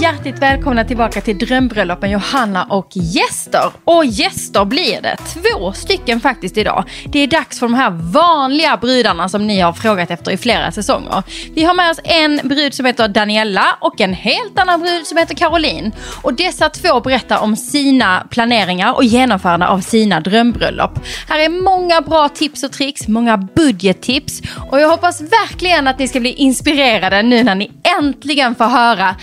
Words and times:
hjärtligt 0.00 0.38
välkomna 0.42 0.84
tillbaka 0.84 1.20
till 1.20 1.38
Drömbröllop 1.38 2.02
med 2.02 2.10
Johanna 2.10 2.64
och 2.64 2.88
gäster. 2.92 3.70
Och 3.84 4.04
gäster 4.04 4.64
blir 4.64 5.02
det, 5.02 5.16
två 5.16 5.72
stycken 5.72 6.20
faktiskt 6.20 6.56
idag. 6.56 6.84
Det 7.06 7.18
är 7.18 7.26
dags 7.26 7.58
för 7.58 7.66
de 7.66 7.74
här 7.74 7.90
vanliga 7.90 8.76
brudarna 8.76 9.28
som 9.28 9.46
ni 9.46 9.60
har 9.60 9.72
frågat 9.72 10.10
efter 10.10 10.30
i 10.30 10.36
flera 10.36 10.72
säsonger. 10.72 11.22
Vi 11.54 11.64
har 11.64 11.74
med 11.74 11.90
oss 11.90 12.00
en 12.04 12.40
brud 12.44 12.74
som 12.74 12.86
heter 12.86 13.08
Daniella 13.08 13.76
och 13.80 14.00
en 14.00 14.12
helt 14.14 14.58
annan 14.58 14.80
brud 14.80 15.06
som 15.06 15.18
heter 15.18 15.34
Caroline. 15.34 15.92
Och 16.22 16.34
dessa 16.34 16.68
två 16.68 17.00
berättar 17.00 17.38
om 17.38 17.56
sina 17.56 18.26
planeringar 18.30 18.92
och 18.94 19.04
genomförande 19.04 19.66
av 19.66 19.80
sina 19.80 20.20
drömbröllop. 20.20 20.98
Här 21.28 21.38
är 21.38 21.48
många 21.48 22.00
bra 22.00 22.28
tips 22.28 22.62
och 22.62 22.72
tricks, 22.72 23.08
många 23.08 23.36
budgettips 23.36 24.42
och 24.70 24.80
jag 24.80 24.88
hoppas 24.88 25.20
verkligen 25.20 25.88
att 25.88 25.98
ni 25.98 26.08
ska 26.08 26.20
bli 26.20 26.32
inspirerade 26.32 27.22
nu 27.22 27.44
när 27.44 27.54
ni 27.54 27.70
äntligen 27.98 28.54
får 28.54 28.64
höra 28.64 29.16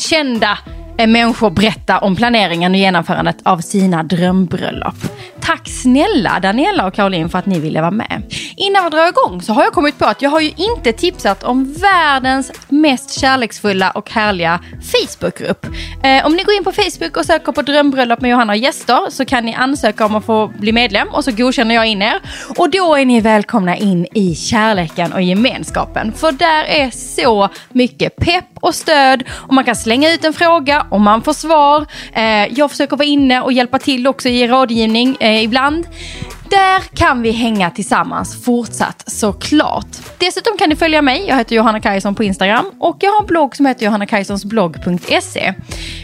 kända 0.00 0.58
Eh, 1.00 1.06
människor 1.06 1.50
berätta 1.50 1.98
om 1.98 2.16
planeringen 2.16 2.72
och 2.72 2.78
genomförandet 2.78 3.36
av 3.42 3.58
sina 3.58 4.02
drömbröllop. 4.02 4.94
Tack 5.40 5.68
snälla 5.68 6.40
Daniela 6.40 6.86
och 6.86 6.94
Caroline 6.94 7.28
för 7.28 7.38
att 7.38 7.46
ni 7.46 7.60
ville 7.60 7.80
vara 7.80 7.90
med. 7.90 8.22
Innan 8.56 8.84
vi 8.84 8.90
drar 8.90 9.08
igång 9.08 9.42
så 9.42 9.52
har 9.52 9.62
jag 9.62 9.72
kommit 9.72 9.98
på 9.98 10.04
att 10.04 10.22
jag 10.22 10.30
har 10.30 10.40
ju 10.40 10.50
inte 10.56 10.92
tipsat 10.92 11.42
om 11.42 11.74
världens 11.74 12.52
mest 12.68 13.20
kärleksfulla 13.20 13.90
och 13.90 14.10
härliga 14.10 14.60
Facebookgrupp. 14.92 15.66
Eh, 16.02 16.26
om 16.26 16.32
ni 16.32 16.42
går 16.42 16.54
in 16.54 16.64
på 16.64 16.72
Facebook 16.72 17.16
och 17.16 17.24
söker 17.24 17.52
på 17.52 17.62
drömbröllop 17.62 18.20
med 18.20 18.30
Johanna 18.30 18.52
och 18.52 18.56
gäster 18.56 19.10
så 19.10 19.24
kan 19.24 19.44
ni 19.44 19.54
ansöka 19.54 20.06
om 20.06 20.14
att 20.14 20.24
få 20.24 20.52
bli 20.58 20.72
medlem 20.72 21.08
och 21.08 21.24
så 21.24 21.32
godkänner 21.32 21.74
jag 21.74 21.86
in 21.86 22.02
er. 22.02 22.20
Och 22.58 22.70
då 22.70 22.94
är 22.94 23.04
ni 23.04 23.20
välkomna 23.20 23.76
in 23.76 24.06
i 24.14 24.34
kärleken 24.34 25.12
och 25.12 25.22
gemenskapen. 25.22 26.12
För 26.12 26.32
där 26.32 26.64
är 26.64 26.90
så 26.90 27.48
mycket 27.72 28.16
pepp 28.16 28.44
och 28.60 28.74
stöd 28.74 29.22
och 29.30 29.54
man 29.54 29.64
kan 29.64 29.76
slänga 29.76 30.12
ut 30.12 30.24
en 30.24 30.32
fråga 30.32 30.86
om 30.90 31.02
man 31.02 31.22
får 31.22 31.32
svar. 31.32 31.86
Eh, 32.12 32.58
jag 32.58 32.70
försöker 32.70 32.96
vara 32.96 33.08
inne 33.08 33.40
och 33.40 33.52
hjälpa 33.52 33.78
till 33.78 34.06
också 34.06 34.28
i 34.28 34.48
rådgivning 34.48 35.16
eh, 35.20 35.44
ibland. 35.44 35.86
Där 36.50 36.80
kan 36.80 37.22
vi 37.22 37.30
hänga 37.30 37.70
tillsammans 37.70 38.44
fortsatt 38.44 39.04
såklart. 39.06 39.86
Dessutom 40.18 40.56
kan 40.58 40.68
ni 40.68 40.76
följa 40.76 41.02
mig, 41.02 41.24
jag 41.28 41.36
heter 41.36 41.56
Johanna 41.56 41.80
Kajson 41.80 42.14
på 42.14 42.24
Instagram 42.24 42.64
och 42.78 42.96
jag 43.00 43.10
har 43.10 43.20
en 43.20 43.26
blogg 43.26 43.56
som 43.56 43.66
heter 43.66 43.84
johannakajsonsblogg.se. 43.84 45.54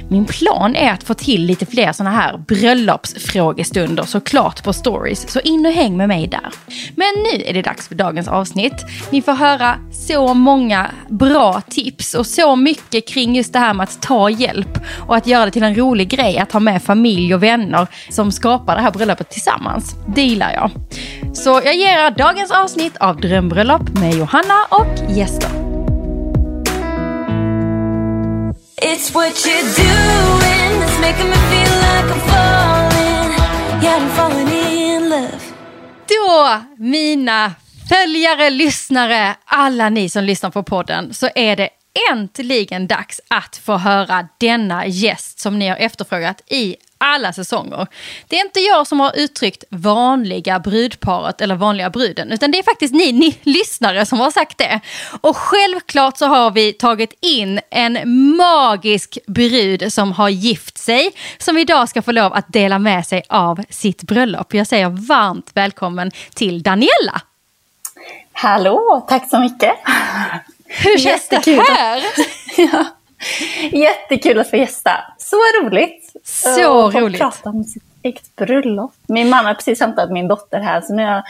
Min 0.08 0.24
plan 0.24 0.76
är 0.76 0.92
att 0.92 1.04
få 1.04 1.14
till 1.14 1.46
lite 1.46 1.66
fler 1.66 1.92
sådana 1.92 2.16
här 2.16 2.38
bröllopsfrågestunder 2.38 4.02
såklart 4.02 4.64
på 4.64 4.72
stories, 4.72 5.32
så 5.32 5.40
in 5.40 5.66
och 5.66 5.72
häng 5.72 5.96
med 5.96 6.08
mig 6.08 6.28
där. 6.28 6.50
Men 6.96 7.08
nu 7.32 7.44
är 7.44 7.54
det 7.54 7.62
dags 7.62 7.88
för 7.88 7.94
dagens 7.94 8.28
avsnitt. 8.28 8.84
Ni 9.10 9.22
får 9.22 9.32
höra 9.32 9.78
så 9.92 10.34
många 10.34 10.90
bra 11.08 11.60
tips 11.60 12.14
och 12.14 12.26
så 12.26 12.56
mycket 12.56 13.08
kring 13.08 13.36
just 13.36 13.52
det 13.52 13.58
här 13.58 13.74
med 13.74 13.84
att 13.84 14.02
ta 14.02 14.30
hjälp 14.30 14.78
och 15.06 15.16
att 15.16 15.26
göra 15.26 15.44
det 15.44 15.50
till 15.50 15.62
en 15.62 15.74
rolig 15.74 16.08
grej 16.08 16.38
att 16.38 16.52
ha 16.52 16.60
med 16.60 16.82
familj 16.82 17.34
och 17.34 17.42
vänner 17.42 17.86
som 18.10 18.32
skapar 18.32 18.76
det 18.76 18.82
här 18.82 18.90
bröllopet 18.90 19.30
tillsammans. 19.30 19.94
Det 20.14 20.35
gillar 20.36 20.52
jag. 20.52 20.70
Så 21.36 21.60
jag 21.64 21.74
ger 21.74 21.98
er 21.98 22.10
dagens 22.10 22.50
avsnitt 22.50 22.96
av 22.96 23.20
Drömbröllop 23.20 23.88
med 23.88 24.14
Johanna 24.14 24.66
och 24.70 25.16
gäster. 25.16 25.50
It's 28.82 29.14
what 29.14 29.46
you're 29.46 29.68
doing 29.76 30.80
that's 30.80 31.00
making 31.00 31.28
me 31.28 31.36
feel 31.50 31.74
like 31.86 32.14
I'm 32.14 32.20
falling 32.20 33.32
Yeah, 33.82 34.02
I'm 34.02 34.08
falling 34.08 34.48
in 34.48 35.08
love 35.08 35.40
Då, 36.08 36.60
mina 36.84 37.52
följare, 37.88 38.50
lyssnare, 38.50 39.34
alla 39.44 39.88
ni 39.88 40.08
som 40.08 40.24
lyssnar 40.24 40.50
på 40.50 40.62
podden 40.62 41.14
så 41.14 41.28
är 41.34 41.56
det 41.56 41.68
äntligen 42.12 42.86
dags 42.86 43.20
att 43.28 43.56
få 43.56 43.76
höra 43.76 44.28
denna 44.38 44.86
gäst 44.86 45.40
som 45.40 45.58
ni 45.58 45.68
har 45.68 45.76
efterfrågat 45.76 46.42
i 46.46 46.76
alla 46.98 47.32
säsonger. 47.32 47.86
Det 48.28 48.36
är 48.36 48.44
inte 48.44 48.60
jag 48.60 48.86
som 48.86 49.00
har 49.00 49.12
uttryckt 49.16 49.64
vanliga 49.70 50.58
brudparet 50.58 51.40
eller 51.40 51.54
vanliga 51.54 51.90
bruden, 51.90 52.32
utan 52.32 52.50
det 52.50 52.58
är 52.58 52.62
faktiskt 52.62 52.94
ni, 52.94 53.12
ni 53.12 53.38
lyssnare 53.42 54.06
som 54.06 54.20
har 54.20 54.30
sagt 54.30 54.58
det. 54.58 54.80
Och 55.20 55.36
självklart 55.36 56.18
så 56.18 56.26
har 56.26 56.50
vi 56.50 56.72
tagit 56.72 57.12
in 57.20 57.60
en 57.70 57.98
magisk 58.36 59.18
brud 59.26 59.92
som 59.92 60.12
har 60.12 60.28
gift 60.28 60.78
sig, 60.78 61.10
som 61.38 61.58
idag 61.58 61.88
ska 61.88 62.02
få 62.02 62.12
lov 62.12 62.32
att 62.32 62.52
dela 62.52 62.78
med 62.78 63.06
sig 63.06 63.22
av 63.28 63.60
sitt 63.70 64.02
bröllop. 64.02 64.54
Jag 64.54 64.66
säger 64.66 64.88
varmt 64.88 65.50
välkommen 65.54 66.10
till 66.34 66.62
Daniela. 66.62 67.20
Hallå, 68.32 69.06
tack 69.08 69.30
så 69.30 69.38
mycket. 69.38 69.72
Hur 70.68 70.98
känns 70.98 71.28
det 71.28 71.46
här? 71.46 72.02
ja. 72.56 72.84
Jättekul 73.72 74.38
att 74.38 74.50
få 74.50 74.56
gästa. 74.56 74.92
Så 75.18 75.36
roligt. 75.62 76.12
Så 76.24 76.84
och 76.84 76.94
roligt. 76.94 77.20
prata 77.20 77.50
om 77.50 77.64
sitt 77.64 77.82
eget 78.02 78.36
bröllop. 78.36 78.94
Min 79.08 79.28
man 79.28 79.46
har 79.46 79.54
precis 79.54 79.80
hämtat 79.80 80.10
min 80.10 80.28
dotter 80.28 80.60
här 80.60 80.80
så 80.80 80.94
nu 80.94 81.04
har 81.04 81.12
jag 81.12 81.22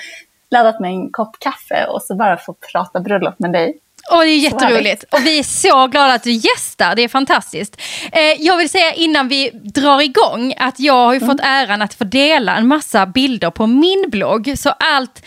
laddat 0.50 0.80
med 0.80 0.91
en 0.91 1.12
kopp 1.12 1.36
kaffe 1.38 1.86
och 1.86 2.02
så 2.02 2.14
bara 2.14 2.36
få 2.36 2.54
prata 2.72 3.00
bröllop 3.00 3.38
med 3.38 3.52
dig. 3.52 3.78
Och 4.10 4.20
det 4.20 4.30
är 4.30 4.38
jätteroligt. 4.38 5.04
Och 5.10 5.26
vi 5.26 5.38
är 5.38 5.42
så 5.42 5.86
glada 5.86 6.12
att 6.14 6.22
du 6.22 6.32
gästar. 6.32 6.94
Det 6.94 7.04
är 7.04 7.08
fantastiskt. 7.08 7.80
Eh, 8.12 8.20
jag 8.38 8.56
vill 8.56 8.69
säga 8.69 8.92
innan 8.92 9.28
vi 9.28 9.50
drar 9.50 10.00
igång 10.00 10.54
att 10.58 10.80
jag 10.80 10.94
har 10.94 11.14
mm. 11.14 11.28
fått 11.28 11.41
äran 11.42 11.82
att 11.82 11.94
få 11.94 12.04
dela 12.04 12.56
en 12.56 12.66
massa 12.66 13.06
bilder 13.06 13.50
på 13.50 13.66
min 13.66 14.04
blogg. 14.10 14.58
Så 14.58 14.70
allt 14.70 15.22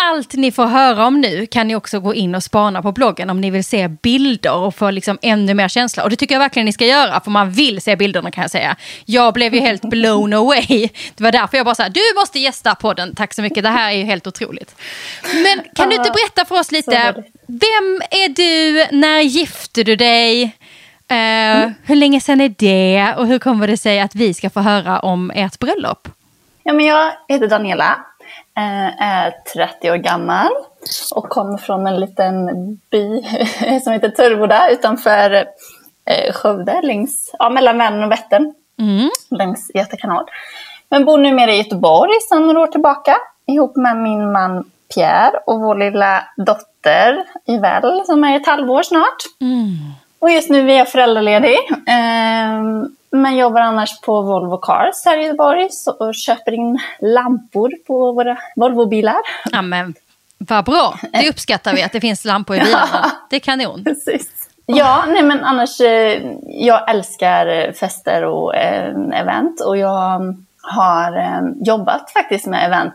allt 0.00 0.34
ni 0.34 0.52
får 0.52 0.66
höra 0.66 1.06
om 1.06 1.20
nu 1.20 1.46
kan 1.46 1.68
ni 1.68 1.74
också 1.74 2.00
gå 2.00 2.14
in 2.14 2.34
och 2.34 2.42
spana 2.42 2.82
på 2.82 2.92
bloggen 2.92 3.30
om 3.30 3.40
ni 3.40 3.50
vill 3.50 3.64
se 3.64 3.88
bilder 3.88 4.54
och 4.54 4.74
få 4.74 4.90
liksom 4.90 5.18
ännu 5.22 5.54
mer 5.54 5.68
känsla. 5.68 6.02
Och 6.02 6.10
det 6.10 6.16
tycker 6.16 6.34
jag 6.34 6.40
verkligen 6.40 6.66
ni 6.66 6.72
ska 6.72 6.86
göra, 6.86 7.20
för 7.20 7.30
man 7.30 7.50
vill 7.50 7.80
se 7.80 7.96
bilderna 7.96 8.30
kan 8.30 8.42
jag 8.42 8.50
säga. 8.50 8.76
Jag 9.04 9.34
blev 9.34 9.54
ju 9.54 9.60
helt 9.60 9.82
blown 9.82 10.32
away. 10.32 10.88
Det 11.14 11.24
var 11.24 11.32
därför 11.32 11.56
jag 11.56 11.66
bara 11.66 11.74
sa, 11.74 11.88
du 11.88 12.00
måste 12.16 12.38
gästa 12.38 12.74
podden, 12.74 13.14
tack 13.14 13.34
så 13.34 13.42
mycket, 13.42 13.62
det 13.64 13.70
här 13.70 13.92
är 13.92 13.96
ju 13.96 14.04
helt 14.04 14.26
otroligt. 14.26 14.74
Men 15.22 15.64
kan 15.74 15.88
du 15.88 15.96
inte 15.96 16.10
berätta 16.10 16.44
för 16.44 16.60
oss 16.60 16.72
lite, 16.72 17.24
vem 17.46 18.02
är 18.10 18.28
du, 18.28 18.86
när 18.96 19.20
gifte 19.20 19.82
du 19.82 19.96
dig? 19.96 20.44
Uh, 21.12 21.16
mm. 21.16 21.74
Hur 21.84 21.96
länge 21.96 22.20
sedan 22.20 22.40
är 22.40 22.54
det 22.58 23.14
och 23.16 23.26
hur 23.26 23.38
kommer 23.38 23.66
det 23.66 23.76
sig 23.76 24.00
att 24.00 24.14
vi 24.14 24.34
ska 24.34 24.50
få 24.50 24.60
höra 24.60 25.00
om 25.00 25.30
ert 25.34 25.58
bröllop? 25.58 26.08
Ja, 26.62 26.72
men 26.72 26.86
jag 26.86 27.12
heter 27.28 27.48
Daniela 27.48 28.06
Eh, 28.15 28.15
är 28.98 29.30
30 29.54 29.90
år 29.90 29.96
gammal 29.96 30.50
och 31.14 31.28
kommer 31.28 31.58
från 31.58 31.86
en 31.86 32.00
liten 32.00 32.46
by 32.90 33.22
som 33.84 33.92
heter 33.92 34.08
Törboda 34.08 34.70
utanför 34.70 35.34
eh, 36.04 36.32
Skövde, 36.32 36.80
längs, 36.82 37.30
ja, 37.38 37.50
mellan 37.50 37.78
Vänern 37.78 38.04
och 38.04 38.10
Vättern, 38.10 38.54
mm. 38.78 39.10
längs 39.30 39.70
Göta 39.74 39.96
kanal. 39.96 40.24
Men 40.88 41.04
bor 41.04 41.18
numera 41.18 41.52
i 41.52 41.58
Göteborg 41.58 42.12
sedan 42.28 42.46
några 42.46 42.60
år 42.60 42.66
tillbaka 42.66 43.16
ihop 43.46 43.76
med 43.76 43.96
min 43.96 44.32
man 44.32 44.70
Pierre 44.94 45.40
och 45.46 45.60
vår 45.60 45.74
lilla 45.74 46.24
dotter 46.36 47.24
Yvelle 47.48 48.04
som 48.04 48.24
är 48.24 48.36
ett 48.36 48.46
halvår 48.46 48.82
snart. 48.82 49.16
Mm. 49.40 49.76
Och 50.18 50.30
just 50.30 50.50
nu 50.50 50.70
är 50.70 50.78
jag 50.78 50.88
föräldraledig. 50.88 51.56
Eh, 53.16 53.22
men 53.22 53.36
jobbar 53.36 53.60
annars 53.60 54.00
på 54.00 54.22
Volvo 54.22 54.56
Cars 54.56 55.04
här 55.04 55.18
i 55.18 55.22
Göteborg 55.22 55.68
och 55.98 56.14
köper 56.14 56.52
in 56.52 56.78
lampor 57.00 57.72
på 57.86 58.12
våra 58.12 58.38
Volvobilar. 58.56 59.20
Ja, 59.52 59.62
men 59.62 59.94
vad 60.38 60.64
bra, 60.64 60.98
det 61.12 61.28
uppskattar 61.28 61.74
vi 61.74 61.82
att 61.82 61.92
det 61.92 62.00
finns 62.00 62.24
lampor 62.24 62.56
i 62.56 62.60
bilarna. 62.60 63.12
Det 63.30 63.36
är 63.36 63.40
kanon. 63.40 63.84
Precis. 63.84 64.48
Ja, 64.66 65.04
nej 65.08 65.22
men 65.22 65.44
annars, 65.44 65.80
eh, 65.80 66.22
jag 66.48 66.90
älskar 66.90 67.72
fester 67.72 68.24
och 68.24 68.56
eh, 68.56 68.94
event 69.12 69.60
och 69.60 69.76
jag 69.76 70.34
har 70.62 71.16
eh, 71.16 71.40
jobbat 71.60 72.10
faktiskt 72.10 72.46
med 72.46 72.66
event 72.66 72.94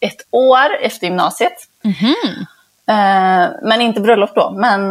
ett 0.00 0.26
år 0.30 0.76
efter 0.80 1.06
gymnasiet. 1.06 1.52
Mm 1.84 1.96
-hmm. 1.96 2.46
Men 3.62 3.80
inte 3.80 4.00
bröllop 4.00 4.34
då, 4.34 4.50
men 4.50 4.88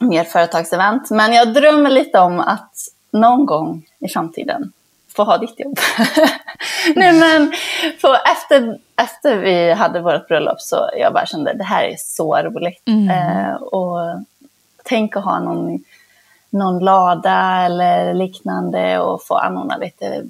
mer 0.00 0.24
företagsevent. 0.24 1.10
Men 1.10 1.32
jag 1.32 1.54
drömmer 1.54 1.90
lite 1.90 2.18
om 2.18 2.40
att 2.40 2.72
någon 3.12 3.46
gång 3.46 3.86
i 3.98 4.08
framtiden 4.08 4.72
få 5.18 5.24
ha 5.24 5.38
ditt 5.38 5.60
jobb. 5.60 5.78
Nej, 6.96 7.12
men 7.12 7.52
för 7.98 8.14
efter, 8.32 8.78
efter 8.96 9.36
vi 9.36 9.72
hade 9.72 10.00
vårt 10.00 10.28
bröllop 10.28 10.60
så 10.60 10.90
jag 10.98 11.12
bara 11.12 11.26
kände 11.26 11.52
det 11.52 11.64
här 11.64 11.84
är 11.84 11.96
så 11.98 12.36
roligt. 12.36 12.82
Mm. 12.88 13.10
Eh, 13.10 13.54
och 13.54 13.98
tänk 14.84 15.16
att 15.16 15.24
ha 15.24 15.38
någon, 15.38 15.84
någon 16.50 16.78
lada 16.78 17.64
eller 17.64 18.14
liknande 18.14 18.98
och 18.98 19.22
få 19.26 19.34
anordna 19.34 19.76
lite 19.76 20.22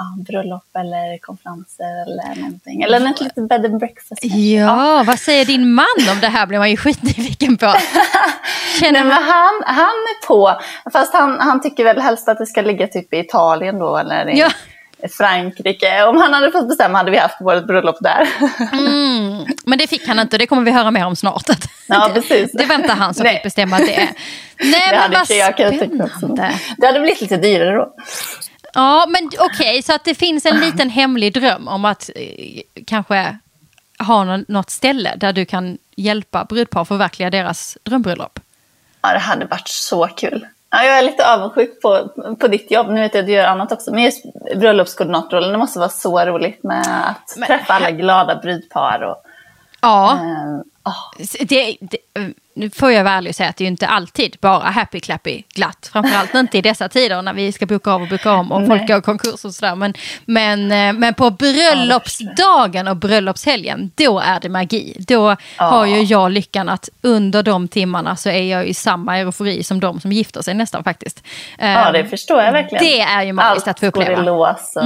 ja, 0.00 0.24
bröllop 0.24 0.76
eller 0.76 1.18
konferenser 1.18 2.02
eller 2.02 2.40
någonting. 2.40 2.82
Eller 2.82 3.10
ett 3.10 3.20
litet 3.20 3.48
bed 3.48 3.64
and 3.64 3.78
breakfast. 3.78 4.20
Ja, 4.22 4.96
ja, 4.96 5.04
vad 5.06 5.18
säger 5.18 5.44
din 5.44 5.74
man 5.74 5.86
om 6.14 6.20
det 6.20 6.26
här? 6.26 6.46
blir 6.46 6.58
man 6.58 6.70
ju 6.70 6.76
skitnyfiken 6.76 7.56
på. 7.56 7.66
Nej, 8.80 8.92
men 8.92 9.10
han, 9.10 9.62
han 9.66 9.86
är 9.86 10.26
på, 10.26 10.60
fast 10.92 11.14
han, 11.14 11.40
han 11.40 11.62
tycker 11.62 11.84
väl 11.84 12.00
helst 12.00 12.28
att 12.28 12.38
det 12.38 12.46
ska 12.46 12.62
ligga 12.62 12.86
typ 12.86 13.14
i 13.14 13.18
Italien 13.18 13.78
då 13.78 13.96
eller 13.96 14.28
i, 14.28 14.38
ja. 14.38 14.50
Frankrike. 15.10 16.04
Om 16.04 16.16
han 16.16 16.32
hade 16.32 16.52
fått 16.52 16.68
bestämma 16.68 16.98
hade 16.98 17.10
vi 17.10 17.18
haft 17.18 17.40
vårt 17.40 17.66
bröllop 17.66 17.96
där. 18.00 18.28
Mm, 18.72 19.46
men 19.64 19.78
det 19.78 19.86
fick 19.86 20.08
han 20.08 20.18
inte, 20.18 20.38
det 20.38 20.46
kommer 20.46 20.62
vi 20.62 20.70
höra 20.70 20.90
mer 20.90 21.06
om 21.06 21.16
snart. 21.16 21.44
Ja, 21.86 22.10
precis. 22.14 22.52
Det 22.52 22.64
var 22.66 22.74
inte 22.74 22.92
han 22.92 23.14
som 23.14 23.24
Nej. 23.24 23.34
fick 23.34 23.42
bestämma 23.42 23.78
det. 23.78 23.84
Nej, 23.86 24.08
Det 24.58 24.68
men 24.90 24.98
hade 25.00 25.16
vad 25.16 25.26
spännande. 25.26 26.52
Det 26.78 26.86
hade 26.86 27.00
blivit 27.00 27.20
lite 27.20 27.36
dyrare 27.36 27.76
då. 27.76 27.94
Ja, 28.74 29.06
men 29.08 29.30
okej, 29.38 29.82
så 29.82 29.94
att 29.94 30.04
det 30.04 30.14
finns 30.14 30.46
en 30.46 30.60
liten 30.60 30.90
hemlig 30.90 31.32
dröm 31.34 31.68
om 31.68 31.84
att 31.84 32.10
eh, 32.16 32.60
kanske 32.86 33.38
ha 33.98 34.24
nå- 34.24 34.44
något 34.48 34.70
ställe 34.70 35.16
där 35.16 35.32
du 35.32 35.44
kan 35.44 35.78
hjälpa 35.96 36.44
brudpar 36.44 36.84
förverkliga 36.84 37.30
deras 37.30 37.78
drömbröllop. 37.82 38.40
Ja, 39.02 39.12
det 39.12 39.18
hade 39.18 39.46
varit 39.46 39.68
så 39.68 40.06
kul. 40.06 40.46
Ja, 40.70 40.84
jag 40.84 40.98
är 40.98 41.02
lite 41.02 41.34
avundsjuk 41.34 41.80
på, 41.82 42.08
på 42.40 42.48
ditt 42.48 42.70
jobb. 42.70 42.88
Nu 42.88 43.00
vet 43.00 43.14
jag 43.14 43.20
att 43.22 43.26
du 43.26 43.32
gör 43.32 43.46
annat 43.46 43.72
också. 43.72 43.90
Men 43.90 44.02
just 44.02 44.24
bröllopskoordinatorrollen, 44.56 45.52
det 45.52 45.58
måste 45.58 45.78
vara 45.78 45.88
så 45.88 46.20
roligt 46.24 46.62
med 46.62 46.80
att 46.80 47.34
Men- 47.36 47.46
träffa 47.46 47.72
alla 47.72 47.90
glada 47.90 48.36
brudpar. 48.36 49.00
Och, 49.02 49.16
Ja, 49.82 50.12
eh, 50.12 50.60
ah. 50.82 50.94
det, 51.40 51.76
det, 51.80 51.98
nu 52.54 52.70
får 52.70 52.90
jag 52.92 53.04
vara 53.04 53.14
ärlig 53.14 53.30
och 53.30 53.34
säga 53.36 53.48
att 53.48 53.56
det 53.56 53.62
är 53.62 53.66
ju 53.66 53.70
inte 53.70 53.86
alltid 53.86 54.36
bara 54.40 54.70
happy 54.70 55.00
clappy 55.00 55.42
glatt. 55.54 55.90
Framförallt 55.92 56.34
inte 56.34 56.58
i 56.58 56.62
dessa 56.62 56.88
tider 56.88 57.22
när 57.22 57.32
vi 57.32 57.52
ska 57.52 57.66
boka 57.66 57.90
av 57.92 58.02
och 58.02 58.08
boka 58.08 58.32
om 58.32 58.52
och 58.52 58.66
folk 58.66 58.78
Nej. 58.80 58.86
går 58.88 58.98
i 58.98 59.02
konkurs 59.02 59.44
och 59.44 59.54
sådär. 59.54 59.74
Men, 59.74 59.94
men, 60.24 60.72
eh, 60.72 60.92
men 60.92 61.14
på 61.14 61.30
bröllopsdagen 61.30 62.88
och 62.88 62.96
bröllopshelgen, 62.96 63.90
då 63.94 64.18
är 64.20 64.40
det 64.40 64.48
magi. 64.48 64.96
Då 64.98 65.36
har 65.56 65.86
ju 65.86 66.02
jag 66.02 66.30
lyckan 66.32 66.68
att 66.68 66.88
under 67.02 67.42
de 67.42 67.68
timmarna 67.68 68.16
så 68.16 68.28
är 68.28 68.42
jag 68.42 68.66
i 68.66 68.74
samma 68.74 69.18
eufori 69.18 69.62
som 69.62 69.80
de 69.80 70.00
som 70.00 70.12
gifter 70.12 70.42
sig 70.42 70.54
nästan 70.54 70.84
faktiskt. 70.84 71.22
ja, 71.58 71.92
det 71.92 72.04
förstår 72.04 72.42
jag 72.42 72.52
verkligen. 72.52 72.84
det 72.84 73.00
är 73.00 73.22
ju 73.22 73.32
magiskt 73.32 73.68
att 73.68 73.80
få 73.80 73.86
Allt 73.86 73.94
går 73.94 74.02
i 74.02 74.06
uppleva. 74.06 74.22
lås. 74.22 74.72
Och, 74.76 74.82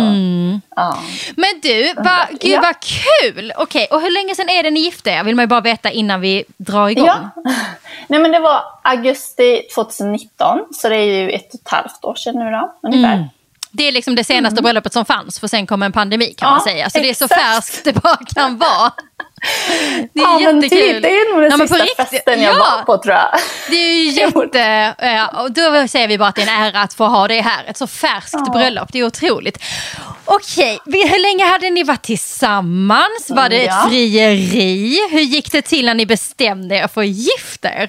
ja. 0.76 0.99
Men 1.37 1.61
du, 1.62 1.94
va, 1.94 2.28
gud 2.31 2.50
Ja. 2.52 2.61
vad 2.62 2.75
kul! 2.81 3.52
Okej, 3.56 3.87
och 3.90 4.00
hur 4.00 4.11
länge 4.11 4.34
sedan 4.34 4.49
är 4.49 4.62
det 4.62 4.70
ni 4.70 4.81
gifte 4.81 5.11
er? 5.11 5.25
Vill 5.25 5.34
man 5.37 5.43
ju 5.43 5.46
bara 5.46 5.61
veta 5.61 5.90
innan 5.90 6.20
vi 6.20 6.44
drar 6.56 6.88
igång. 6.88 7.06
Ja. 7.06 7.31
Nej, 8.09 8.21
men 8.21 8.33
det 8.33 8.39
var 8.39 8.62
augusti 8.83 9.62
2019, 9.75 10.59
så 10.73 10.89
det 10.89 10.97
är 10.97 11.05
ju 11.23 11.31
ett 11.31 11.55
och 11.55 11.61
ett 11.61 11.69
halvt 11.69 12.05
år 12.05 12.15
sedan 12.15 12.35
nu 12.39 12.51
då, 12.51 12.75
ungefär. 12.83 13.15
Mm. 13.15 13.29
Det 13.71 13.89
är 13.89 13.93
liksom 13.93 14.15
det 14.15 14.25
senaste 14.25 14.62
bröllopet 14.62 14.93
som 14.93 15.05
fanns, 15.05 15.41
för 15.41 15.47
sen 15.49 15.67
kom 15.67 15.83
en 15.83 15.93
pandemi 15.93 16.35
kan 16.35 16.47
Ja, 16.47 16.51
man 16.51 16.61
säga. 16.61 16.91
Så 16.91 16.99
det 16.99 17.11
är 17.11 17.15
så 17.15 17.25
exakt. 17.25 17.43
färskt 17.43 17.85
det 17.85 17.93
bara 18.03 18.17
kan 18.35 18.59
vara. 18.59 18.93
Det 20.12 20.20
är 20.20 20.23
Ja, 20.23 20.38
men 20.38 20.61
jättekul. 20.61 20.93
typ, 20.94 21.02
det 21.02 21.08
är 21.08 21.32
nog 21.32 21.43
den 21.43 21.50
Ja, 21.50 21.58
sista 21.67 21.82
riktigt, 21.85 22.08
festen 22.11 22.43
jag 22.43 22.55
ja. 22.55 22.58
var 22.58 22.85
på 22.85 23.02
tror 23.02 23.14
jag. 23.14 23.29
Det 23.70 23.76
är 23.76 23.94
ju 24.05 24.11
jätte... 24.20 24.94
eh, 24.99 25.41
Och 25.43 25.52
då 25.52 25.88
säger 25.88 26.08
vi 26.08 26.19
bara 26.19 26.29
att 26.29 26.35
det 26.35 26.43
är 26.43 26.46
en 26.46 26.62
ära 26.75 26.81
att 26.82 26.94
få 26.94 27.05
ha 27.05 27.29
det 27.29 27.41
här. 27.41 27.64
Ett 27.67 27.76
så 27.76 27.87
färskt 27.87 28.32
Ja. 28.46 28.52
bröllop, 28.52 28.88
det 28.93 28.99
är 28.99 29.05
otroligt. 29.06 29.58
Okej, 30.25 30.79
hur 30.85 31.23
länge 31.32 31.44
hade 31.52 31.70
ni 31.70 31.82
varit 31.82 32.02
tillsammans? 32.02 33.26
Var 33.31 33.49
det 33.49 33.64
ett 33.67 33.88
frieri? 33.88 34.99
Hur 35.11 35.20
gick 35.20 35.52
det 35.52 35.62
till 35.62 35.85
när 35.87 35.94
ni 35.94 36.06
bestämde 36.06 36.75
er 36.76 36.88
för 36.88 37.00
att 37.00 37.06
gifta 37.06 37.69
er? 37.69 37.88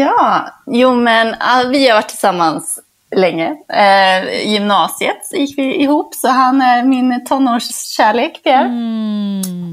Ja, 0.00 0.48
jo 0.66 0.94
men 0.94 1.34
vi 1.70 1.88
har 1.88 1.94
varit 1.94 2.08
tillsammans 2.08 2.78
länge. 3.16 3.56
Eh, 3.68 4.52
gymnasiet 4.52 5.32
gick 5.32 5.58
vi 5.58 5.82
ihop, 5.82 6.14
så 6.14 6.28
han 6.28 6.62
är 6.62 6.82
min 6.82 7.24
tonårskärlek, 7.24 8.42
Pierre. 8.42 8.66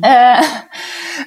Eh, 0.05 0.45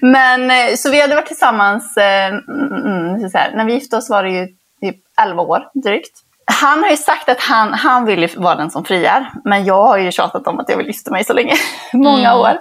men 0.01 0.51
eh, 0.51 0.75
så 0.77 0.91
vi 0.91 1.01
hade 1.01 1.15
varit 1.15 1.27
tillsammans, 1.27 1.97
eh, 1.97 2.27
mm, 2.27 2.73
mm, 2.87 3.31
så 3.31 3.39
här, 3.39 3.53
när 3.57 3.65
vi 3.65 3.75
gifte 3.75 3.97
oss 3.97 4.11
var 4.11 4.23
det 4.23 4.31
ju 4.31 4.47
typ 4.81 4.97
11 5.23 5.43
år 5.43 5.71
drygt. 5.75 6.21
Han 6.47 6.83
har 6.83 6.91
ju 6.91 6.97
sagt 6.97 7.29
att 7.29 7.41
han, 7.41 7.73
han 7.73 8.05
vill 8.05 8.29
vara 8.37 8.55
den 8.55 8.71
som 8.71 8.85
friar, 8.85 9.33
men 9.45 9.65
jag 9.65 9.87
har 9.87 9.99
ju 9.99 10.13
tjatat 10.13 10.47
om 10.47 10.61
att 10.61 10.69
jag 10.69 10.77
vill 10.77 10.87
gifta 10.87 11.11
mig 11.11 11.25
så 11.25 11.33
länge, 11.33 11.55
många 11.93 12.37
år. 12.37 12.61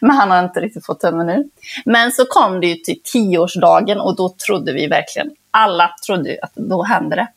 Men 0.00 0.10
han 0.10 0.30
har 0.30 0.44
inte 0.44 0.60
riktigt 0.60 0.86
fått 0.86 1.00
tummen 1.00 1.30
ur. 1.30 1.44
Men 1.84 2.12
så 2.12 2.24
kom 2.24 2.60
det 2.60 2.66
ju 2.66 2.74
till 2.74 3.00
tioårsdagen 3.04 4.00
och 4.00 4.16
då 4.16 4.34
trodde 4.46 4.72
vi 4.72 4.86
verkligen, 4.86 5.30
alla 5.50 5.90
trodde 6.06 6.38
att 6.42 6.52
då 6.54 6.82
hände 6.82 7.16
det. 7.16 7.28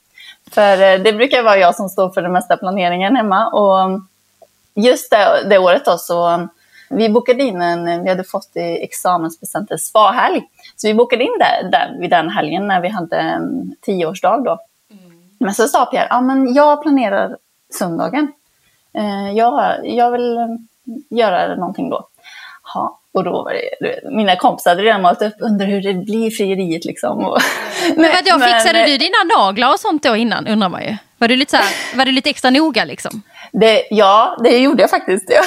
För 0.52 0.82
eh, 0.82 1.00
det 1.00 1.14
brukar 1.14 1.44
vara 1.44 1.58
jag 1.58 1.76
som 1.76 1.90
står 1.90 2.10
för 2.10 2.22
den 2.22 2.32
mesta 2.32 2.58
planeringen 2.58 3.16
hemma 3.16 3.48
och 3.48 4.02
just 4.74 5.12
det, 5.12 5.50
det 5.50 5.58
året 5.58 5.86
då 5.86 5.98
så 5.98 6.48
vi 6.90 7.10
bokade 7.10 7.44
in 7.44 7.62
en, 7.62 8.04
vi 8.04 8.10
hade 8.10 8.24
fått 8.24 8.52
i 8.56 8.84
examenspresent 8.84 9.72
en 9.72 9.80
spahelg. 9.80 10.44
Så 10.76 10.88
vi 10.88 10.94
bokade 10.94 11.24
in 11.24 11.34
det 11.40 11.70
där, 11.72 11.96
vid 12.00 12.10
den 12.10 12.30
helgen 12.30 12.68
när 12.68 12.82
vi 12.82 12.88
hade 12.88 13.18
en 13.18 13.76
tioårsdag 13.82 14.38
då. 14.38 14.60
Men 15.40 15.54
så 15.54 15.68
sa 15.68 15.86
Pierre, 15.86 16.08
ja 16.10 16.22
men 16.22 16.54
jag 16.54 16.82
planerar 16.82 17.38
söndagen. 17.74 18.32
Eh, 18.94 19.32
jag, 19.32 19.80
jag 19.84 20.12
vill 20.12 20.38
eh, 20.38 20.48
göra 21.10 21.56
någonting 21.56 21.90
då. 21.90 22.08
Ja, 22.74 23.00
och 23.14 23.24
då 23.24 23.32
var 23.32 23.54
det, 23.54 24.10
mina 24.12 24.36
kompisar 24.36 24.72
hade 24.72 24.84
redan 24.84 25.02
målat 25.02 25.22
upp 25.22 25.36
under 25.40 25.66
hur 25.66 25.82
det 25.82 25.94
blir 25.94 26.32
frieriet 26.32 26.86
liksom. 26.86 27.26
Och, 27.26 27.38
Men 27.96 28.12
vadå, 28.12 28.38
Men- 28.40 28.48
fixade 28.54 28.86
du 28.86 28.98
dina 28.98 29.18
naglar 29.38 29.74
och 29.74 29.80
sånt 29.80 30.04
då 30.04 30.16
innan 30.16 30.48
undrar 30.48 30.70
man 30.70 30.84
ju? 30.84 30.98
Var 31.18 31.28
du 31.28 31.36
lite, 31.36 31.52
så 31.52 31.58
här, 31.58 31.98
var 31.98 32.06
du 32.06 32.12
lite 32.12 32.30
extra 32.30 32.50
noga 32.50 32.86
liksom? 32.86 33.22
Det, 33.52 33.88
ja, 33.90 34.38
det 34.44 34.58
gjorde 34.58 34.84
jag 34.84 34.90
faktiskt. 34.90 35.30
Jag, 35.30 35.44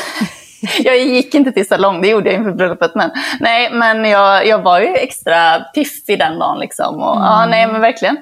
jag 0.85 0.99
gick 1.07 1.35
inte 1.35 1.53
till 1.53 1.67
salong, 1.69 2.03
det 2.03 2.09
gjorde 2.09 2.31
jag 2.31 2.39
inför 2.39 2.53
bröllopet. 2.53 2.95
Men, 2.95 3.11
nej, 3.41 3.71
men 3.73 4.05
jag, 4.05 4.47
jag 4.47 4.63
var 4.63 4.81
ju 4.81 4.87
extra 4.87 5.61
piffig 5.61 6.19
den 6.19 6.39
dagen. 6.39 6.59
Liksom, 6.59 6.95
och, 7.03 7.17
ja, 7.17 7.47
nej, 7.47 7.67
men 7.67 7.81
verkligen. 7.81 8.17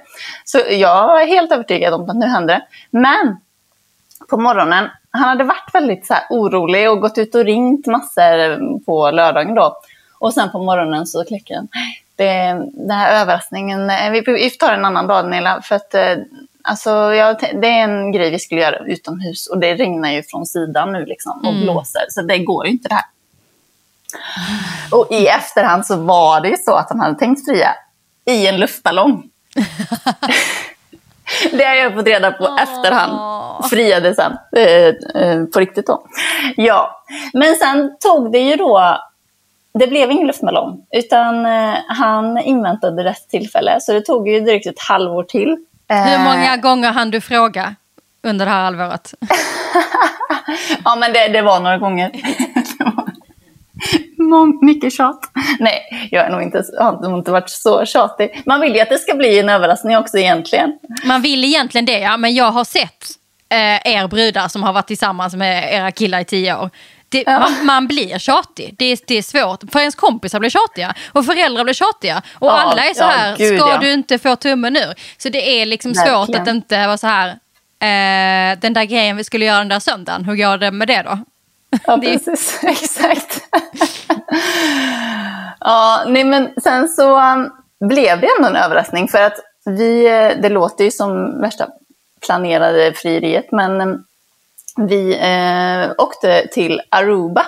Så 0.44 0.60
jag 0.70 1.06
var 1.06 1.26
helt 1.26 1.52
övertygad 1.52 1.94
om 1.94 2.10
att 2.10 2.16
nu 2.16 2.26
händer 2.26 2.54
det. 2.54 2.62
Men 2.90 3.36
på 4.30 4.36
morgonen, 4.36 4.88
han 5.10 5.28
hade 5.28 5.44
varit 5.44 5.70
väldigt 5.74 6.06
så 6.06 6.14
orolig 6.30 6.90
och 6.90 7.00
gått 7.00 7.18
ut 7.18 7.34
och 7.34 7.44
ringt 7.44 7.86
massor 7.86 8.78
på 8.84 9.10
lördagen 9.10 9.54
då. 9.54 9.78
Och 10.18 10.34
sen 10.34 10.50
på 10.50 10.58
morgonen 10.58 11.06
så 11.06 11.24
kläcker 11.24 11.54
han. 11.54 11.68
Det, 12.16 12.24
den 12.74 12.90
här 12.90 13.22
överraskningen, 13.22 13.90
eh, 13.90 14.10
vi, 14.10 14.20
vi 14.20 14.50
tar 14.50 14.72
en 14.72 14.84
annan 14.84 15.06
dag 15.06 15.30
Nilla, 15.30 15.62
för 15.62 15.74
att 15.74 15.94
eh, 15.94 16.16
alltså, 16.62 16.90
jag, 16.90 17.36
det 17.40 17.68
är 17.68 17.84
en 17.84 18.12
grej 18.12 18.30
vi 18.30 18.38
skulle 18.38 18.60
göra 18.60 18.78
utomhus 18.78 19.46
och 19.46 19.58
det 19.58 19.74
regnar 19.74 20.10
ju 20.10 20.22
från 20.22 20.46
sidan 20.46 20.92
nu 20.92 21.04
liksom 21.04 21.46
och 21.46 21.54
blåser, 21.54 22.02
så 22.08 22.22
det 22.22 22.38
går 22.38 22.66
ju 22.66 22.72
inte 22.72 22.88
det 22.88 22.94
här. 22.94 23.04
Och 24.90 25.06
i 25.10 25.26
efterhand 25.26 25.86
så 25.86 25.96
var 25.96 26.40
det 26.40 26.48
ju 26.48 26.56
så 26.56 26.74
att 26.74 26.88
han 26.88 27.00
hade 27.00 27.18
tänkt 27.18 27.44
fria 27.44 27.74
i 28.24 28.46
en 28.46 28.56
luftballong. 28.60 29.22
Det 31.52 31.64
har 31.64 31.74
jag 31.74 31.94
fått 31.94 32.06
reda 32.06 32.32
på 32.32 32.58
efterhand. 32.62 33.18
Friade 33.70 34.14
sen. 34.14 34.36
Eh, 34.56 35.22
eh, 35.22 35.44
på 35.44 35.60
riktigt 35.60 35.86
då. 35.86 36.02
Ja. 36.56 37.02
Men 37.32 37.54
sen 37.54 37.96
tog 38.00 38.32
det 38.32 38.38
ju 38.38 38.56
då... 38.56 38.98
Det 39.74 39.86
blev 39.86 40.10
ingen 40.10 40.26
luftballong. 40.26 40.86
Utan 40.92 41.46
eh, 41.46 41.74
han 41.88 42.38
inväntade 42.38 43.04
rätt 43.04 43.28
tillfälle. 43.30 43.80
Så 43.80 43.92
det 43.92 44.00
tog 44.00 44.28
ju 44.28 44.40
drygt 44.40 44.66
ett 44.66 44.80
halvår 44.88 45.22
till. 45.24 45.56
Eh, 45.90 45.96
Hur 45.96 46.18
många 46.24 46.56
gånger 46.56 46.92
hann 46.92 47.10
du 47.10 47.20
fråga 47.20 47.74
under 48.22 48.46
det 48.46 48.52
här 48.52 48.64
halvåret? 48.64 49.14
Ja, 50.84 50.96
men 50.96 51.12
det, 51.12 51.28
det 51.28 51.42
var 51.42 51.60
några 51.60 51.78
gånger. 51.78 52.10
Mång, 54.30 54.58
mycket 54.66 54.92
tjat. 54.92 55.20
Nej, 55.60 56.08
jag 56.10 56.26
är 56.26 56.30
nog 56.30 56.42
inte, 56.42 56.62
har 56.80 57.08
nog 57.08 57.18
inte 57.18 57.30
varit 57.30 57.50
så 57.50 57.84
tjatig. 57.84 58.42
Man 58.46 58.60
vill 58.60 58.74
ju 58.74 58.80
att 58.80 58.88
det 58.88 58.98
ska 58.98 59.14
bli 59.14 59.38
en 59.38 59.48
överraskning 59.48 59.96
också 59.96 60.18
egentligen. 60.18 60.78
Man 61.04 61.22
vill 61.22 61.44
egentligen 61.44 61.84
det, 61.84 61.98
ja, 61.98 62.16
men 62.16 62.34
jag 62.34 62.50
har 62.50 62.64
sett 62.64 63.04
eh, 63.50 63.92
er 63.94 64.08
brudar 64.08 64.48
som 64.48 64.62
har 64.62 64.72
varit 64.72 64.86
tillsammans 64.86 65.34
med 65.34 65.74
era 65.74 65.90
killar 65.90 66.20
i 66.20 66.24
tio 66.24 66.56
år. 66.56 66.70
Det, 67.10 67.22
Ja. 67.26 67.38
man, 67.38 67.66
man 67.66 67.86
blir 67.86 68.18
tjatig, 68.18 68.74
det 68.78 68.84
är, 68.84 68.98
det 69.06 69.14
är 69.18 69.22
svårt. 69.22 69.72
För 69.72 69.78
ens 69.80 69.94
kompisar 69.94 70.40
blir 70.40 70.50
tjatiga 70.50 70.94
och 71.12 71.24
föräldrar 71.24 71.64
blir 71.64 71.74
tjatiga. 71.74 72.22
Och 72.34 72.48
Ja, 72.48 72.52
alla 72.52 72.84
är 72.84 72.94
så 72.94 73.02
ja, 73.02 73.06
här, 73.08 73.36
gud, 73.36 73.58
ska 73.60 73.68
ja. 73.70 73.78
du 73.80 73.92
inte 73.92 74.18
få 74.18 74.36
tummen 74.36 74.76
ur? 74.76 74.94
Så 75.18 75.28
det 75.28 75.60
är 75.60 75.66
liksom 75.66 75.94
svårt 75.94 76.06
Verkligen. 76.28 76.42
att 76.42 76.48
inte 76.48 76.86
vara 76.86 76.96
så 76.96 77.06
här, 77.06 77.28
eh, 77.80 78.58
den 78.60 78.72
där 78.72 78.84
grejen 78.84 79.16
vi 79.16 79.24
skulle 79.24 79.44
göra 79.44 79.58
den 79.58 79.68
där 79.68 79.80
söndagen, 79.80 80.24
hur 80.24 80.36
går 80.36 80.58
det 80.58 80.70
med 80.70 80.88
det 80.88 81.02
då? 81.02 81.18
Ja, 81.86 81.98
precis. 81.98 82.60
Exakt. 82.62 83.40
ja, 85.60 86.04
nej, 86.06 86.24
men 86.24 86.50
sen 86.62 86.88
så 86.88 87.20
um, 87.32 87.50
blev 87.88 88.20
det 88.20 88.28
ändå 88.36 88.48
en 88.48 88.56
överraskning. 88.56 89.08
För 89.08 89.22
att 89.22 89.36
vi, 89.64 90.06
eh, 90.06 90.42
det 90.42 90.48
låter 90.48 90.84
ju 90.84 90.90
som 90.90 91.40
värsta 91.40 91.68
planerade 92.26 92.92
frieriet, 92.92 93.52
men 93.52 93.80
um, 93.80 94.04
vi 94.76 95.18
eh, 95.20 95.92
åkte 95.98 96.46
till 96.46 96.80
Aruba 96.90 97.46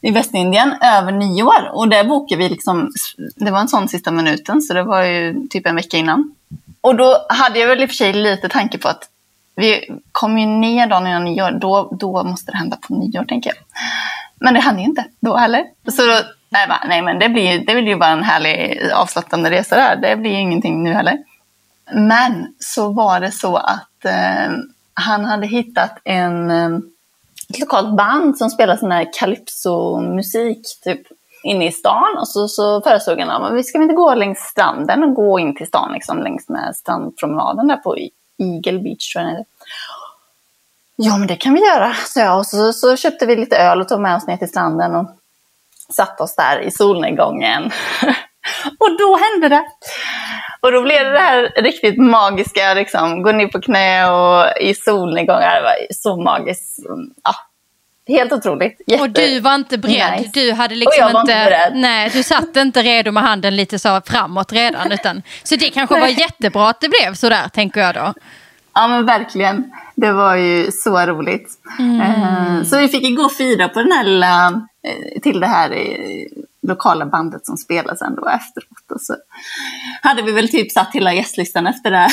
i 0.00 0.10
Västindien 0.10 0.74
över 0.82 1.12
nio 1.12 1.42
år. 1.42 1.70
Och 1.72 1.88
där 1.88 2.04
bokade 2.04 2.42
vi 2.42 2.48
liksom, 2.48 2.90
det 3.36 3.50
var 3.50 3.58
en 3.58 3.68
sån 3.68 3.88
sista 3.88 4.10
minuten, 4.10 4.60
så 4.60 4.74
det 4.74 4.82
var 4.82 5.02
ju 5.02 5.46
typ 5.50 5.66
en 5.66 5.76
vecka 5.76 5.96
innan. 5.96 6.34
Och 6.80 6.96
då 6.96 7.26
hade 7.28 7.58
jag 7.58 7.68
väl 7.68 7.82
i 7.82 7.84
och 7.84 7.88
för 7.88 7.94
sig 7.94 8.12
lite 8.12 8.48
tanke 8.48 8.78
på 8.78 8.88
att 8.88 9.08
vi 9.54 9.90
kom 10.12 10.38
ju 10.38 10.46
ner 10.46 10.86
dagen 10.86 11.06
innan 11.06 11.24
nyår, 11.24 11.50
då, 11.50 11.96
då 12.00 12.24
måste 12.24 12.52
det 12.52 12.58
hända 12.58 12.76
på 12.76 12.94
nyår 12.94 13.24
tänker 13.24 13.50
jag. 13.50 13.56
Men 14.40 14.54
det 14.54 14.60
hände 14.60 14.80
ju 14.80 14.86
inte 14.86 15.04
då 15.20 15.36
heller. 15.36 15.64
Så 15.90 16.02
då, 16.02 16.14
nej, 16.48 16.68
bara, 16.68 16.84
nej 16.88 17.02
men 17.02 17.18
det 17.18 17.28
blir, 17.28 17.58
det 17.66 17.74
blir 17.74 17.88
ju 17.88 17.96
bara 17.96 18.10
en 18.10 18.22
härlig 18.22 18.80
avslappnande 18.94 19.50
resa 19.50 19.76
där. 19.76 19.96
Det 19.96 20.16
blir 20.16 20.30
ju 20.30 20.38
ingenting 20.38 20.82
nu 20.82 20.92
heller. 20.92 21.18
Men 21.92 22.54
så 22.58 22.92
var 22.92 23.20
det 23.20 23.32
så 23.32 23.56
att 23.56 24.04
eh, 24.04 24.52
han 24.94 25.24
hade 25.24 25.46
hittat 25.46 25.98
en 26.04 26.50
eh, 26.50 26.78
ett 27.54 27.60
lokalt 27.60 27.96
band 27.96 28.38
som 28.38 28.50
spelar 28.50 28.76
sån 28.76 28.92
här 28.92 29.08
calypso-musik 29.12 30.62
typ 30.84 31.00
inne 31.44 31.66
i 31.66 31.72
stan. 31.72 32.18
Och 32.18 32.28
så, 32.28 32.48
så 32.48 32.80
föreslog 32.80 33.20
han 33.20 33.44
att 33.44 33.52
vi 33.52 33.62
ska 33.62 33.82
inte 33.82 33.94
gå 33.94 34.14
längs 34.14 34.38
stranden 34.38 35.04
och 35.04 35.14
gå 35.14 35.38
in 35.38 35.56
till 35.56 35.66
stan 35.66 35.92
liksom, 35.92 36.22
längs 36.22 36.48
med 36.48 36.76
strandpromenaden 36.76 37.66
där 37.66 37.76
på 37.76 37.96
Eagle 38.42 38.78
Beach 38.78 39.12
tror 39.12 39.24
jag 39.24 39.34
det 39.34 39.44
Ja, 40.96 41.16
men 41.16 41.28
det 41.28 41.36
kan 41.36 41.54
vi 41.54 41.60
göra, 41.60 41.94
så 41.94 42.20
jag. 42.20 42.38
Och 42.38 42.46
så, 42.46 42.72
så 42.72 42.96
köpte 42.96 43.26
vi 43.26 43.36
lite 43.36 43.56
öl 43.56 43.80
och 43.80 43.88
tog 43.88 44.00
med 44.00 44.16
oss 44.16 44.26
ner 44.26 44.36
till 44.36 44.48
stranden 44.48 44.94
och 44.94 45.06
satte 45.88 46.22
oss 46.22 46.36
där 46.36 46.60
i 46.60 46.70
solnedgången. 46.70 47.64
och 48.78 48.98
då 48.98 49.16
hände 49.16 49.48
det. 49.48 49.64
Och 50.60 50.72
då 50.72 50.82
blev 50.82 51.04
det 51.04 51.10
det 51.10 51.18
här 51.18 51.52
riktigt 51.56 51.98
magiska, 51.98 52.74
liksom, 52.74 53.22
gå 53.22 53.32
ner 53.32 53.48
på 53.48 53.60
knä 53.60 54.10
och 54.10 54.56
i 54.60 54.74
solnedgångar. 54.74 55.54
Det 55.54 55.62
var 55.62 55.94
så 55.94 56.16
magiskt. 56.16 56.78
Ja, 57.24 57.34
helt 58.06 58.32
otroligt. 58.32 58.80
Jätte... 58.86 59.02
Och 59.02 59.10
du 59.10 59.40
var 59.40 59.54
inte 59.54 59.78
beredd? 59.78 60.18
Nice. 60.18 60.30
Du 60.34 60.52
hade 60.52 60.74
liksom 60.74 61.08
inte, 61.08 61.20
inte 61.20 61.70
Nej, 61.74 62.10
du 62.12 62.22
satt 62.22 62.56
inte 62.56 62.82
redo 62.82 63.12
med 63.12 63.22
handen 63.22 63.56
lite 63.56 63.78
så 63.78 64.00
framåt 64.06 64.52
redan. 64.52 64.92
Utan, 64.92 65.22
så 65.42 65.56
det 65.56 65.70
kanske 65.70 66.00
var 66.00 66.08
jättebra 66.08 66.68
att 66.68 66.80
det 66.80 66.88
blev 66.88 67.14
så 67.14 67.28
där, 67.28 67.48
tänker 67.48 67.80
jag 67.80 67.94
då. 67.94 68.14
Ja 68.74 68.88
men 68.88 69.06
verkligen. 69.06 69.72
Det 69.94 70.12
var 70.12 70.36
ju 70.36 70.70
så 70.72 71.06
roligt. 71.06 71.48
Mm. 71.78 72.00
Uh, 72.00 72.64
så 72.64 72.78
vi 72.78 72.88
fick 72.88 73.16
gå 73.16 73.30
fyra 73.38 73.68
på 73.68 73.82
den 73.82 73.92
här 73.92 74.04
lilla, 74.04 74.46
eh, 74.86 75.20
till 75.22 75.40
det 75.40 75.46
här 75.46 75.70
uh, 75.70 76.42
lokala 76.68 77.06
bandet 77.06 77.46
som 77.46 77.56
spelade 77.56 77.98
sen 77.98 78.14
då 78.14 78.28
efteråt. 78.28 78.90
Och 78.94 79.00
så 79.00 79.16
hade 80.02 80.22
vi 80.22 80.32
väl 80.32 80.48
typ 80.48 80.72
satt 80.72 80.94
hela 80.94 81.14
gästlistan 81.14 81.66
efter 81.66 81.90
det, 81.90 82.08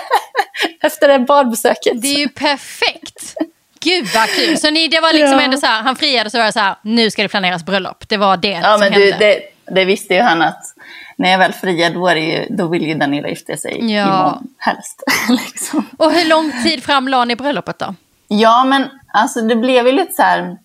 efter 0.86 1.08
det 1.08 1.18
badbesöket. 1.18 2.02
Det 2.02 2.08
är 2.08 2.18
ju 2.18 2.28
perfekt. 2.28 3.36
Gud 3.80 4.06
vad 4.14 4.28
kul. 4.28 4.58
Så 4.58 4.70
ni, 4.70 4.88
det 4.88 5.00
var 5.00 5.12
liksom 5.12 5.38
ja. 5.38 5.44
ändå 5.44 5.56
så 5.56 5.66
här, 5.66 5.82
han 5.82 5.96
friade 5.96 6.30
så 6.30 6.38
var 6.38 6.44
det 6.44 6.52
så 6.52 6.60
här, 6.60 6.76
nu 6.82 7.10
ska 7.10 7.22
det 7.22 7.28
planeras 7.28 7.64
bröllop. 7.64 8.08
Det 8.08 8.16
var 8.16 8.36
det 8.36 8.48
ja, 8.48 8.62
som 8.62 8.80
men 8.80 8.92
hände. 8.92 9.06
Du, 9.06 9.18
det, 9.18 9.40
det 9.74 9.84
visste 9.84 10.14
ju 10.14 10.20
han 10.20 10.42
att 10.42 10.62
när 11.16 11.30
jag 11.30 11.38
väl 11.38 11.52
friar 11.52 11.90
då, 11.90 12.08
är 12.08 12.14
det 12.14 12.20
ju, 12.20 12.46
då 12.56 12.66
vill 12.66 12.86
ju 12.86 12.94
Daniela 12.94 13.28
gifta 13.28 13.56
sig 13.56 13.94
ja. 13.94 14.02
imorgon 14.02 14.48
helst. 14.58 15.02
liksom. 15.28 15.86
Och 15.96 16.12
hur 16.12 16.28
lång 16.28 16.62
tid 16.62 16.82
fram 16.82 17.08
la 17.08 17.24
ni 17.24 17.36
bröllopet 17.36 17.78
då? 17.78 17.94
Ja, 18.28 18.64
men 18.64 18.88
alltså 19.12 19.40
det 19.40 19.56
blev 19.56 19.86
ju 19.86 19.92
lite 19.92 20.12
så 20.12 20.22
här. 20.22 20.58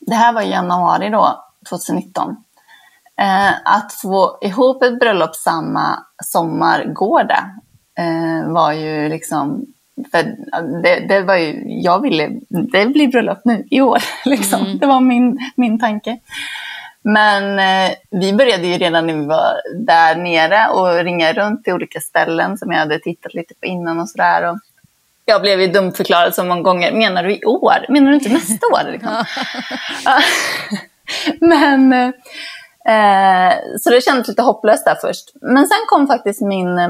Det 0.00 0.14
här 0.14 0.32
var 0.32 0.42
i 0.42 0.50
januari 0.50 1.10
då, 1.10 1.44
2019. 1.68 2.36
Eh, 3.20 3.52
att 3.64 3.92
få 3.92 4.38
ihop 4.42 4.82
ett 4.82 5.00
bröllop 5.00 5.36
samma 5.36 6.06
sommar 6.24 6.84
går 6.84 7.24
det. 7.24 7.44
Eh, 8.02 8.52
var 8.52 8.72
ju 8.72 9.08
liksom, 9.08 9.66
för 10.10 10.22
det, 10.82 11.06
det, 11.08 11.22
var 11.22 11.36
ju, 11.36 11.62
jag 11.66 12.02
ville, 12.02 12.30
det 12.48 12.86
blir 12.86 13.08
bröllop 13.08 13.40
nu 13.44 13.66
i 13.70 13.80
år. 13.80 13.98
Liksom. 14.24 14.60
Mm. 14.60 14.78
Det 14.78 14.86
var 14.86 15.00
min, 15.00 15.38
min 15.54 15.78
tanke. 15.78 16.18
Men 17.02 17.58
eh, 17.58 17.96
vi 18.10 18.32
började 18.32 18.66
ju 18.66 18.78
redan 18.78 19.06
när 19.06 19.14
vi 19.14 19.26
var 19.26 19.54
där 19.74 20.16
nere 20.16 20.68
och 20.68 21.04
ringa 21.04 21.32
runt 21.32 21.64
till 21.64 21.72
olika 21.72 22.00
ställen 22.00 22.58
som 22.58 22.72
jag 22.72 22.78
hade 22.78 22.98
tittat 22.98 23.34
lite 23.34 23.54
på 23.54 23.66
innan 23.66 24.00
och 24.00 24.08
sådär. 24.08 24.54
Jag 25.24 25.42
blev 25.42 25.60
ju 25.60 25.66
dumförklarad 25.66 26.34
så 26.34 26.44
många 26.44 26.62
gånger. 26.62 26.92
Menar 26.92 27.22
du 27.22 27.34
i 27.34 27.44
år? 27.44 27.86
Menar 27.88 28.10
du 28.10 28.14
inte 28.14 28.28
nästa 28.28 28.66
år? 28.66 28.92
Liksom? 28.92 29.24
Men, 31.40 31.92
eh, 31.92 33.54
så 33.80 33.90
det 33.90 34.04
kändes 34.04 34.28
lite 34.28 34.42
hopplöst 34.42 34.84
där 34.84 34.96
först. 35.00 35.32
Men 35.40 35.66
sen 35.66 35.78
kom 35.88 36.06
faktiskt 36.06 36.40
min 36.40 36.78
eh, 36.78 36.88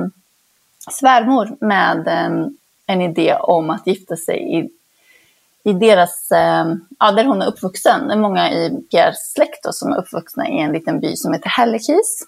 svärmor 0.90 1.56
med 1.66 2.08
eh, 2.08 2.46
en 2.92 3.02
idé 3.02 3.34
om 3.34 3.70
att 3.70 3.86
gifta 3.86 4.16
sig 4.16 4.58
i 4.58 4.70
i 5.64 5.72
deras, 5.72 6.32
eh, 6.32 6.74
ja, 6.98 7.12
där 7.12 7.24
hon 7.24 7.42
är 7.42 7.46
uppvuxen, 7.46 8.08
det 8.08 8.14
är 8.14 8.18
många 8.18 8.52
i 8.52 8.70
Pierres 8.90 9.32
släkt 9.32 9.64
då, 9.64 9.72
som 9.72 9.92
är 9.92 9.98
uppvuxna 9.98 10.48
i 10.48 10.58
en 10.58 10.72
liten 10.72 11.00
by 11.00 11.16
som 11.16 11.32
heter 11.32 11.48
Hällekis. 11.48 12.26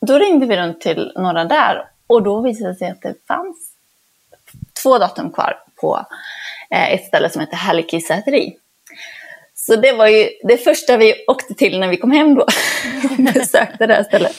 Då 0.00 0.18
ringde 0.18 0.46
vi 0.46 0.56
runt 0.56 0.80
till 0.80 1.12
några 1.16 1.44
där 1.44 1.88
och 2.06 2.22
då 2.22 2.40
visade 2.40 2.70
det 2.70 2.74
sig 2.74 2.90
att 2.90 3.02
det 3.02 3.14
fanns 3.28 3.56
två 4.82 4.98
datum 4.98 5.32
kvar 5.32 5.58
på 5.80 6.06
eh, 6.70 6.92
ett 6.92 7.04
ställe 7.04 7.30
som 7.30 7.40
heter 7.40 7.56
Hällekis 7.56 8.06
säteri. 8.06 8.56
Så 9.54 9.76
det 9.76 9.92
var 9.92 10.06
ju 10.06 10.28
det 10.42 10.56
första 10.56 10.96
vi 10.96 11.24
åkte 11.26 11.54
till 11.54 11.80
när 11.80 11.88
vi 11.88 11.96
kom 11.96 12.10
hem 12.10 12.34
då, 12.34 12.46
besökte 13.32 13.86
det 13.86 13.94
här 13.94 14.04
stället. 14.04 14.36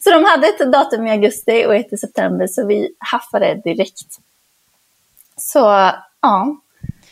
Så 0.00 0.10
de 0.10 0.24
hade 0.24 0.46
ett 0.46 0.72
datum 0.72 1.06
i 1.06 1.10
augusti 1.10 1.66
och 1.66 1.74
ett 1.74 1.92
i 1.92 1.96
september, 1.96 2.46
så 2.46 2.66
vi 2.66 2.94
haffade 2.98 3.54
direkt. 3.64 4.18
Så 5.36 5.92
ja, 6.22 6.56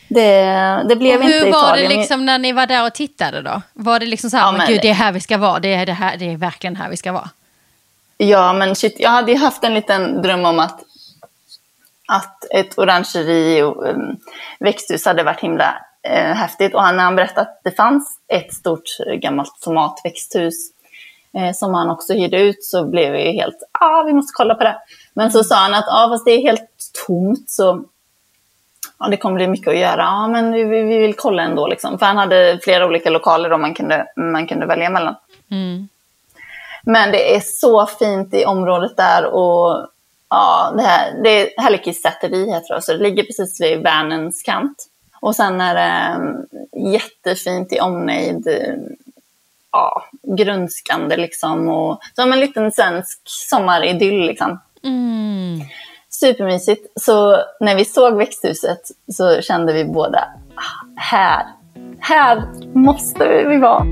det, 0.07 0.85
det 0.89 0.95
blev 0.95 1.19
och 1.19 1.25
inte 1.25 1.37
Hur 1.37 1.51
var 1.51 1.77
det 1.77 1.87
liksom 1.87 2.25
när 2.25 2.39
ni 2.39 2.51
var 2.51 2.67
där 2.67 2.85
och 2.85 2.93
tittade 2.93 3.41
då? 3.41 3.61
Var 3.73 3.99
det 3.99 4.05
liksom 4.05 4.29
så 4.29 4.37
här, 4.37 4.45
ja, 4.45 4.51
men, 4.51 4.67
gud 4.67 4.79
det 4.81 4.89
är 4.89 4.93
här 4.93 5.11
vi 5.11 5.19
ska 5.19 5.37
vara, 5.37 5.59
det 5.59 5.73
är, 5.73 5.85
det, 5.85 5.93
här, 5.93 6.17
det 6.17 6.31
är 6.33 6.37
verkligen 6.37 6.75
här 6.75 6.89
vi 6.89 6.97
ska 6.97 7.11
vara? 7.11 7.29
Ja, 8.17 8.53
men 8.53 8.75
shit, 8.75 8.95
jag 8.99 9.09
hade 9.09 9.31
ju 9.31 9.37
haft 9.37 9.63
en 9.63 9.73
liten 9.73 10.21
dröm 10.21 10.45
om 10.45 10.59
att, 10.59 10.79
att 12.07 12.45
ett 12.51 12.77
orangeri 12.77 13.61
och 13.61 13.87
um, 13.89 14.17
växthus 14.59 15.05
hade 15.05 15.23
varit 15.23 15.39
himla 15.39 15.75
eh, 16.03 16.33
häftigt. 16.35 16.75
Och 16.75 16.81
han, 16.81 16.99
han 16.99 17.15
berättade 17.15 17.41
att 17.41 17.61
det 17.63 17.71
fanns 17.71 18.19
ett 18.27 18.53
stort 18.53 18.83
gammalt 19.21 19.61
tomatväxthus 19.61 20.55
eh, 21.37 21.53
som 21.53 21.73
han 21.73 21.89
också 21.89 22.13
hyrde 22.13 22.41
ut 22.41 22.63
så 22.63 22.85
blev 22.85 23.11
vi 23.11 23.31
helt, 23.31 23.57
ah, 23.71 24.03
vi 24.03 24.13
måste 24.13 24.33
kolla 24.35 24.55
på 24.55 24.63
det. 24.63 24.77
Men 25.13 25.31
så 25.31 25.43
sa 25.43 25.55
han 25.55 25.73
att, 25.73 25.87
ah, 25.87 26.09
fast 26.09 26.25
det 26.25 26.31
är 26.31 26.41
helt 26.41 26.69
tomt 27.07 27.49
så 27.49 27.83
ja, 29.01 29.07
det 29.07 29.17
kommer 29.17 29.35
bli 29.35 29.47
mycket 29.47 29.67
att 29.67 29.77
göra. 29.77 30.01
Ja, 30.01 30.27
men 30.27 30.53
vi, 30.53 30.63
vi 30.63 30.97
vill 30.97 31.13
kolla 31.13 31.43
ändå. 31.43 31.67
Liksom. 31.67 31.99
För 31.99 32.05
han 32.05 32.17
hade 32.17 32.59
flera 32.63 32.85
olika 32.85 33.09
lokaler 33.09 33.49
då 33.49 33.57
man 33.57 33.73
kunde, 33.73 34.07
man 34.15 34.47
kunde 34.47 34.65
välja 34.65 34.89
mellan. 34.89 35.15
Mm. 35.51 35.87
Men 36.83 37.11
det 37.11 37.35
är 37.35 37.39
så 37.39 37.85
fint 37.85 38.33
i 38.33 38.45
området 38.45 38.97
där. 38.97 39.25
och 39.25 39.87
ja, 40.29 40.73
Det, 40.77 40.81
här, 40.81 41.13
det 41.23 41.29
är 41.29 41.61
Hällekis 41.61 42.01
säteri 42.01 42.51
heter 42.51 42.75
det, 42.75 42.81
så 42.81 42.91
det 42.91 43.03
ligger 43.03 43.23
precis 43.23 43.61
vid 43.61 43.83
Vänerns 43.83 44.43
kant. 44.43 44.87
Och 45.19 45.35
sen 45.35 45.61
är 45.61 45.75
det 45.75 46.15
um, 46.19 46.45
jättefint 46.91 47.73
i 47.73 47.79
omnejd, 47.79 48.47
ja, 49.71 50.05
grundskande 50.23 51.17
liksom. 51.17 51.69
Och, 51.69 52.01
som 52.15 52.33
en 52.33 52.39
liten 52.39 52.71
svensk 52.71 53.21
sommaridyll 53.25 54.27
liksom. 54.27 54.59
Mm 54.83 55.61
supermysigt. 56.25 56.87
Så 56.95 57.43
när 57.59 57.75
vi 57.75 57.85
såg 57.85 58.17
växthuset 58.17 58.81
så 59.11 59.41
kände 59.41 59.73
vi 59.73 59.85
båda, 59.85 60.27
ah, 60.55 61.01
här, 61.01 61.45
här 61.99 62.43
måste 62.73 63.43
vi 63.43 63.57
vara. 63.57 63.83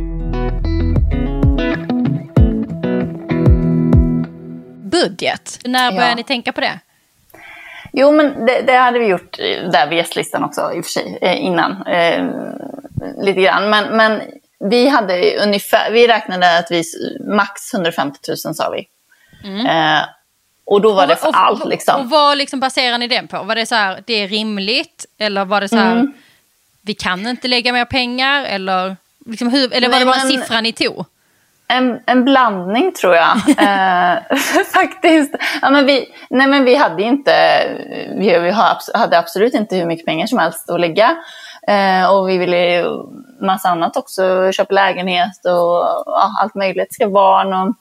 Budget, 4.92 5.60
när 5.66 5.92
började 5.92 6.10
ja. 6.10 6.16
ni 6.16 6.24
tänka 6.24 6.52
på 6.52 6.62
det? 6.62 6.80
Jo, 7.94 8.12
men 8.12 8.46
det, 8.46 8.62
det, 8.62 8.74
hade 8.74 9.00
vi 9.00 9.06
gjort 9.06 9.38
där 9.72 9.88
vid 9.88 9.98
gästlistan 9.98 10.44
också 10.44 10.74
i 10.74 10.80
och 10.80 10.86
för 10.86 10.92
sig, 10.92 11.18
eh, 11.22 11.46
innan. 11.46 11.88
Eh, 11.88 12.26
lite 13.18 13.42
grann. 13.42 13.70
Men, 13.70 13.98
men 13.98 14.22
vi 14.70 14.90
hade 14.90 15.38
ungefär, 15.44 15.92
vi 15.92 16.08
räknade 16.08 16.58
att 16.58 16.72
vi 16.72 16.84
max 17.36 17.74
150 17.74 18.20
000 18.46 18.56
sa 18.56 18.70
vi. 18.70 18.88
Mm. 19.44 19.66
Eh, 19.66 20.06
och 20.70 20.82
då 20.82 20.94
var 20.94 21.04
och, 21.04 21.10
det 21.10 21.16
för 21.16 21.28
och, 21.28 21.38
allt 21.38 21.66
liksom. 21.66 22.02
Och 22.02 22.10
vad 22.10 22.38
liksom 22.38 22.60
baserar 22.60 22.98
ni 22.98 23.08
den 23.08 23.28
på? 23.28 23.44
Var 23.44 23.56
det 23.56 23.66
så 23.66 23.76
här, 23.76 24.04
det 24.06 24.14
är 24.14 24.28
rimligt? 24.28 25.06
Eller 25.18 25.46
var 25.46 25.62
det 25.62 25.70
så 25.70 25.76
här, 25.76 25.92
mm. 25.92 26.14
vi 26.82 26.94
kan 26.94 27.28
inte 27.28 27.48
lägga 27.48 27.74
mer 27.74 27.86
pengar? 27.86 28.44
Eller, 28.44 28.98
liksom 29.26 29.50
hur, 29.50 29.74
eller 29.74 29.90
var 29.90 30.00
det 30.00 30.06
bara 30.06 30.18
men, 30.18 30.28
siffran 30.28 30.64
ni 30.64 30.72
tog? 30.72 31.06
En, 31.68 32.00
en 32.06 32.26
blandning 32.26 32.94
tror 32.94 33.16
jag. 33.16 33.38
eh, 33.58 34.38
faktiskt. 34.74 35.36
Ja, 35.62 35.70
men 35.70 35.86
vi, 35.86 36.06
nej 36.30 36.48
men 36.48 36.66
vi 36.66 36.76
hade 36.76 37.04
inte, 37.04 37.64
vi, 38.18 38.40
vi 38.40 38.52
hade 38.94 39.20
absolut 39.20 39.54
inte 39.54 39.76
hur 39.76 39.86
mycket 39.86 40.06
pengar 40.06 40.28
som 40.28 40.40
helst 40.40 40.70
att 40.70 40.80
lägga. 40.80 41.18
Eh, 41.68 42.12
och 42.12 42.30
vi 42.30 42.38
ville 42.38 42.58
ju 42.58 42.86
massa 43.42 43.70
annat 43.70 43.98
också, 43.98 44.52
köpa 44.52 44.74
lägenhet 44.74 45.46
och 45.46 46.04
ja, 46.06 46.32
allt 46.42 46.56
möjligt, 46.56 46.94
ska 46.94 47.10
barn 47.10 47.54
och 47.54 47.76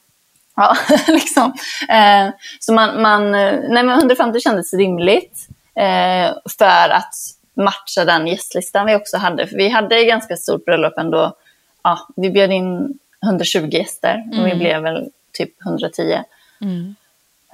Ja, 0.58 0.76
liksom. 1.08 1.52
Eh, 1.88 2.30
så 2.60 2.72
man, 2.72 3.02
man, 3.02 3.32
nej 3.32 3.82
men 3.82 3.88
150 3.88 4.40
kändes 4.40 4.74
rimligt 4.74 5.48
eh, 5.74 6.32
för 6.58 6.88
att 6.88 7.14
matcha 7.56 8.04
den 8.04 8.26
gästlistan 8.26 8.86
vi 8.86 8.94
också 8.94 9.16
hade. 9.16 9.46
För 9.46 9.56
vi 9.56 9.68
hade 9.68 10.04
ganska 10.04 10.36
stort 10.36 10.64
bröllop 10.64 10.98
ändå. 10.98 11.36
Ja, 11.82 12.08
vi 12.16 12.30
bjöd 12.30 12.52
in 12.52 12.98
120 13.22 13.68
gäster 13.70 14.24
och 14.32 14.46
vi 14.46 14.50
mm. 14.50 14.58
blev 14.58 14.82
väl 14.82 15.10
typ 15.32 15.62
110. 15.66 16.22
Mm. 16.60 16.94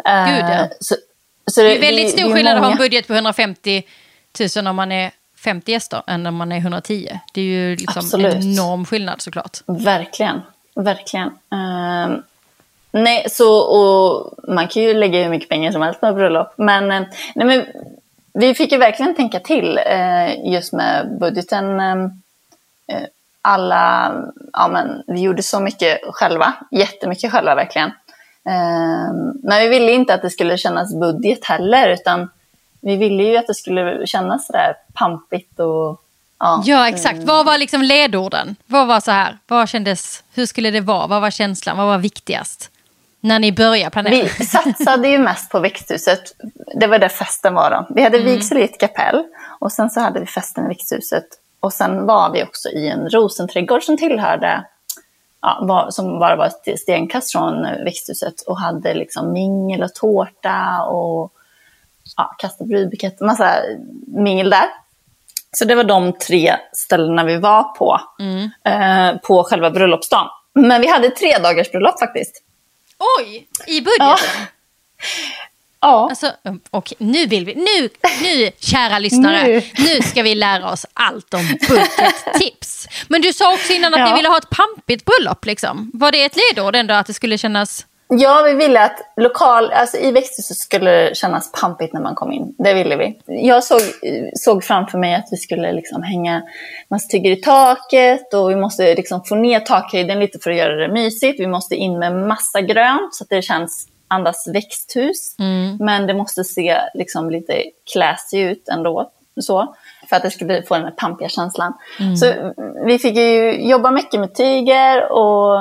Eh, 0.04 0.26
Gud 0.26 0.44
ja. 0.50 0.68
Så, 0.80 0.94
så 1.46 1.60
det, 1.60 1.68
det, 1.68 1.76
är 1.76 1.80
väldigt 1.80 2.10
stor 2.10 2.34
skillnad 2.34 2.56
att 2.56 2.64
ha 2.64 2.70
en 2.70 2.78
budget 2.78 3.06
på 3.06 3.14
150 3.14 3.82
000 4.56 4.66
om 4.66 4.76
man 4.76 4.92
är 4.92 5.10
50 5.44 5.72
gäster 5.72 6.02
än 6.06 6.26
om 6.26 6.36
man 6.36 6.52
är 6.52 6.56
110. 6.56 7.20
Det 7.34 7.40
är 7.40 7.44
ju 7.44 7.76
liksom 7.76 8.20
en 8.20 8.26
enorm 8.26 8.84
skillnad 8.84 9.20
såklart. 9.20 9.58
Verkligen, 9.66 10.42
verkligen. 10.74 11.30
Nej, 12.94 13.26
så 13.30 13.58
och 13.58 14.34
man 14.54 14.68
kan 14.68 14.82
ju 14.82 14.94
lägga 14.94 15.22
hur 15.22 15.30
mycket 15.30 15.48
pengar 15.48 15.72
som 15.72 15.82
helst 15.82 16.00
på 16.00 16.12
bröllop. 16.12 16.54
Men, 16.56 16.90
eh, 16.92 17.02
nej, 17.34 17.46
men 17.46 17.66
vi 18.32 18.54
fick 18.54 18.72
ju 18.72 18.78
verkligen 18.78 19.14
tänka 19.14 19.40
till 19.40 19.80
eh, 19.86 20.52
just 20.52 20.72
med 20.72 21.18
budgeten. 21.20 21.80
Eh, 21.80 23.02
alla, 23.42 24.14
ja 24.52 24.68
men 24.68 25.02
vi 25.06 25.20
gjorde 25.20 25.42
så 25.42 25.60
mycket 25.60 25.98
själva, 26.04 26.52
jättemycket 26.70 27.32
själva 27.32 27.54
verkligen. 27.54 27.88
Eh, 28.48 29.12
men 29.42 29.60
vi 29.60 29.68
ville 29.68 29.92
inte 29.92 30.14
att 30.14 30.22
det 30.22 30.30
skulle 30.30 30.58
kännas 30.58 30.94
budget 30.94 31.44
heller, 31.44 31.88
utan 31.88 32.30
vi 32.80 32.96
ville 32.96 33.22
ju 33.22 33.36
att 33.36 33.46
det 33.46 33.54
skulle 33.54 34.06
kännas 34.06 34.46
sådär 34.46 34.76
pampigt 34.92 35.60
och 35.60 36.00
Ja, 36.38 36.62
ja 36.64 36.88
exakt. 36.88 37.14
Mm. 37.14 37.26
Vad 37.26 37.46
var 37.46 37.58
liksom 37.58 37.82
ledorden? 37.82 38.56
Vad 38.66 38.86
var 38.86 39.00
så 39.00 39.10
här? 39.10 39.38
Vad 39.46 39.68
kändes, 39.68 40.24
hur 40.34 40.46
skulle 40.46 40.70
det 40.70 40.80
vara? 40.80 41.06
Vad 41.06 41.20
var 41.20 41.30
känslan? 41.30 41.76
Vad 41.76 41.86
var 41.86 41.98
viktigast? 41.98 42.70
När 43.24 43.38
ni 43.38 43.52
började 43.52 43.90
planera? 43.90 44.28
Vi 44.38 44.44
satsade 44.44 45.08
ju 45.08 45.18
mest 45.18 45.50
på 45.50 45.60
växthuset. 45.60 46.20
Det 46.74 46.86
var 46.86 46.98
där 46.98 47.08
festen 47.08 47.54
var 47.54 47.70
då. 47.70 47.86
Vi 47.94 48.02
hade 48.02 48.18
mm. 48.18 48.32
vigsel 48.32 48.58
i 48.58 48.64
ett 48.64 48.80
kapell 48.80 49.24
och 49.58 49.72
sen 49.72 49.90
så 49.90 50.00
hade 50.00 50.20
vi 50.20 50.26
festen 50.26 50.64
i 50.64 50.68
växthuset. 50.68 51.24
Och 51.60 51.72
sen 51.72 52.06
var 52.06 52.32
vi 52.32 52.42
också 52.42 52.68
i 52.68 52.88
en 52.88 53.10
rosenträdgård 53.10 53.82
som 53.82 53.96
tillhörde, 53.96 54.64
ja, 55.42 55.58
var, 55.62 55.90
som 55.90 56.18
bara 56.18 56.36
var 56.36 56.46
ett 56.46 56.80
stenkast 56.80 57.32
från 57.32 57.62
växthuset 57.62 58.40
och 58.46 58.60
hade 58.60 58.94
liksom 58.94 59.32
mingel 59.32 59.82
och 59.82 59.94
tårta 59.94 60.82
och 60.82 61.32
ja, 62.16 62.34
kasta 62.38 62.64
brudbukett, 62.64 63.20
massa 63.20 63.54
mingel 64.06 64.50
där. 64.50 64.66
Så 65.52 65.64
det 65.64 65.74
var 65.74 65.84
de 65.84 66.12
tre 66.12 66.54
ställena 66.72 67.24
vi 67.24 67.36
var 67.36 67.62
på, 67.62 68.00
mm. 68.20 68.50
eh, 68.64 69.20
på 69.20 69.44
själva 69.44 69.70
bröllopsdagen. 69.70 70.28
Men 70.54 70.80
vi 70.80 70.88
hade 70.88 71.10
tre 71.10 71.38
dagars 71.38 71.70
bröllop 71.70 71.98
faktiskt. 71.98 72.44
Oj, 73.18 73.46
i 73.66 73.80
budgeten? 73.80 74.18
Ja. 74.38 74.46
Ja. 75.84 76.08
Alltså, 76.10 76.32
och 76.70 76.92
nu 76.98 77.26
vill 77.26 77.44
vi, 77.44 77.54
nu, 77.54 77.88
nu 78.22 78.50
kära 78.58 78.98
lyssnare, 78.98 79.42
nu. 79.42 79.62
nu 79.78 80.02
ska 80.02 80.22
vi 80.22 80.34
lära 80.34 80.70
oss 80.70 80.86
allt 80.92 81.34
om 81.34 81.58
budgettips. 81.68 82.88
Men 83.08 83.22
du 83.22 83.32
sa 83.32 83.54
också 83.54 83.72
innan 83.72 83.94
att 83.94 84.00
ja. 84.00 84.10
ni 84.10 84.16
ville 84.16 84.28
ha 84.28 84.38
ett 84.38 84.50
pampigt 84.50 85.04
bröllop. 85.04 85.44
Liksom. 85.44 85.90
Var 85.94 86.12
det 86.12 86.24
ett 86.24 86.36
ledord 86.36 86.76
ändå 86.76 86.94
att 86.94 87.06
det 87.06 87.14
skulle 87.14 87.38
kännas 87.38 87.86
Ja, 88.08 88.42
vi 88.46 88.54
ville 88.54 88.80
att 88.80 89.12
lokal, 89.16 89.70
alltså 89.70 89.96
i 89.96 90.12
växthuset 90.12 90.56
skulle 90.56 91.14
kännas 91.14 91.52
pampigt 91.52 91.92
när 91.92 92.00
man 92.00 92.14
kom 92.14 92.32
in. 92.32 92.54
Det 92.58 92.74
ville 92.74 92.96
vi. 92.96 93.18
Jag 93.26 93.64
såg, 93.64 93.80
såg 94.34 94.64
framför 94.64 94.98
mig 94.98 95.14
att 95.14 95.28
vi 95.30 95.36
skulle 95.36 95.72
liksom 95.72 96.02
hänga 96.02 96.42
massa 96.88 97.08
tyger 97.08 97.30
i 97.30 97.36
taket 97.36 98.34
och 98.34 98.50
vi 98.50 98.56
måste 98.56 98.94
liksom 98.94 99.24
få 99.24 99.34
ner 99.34 99.60
takhöjden 99.60 100.20
lite 100.20 100.38
för 100.38 100.50
att 100.50 100.56
göra 100.56 100.76
det 100.76 100.88
mysigt. 100.88 101.40
Vi 101.40 101.46
måste 101.46 101.74
in 101.74 101.98
med 101.98 102.12
massa 102.12 102.60
grönt 102.60 103.14
så 103.14 103.24
att 103.24 103.30
det 103.30 103.42
känns 103.42 103.88
andas 104.08 104.48
växthus. 104.54 105.36
Mm. 105.38 105.76
Men 105.80 106.06
det 106.06 106.14
måste 106.14 106.44
se 106.44 106.80
liksom 106.94 107.30
lite 107.30 107.62
classy 107.92 108.38
ut 108.38 108.68
ändå. 108.68 109.10
Så, 109.40 109.74
för 110.08 110.16
att 110.16 110.22
det 110.22 110.30
skulle 110.30 110.62
få 110.62 110.74
den 110.74 110.84
här 110.84 110.90
pampiga 110.90 111.28
känslan. 111.28 111.72
Mm. 112.00 112.16
Så 112.16 112.52
vi 112.86 112.98
fick 112.98 113.16
ju 113.16 113.52
jobba 113.68 113.90
mycket 113.90 114.20
med 114.20 114.34
tyger 114.34 115.12
och 115.12 115.58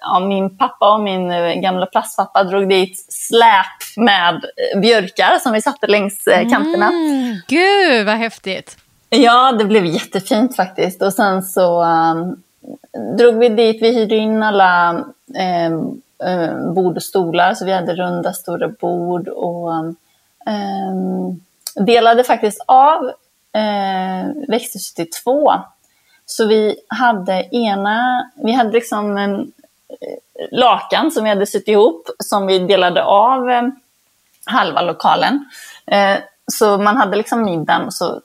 ja, 0.00 0.20
min 0.20 0.56
pappa 0.56 0.94
och 0.94 1.00
min 1.00 1.30
eh, 1.30 1.54
gamla 1.54 1.86
plastpappa 1.86 2.44
drog 2.44 2.68
dit 2.68 3.06
släp 3.08 3.96
med 3.96 4.44
björkar 4.82 5.38
som 5.38 5.52
vi 5.52 5.62
satte 5.62 5.86
längs 5.86 6.26
eh, 6.26 6.48
kanterna. 6.48 6.88
Mm, 6.88 7.36
gud 7.48 8.06
vad 8.06 8.16
häftigt! 8.16 8.76
Ja, 9.10 9.52
det 9.52 9.64
blev 9.64 9.86
jättefint 9.86 10.56
faktiskt. 10.56 11.02
Och 11.02 11.12
sen 11.12 11.42
så 11.42 11.84
um, 11.84 12.42
drog 13.18 13.38
vi 13.38 13.48
dit, 13.48 13.82
vi 13.82 13.94
hyrde 13.94 14.16
in 14.16 14.42
alla 14.42 14.92
um, 15.70 16.02
um, 16.24 16.74
bord 16.74 16.96
och 16.96 17.02
stolar, 17.02 17.54
så 17.54 17.64
vi 17.64 17.72
hade 17.72 17.94
runda 17.94 18.32
stora 18.32 18.68
bord 18.68 19.28
och 19.28 19.70
um, 19.70 19.96
delade 21.74 22.24
faktiskt 22.24 22.64
av 22.66 23.12
eh, 23.52 24.48
växthuset 24.48 24.98
i 24.98 25.04
två. 25.04 25.52
Så 26.26 26.46
vi 26.46 26.76
hade 26.88 27.48
ena, 27.56 28.30
vi 28.34 28.52
hade 28.52 28.72
liksom 28.72 29.16
en 29.16 29.52
eh, 29.88 30.48
lakan 30.50 31.10
som 31.10 31.24
vi 31.24 31.30
hade 31.30 31.46
sytt 31.46 31.68
ihop 31.68 32.08
som 32.18 32.46
vi 32.46 32.58
delade 32.58 33.04
av 33.04 33.50
eh, 33.50 33.62
halva 34.46 34.82
lokalen. 34.82 35.44
Eh, 35.86 36.18
så 36.52 36.78
man 36.78 36.96
hade 36.96 37.16
liksom 37.16 37.44
middagen, 37.44 37.92
så 37.92 38.20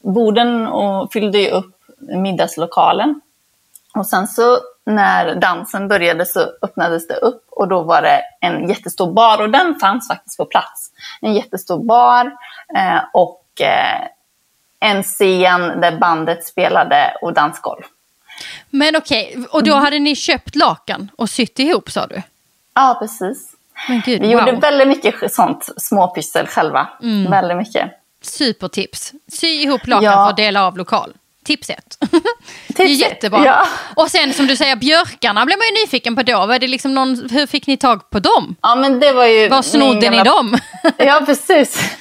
borden 0.00 0.66
och 0.66 1.12
fyllde 1.12 1.38
ju 1.38 1.50
upp 1.50 1.76
middagslokalen. 1.98 3.20
Och 3.94 4.06
sen 4.06 4.26
så 4.26 4.58
när 4.84 5.34
dansen 5.34 5.88
började 5.88 6.26
så 6.26 6.40
öppnades 6.62 7.08
det 7.08 7.14
upp 7.14 7.44
och 7.50 7.68
då 7.68 7.82
var 7.82 8.02
det 8.02 8.22
en 8.40 8.68
jättestor 8.68 9.12
bar 9.12 9.40
och 9.40 9.50
den 9.50 9.74
fanns 9.74 10.08
faktiskt 10.08 10.36
på 10.36 10.44
plats. 10.44 10.90
En 11.20 11.34
jättestor 11.34 11.84
bar 11.84 12.26
eh, 12.76 13.00
och 13.12 13.60
eh, 13.60 14.06
en 14.80 15.02
scen 15.02 15.80
där 15.80 15.98
bandet 15.98 16.46
spelade 16.46 17.14
och 17.22 17.32
dansgolv. 17.32 17.82
Men 18.70 18.96
okej, 18.96 19.32
okay. 19.36 19.44
och 19.50 19.64
då 19.64 19.74
hade 19.74 19.98
ni 19.98 20.16
köpt 20.16 20.56
lakan 20.56 21.10
och 21.16 21.30
sytt 21.30 21.58
ihop 21.58 21.90
sa 21.90 22.06
du? 22.06 22.22
Ja, 22.74 22.96
precis. 23.00 23.52
Gud, 24.04 24.22
vi 24.22 24.34
wow. 24.34 24.48
gjorde 24.48 24.52
väldigt 24.52 24.88
mycket 24.88 25.34
sånt 25.34 25.68
småpyssel 25.76 26.46
själva. 26.46 26.88
Mm. 27.02 27.30
Väldigt 27.30 27.56
mycket. 27.56 27.90
Supertips. 28.22 29.12
Sy 29.28 29.46
ihop 29.46 29.86
lakan 29.86 30.04
ja. 30.04 30.24
för 30.24 30.30
att 30.30 30.36
dela 30.36 30.66
av 30.66 30.76
lokal. 30.76 31.12
Tips 31.44 31.70
ett. 31.70 31.98
det 32.68 32.82
är 32.82 32.86
jättebra. 32.86 33.42
Ja. 33.44 33.66
Och 33.96 34.10
sen 34.10 34.32
som 34.32 34.46
du 34.46 34.56
säger, 34.56 34.76
björkarna 34.76 35.46
blev 35.46 35.58
man 35.58 35.66
ju 35.66 35.72
nyfiken 35.84 36.16
på 36.16 36.22
då. 36.22 36.46
Var 36.46 36.58
det 36.58 36.66
liksom 36.66 36.94
någon, 36.94 37.28
hur 37.30 37.46
fick 37.46 37.66
ni 37.66 37.76
tag 37.76 38.10
på 38.10 38.18
dem? 38.18 38.56
Ja, 38.62 38.74
men 38.74 39.00
det 39.00 39.12
var 39.12 39.26
ju 39.26 39.48
Var 39.48 39.62
snodde 39.62 40.00
gamla... 40.00 40.22
ni 40.22 40.24
dem? 40.24 40.58
ja, 40.96 41.22
precis. 41.26 41.96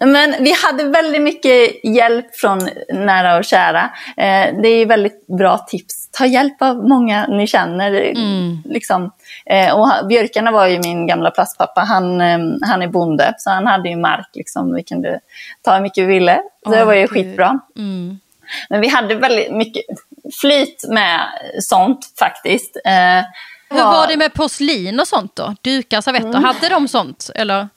Men 0.00 0.34
vi 0.40 0.54
hade 0.64 0.84
väldigt 0.84 1.22
mycket 1.22 1.84
hjälp 1.84 2.26
från 2.36 2.68
nära 2.92 3.36
och 3.38 3.44
kära. 3.44 3.90
Eh, 4.16 4.60
det 4.62 4.68
är 4.68 4.86
väldigt 4.86 5.26
bra 5.26 5.58
tips. 5.58 6.10
Ta 6.10 6.26
hjälp 6.26 6.62
av 6.62 6.88
många 6.88 7.26
ni 7.26 7.46
känner. 7.46 7.92
Mm. 7.92 8.62
Liksom. 8.64 9.10
Eh, 9.46 9.74
och 9.74 10.06
björkarna 10.08 10.50
var 10.50 10.66
ju 10.66 10.78
min 10.78 11.06
gamla 11.06 11.30
plastpappa. 11.30 11.80
Han, 11.80 12.20
eh, 12.20 12.38
han 12.62 12.82
är 12.82 12.88
bonde, 12.88 13.34
så 13.38 13.50
han 13.50 13.66
hade 13.66 13.88
ju 13.88 13.96
mark. 13.96 14.28
Liksom. 14.34 14.74
Vi 14.74 14.82
kunde 14.82 15.20
ta 15.62 15.74
hur 15.74 15.80
mycket 15.80 16.04
vi 16.04 16.06
ville. 16.06 16.40
Så 16.64 16.70
oh, 16.70 16.76
det 16.76 16.84
var 16.84 16.94
ju 16.94 17.00
Gud. 17.00 17.10
skitbra. 17.10 17.58
Mm. 17.76 18.18
Men 18.68 18.80
vi 18.80 18.88
hade 18.88 19.14
väldigt 19.14 19.52
mycket 19.52 19.84
flyt 20.40 20.84
med 20.88 21.20
sånt 21.60 22.12
faktiskt. 22.18 22.76
Eh, 22.84 23.24
Hur 23.70 23.84
var 23.84 24.06
det 24.06 24.16
med 24.16 24.34
porslin 24.34 25.00
och 25.00 25.08
sånt 25.08 25.36
då? 25.36 25.54
Dukar, 25.60 26.00
servetter, 26.00 26.28
mm. 26.28 26.44
hade 26.44 26.68
de 26.68 26.88
sånt? 26.88 27.30
Eller? 27.34 27.68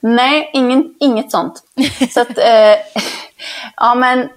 Nej, 0.00 0.50
ingen, 0.52 0.94
inget 1.00 1.30
sånt. 1.30 1.62
Så 2.10 2.20
att, 2.20 2.38
eh, 2.38 2.76
ja 3.76 3.94
men 3.94 4.28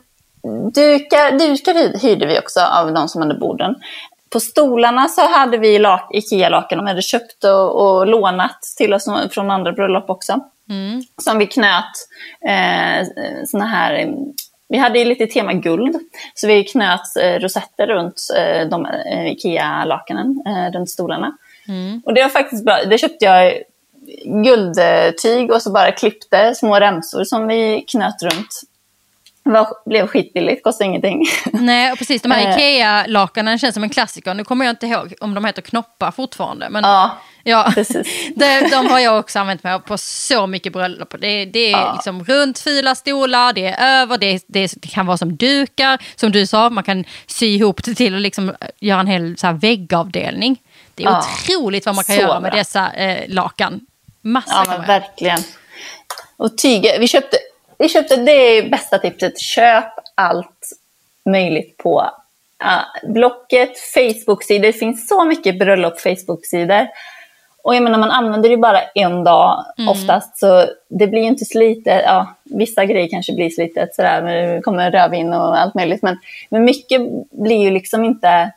dukar, 0.74 1.40
dukar 1.40 2.00
hyrde 2.00 2.26
vi 2.26 2.40
också 2.40 2.60
av 2.60 2.94
de 2.94 3.08
som 3.08 3.22
hade 3.22 3.34
borden. 3.34 3.76
På 4.30 4.40
stolarna 4.40 5.08
så 5.08 5.28
hade 5.28 5.58
vi 5.58 5.86
Ikea-lakan 6.12 6.78
de 6.78 6.88
hade 6.88 7.02
köpt 7.02 7.44
och, 7.44 7.82
och, 7.82 8.08
lånat 8.08 8.62
till 8.78 8.94
oss 8.94 9.06
från 9.32 9.52
andra 9.52 9.72
bröllop 9.72 10.10
också. 10.10 10.40
Mm. 10.70 11.04
Som 11.22 11.38
vi 11.38 11.48
knöt 11.48 11.94
eh, 12.50 13.08
såna 13.46 13.66
här 13.66 14.08
vi 14.70 14.78
hade 14.78 15.00
ju 15.00 15.06
lite 15.06 15.28
tema 15.28 15.54
guld, 15.54 15.96
så 16.34 16.48
vi 16.48 16.64
knöt 16.64 17.16
eh, 17.22 17.40
rosetter 17.40 17.88
runt 17.88 18.22
eh, 18.38 18.68
de 18.70 18.86
eh, 18.86 19.32
Ikea-lakanen, 19.32 20.44
eh, 20.48 20.72
runt 20.74 20.90
stolarna. 20.90 21.38
Mm. 21.68 22.02
Och 22.06 22.14
det 22.14 22.22
var 22.22 22.30
faktiskt 22.30 22.66
bra. 22.66 22.84
Det 22.90 22.98
köpte 22.98 23.26
jag 23.26 23.54
guldtyg 24.26 25.52
och 25.52 25.62
så 25.62 25.72
bara 25.72 25.92
klippte 25.92 26.56
små 26.56 26.80
remsor 26.80 27.24
som 27.24 27.48
vi 27.48 27.86
knöt 27.88 28.24
runt. 28.24 28.62
Det 29.44 29.52
var, 29.52 29.68
blev 29.86 30.08
skitbilligt, 30.08 30.64
kostade 30.64 30.86
ingenting. 30.86 31.26
Nej, 31.54 31.92
och 31.92 31.98
precis. 31.98 32.22
De 32.22 32.32
här 32.32 32.48
eh. 32.48 32.56
Ikea-lakanen 32.56 33.58
känns 33.58 33.74
som 33.74 33.84
en 33.84 33.90
klassiker. 33.90 34.34
Nu 34.34 34.44
kommer 34.44 34.66
jag 34.66 34.72
inte 34.72 34.88
ihåg 34.88 35.14
om 35.22 35.34
de 35.34 35.46
heter 35.46 35.62
knoppar 35.62 36.12
fortfarande. 36.12 36.70
Men 36.70 36.84
ja, 36.84 37.18
ja 37.48 37.74
de, 38.36 38.70
de 38.72 38.88
har 38.88 39.00
jag 39.00 39.20
också 39.20 39.40
använt 39.40 39.64
mig 39.64 39.74
av 39.74 39.80
på 39.80 39.98
så 39.98 40.48
mycket 40.48 40.74
bröllop. 40.74 41.16
Det, 41.20 41.46
det 41.46 41.60
är 41.60 41.72
ja. 41.72 41.94
liksom 41.94 42.24
runt 42.24 42.60
fyra 42.60 42.96
stolar, 42.96 43.54
det 43.54 43.66
är 43.66 44.02
över, 44.02 44.18
det, 44.18 44.44
det, 44.48 44.74
det, 44.78 44.88
kan 44.88 45.06
vara 45.06 45.18
som 45.18 45.36
dukar. 45.36 46.02
Som 46.16 46.32
du 46.32 46.48
sa, 46.48 46.70
man 46.70 46.84
kan 46.84 47.06
sy 47.28 47.46
ihop 47.46 47.84
det 47.84 47.96
till 47.96 48.16
att 48.16 48.22
liksom 48.22 48.56
göra 48.80 49.00
en 49.00 49.08
hel 49.08 49.38
så 49.38 49.48
här, 49.48 49.54
väggavdelning. 49.54 50.62
Det 50.96 51.04
är 51.04 51.08
ja. 51.08 51.24
otroligt 51.44 51.86
vad 51.86 51.96
man 51.96 52.04
kan 52.04 52.16
så 52.16 52.22
göra 52.22 52.40
med 52.40 52.52
bra. 52.52 52.60
dessa 52.60 52.94
eh, 52.94 53.24
lakan. 53.28 53.80
Massa 54.22 54.64
ja, 54.68 54.78
men 54.78 54.88
verkligen. 54.88 55.40
Och 56.38 56.58
tyger, 56.58 57.00
vi 57.00 57.08
köpte 57.08 57.38
vi 57.80 57.90
köpte, 57.90 58.16
det 58.16 58.32
är 58.32 58.70
bästa 58.70 58.98
tipset, 58.98 59.40
köp 59.40 59.94
allt 60.16 60.70
möjligt 61.26 61.78
på 61.78 62.12
uh, 62.64 63.12
Blocket, 63.14 63.72
Facebook-sidor. 63.94 64.62
Det 64.62 64.74
finns 64.74 65.08
så 65.08 65.26
mycket 65.26 65.60
bröllop 65.60 66.00
Facebook-sidor. 66.00 66.88
Och 67.68 67.76
jag 67.76 67.84
menar, 67.84 68.00
man 68.00 68.12
använder 68.12 68.50
det 68.50 68.58
bara 68.58 68.82
en 68.82 69.24
dag 69.24 69.66
mm. 69.78 69.90
oftast, 69.90 70.40
så 70.40 70.66
det 70.88 71.08
blir 71.08 71.22
inte 71.22 71.46
slitet. 71.46 72.02
Ja, 72.06 72.36
vissa 72.44 72.86
grejer 72.86 73.10
kanske 73.10 73.34
blir 73.34 73.50
slitet, 73.50 73.96
sådär, 73.96 74.22
men 74.22 74.56
det 74.56 74.62
kommer 74.62 74.92
rödvin 74.92 75.34
och 75.34 75.60
allt 75.60 75.76
möjligt. 75.76 76.02
Men, 76.02 76.18
men 76.50 76.66
mycket 76.66 77.02
blir 77.32 77.64
ju 77.64 77.72
liksom 77.72 78.06
inte 78.06 78.52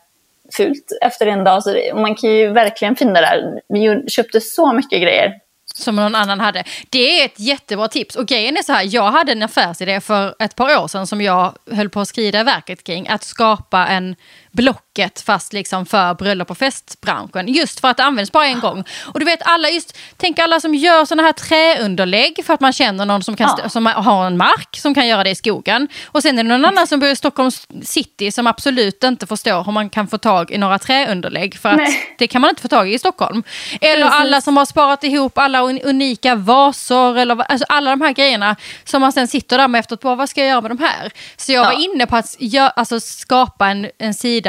fult 0.56 0.98
efter 1.02 1.26
en 1.26 1.44
dag. 1.44 1.62
Så 1.62 1.72
det, 1.72 1.94
man 1.94 2.14
kan 2.14 2.30
ju 2.30 2.48
verkligen 2.48 2.96
finna 2.96 3.12
det 3.12 3.20
där. 3.20 3.60
Vi 3.68 4.04
köpte 4.08 4.40
så 4.40 4.72
mycket 4.72 5.02
grejer 5.02 5.40
som 5.74 5.96
någon 5.96 6.14
annan 6.14 6.40
hade. 6.40 6.64
Det 6.90 7.20
är 7.20 7.24
ett 7.24 7.40
jättebra 7.40 7.88
tips. 7.88 8.16
Och 8.16 8.26
grejen 8.26 8.56
är 8.56 8.62
så 8.62 8.72
här, 8.72 8.88
jag 8.94 9.10
hade 9.10 9.32
en 9.32 9.42
affärsidé 9.42 10.00
för 10.00 10.34
ett 10.38 10.56
par 10.56 10.82
år 10.82 10.88
sedan 10.88 11.06
som 11.06 11.20
jag 11.20 11.54
höll 11.70 11.88
på 11.88 12.00
att 12.00 12.08
skrida 12.08 12.44
verket 12.44 12.84
kring. 12.84 13.08
Att 13.08 13.24
skapa 13.24 13.86
en 13.86 14.16
Blocket 14.52 15.20
fast 15.20 15.52
liksom 15.52 15.86
för 15.86 16.14
bröllop 16.14 16.50
och 16.50 16.58
festbranschen. 16.58 17.48
Just 17.48 17.80
för 17.80 17.88
att 17.88 17.96
det 17.96 18.04
används 18.04 18.32
bara 18.32 18.46
en 18.46 18.60
gång. 18.60 18.84
Och 19.04 19.18
du 19.18 19.24
vet 19.24 19.42
alla, 19.42 19.68
just, 19.68 19.98
tänk 20.16 20.38
alla 20.38 20.60
som 20.60 20.74
gör 20.74 21.04
sådana 21.04 21.22
här 21.22 21.32
träunderlägg 21.32 22.44
för 22.44 22.54
att 22.54 22.60
man 22.60 22.72
känner 22.72 23.06
någon 23.06 23.22
som, 23.22 23.36
kan, 23.36 23.58
ja. 23.62 23.68
som 23.68 23.86
har 23.86 24.26
en 24.26 24.36
mark 24.36 24.76
som 24.76 24.94
kan 24.94 25.06
göra 25.06 25.24
det 25.24 25.30
i 25.30 25.34
skogen. 25.34 25.88
Och 26.06 26.22
sen 26.22 26.38
är 26.38 26.42
det 26.42 26.48
någon 26.48 26.64
annan 26.64 26.86
som 26.86 27.00
bor 27.00 27.08
i 27.08 27.16
Stockholms 27.16 27.66
city 27.82 28.32
som 28.32 28.46
absolut 28.46 29.04
inte 29.04 29.26
förstår 29.26 29.64
hur 29.64 29.72
man 29.72 29.90
kan 29.90 30.08
få 30.08 30.18
tag 30.18 30.50
i 30.50 30.58
några 30.58 30.78
träunderlägg. 30.78 31.58
För 31.58 31.68
att 31.68 31.76
Nej. 31.76 32.14
det 32.18 32.26
kan 32.26 32.40
man 32.40 32.50
inte 32.50 32.62
få 32.62 32.68
tag 32.68 32.90
i 32.90 32.94
i 32.94 32.98
Stockholm. 32.98 33.42
Eller 33.80 34.06
Precis. 34.06 34.20
alla 34.20 34.40
som 34.40 34.56
har 34.56 34.64
sparat 34.64 35.04
ihop 35.04 35.38
alla 35.38 35.60
unika 35.62 36.34
vaser 36.34 37.18
eller 37.18 37.40
alltså 37.40 37.66
alla 37.68 37.90
de 37.90 38.00
här 38.00 38.12
grejerna 38.12 38.56
som 38.84 39.00
man 39.00 39.12
sen 39.12 39.28
sitter 39.28 39.58
där 39.58 39.68
med 39.68 39.78
efteråt 39.78 40.00
på 40.00 40.14
vad 40.14 40.28
ska 40.28 40.40
jag 40.40 40.48
göra 40.48 40.60
med 40.60 40.70
de 40.70 40.78
här? 40.78 41.10
Så 41.36 41.52
jag 41.52 41.64
ja. 41.64 41.70
var 41.70 41.84
inne 41.84 42.06
på 42.06 42.16
att 42.16 42.36
gör, 42.38 42.72
alltså, 42.76 43.00
skapa 43.00 43.68
en, 43.68 43.90
en 43.98 44.14
sida 44.14 44.39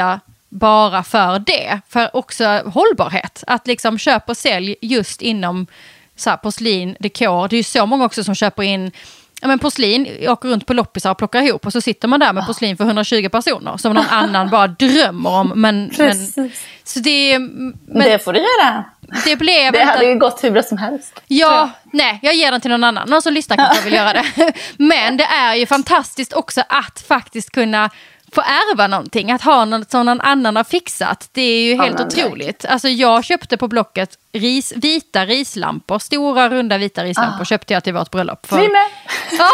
bara 0.48 1.02
för 1.02 1.38
det. 1.38 1.80
För 1.88 2.16
också 2.16 2.44
hållbarhet. 2.46 3.44
Att 3.46 3.66
liksom 3.66 3.98
köp 3.98 4.28
och 4.28 4.36
sälj 4.36 4.76
just 4.80 5.22
inom 5.22 5.66
så 6.16 6.30
här, 6.30 6.36
porslin, 6.36 6.96
dekor. 7.00 7.48
Det 7.48 7.56
är 7.56 7.58
ju 7.58 7.62
så 7.62 7.86
många 7.86 8.04
också 8.04 8.24
som 8.24 8.34
köper 8.34 8.62
in 8.62 8.92
ja, 9.42 9.48
men 9.48 9.58
porslin, 9.58 10.08
åker 10.28 10.48
runt 10.48 10.66
på 10.66 10.74
loppisar 10.74 11.10
och 11.10 11.18
plockar 11.18 11.42
ihop 11.42 11.66
och 11.66 11.72
så 11.72 11.80
sitter 11.80 12.08
man 12.08 12.20
där 12.20 12.32
med 12.32 12.46
porslin 12.46 12.76
för 12.76 12.84
120 12.84 13.28
personer 13.28 13.76
som 13.76 13.92
någon 13.92 14.06
annan 14.10 14.50
bara 14.50 14.66
drömmer 14.78 15.30
om. 15.30 15.52
Men, 15.54 15.90
men, 15.98 16.16
så 16.84 16.98
det, 17.00 17.38
men, 17.38 17.74
det 17.86 18.24
får 18.24 18.32
du 18.32 18.38
göra. 18.38 18.84
Det, 19.24 19.36
blev 19.36 19.72
det 19.72 19.84
hade 19.84 20.04
ju 20.04 20.18
gått 20.18 20.44
hur 20.44 20.50
bra 20.50 20.62
som 20.62 20.78
helst. 20.78 21.22
Ja, 21.26 21.70
nej, 21.92 22.18
jag 22.22 22.34
ger 22.34 22.50
den 22.50 22.60
till 22.60 22.70
någon 22.70 22.84
annan. 22.84 23.08
Någon 23.08 23.22
som 23.22 23.32
lyssnar 23.32 23.56
kanske 23.56 23.84
vill 23.84 23.92
göra 23.92 24.12
det. 24.12 24.52
Men 24.76 25.16
det 25.16 25.24
är 25.24 25.54
ju 25.54 25.66
fantastiskt 25.66 26.32
också 26.32 26.62
att 26.68 27.04
faktiskt 27.08 27.50
kunna 27.50 27.90
få 28.34 28.40
ärva 28.40 28.86
någonting, 28.86 29.30
att 29.30 29.42
ha 29.42 29.64
något 29.64 29.90
som 29.90 30.06
någon 30.06 30.20
annan 30.20 30.56
har 30.56 30.64
fixat. 30.64 31.28
Det 31.32 31.42
är 31.42 31.62
ju 31.62 31.76
helt 31.76 32.00
Annan 32.00 32.06
otroligt. 32.06 32.64
Alltså 32.64 32.88
jag 32.88 33.24
köpte 33.24 33.56
på 33.56 33.68
Blocket 33.68 34.18
ris, 34.32 34.72
vita 34.76 35.26
rislampor, 35.26 35.98
stora 35.98 36.48
runda 36.48 36.78
vita 36.78 37.04
rislampor 37.04 37.42
ah. 37.42 37.44
köpte 37.44 37.72
jag 37.72 37.84
till 37.84 37.94
vårt 37.94 38.10
bröllop. 38.10 38.46
För... 38.46 38.56
Med! 38.56 38.68
Ja, 39.38 39.50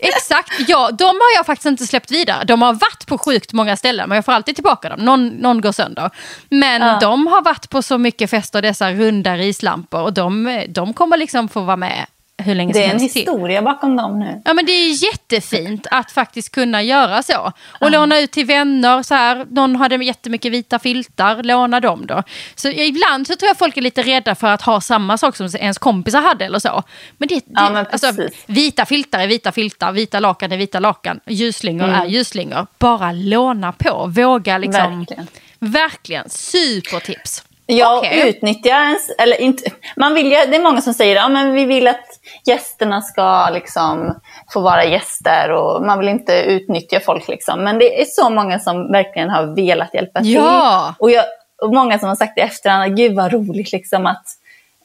Exakt, 0.00 0.52
ja, 0.68 0.90
de 0.92 1.04
har 1.04 1.36
jag 1.36 1.46
faktiskt 1.46 1.66
inte 1.66 1.86
släppt 1.86 2.10
vidare. 2.10 2.44
De 2.44 2.62
har 2.62 2.72
varit 2.72 3.06
på 3.06 3.18
sjukt 3.18 3.52
många 3.52 3.76
ställen 3.76 4.08
men 4.08 4.16
jag 4.16 4.24
får 4.24 4.32
alltid 4.32 4.54
tillbaka 4.54 4.88
dem. 4.88 5.00
Någon, 5.00 5.28
någon 5.28 5.60
går 5.60 5.72
sönder. 5.72 6.10
Men 6.48 6.82
ja. 6.82 6.98
de 7.00 7.26
har 7.26 7.42
varit 7.42 7.70
på 7.70 7.82
så 7.82 7.98
mycket 7.98 8.30
fester, 8.30 8.62
dessa 8.62 8.92
runda 8.92 9.36
rislampor. 9.36 10.00
Och 10.00 10.12
de, 10.12 10.64
de 10.68 10.94
kommer 10.94 11.16
liksom 11.16 11.48
få 11.48 11.60
vara 11.60 11.76
med 11.76 12.06
hur 12.38 12.54
länge 12.54 12.72
Det 12.72 12.84
är 12.84 12.90
en 12.90 13.00
historia 13.00 13.58
till. 13.58 13.64
bakom 13.64 13.96
dem 13.96 14.18
nu. 14.18 14.42
Ja 14.44 14.54
men 14.54 14.66
det 14.66 14.72
är 14.72 15.04
jättefint 15.04 15.86
att 15.90 16.10
faktiskt 16.10 16.52
kunna 16.52 16.82
göra 16.82 17.22
så. 17.22 17.52
Och 17.80 17.86
uh. 17.86 17.92
låna 17.92 18.18
ut 18.18 18.30
till 18.30 18.46
vänner, 18.46 19.02
så 19.02 19.14
här, 19.14 19.46
någon 19.50 19.76
hade 19.76 20.04
jättemycket 20.04 20.52
vita 20.52 20.78
filtar, 20.78 21.42
låna 21.42 21.80
dem 21.80 22.06
då. 22.06 22.22
Så 22.54 22.68
ibland 22.68 23.26
så 23.26 23.36
tror 23.36 23.48
jag 23.48 23.58
folk 23.58 23.76
är 23.76 23.80
lite 23.80 24.02
rädda 24.02 24.34
för 24.34 24.46
att 24.46 24.62
ha 24.62 24.80
samma 24.80 25.18
sak 25.18 25.36
som 25.36 25.48
ens 25.58 25.78
kompisar 25.78 26.20
hade 26.20 26.44
eller 26.44 26.58
så. 26.58 26.82
Men 27.18 27.28
det, 27.28 27.34
det 27.34 27.42
ja, 27.46 27.70
men 27.70 27.86
alltså, 27.90 28.12
vita 28.46 28.86
filtar 28.86 29.20
är 29.20 29.26
vita 29.26 29.52
filtar, 29.52 29.92
vita 29.92 30.20
lakan 30.20 30.52
är 30.52 30.56
vita 30.56 30.80
lakan, 30.80 31.20
ljusslingor 31.26 31.88
mm. 31.88 32.00
är 32.00 32.06
ljusslingor. 32.06 32.66
Bara 32.78 33.12
låna 33.12 33.72
på, 33.72 34.06
våga 34.06 34.58
liksom. 34.58 34.98
Verkligen. 34.98 35.26
Verkligen, 35.58 36.30
supertips. 36.30 37.44
Ja, 37.70 37.98
okay. 37.98 38.28
utnyttja 38.28 38.68
ens, 38.68 39.10
eller 39.18 39.40
inte, 39.40 39.70
man 39.96 40.14
vill 40.14 40.26
ju, 40.26 40.32
det 40.32 40.56
är 40.56 40.62
många 40.62 40.80
som 40.80 40.94
säger 40.94 41.16
att 41.16 41.32
ja, 41.32 41.50
vi 41.52 41.64
vill 41.64 41.88
att 41.88 42.20
gästerna 42.44 43.02
ska 43.02 43.50
liksom 43.50 44.20
få 44.52 44.60
vara 44.60 44.84
gäster 44.84 45.50
och 45.50 45.86
man 45.86 45.98
vill 45.98 46.08
inte 46.08 46.32
utnyttja 46.32 47.00
folk. 47.00 47.28
Liksom. 47.28 47.64
Men 47.64 47.78
det 47.78 48.00
är 48.00 48.04
så 48.04 48.30
många 48.30 48.58
som 48.58 48.92
verkligen 48.92 49.30
har 49.30 49.44
velat 49.44 49.94
hjälpa 49.94 50.20
till. 50.20 50.32
Ja. 50.32 50.94
Och, 50.98 51.10
jag, 51.10 51.24
och 51.62 51.74
många 51.74 51.98
som 51.98 52.08
har 52.08 52.16
sagt 52.16 52.38
i 52.38 52.40
efterhand, 52.40 52.96
gud 52.96 53.14
vad 53.14 53.32
roligt 53.32 53.72
liksom 53.72 54.06
att, 54.06 54.24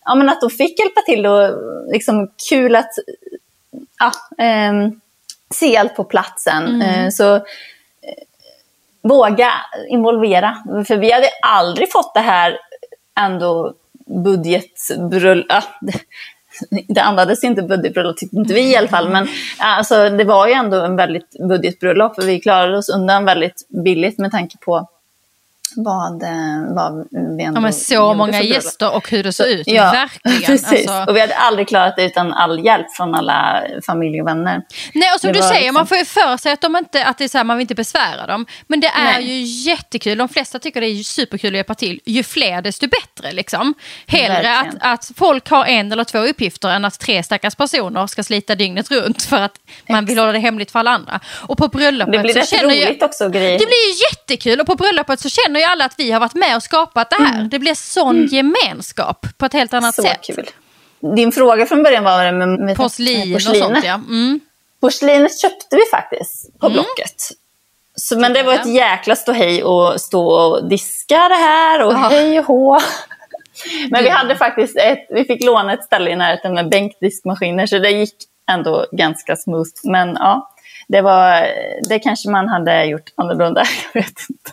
ja, 0.05 0.15
men 0.15 0.29
att 0.29 0.41
de 0.41 0.49
fick 0.49 0.79
hjälpa 0.79 1.01
till 1.01 1.25
och 1.25 1.49
liksom 1.91 2.31
kul 2.49 2.75
att 2.75 2.91
ja, 3.99 4.43
eh, 4.45 4.73
se 5.53 5.77
allt 5.77 5.95
på 5.95 6.03
platsen. 6.03 6.67
Mm. 6.67 7.05
Eh, 7.05 7.09
så 7.09 7.41
våga 9.03 9.51
involvera. 9.89 10.57
För 10.87 10.97
vi 10.97 11.11
hade 11.11 11.29
aldrig 11.41 11.91
fått 11.91 12.13
det 12.13 12.19
här 12.19 12.59
ändå 13.19 13.73
budgetbröllop. 14.05 15.45
Ah, 15.49 15.63
det 16.87 17.01
andades 17.01 17.43
inte 17.43 17.61
budgetbröllop, 17.61 18.17
tyckte 18.17 18.35
inte 18.35 18.53
vi 18.53 18.71
i 18.71 18.75
alla 18.75 18.87
fall. 18.87 19.09
Men 19.09 19.27
alltså, 19.59 20.09
det 20.09 20.23
var 20.23 20.47
ju 20.47 20.53
ändå 20.53 20.81
en 20.81 20.95
väldigt 20.95 21.47
budgetbröllop. 21.47 22.17
Och 22.17 22.27
vi 22.27 22.39
klarade 22.39 22.77
oss 22.77 22.89
undan 22.89 23.25
väldigt 23.25 23.67
billigt 23.83 24.19
med 24.19 24.31
tanke 24.31 24.57
på 24.57 24.87
vad, 25.75 26.23
eh, 26.23 26.75
vad 26.75 27.07
vi 27.11 27.43
ändå 27.43 27.57
ja, 27.57 27.61
men 27.61 27.73
Så 27.73 28.13
många 28.13 28.41
gäster 28.41 28.95
och 28.95 29.09
hur 29.09 29.23
det 29.23 29.33
såg 29.33 29.47
ut. 29.47 29.67
Ja, 29.67 29.91
Verkligen. 29.91 30.41
Precis. 30.45 30.87
Alltså... 30.87 31.11
Och 31.11 31.15
vi 31.15 31.21
hade 31.21 31.35
aldrig 31.35 31.67
klarat 31.67 31.95
det 31.95 32.03
utan 32.03 32.33
all 32.33 32.65
hjälp 32.65 32.91
från 32.91 33.15
alla 33.15 33.63
familj 33.85 34.21
och 34.21 34.27
vänner. 34.27 34.61
Nej, 34.93 35.13
och 35.15 35.21
som 35.21 35.27
det 35.27 35.39
du 35.39 35.41
säger, 35.41 35.59
liksom... 35.61 35.73
man 35.73 35.87
får 35.87 35.97
ju 35.97 36.05
för 36.05 36.37
sig 36.37 36.51
att, 36.51 36.61
de 36.61 36.75
inte, 36.75 37.05
att 37.05 37.17
det 37.17 37.23
är 37.23 37.27
så 37.27 37.37
här, 37.37 37.45
man 37.45 37.57
vill 37.57 37.63
inte 37.63 37.75
besvära 37.75 38.27
dem. 38.27 38.45
Men 38.67 38.79
det 38.79 38.87
är 38.87 39.13
Nej. 39.13 39.23
ju 39.23 39.41
jättekul. 39.41 40.17
De 40.17 40.29
flesta 40.29 40.59
tycker 40.59 40.81
det 40.81 40.87
är 40.87 41.03
superkul 41.03 41.53
att 41.53 41.57
hjälpa 41.57 41.75
till. 41.75 41.99
Ju 42.05 42.23
fler 42.23 42.61
desto 42.61 42.87
bättre. 42.87 43.31
Liksom. 43.31 43.73
Hellre 44.07 44.57
att, 44.59 44.75
att 44.79 45.11
folk 45.15 45.49
har 45.49 45.65
en 45.65 45.91
eller 45.91 46.03
två 46.03 46.19
uppgifter 46.19 46.69
än 46.69 46.85
att 46.85 46.99
tre 46.99 47.23
stackars 47.23 47.55
personer 47.55 48.07
ska 48.07 48.23
slita 48.23 48.55
dygnet 48.55 48.91
runt 48.91 49.23
för 49.23 49.41
att 49.41 49.55
man 49.89 50.05
vill 50.05 50.17
hålla 50.17 50.31
det 50.31 50.39
hemligt 50.39 50.71
för 50.71 50.79
alla 50.79 50.91
andra. 50.91 51.19
Och 51.47 51.57
på 51.57 51.67
bröllopet 51.67 52.13
det 52.13 52.19
blir 52.19 52.33
så 52.33 52.55
känner 52.55 52.63
roligt 52.63 52.97
jag, 52.99 53.09
också 53.09 53.29
grejer. 53.29 53.59
Det 53.59 53.65
blir 53.65 54.11
jättekul 54.11 54.59
och 54.59 54.67
på 54.67 54.75
bröllopet 54.75 55.19
så 55.19 55.29
känner 55.29 55.52
ju 55.59 55.65
alla 55.65 55.85
att 55.85 55.95
vi 55.97 56.11
har 56.11 56.19
varit 56.19 56.35
med 56.35 56.55
och 56.55 56.63
skapat 56.63 57.09
det 57.09 57.23
här. 57.23 57.35
Mm. 57.35 57.49
Det 57.49 57.59
blir 57.59 57.73
sån 57.73 58.15
mm. 58.15 58.27
gemenskap 58.27 59.25
på 59.37 59.45
ett 59.45 59.53
helt 59.53 59.73
annat 59.73 59.95
så 59.95 60.01
sätt. 60.01 60.19
Kul. 60.23 60.49
Din 61.15 61.31
fråga 61.31 61.65
från 61.65 61.83
början 61.83 62.03
var 62.03 62.31
med, 62.31 62.47
med 62.47 62.77
porslin 62.77 63.35
och 63.35 63.41
sånt 63.41 63.83
ja. 63.83 63.93
Mm. 63.93 64.39
Porslinet 64.81 65.39
köpte 65.39 65.75
vi 65.75 65.81
faktiskt 65.91 66.59
på 66.59 66.65
mm. 66.65 66.73
Blocket. 66.73 67.15
Så, 67.95 68.19
men 68.19 68.33
det 68.33 68.43
var 68.43 68.53
ett 68.53 68.73
jäkla 68.73 69.15
ståhej 69.15 69.63
att 69.63 70.01
stå 70.01 70.27
och 70.27 70.69
diska 70.69 71.27
det 71.29 71.35
här 71.35 71.83
och 71.83 71.93
ja. 71.93 71.97
hej 71.97 72.39
och 72.39 72.45
hå. 72.45 72.79
Men 73.89 74.03
vi 74.03 74.09
hade 74.09 74.35
faktiskt 74.35 74.77
ett, 74.77 75.07
vi 75.09 75.25
fick 75.25 75.43
låna 75.43 75.73
ett 75.73 75.83
ställe 75.83 76.11
i 76.11 76.15
närheten 76.15 76.53
med 76.53 76.69
bänkdiskmaskiner 76.69 77.65
så 77.65 77.79
det 77.79 77.89
gick 77.89 78.15
ändå 78.51 78.85
ganska 78.91 79.35
smooth. 79.35 79.69
Men 79.83 80.09
ja, 80.19 80.53
det 80.87 81.01
var, 81.01 81.47
det 81.89 81.99
kanske 81.99 82.29
man 82.29 82.47
hade 82.47 82.85
gjort 82.85 83.09
annorlunda, 83.15 83.63
jag 83.93 84.01
vet 84.01 84.19
inte. 84.29 84.51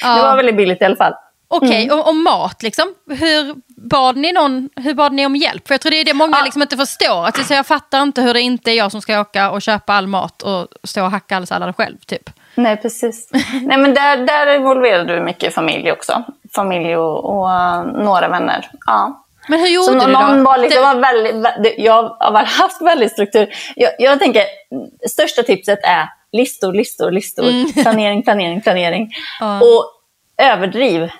Ja. 0.00 0.16
Det 0.16 0.22
var 0.22 0.36
väldigt 0.36 0.56
billigt 0.56 0.82
i 0.82 0.84
alla 0.84 0.96
fall. 0.96 1.14
Okej, 1.54 1.68
okay, 1.68 1.84
mm. 1.84 1.98
och, 1.98 2.08
och, 2.08 2.16
mat 2.16 2.62
liksom. 2.62 2.94
Hur 3.10 3.54
bad, 3.88 4.16
ni 4.16 4.32
någon, 4.32 4.68
hur 4.76 4.94
bad 4.94 5.12
ni 5.12 5.26
om 5.26 5.36
hjälp? 5.36 5.68
För 5.68 5.74
jag 5.74 5.80
tror 5.80 5.90
det 5.90 6.00
är 6.00 6.04
det 6.04 6.14
många 6.14 6.36
ja. 6.36 6.44
liksom 6.44 6.62
inte 6.62 6.76
förstår. 6.76 7.26
Att 7.26 7.46
så 7.46 7.54
jag 7.54 7.66
fattar 7.66 8.02
inte 8.02 8.22
hur 8.22 8.34
det 8.34 8.40
inte 8.40 8.70
är 8.70 8.74
jag 8.74 8.92
som 8.92 9.02
ska 9.02 9.20
åka 9.20 9.50
och 9.50 9.62
köpa 9.62 9.92
all 9.92 10.06
mat 10.06 10.42
och 10.42 10.68
stå 10.84 11.04
och 11.04 11.10
hacka 11.10 11.36
all 11.36 11.46
sallad 11.46 11.76
själv. 11.76 11.96
Typ. 11.98 12.30
Nej, 12.54 12.76
precis. 12.76 13.30
Nej, 13.62 13.78
men 13.78 13.94
där, 13.94 14.16
där 14.16 14.54
involverade 14.54 15.14
du 15.14 15.20
mycket 15.20 15.54
familj 15.54 15.92
också. 15.92 16.24
Familj 16.54 16.96
och, 16.96 17.24
och 17.24 17.46
uh, 17.46 18.04
några 18.04 18.28
vänner. 18.28 18.70
Ja. 18.86 19.24
Men 19.48 19.60
hur 19.60 19.68
gjorde 19.68 19.86
Så 19.86 20.06
du 20.06 20.12
någon 20.12 20.38
då? 20.38 20.44
Var 20.44 20.58
liksom, 20.58 20.82
var 20.82 20.94
väldigt, 20.94 21.74
jag 21.78 22.02
har 22.02 22.44
haft 22.44 22.82
väldigt 22.82 23.12
struktur. 23.12 23.48
Jag, 23.76 23.90
jag 23.98 24.18
tänker, 24.18 24.44
största 25.08 25.42
tipset 25.42 25.78
är 25.82 26.08
listor, 26.32 26.72
listor, 26.72 27.10
listor. 27.10 27.48
Mm. 27.48 27.72
Planering, 27.82 28.22
planering, 28.22 28.60
planering. 28.60 29.12
Ja. 29.40 29.60
Och 29.60 29.92
överdriv 30.36 31.10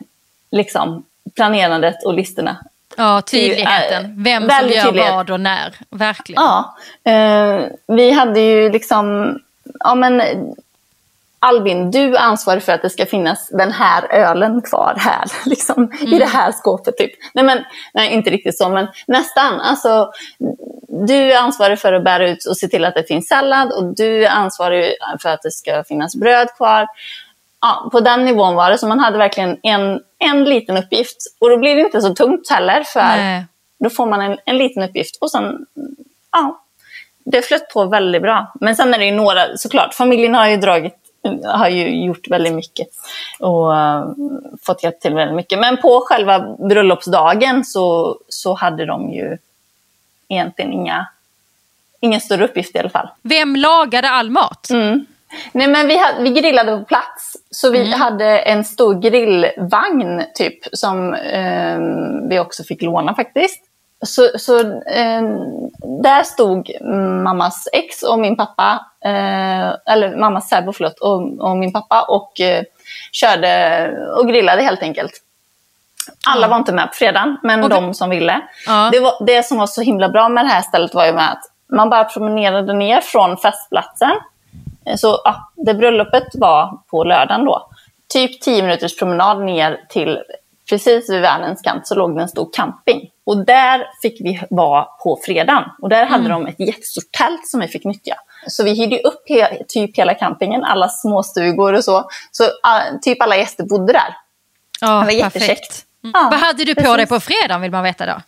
liksom, 0.50 1.04
planerandet 1.34 2.04
och 2.04 2.14
listorna. 2.14 2.56
Ja, 2.96 3.22
tydligheten. 3.22 4.22
Vem 4.22 4.42
som 4.42 4.68
gör 4.68 4.84
tydlighet. 4.84 5.12
vad 5.12 5.30
och 5.30 5.40
när. 5.40 5.74
Verkligen. 5.90 6.42
Ja. 6.42 6.76
Eh, 7.12 7.66
vi 7.86 8.10
hade 8.10 8.40
ju 8.40 8.72
liksom, 8.72 9.38
ja 9.80 9.94
men 9.94 10.22
Albin, 11.44 11.90
du 11.90 12.16
är 12.16 12.20
ansvarig 12.20 12.62
för 12.62 12.72
att 12.72 12.82
det 12.82 12.90
ska 12.90 13.06
finnas 13.06 13.48
den 13.48 13.72
här 13.72 14.12
ölen 14.12 14.62
kvar 14.62 14.94
här, 14.98 15.24
liksom, 15.46 15.84
mm. 15.84 16.14
i 16.14 16.18
det 16.18 16.26
här 16.26 16.52
skåpet. 16.52 16.96
Typ. 16.96 17.10
Nej, 17.34 17.44
men, 17.44 17.64
nej, 17.94 18.12
inte 18.12 18.30
riktigt 18.30 18.58
så, 18.58 18.68
men 18.68 18.88
nästan. 19.06 19.60
Alltså, 19.60 20.12
du 20.88 21.32
är 21.32 21.38
ansvarig 21.38 21.78
för 21.78 21.92
att 21.92 22.04
bära 22.04 22.28
ut 22.28 22.46
och 22.46 22.56
se 22.56 22.68
till 22.68 22.84
att 22.84 22.94
det 22.94 23.04
finns 23.04 23.28
sallad 23.28 23.72
och 23.72 23.94
du 23.96 24.24
är 24.24 24.30
ansvarig 24.30 24.94
för 25.22 25.28
att 25.28 25.42
det 25.42 25.50
ska 25.50 25.84
finnas 25.84 26.16
bröd 26.16 26.48
kvar. 26.56 26.86
Ja, 27.60 27.88
på 27.92 28.00
den 28.00 28.24
nivån 28.24 28.54
var 28.54 28.70
det, 28.70 28.78
så 28.78 28.86
man 28.86 29.00
hade 29.00 29.18
verkligen 29.18 29.58
en, 29.62 30.00
en 30.18 30.44
liten 30.44 30.76
uppgift. 30.76 31.16
Och 31.40 31.50
då 31.50 31.56
blir 31.58 31.76
det 31.76 31.80
inte 31.80 32.00
så 32.00 32.14
tungt 32.14 32.50
heller, 32.50 32.82
för 32.82 33.00
nej. 33.00 33.44
då 33.78 33.90
får 33.90 34.06
man 34.06 34.20
en, 34.20 34.38
en 34.44 34.58
liten 34.58 34.82
uppgift. 34.82 35.18
Och 35.20 35.30
sen, 35.30 35.66
ja, 36.32 36.62
det 37.24 37.42
flöt 37.42 37.68
på 37.72 37.84
väldigt 37.84 38.22
bra. 38.22 38.52
Men 38.60 38.76
sen 38.76 38.94
är 38.94 38.98
det 38.98 39.04
ju 39.04 39.12
några, 39.12 39.56
såklart, 39.56 39.94
familjen 39.94 40.34
har 40.34 40.48
ju 40.48 40.56
dragit 40.56 41.01
har 41.44 41.68
ju 41.68 42.04
gjort 42.04 42.28
väldigt 42.28 42.52
mycket 42.52 42.88
och 43.40 43.70
uh, 43.70 44.06
fått 44.62 44.82
hjälp 44.82 45.00
till 45.00 45.14
väldigt 45.14 45.36
mycket. 45.36 45.58
Men 45.58 45.76
på 45.76 46.04
själva 46.06 46.56
bröllopsdagen 46.68 47.64
så, 47.64 48.18
så 48.28 48.54
hade 48.54 48.86
de 48.86 49.12
ju 49.12 49.38
egentligen 50.28 50.72
inga, 50.72 51.06
ingen 52.00 52.20
större 52.20 52.44
uppgift 52.44 52.76
i 52.76 52.78
alla 52.78 52.90
fall. 52.90 53.08
Vem 53.22 53.56
lagade 53.56 54.10
all 54.10 54.30
mat? 54.30 54.70
Mm. 54.70 55.06
Nej, 55.52 55.68
men 55.68 55.88
vi, 55.88 55.98
hade, 55.98 56.22
vi 56.22 56.30
grillade 56.30 56.78
på 56.78 56.84
plats. 56.84 57.36
Så 57.50 57.70
vi 57.70 57.78
Mm. 57.86 58.00
hade 58.00 58.38
en 58.38 58.64
stor 58.64 58.94
grillvagn 59.00 60.22
typ 60.34 60.58
som 60.72 61.14
eh, 61.14 61.78
vi 62.28 62.38
också 62.38 62.64
fick 62.64 62.82
låna 62.82 63.14
faktiskt. 63.14 63.60
Så, 64.04 64.28
så 64.38 64.58
eh, 64.86 65.22
där 66.02 66.22
stod 66.22 66.70
mammas 67.24 67.68
ex 67.72 68.02
och 68.02 68.18
min 68.18 68.36
pappa, 68.36 68.86
eh, 69.04 69.92
eller 69.92 70.16
mammas 70.20 70.48
särbo 70.48 70.72
förlåt, 70.72 70.98
och, 70.98 71.48
och 71.50 71.56
min 71.56 71.72
pappa 71.72 72.02
och 72.08 72.40
eh, 72.40 72.62
körde 73.12 73.90
och 74.18 74.28
grillade 74.28 74.62
helt 74.62 74.82
enkelt. 74.82 75.12
Alla 76.28 76.42
Ja. 76.46 76.48
var 76.50 76.56
inte 76.56 76.72
med 76.72 76.86
på 76.88 76.94
fredagen, 76.94 77.36
men 77.42 77.62
vi- 77.62 77.68
de 77.68 77.94
som 77.94 78.10
ville. 78.10 78.40
Ja. 78.66 78.88
Det, 78.92 79.00
var, 79.00 79.24
det 79.26 79.42
som 79.46 79.58
var 79.58 79.66
så 79.66 79.82
himla 79.82 80.08
bra 80.08 80.28
med 80.28 80.44
det 80.44 80.48
här 80.48 80.62
stället 80.62 80.94
var 80.94 81.06
ju 81.06 81.12
med 81.12 81.30
att 81.32 81.42
man 81.72 81.90
bara 81.90 82.04
promenerade 82.04 82.72
ner 82.72 83.00
från 83.00 83.36
festplatsen. 83.36 84.10
Eh, 84.86 84.96
Så 84.96 85.20
ja, 85.24 85.50
det 85.56 85.74
bröllopet 85.74 86.28
var 86.34 86.78
på 86.90 87.04
lördagen 87.04 87.44
då. 87.44 87.68
Typ 88.12 88.40
10 88.40 88.62
minuters 88.62 88.98
promenad 88.98 89.40
ner 89.40 89.80
till 89.88 90.18
precis 90.72 91.10
vid 91.10 91.20
världens 91.20 91.62
kant 91.62 91.86
så 91.86 91.94
låg 91.94 92.16
det 92.16 92.22
en 92.22 92.28
stor 92.28 92.48
camping. 92.52 93.10
Och 93.24 93.44
där 93.44 93.86
fick 94.02 94.20
vi 94.20 94.40
vara 94.50 94.84
på 94.84 95.18
fredagen. 95.26 95.64
Och 95.82 95.88
där 95.88 96.04
hade 96.06 96.28
de 96.28 96.46
ett 96.46 96.60
jättestort 96.60 97.12
tält 97.18 97.48
som 97.48 97.60
vi 97.60 97.68
fick 97.68 97.84
nyttja. 97.84 98.14
Så 98.46 98.64
vi 98.64 98.74
hyrde 98.74 98.98
upp 98.98 99.28
he- 99.28 99.62
typ 99.68 99.98
hela 99.98 100.14
campingen, 100.14 100.64
alla 100.64 100.88
småstugor 100.88 101.72
och 101.72 101.84
så. 101.84 102.04
Så 102.30 102.44
ah, 102.62 102.80
typ 103.02 103.22
alla 103.22 103.36
gäster 103.36 103.64
bodde 103.64 103.92
där. 103.92 104.16
Ja, 104.80 104.98
Det 105.00 105.04
var 105.04 105.12
jättekäckt. 105.12 105.84
Mm. 106.04 106.12
Ja, 106.14 106.28
Vad 106.30 106.40
hade 106.40 106.64
du 106.64 106.74
på 106.74 106.80
precis. 106.80 106.96
dig 106.96 107.06
på 107.06 107.20
fredagen 107.20 107.60
vill 107.60 107.70
man 107.70 107.84
veta 107.84 108.06
då? 108.06 108.20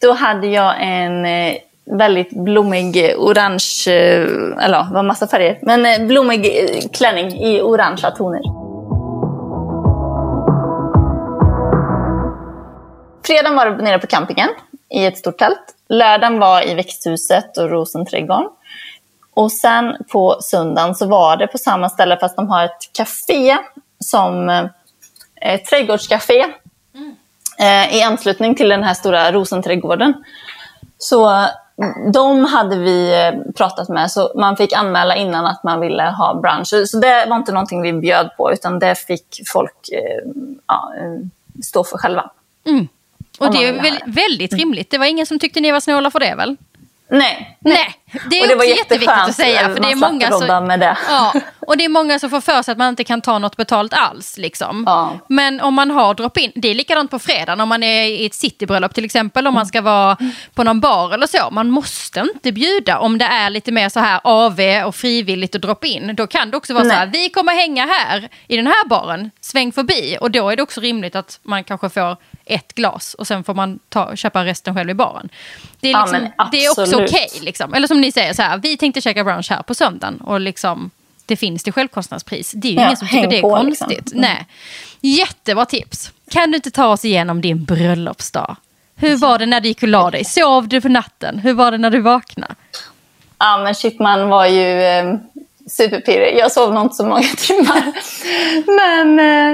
Då 0.00 0.12
hade 0.12 0.46
jag 0.46 0.74
en 0.80 1.26
eh, 1.26 1.54
väldigt 1.84 2.30
blommig 2.30 3.10
eh, 3.10 3.16
orange, 3.18 3.84
eh, 3.86 4.64
eller 4.64 4.82
det 4.88 4.94
var 4.94 5.02
massa 5.02 5.26
färger, 5.28 5.58
men 5.62 6.08
blommig 6.08 6.44
klänning 6.92 7.32
i 7.44 7.60
orangea 7.62 8.10
toner. 8.10 8.40
Fredagen 13.24 13.56
var 13.56 13.66
det 13.66 13.82
nere 13.84 13.98
på 13.98 14.06
campingen 14.06 14.48
i 14.88 15.06
ett 15.06 15.18
stort 15.18 15.38
tält. 15.38 15.74
Lördagen 15.88 16.38
var 16.38 16.68
i 16.68 16.74
växthuset 16.74 17.56
och 17.58 17.70
rosenträdgården. 17.70 18.48
Och 19.34 19.52
sen 19.52 19.96
på 20.12 20.36
söndagen 20.40 20.94
så 20.94 21.06
var 21.06 21.36
det 21.36 21.46
på 21.46 21.58
samma 21.58 21.88
ställe 21.88 22.16
fast 22.20 22.36
de 22.36 22.48
har 22.48 22.64
ett 22.64 22.90
café 22.92 23.58
som 23.98 24.48
eh, 24.48 24.64
ett 25.40 25.64
trädgårdscafé 25.64 26.44
eh, 27.58 27.96
i 27.96 28.02
anslutning 28.02 28.54
till 28.54 28.68
den 28.68 28.82
här 28.82 28.94
stora 28.94 29.32
rosenträdgården. 29.32 30.24
Så 30.98 31.26
mm, 31.28 32.12
de 32.12 32.44
hade 32.44 32.76
vi 32.76 33.14
eh, 33.26 33.52
pratat 33.52 33.88
med, 33.88 34.10
så 34.10 34.32
man 34.36 34.56
fick 34.56 34.72
anmäla 34.72 35.16
innan 35.16 35.46
att 35.46 35.64
man 35.64 35.80
ville 35.80 36.02
ha 36.02 36.34
brunch. 36.34 36.68
Så- 36.86 36.98
det 36.98 37.26
var 37.28 37.36
inte 37.36 37.52
någonting 37.52 37.82
vi 37.82 37.92
bjöd 37.92 38.30
på, 38.36 38.52
utan 38.52 38.78
det 38.78 38.94
fick 38.94 39.40
folk 39.52 39.88
eh, 39.92 40.30
ja, 40.66 40.92
eh, 40.98 41.26
stå 41.62 41.84
för 41.84 41.98
själva. 41.98 42.30
Mm. 42.66 42.88
Och 43.46 43.52
det 43.52 43.64
är 43.64 43.72
väl 43.72 43.98
väldigt 44.06 44.54
rimligt. 44.54 44.90
Det 44.90 44.98
var 44.98 45.06
ingen 45.06 45.26
som 45.26 45.38
tyckte 45.38 45.60
ni 45.60 45.72
var 45.72 45.80
snåla 45.80 46.10
för 46.10 46.20
det 46.20 46.34
väl? 46.34 46.56
Nej, 47.10 47.58
Nej, 47.60 47.94
det 48.30 48.38
är 48.38 48.42
Och 48.42 48.48
det 48.48 48.54
var 48.54 48.64
jätteviktigt 48.64 49.08
att 49.08 49.34
säga. 49.34 49.68
För 49.74 49.80
det 49.80 49.90
är 49.92 49.96
många 49.96 50.30
som, 50.30 50.66
med 50.66 50.80
det. 50.80 50.96
ja, 51.08 51.32
och 51.60 51.76
det 51.76 51.84
är 51.84 51.88
många 51.88 52.18
som 52.18 52.30
får 52.30 52.40
för 52.40 52.62
sig 52.62 52.72
att 52.72 52.78
man 52.78 52.88
inte 52.88 53.04
kan 53.04 53.20
ta 53.20 53.38
något 53.38 53.56
betalt 53.56 53.92
alls. 53.94 54.38
Liksom. 54.38 54.84
Ja. 54.86 55.18
Men 55.28 55.60
om 55.60 55.74
man 55.74 55.90
har 55.90 56.14
drop-in, 56.14 56.52
det 56.54 56.68
är 56.68 56.74
likadant 56.74 57.10
på 57.10 57.18
fredagen 57.18 57.60
om 57.60 57.68
man 57.68 57.82
är 57.82 58.04
i 58.04 58.26
ett 58.26 58.34
citybröllop 58.34 58.94
till 58.94 59.04
exempel, 59.04 59.46
om 59.46 59.54
man 59.54 59.66
ska 59.66 59.80
vara 59.80 60.16
på 60.54 60.64
någon 60.64 60.80
bar 60.80 61.14
eller 61.14 61.26
så. 61.26 61.50
Man 61.50 61.70
måste 61.70 62.20
inte 62.20 62.52
bjuda 62.52 62.98
om 62.98 63.18
det 63.18 63.24
är 63.24 63.50
lite 63.50 63.72
mer 63.72 63.88
så 63.88 64.00
här 64.00 64.20
AV 64.24 64.60
och 64.86 64.94
frivilligt 64.94 65.54
och 65.54 65.60
drop-in. 65.60 66.14
Då 66.16 66.26
kan 66.26 66.50
det 66.50 66.56
också 66.56 66.74
vara 66.74 66.84
så 66.84 66.90
här, 66.90 67.06
Nej. 67.06 67.22
vi 67.22 67.28
kommer 67.28 67.52
hänga 67.52 67.86
här 67.86 68.28
i 68.48 68.56
den 68.56 68.66
här 68.66 68.88
baren, 68.88 69.30
sväng 69.40 69.72
förbi. 69.72 70.16
Och 70.20 70.30
då 70.30 70.50
är 70.50 70.56
det 70.56 70.62
också 70.62 70.80
rimligt 70.80 71.16
att 71.16 71.40
man 71.42 71.64
kanske 71.64 71.88
får 71.88 72.16
ett 72.44 72.74
glas 72.74 73.14
och 73.14 73.26
sen 73.26 73.44
får 73.44 73.54
man 73.54 73.78
ta, 73.88 74.16
köpa 74.16 74.44
resten 74.44 74.74
själv 74.74 74.90
i 74.90 74.94
baren. 74.94 75.28
Det 75.80 75.88
är, 75.88 75.92
Ja, 75.92 76.00
liksom, 76.04 76.20
men 76.36 76.48
det 76.52 76.64
är 76.64 76.70
också 76.70 77.02
okej. 77.04 77.28
liksom. 77.40 77.74
Eller 77.74 77.86
som 77.88 78.00
ni 78.02 78.12
säger, 78.12 78.32
så 78.32 78.42
här, 78.42 78.58
vi 78.58 78.76
tänkte 78.76 79.00
käka 79.00 79.24
brunch 79.24 79.50
här 79.50 79.62
på 79.62 79.74
söndagen 79.74 80.20
och 80.20 80.40
liksom, 80.40 80.90
det 81.26 81.36
finns 81.36 81.62
till 81.62 81.72
självkostnadspris. 81.72 82.52
Det 82.56 82.68
är 82.68 82.72
ju 82.72 82.76
Ja, 82.78 82.84
ingen 82.84 82.96
som 82.96 83.08
tycker 83.08 83.28
det 83.28 83.38
är 83.38 83.42
på, 83.42 83.50
konstigt. 83.56 83.88
liksom. 83.88 84.20
Nej. 84.20 84.46
Jättebra 85.00 85.64
tips. 85.66 86.10
Kan 86.30 86.50
du 86.50 86.56
inte 86.56 86.70
ta 86.70 86.86
oss 86.86 87.04
igenom 87.04 87.40
din 87.40 87.64
bröllopsdag? 87.64 88.56
Hur 88.96 89.16
var 89.16 89.38
det 89.38 89.46
när 89.46 89.60
du 89.60 89.68
gick 89.68 89.82
och 89.82 89.88
la 89.88 90.10
dig? 90.10 90.24
Sov 90.24 90.68
du 90.68 90.80
på 90.80 90.88
natten? 90.88 91.38
Hur 91.38 91.52
var 91.54 91.70
det 91.70 91.78
när 91.78 91.90
du 91.90 92.00
vaknade? 92.00 92.54
Ja, 93.38 93.58
men 93.64 93.74
shit, 93.74 93.98
man 94.00 94.28
var 94.28 94.46
ju 94.46 94.82
eh, 94.82 95.14
superpirrig. 95.70 96.38
Jag 96.38 96.52
sov 96.52 96.74
nog 96.74 96.82
inte 96.84 96.94
så 96.94 97.06
många 97.06 97.22
timmar. 97.36 97.82
men, 98.76 99.18
eh, 99.20 99.52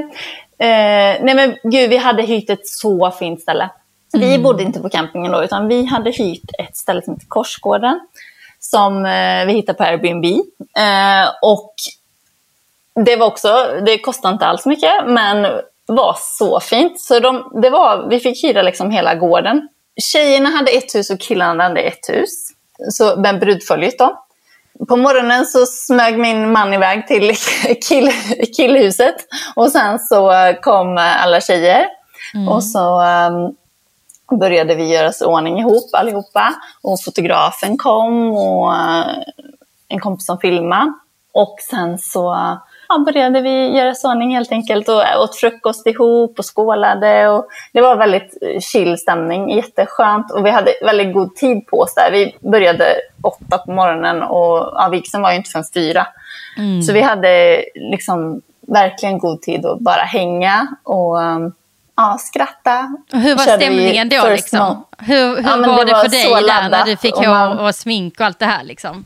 eh, 0.68 1.16
nej 1.24 1.34
men 1.34 1.56
gud, 1.62 1.90
vi 1.90 1.96
hade 1.96 2.22
hyrt 2.22 2.50
ett 2.50 2.66
så 2.68 3.10
fint 3.10 3.40
ställe. 3.40 3.70
Vi 4.12 4.38
bodde 4.38 4.62
inte 4.62 4.80
på 4.80 4.88
campingen 4.88 5.32
då, 5.32 5.44
utan 5.44 5.68
vi 5.68 5.84
hade 5.84 6.10
hyrt 6.10 6.50
ett 6.58 6.76
ställe 6.76 7.02
som 7.02 7.14
heter 7.14 7.26
Korsgården. 7.28 8.00
Som 8.60 9.06
eh, 9.06 9.46
vi 9.46 9.52
hittade 9.52 9.78
på 9.78 9.84
Airbnb. 9.84 10.24
Eh, 10.24 11.30
och 11.42 11.74
det 13.04 13.16
var 13.16 13.26
också, 13.26 13.80
det 13.86 13.98
kostade 13.98 14.32
inte 14.32 14.46
alls 14.46 14.66
mycket, 14.66 14.92
men 15.06 15.60
var 15.86 16.16
så 16.20 16.60
fint. 16.60 17.00
Så 17.00 17.20
de, 17.20 17.60
det 17.62 17.70
var, 17.70 18.06
vi 18.10 18.20
fick 18.20 18.44
hyra 18.44 18.62
liksom 18.62 18.90
hela 18.90 19.14
gården. 19.14 19.68
Tjejerna 20.12 20.48
hade 20.48 20.70
ett 20.70 20.94
hus 20.94 21.10
och 21.10 21.20
killarna 21.20 21.62
hade 21.62 21.80
ett 21.80 22.08
hus. 22.08 22.30
Så 22.90 23.16
med 23.16 23.40
brudföljet 23.40 23.98
då. 23.98 24.24
På 24.88 24.96
morgonen 24.96 25.46
så 25.46 25.66
smög 25.66 26.18
min 26.18 26.52
man 26.52 26.74
iväg 26.74 27.06
till 27.06 27.34
kill, 27.88 28.10
killhuset. 28.56 29.16
Och 29.56 29.72
sen 29.72 29.98
så 29.98 30.32
kom 30.62 30.98
alla 30.98 31.40
tjejer. 31.40 31.86
Och 32.48 32.64
så 32.64 33.00
um, 33.00 33.54
började 34.36 34.74
vi 34.74 34.94
göra 34.94 35.08
oss 35.08 35.22
ordning 35.22 35.58
ihop 35.58 35.90
allihopa. 35.92 36.54
Och 36.82 37.02
fotografen 37.04 37.76
kom 37.76 38.32
och 38.32 38.68
uh, 38.68 39.06
en 39.88 40.00
kompis 40.00 40.26
som 40.26 40.38
filmade. 40.38 40.92
Och 41.32 41.56
sen 41.70 41.98
så 41.98 42.36
ja, 42.88 42.98
började 42.98 43.40
vi 43.40 43.76
göra 43.76 43.90
oss 43.90 44.04
ordning 44.04 44.34
helt 44.34 44.52
enkelt 44.52 44.88
och 44.88 45.02
åt 45.22 45.36
frukost 45.36 45.86
ihop 45.86 46.38
och 46.38 46.56
skålade. 46.56 47.28
Och 47.28 47.46
det 47.72 47.80
var 47.80 47.96
väldigt 47.96 48.38
eh, 48.42 48.60
chill 48.60 48.98
stämning, 48.98 49.50
jätteskönt. 49.50 50.32
Och 50.32 50.46
vi 50.46 50.50
hade 50.50 50.72
väldigt 50.84 51.14
god 51.14 51.36
tid 51.36 51.66
på 51.66 51.80
oss 51.80 51.94
där. 51.94 52.12
Vi 52.12 52.50
började 52.50 52.84
åtta 53.22 53.58
på 53.58 53.72
morgonen 53.72 54.22
och 54.22 54.72
ja, 54.74 54.88
vigseln 54.92 55.22
var 55.22 55.30
ju 55.30 55.36
inte 55.36 55.50
förrän 55.50 55.64
fyra. 55.74 56.06
Så 56.86 56.92
vi 56.92 57.00
hade 57.00 57.64
liksom 57.74 58.42
verkligen 58.60 59.18
god 59.18 59.42
tid 59.42 59.66
att 59.66 59.80
bara 59.80 60.02
hänga 60.02 60.66
och 60.84 61.16
um, 61.16 61.52
ja, 61.98 62.16
skratta. 62.20 62.96
Och 63.12 63.18
hur 63.20 63.34
var 63.36 63.44
Körde 63.44 63.58
stämningen 63.64 64.08
då? 64.08 64.26
Liksom? 64.28 64.84
Hur, 64.98 65.36
hur 65.36 65.42
Ja, 65.42 65.56
var 65.56 65.84
det 65.84 65.92
det, 65.92 66.00
för 66.00 66.08
dig 66.08 66.42
där 66.46 66.68
när 66.68 66.84
du 66.84 66.96
fick 66.96 67.16
och 67.16 67.24
hår 67.24 67.32
man- 67.34 67.58
och 67.58 67.74
smink 67.74 68.20
och 68.20 68.26
allt 68.26 68.38
det 68.38 68.46
här? 68.46 68.64
Liksom? 68.64 69.04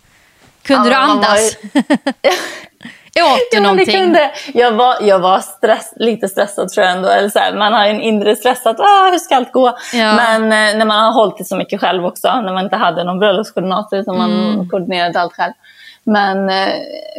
Kunde 0.62 0.90
Ja, 0.90 1.00
du 1.00 1.06
man 1.06 1.10
andas? 1.10 1.56
ju- 1.74 1.80
Åt 3.22 3.38
du 3.50 3.56
Ja, 3.56 3.62
någonting? 3.62 3.86
kunde. 4.00 4.30
Jag 4.54 4.72
var, 4.72 4.96
jag 5.00 5.18
var 5.18 5.38
stress, 5.38 5.92
lite 5.96 6.28
stressad 6.28 6.68
tror 6.68 6.86
jag 6.86 6.96
ändå. 6.96 7.08
Eller 7.08 7.28
så 7.28 7.38
här, 7.38 7.54
man 7.54 7.72
har 7.72 7.84
en 7.86 8.00
inre 8.00 8.36
stress 8.36 8.66
att 8.66 8.80
ah, 8.80 9.08
hur 9.10 9.18
ska 9.18 9.36
allt 9.36 9.52
gå? 9.52 9.78
Ja. 9.92 10.14
Men 10.14 10.42
eh, 10.42 10.78
när 10.78 10.84
man 10.86 11.04
har 11.04 11.12
hållit 11.12 11.38
det 11.38 11.44
så 11.44 11.56
mycket 11.56 11.80
själv 11.80 12.06
också. 12.06 12.40
När 12.40 12.52
man 12.52 12.64
inte 12.64 12.76
hade 12.76 13.04
någon 13.04 13.18
bröllopskoordinator 13.18 13.98
utan 13.98 14.18
man 14.18 14.32
Mm. 14.32 14.68
koordinerade 14.68 15.20
allt 15.20 15.32
själv. 15.32 15.52
Men, 16.04 16.48
eh, 16.50 16.68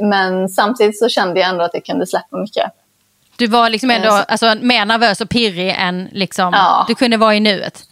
men 0.02 0.50
samtidigt 0.50 1.00
så 1.00 1.10
kände 1.10 1.40
jag 1.40 1.50
ändå 1.50 1.64
att 1.64 1.74
jag 1.74 1.86
kunde 1.86 2.08
släppa 2.08 2.38
mycket. 2.38 2.72
Du 3.38 3.48
var 3.48 3.69
liksom 3.69 3.91
ändå 3.91 4.10
alltså, 4.28 4.56
mer 4.62 4.86
nervös 4.86 5.22
och 5.22 5.30
pirrig 5.30 5.76
än 5.80 6.10
liksom, 6.12 6.50
Ja. 6.54 6.86
du 6.88 6.96
kunde 6.96 7.17
vara 7.17 7.36
i 7.36 7.39
nuet. 7.39 7.84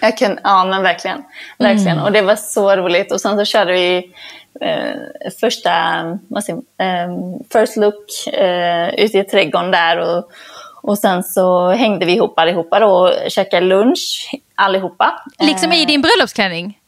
Jag 0.00 0.18
kan, 0.18 0.38
ja, 0.44 0.64
men 0.64 0.82
verkligen. 0.82 1.22
verkligen. 1.58 1.98
Och 2.00 2.12
det 2.12 2.22
var 2.22 2.36
så 2.36 2.76
roligt. 2.76 3.12
Och 3.12 3.20
sen 3.20 3.38
så 3.38 3.44
körde 3.44 3.72
vi 3.72 4.12
eh, 4.60 5.30
första, 5.40 5.72
vad 6.28 6.44
säger, 6.44 6.58
eh, 6.58 7.08
first 7.52 7.76
look 7.76 8.26
eh, 8.32 8.88
ute 9.04 9.18
i 9.18 9.24
trädgården 9.24 9.70
där. 9.70 9.96
Och, 9.98 10.30
och 10.82 10.98
sen 10.98 11.22
så 11.24 11.70
hängde 11.70 12.06
vi 12.06 12.12
ihop 12.12 12.38
allihopa 12.38 12.80
då 12.80 12.90
och 12.90 13.30
käkade 13.30 13.66
lunch 13.66 14.30
allihopa. 14.54 15.22
Liksom 15.38 15.72
Eh, 15.72 15.78
i 15.82 15.84
din 15.84 16.02
bröllopsklänning? 16.02 16.78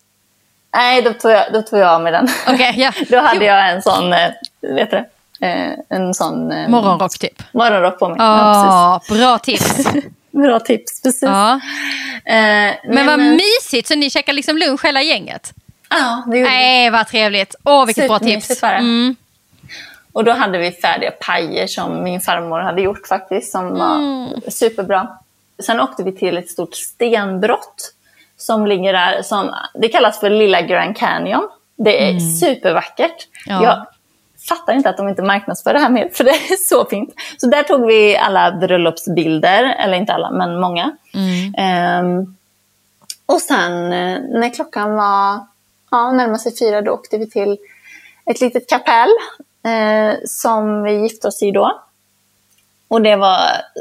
Nej, 0.75 1.03
då 1.03 1.13
tog 1.13 1.31
jag, 1.33 1.53
då 1.53 1.63
tog 1.63 1.79
jag 1.79 1.89
av 1.89 2.03
mig 2.03 2.13
den. 2.13 2.29
Okej, 2.49 2.75
ja. 2.77 2.93
då 3.09 3.19
hade 3.19 3.45
jag 3.45 3.71
en 3.71 3.83
sån, 3.83 4.13
eh, 4.13 4.31
vet 4.61 4.91
du, 4.91 4.97
eh, 4.97 5.03
en 5.89 6.15
sån 6.15 6.53
eh, 6.53 6.69
Morgonrock 6.69 7.19
typ? 7.19 7.43
morgonrock 7.53 7.99
på 7.99 8.09
mig. 8.09 8.17
Ja, 8.19 9.01
Ja, 9.09 9.15
bra 9.15 9.39
tips. 9.39 9.87
Bra 10.33 10.61
tips, 10.61 11.03
precis. 11.03 11.23
Ja. 11.23 11.61
Eh, 12.25 12.75
Men 12.85 13.07
vad 13.07 13.21
eh, 13.21 13.27
mysigt, 13.27 13.89
så 13.89 13.95
ni 13.95 14.11
käkar 14.11 14.33
liksom 14.33 14.57
lunch 14.57 14.85
hela 14.85 15.03
gänget? 15.03 15.53
Ja, 15.91 16.23
det 16.27 16.39
gjorde 16.39 16.51
vi. 16.51 16.57
Nej, 16.57 16.91
vad 16.91 17.07
trevligt. 17.07 17.55
Åh, 17.65 17.87
vilket 17.87 18.09
bra 18.09 18.19
tips. 18.19 18.63
Mm. 18.63 19.17
Och 20.13 20.25
då 20.25 20.33
hade 20.33 20.59
vi 20.59 20.71
färdiga 20.71 21.11
pajer 21.11 21.67
som 21.67 22.03
min 22.03 22.21
farmor 22.21 22.61
hade 22.61 22.83
gjort 22.83 23.07
faktiskt, 23.07 23.53
som 23.53 23.79
var 23.79 24.51
superbra. 24.51 25.09
Sen 25.63 25.81
åkte 25.81 26.03
vi 26.03 26.13
till 26.13 26.37
ett 26.37 26.51
stort 26.51 26.75
stenbrott 26.75 27.95
som 28.37 28.67
ligger 28.67 28.93
där. 28.93 29.23
Som, 29.23 29.55
det 29.75 29.89
kallas 29.89 30.21
för 30.21 30.31
Lilla 30.31 30.63
Grand 30.63 30.97
Canyon. 30.97 31.49
Det 31.77 32.05
är 32.05 32.11
mm. 32.11 32.21
supervackert. 32.21 33.29
Ja. 33.47 33.63
Jag 33.63 33.87
fattar 34.49 34.73
inte 34.73 34.91
att 34.91 34.97
de 34.97 35.09
inte 35.09 35.23
marknadsför 35.23 35.73
det 35.73 35.79
här 35.79 35.91
mer, 35.91 36.09
för 36.13 36.25
det 36.25 36.31
är 36.31 36.69
så 36.69 36.85
fint. 36.85 37.15
Så 37.37 37.47
där 37.47 37.63
tog 37.63 37.87
vi 37.87 38.17
alla 38.17 38.53
bröllopsbilder, 38.53 39.65
eller 39.65 39.95
inte 39.95 40.13
alla, 40.13 40.31
men 40.31 40.61
många. 40.61 40.97
Mm. 41.15 42.07
Um, 42.07 42.37
och 43.27 43.41
sen 43.41 43.93
eh, 43.93 44.21
när 44.21 44.55
klockan 44.55 44.95
var 44.95 45.47
ja, 45.91 46.13
närmade 46.13 46.39
sig 46.39 46.57
fyra, 46.57 46.83
då 46.83 46.93
åkte 46.93 47.19
vi 47.19 47.31
till 47.31 47.59
ett 48.27 48.41
litet 48.41 48.69
kapell 48.69 49.11
eh, 49.65 50.15
som 50.25 50.83
vi 50.83 50.93
gifte 50.93 51.29
oss 51.29 51.43
i 51.43 51.51
då. 51.51 51.83
Och 52.89 53.03
det 53.03 53.17
var 53.17 53.39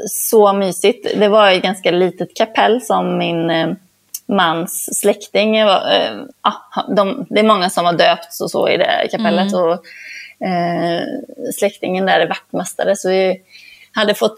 så 0.08 0.52
mysigt. 0.52 1.06
Det 1.18 1.28
var 1.28 1.50
ett 1.50 1.62
ganska 1.62 1.90
litet 1.90 2.36
kapell 2.36 2.82
som 2.82 3.18
min 3.18 3.50
eh, 3.50 3.74
mans 4.32 5.00
släkting, 5.00 5.56
eh, 5.56 5.68
ah, 6.40 6.82
de, 6.96 7.26
det 7.30 7.40
är 7.40 7.44
många 7.44 7.70
som 7.70 7.84
har 7.84 7.92
döpts 7.92 8.40
och 8.40 8.50
så 8.50 8.68
i 8.68 8.76
det 8.76 9.08
kapellet. 9.10 9.52
Mm. 9.52 9.64
Och, 9.64 9.72
eh, 10.46 11.02
släktingen 11.58 12.06
där 12.06 12.20
är 12.20 12.28
vaktmästare 12.28 12.96
så 12.96 13.08
vi 13.08 13.40
hade 13.92 14.14
fått 14.14 14.36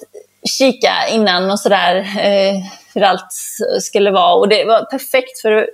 kika 0.58 0.92
innan 1.10 1.50
och 1.50 1.60
sådär 1.60 1.96
eh, 1.96 2.54
hur 2.94 3.02
allt 3.02 3.32
skulle 3.80 4.10
vara. 4.10 4.34
Och 4.34 4.48
det 4.48 4.64
var 4.64 4.84
perfekt 4.84 5.40
för 5.42 5.50
det 5.50 5.66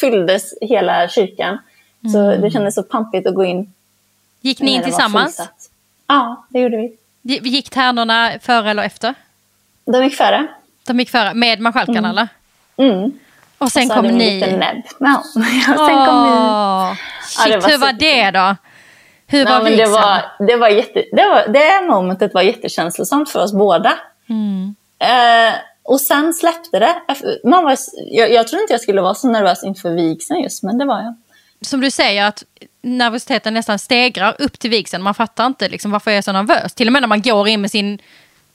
fylldes 0.00 0.54
hela 0.60 1.08
kyrkan. 1.08 1.58
Mm. 2.00 2.12
Så 2.12 2.42
det 2.42 2.50
kändes 2.50 2.74
så 2.74 2.82
pampigt 2.82 3.26
att 3.26 3.34
gå 3.34 3.44
in. 3.44 3.72
Gick 4.40 4.60
ni 4.60 4.70
in 4.70 4.82
tillsammans? 4.82 5.48
Ja, 6.06 6.46
det 6.48 6.60
gjorde 6.60 6.76
vi. 6.76 6.96
Gick 7.22 7.70
tärnorna 7.70 8.32
före 8.40 8.70
eller 8.70 8.82
efter? 8.82 9.14
De 9.84 10.04
gick 10.04 10.14
före. 10.14 10.46
De 10.86 10.98
gick 10.98 11.10
före, 11.10 11.34
med 11.34 11.60
marskalkarna 11.60 11.98
mm. 11.98 12.10
eller? 12.10 12.28
Mm. 12.76 13.18
Och 13.58 13.72
sen 13.72 13.90
och 13.90 13.96
kom 13.96 14.06
ni? 14.06 14.42
En 14.42 14.58
näbb. 14.58 14.82
Ja. 14.98 15.22
sen 15.32 15.42
oh. 15.76 16.06
kom 16.06 16.22
ni. 16.22 16.96
Shit, 17.26 17.54
ja, 17.54 17.60
var 17.60 17.70
hur 17.70 17.78
var 17.78 17.92
det 17.92 18.30
då? 18.30 18.56
Hur 19.26 19.44
var 19.44 19.62
Nej, 19.62 19.76
det, 19.76 19.86
var, 19.86 20.46
det, 20.46 20.56
var 20.56 20.68
jätte, 20.68 21.04
det, 21.12 21.26
var, 21.26 21.48
det 21.48 21.86
momentet 21.88 22.34
var 22.34 22.42
jättekänslosamt 22.42 23.30
för 23.30 23.42
oss 23.42 23.52
båda. 23.52 23.92
Mm. 24.28 24.74
Eh, 24.98 25.54
och 25.82 26.00
sen 26.00 26.34
släppte 26.34 26.78
det. 26.78 26.94
Man 27.44 27.64
var, 27.64 27.76
jag, 28.10 28.32
jag 28.32 28.48
trodde 28.48 28.62
inte 28.62 28.74
jag 28.74 28.80
skulle 28.80 29.00
vara 29.00 29.14
så 29.14 29.28
nervös 29.28 29.64
inför 29.64 29.90
vigseln 29.90 30.40
just, 30.40 30.62
men 30.62 30.78
det 30.78 30.84
var 30.84 31.02
jag. 31.02 31.14
Som 31.60 31.80
du 31.80 31.90
säger, 31.90 32.24
att 32.24 32.44
nervositeten 32.82 33.54
nästan 33.54 33.78
stegrar 33.78 34.36
upp 34.38 34.58
till 34.58 34.70
vigseln. 34.70 35.02
Man 35.02 35.14
fattar 35.14 35.46
inte 35.46 35.68
liksom, 35.68 35.90
varför 35.90 36.10
jag 36.10 36.18
är 36.18 36.22
så 36.22 36.32
nervös. 36.32 36.74
Till 36.74 36.88
och 36.88 36.92
med 36.92 37.02
när 37.02 37.08
man 37.08 37.22
går 37.22 37.48
in 37.48 37.60
med 37.60 37.70
sin 37.70 37.98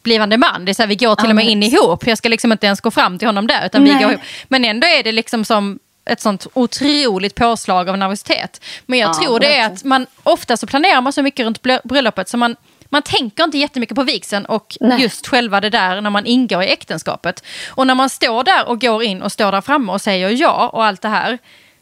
blivande 0.03 0.37
man. 0.37 0.65
Det 0.65 0.71
är 0.71 0.73
så 0.73 0.81
här, 0.81 0.87
vi 0.87 0.95
går 0.95 1.15
till 1.15 1.29
och 1.29 1.35
med 1.35 1.45
in 1.45 1.63
ihop. 1.63 2.07
Jag 2.07 2.17
ska 2.17 2.29
liksom 2.29 2.51
inte 2.51 2.65
ens 2.65 2.81
gå 2.81 2.91
fram 2.91 3.19
till 3.19 3.27
honom 3.27 3.47
där. 3.47 3.65
Utan 3.65 3.83
vi 3.83 3.89
går 3.89 4.11
ihop. 4.11 4.21
Men 4.47 4.65
ändå 4.65 4.87
är 4.87 5.03
det 5.03 5.11
liksom 5.11 5.45
som 5.45 5.79
ett 6.05 6.21
sånt 6.21 6.47
otroligt 6.53 7.35
påslag 7.35 7.89
av 7.89 7.97
nervositet. 7.97 8.63
Men 8.85 8.99
jag 8.99 9.09
ja, 9.09 9.13
tror 9.13 9.39
det 9.39 9.55
är 9.55 9.65
att 9.65 9.83
man 9.83 10.07
ofta 10.23 10.57
så 10.57 10.67
planerar 10.67 11.01
man 11.01 11.13
så 11.13 11.21
mycket 11.21 11.45
runt 11.45 11.61
bröllopet 11.83 12.29
så 12.29 12.37
man 12.37 12.55
man 12.91 13.01
tänker 13.01 13.43
inte 13.43 13.57
jättemycket 13.57 13.95
på 13.95 14.03
vigseln 14.03 14.45
och 14.45 14.77
Nej. 14.79 15.01
just 15.01 15.27
själva 15.27 15.61
det 15.61 15.69
där 15.69 16.01
när 16.01 16.09
man 16.09 16.25
ingår 16.25 16.63
i 16.63 16.67
äktenskapet. 16.67 17.43
Och 17.69 17.87
när 17.87 17.95
man 17.95 18.09
står 18.09 18.43
där 18.43 18.67
och 18.67 18.81
går 18.81 19.03
in 19.03 19.21
och 19.21 19.31
står 19.31 19.51
där 19.51 19.61
framme 19.61 19.91
och 19.91 20.01
säger 20.01 20.29
ja 20.29 20.69
och 20.73 20.85
allt 20.85 21.01
det 21.01 21.09
här. 21.09 21.37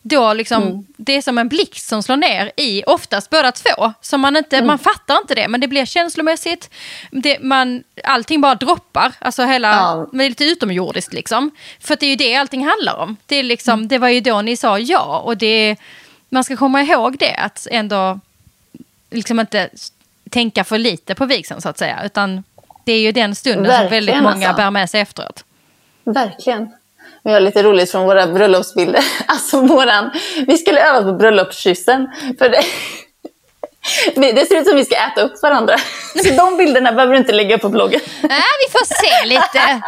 Då 0.07 0.33
liksom, 0.33 0.63
mm. 0.63 0.85
Det 0.97 1.17
är 1.17 1.21
som 1.21 1.37
en 1.37 1.49
blixt 1.49 1.87
som 1.87 2.03
slår 2.03 2.17
ner 2.17 2.51
i 2.57 2.83
oftast 2.83 3.29
båda 3.29 3.51
två. 3.51 3.93
Så 4.01 4.17
man, 4.17 4.37
inte, 4.37 4.57
mm. 4.57 4.67
man 4.67 4.79
fattar 4.79 5.17
inte 5.17 5.35
det, 5.35 5.47
men 5.47 5.61
det 5.61 5.67
blir 5.67 5.85
känslomässigt. 5.85 6.69
Det, 7.11 7.39
man, 7.39 7.83
allting 8.03 8.41
bara 8.41 8.55
droppar. 8.55 9.13
Alltså 9.19 9.43
hela, 9.43 9.67
ja. 9.67 10.09
det 10.11 10.25
är 10.25 10.29
lite 10.29 10.45
utomjordiskt 10.45 11.13
liksom. 11.13 11.51
För 11.79 11.95
det 11.99 12.05
är 12.05 12.09
ju 12.09 12.15
det 12.15 12.35
allting 12.35 12.67
handlar 12.67 12.95
om. 12.95 13.17
Det, 13.25 13.35
är 13.35 13.43
liksom, 13.43 13.73
mm. 13.73 13.87
det 13.87 13.97
var 13.97 14.09
ju 14.09 14.21
då 14.21 14.41
ni 14.41 14.57
sa 14.57 14.79
ja. 14.79 15.19
Och 15.19 15.37
det, 15.37 15.75
man 16.29 16.43
ska 16.43 16.57
komma 16.57 16.81
ihåg 16.81 17.17
det, 17.17 17.35
att 17.35 17.67
ändå 17.71 18.19
liksom 19.09 19.39
inte 19.39 19.69
tänka 20.29 20.63
för 20.63 20.77
lite 20.77 21.15
på 21.15 21.25
vigseln 21.25 21.61
så 21.61 21.69
att 21.69 21.77
säga. 21.77 22.03
Utan 22.05 22.43
det 22.83 22.93
är 22.93 22.99
ju 22.99 23.11
den 23.11 23.35
stunden 23.35 23.63
Verkligen, 23.63 23.87
som 23.87 23.89
väldigt 23.89 24.23
många 24.23 24.47
alltså. 24.47 24.63
bär 24.63 24.71
med 24.71 24.89
sig 24.89 25.01
efteråt. 25.01 25.43
Verkligen. 26.03 26.69
Vi 27.27 27.33
har 27.33 27.39
lite 27.39 27.63
roligt 27.63 27.91
från 27.91 28.05
våra 28.05 28.27
bröllopsbilder. 28.27 29.03
Alltså 29.25 29.61
våran, 29.61 30.11
vi 30.47 30.57
skulle 30.57 30.81
öva 30.81 31.03
på 31.03 31.13
bröllopskyssen. 31.13 32.07
För 32.37 32.49
det, 34.15 34.31
det 34.31 34.45
ser 34.45 34.57
ut 34.57 34.67
som 34.67 34.75
vi 34.75 34.85
ska 34.85 34.95
äta 34.95 35.21
upp 35.21 35.41
varandra. 35.41 35.75
Så 36.25 36.33
de 36.33 36.57
bilderna 36.57 36.91
behöver 36.91 37.13
du 37.13 37.19
inte 37.19 37.31
lägga 37.31 37.55
upp 37.55 37.61
på 37.61 37.69
bloggen. 37.69 38.01
Nej, 38.21 38.41
vi 38.65 38.71
får 38.71 38.85
se 38.85 39.25
lite. 39.25 39.81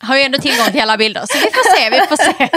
Har 0.00 0.16
ju 0.16 0.22
ändå 0.22 0.38
tillgång 0.38 0.66
till 0.66 0.80
alla 0.80 0.96
bilder, 0.96 1.24
så 1.28 1.38
vi 1.38 1.50
får 1.50 1.76
se. 1.76 1.90
Vi 1.90 2.00
får 2.06 2.16
se. 2.16 2.48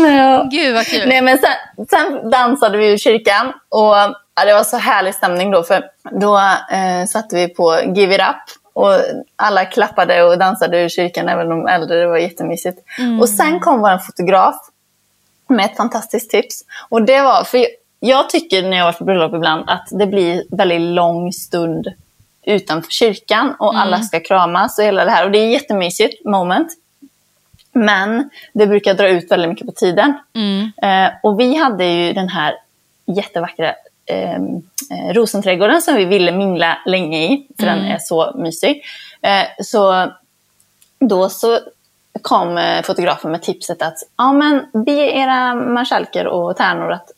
Ja. 0.00 0.48
Gud 0.50 0.74
vad 0.74 0.86
kul. 0.86 1.08
Nej, 1.08 1.22
men 1.22 1.38
sen, 1.38 1.86
sen 1.90 2.30
dansade 2.30 2.78
vi 2.78 2.92
i 2.92 2.98
kyrkan 2.98 3.52
och 3.68 3.94
ja, 4.34 4.44
det 4.46 4.54
var 4.54 4.64
så 4.64 4.76
härlig 4.76 5.14
stämning 5.14 5.50
då. 5.50 5.62
För 5.62 5.84
då 6.20 6.36
eh, 6.70 7.06
satte 7.08 7.36
vi 7.36 7.48
på 7.48 7.80
Give 7.96 8.14
It 8.14 8.20
Up 8.20 8.61
och 8.72 8.92
alla 9.36 9.64
klappade 9.64 10.22
och 10.22 10.38
dansade 10.38 10.80
ur 10.80 10.88
kyrkan, 10.88 11.28
även 11.28 11.48
de 11.48 11.66
äldre. 11.66 11.98
Det 12.00 12.06
var 12.06 12.18
jättemysigt. 12.18 12.78
Mm. 12.98 13.20
Och 13.20 13.28
sen 13.28 13.60
kom 13.60 13.80
vår 13.80 13.98
fotograf 13.98 14.56
med 15.48 15.64
ett 15.64 15.76
fantastiskt 15.76 16.30
tips. 16.30 16.64
Och 16.88 17.02
det 17.02 17.22
var, 17.22 17.44
för 17.44 17.66
jag 18.00 18.30
tycker 18.30 18.62
när 18.62 18.76
jag 18.76 18.84
var 18.84 18.92
på 18.92 19.04
bröllop 19.04 19.34
ibland 19.34 19.70
att 19.70 19.88
det 19.90 20.06
blir 20.06 20.44
väldigt 20.50 20.80
lång 20.80 21.32
stund 21.32 21.88
utanför 22.42 22.90
kyrkan 22.90 23.54
och 23.58 23.74
mm. 23.74 23.82
alla 23.82 24.02
ska 24.02 24.20
kramas 24.20 24.78
och 24.78 24.84
hela 24.84 25.04
det 25.04 25.10
här. 25.10 25.24
Och 25.24 25.30
det 25.30 25.38
är 25.38 25.48
jättemysigt 25.48 26.24
moment. 26.24 26.68
Men 27.72 28.30
det 28.52 28.66
brukar 28.66 28.94
dra 28.94 29.08
ut 29.08 29.30
väldigt 29.30 29.48
mycket 29.48 29.66
på 29.66 29.72
tiden. 29.72 30.14
Mm. 30.34 30.72
Eh, 30.82 31.12
och 31.22 31.40
vi 31.40 31.56
hade 31.56 31.84
ju 31.84 32.12
den 32.12 32.28
här 32.28 32.54
jättevackra 33.06 33.74
eh, 34.06 35.12
rosenträdgården 35.12 35.82
som 35.82 35.94
vi 35.94 36.04
ville 36.04 36.32
mingla 36.32 36.78
länge 36.86 37.24
i, 37.24 37.46
för 37.58 37.66
mm. 37.66 37.78
den 37.78 37.86
är 37.86 37.98
så 37.98 38.32
mysig. 38.36 38.82
Eh, 39.22 39.44
så 39.64 40.12
då 40.98 41.28
så 41.28 41.58
kom 42.22 42.58
eh, 42.58 42.82
fotografen 42.82 43.30
med 43.30 43.42
tipset 43.42 43.82
att 43.82 43.98
ja, 44.16 44.32
men 44.32 44.66
be 44.84 44.92
era 44.92 45.54
marskalker 45.54 46.26
och 46.26 46.56
tärnor 46.56 46.92
att 46.92 47.10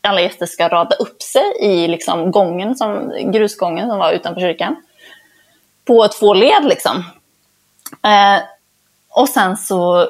alla 0.00 0.20
gäster 0.20 0.46
ska 0.46 0.68
rada 0.68 0.96
upp 0.96 1.22
sig 1.22 1.42
i 1.60 1.88
liksom 1.88 2.30
gången 2.30 2.76
som, 2.76 3.12
grusgången 3.32 3.88
som 3.88 3.98
var 3.98 4.12
utanför 4.12 4.40
kyrkan. 4.40 4.76
På 5.84 6.08
två 6.08 6.34
led 6.34 6.64
liksom. 6.64 7.04
Eh, 8.02 8.42
och 9.08 9.28
sen 9.28 9.56
så 9.56 10.08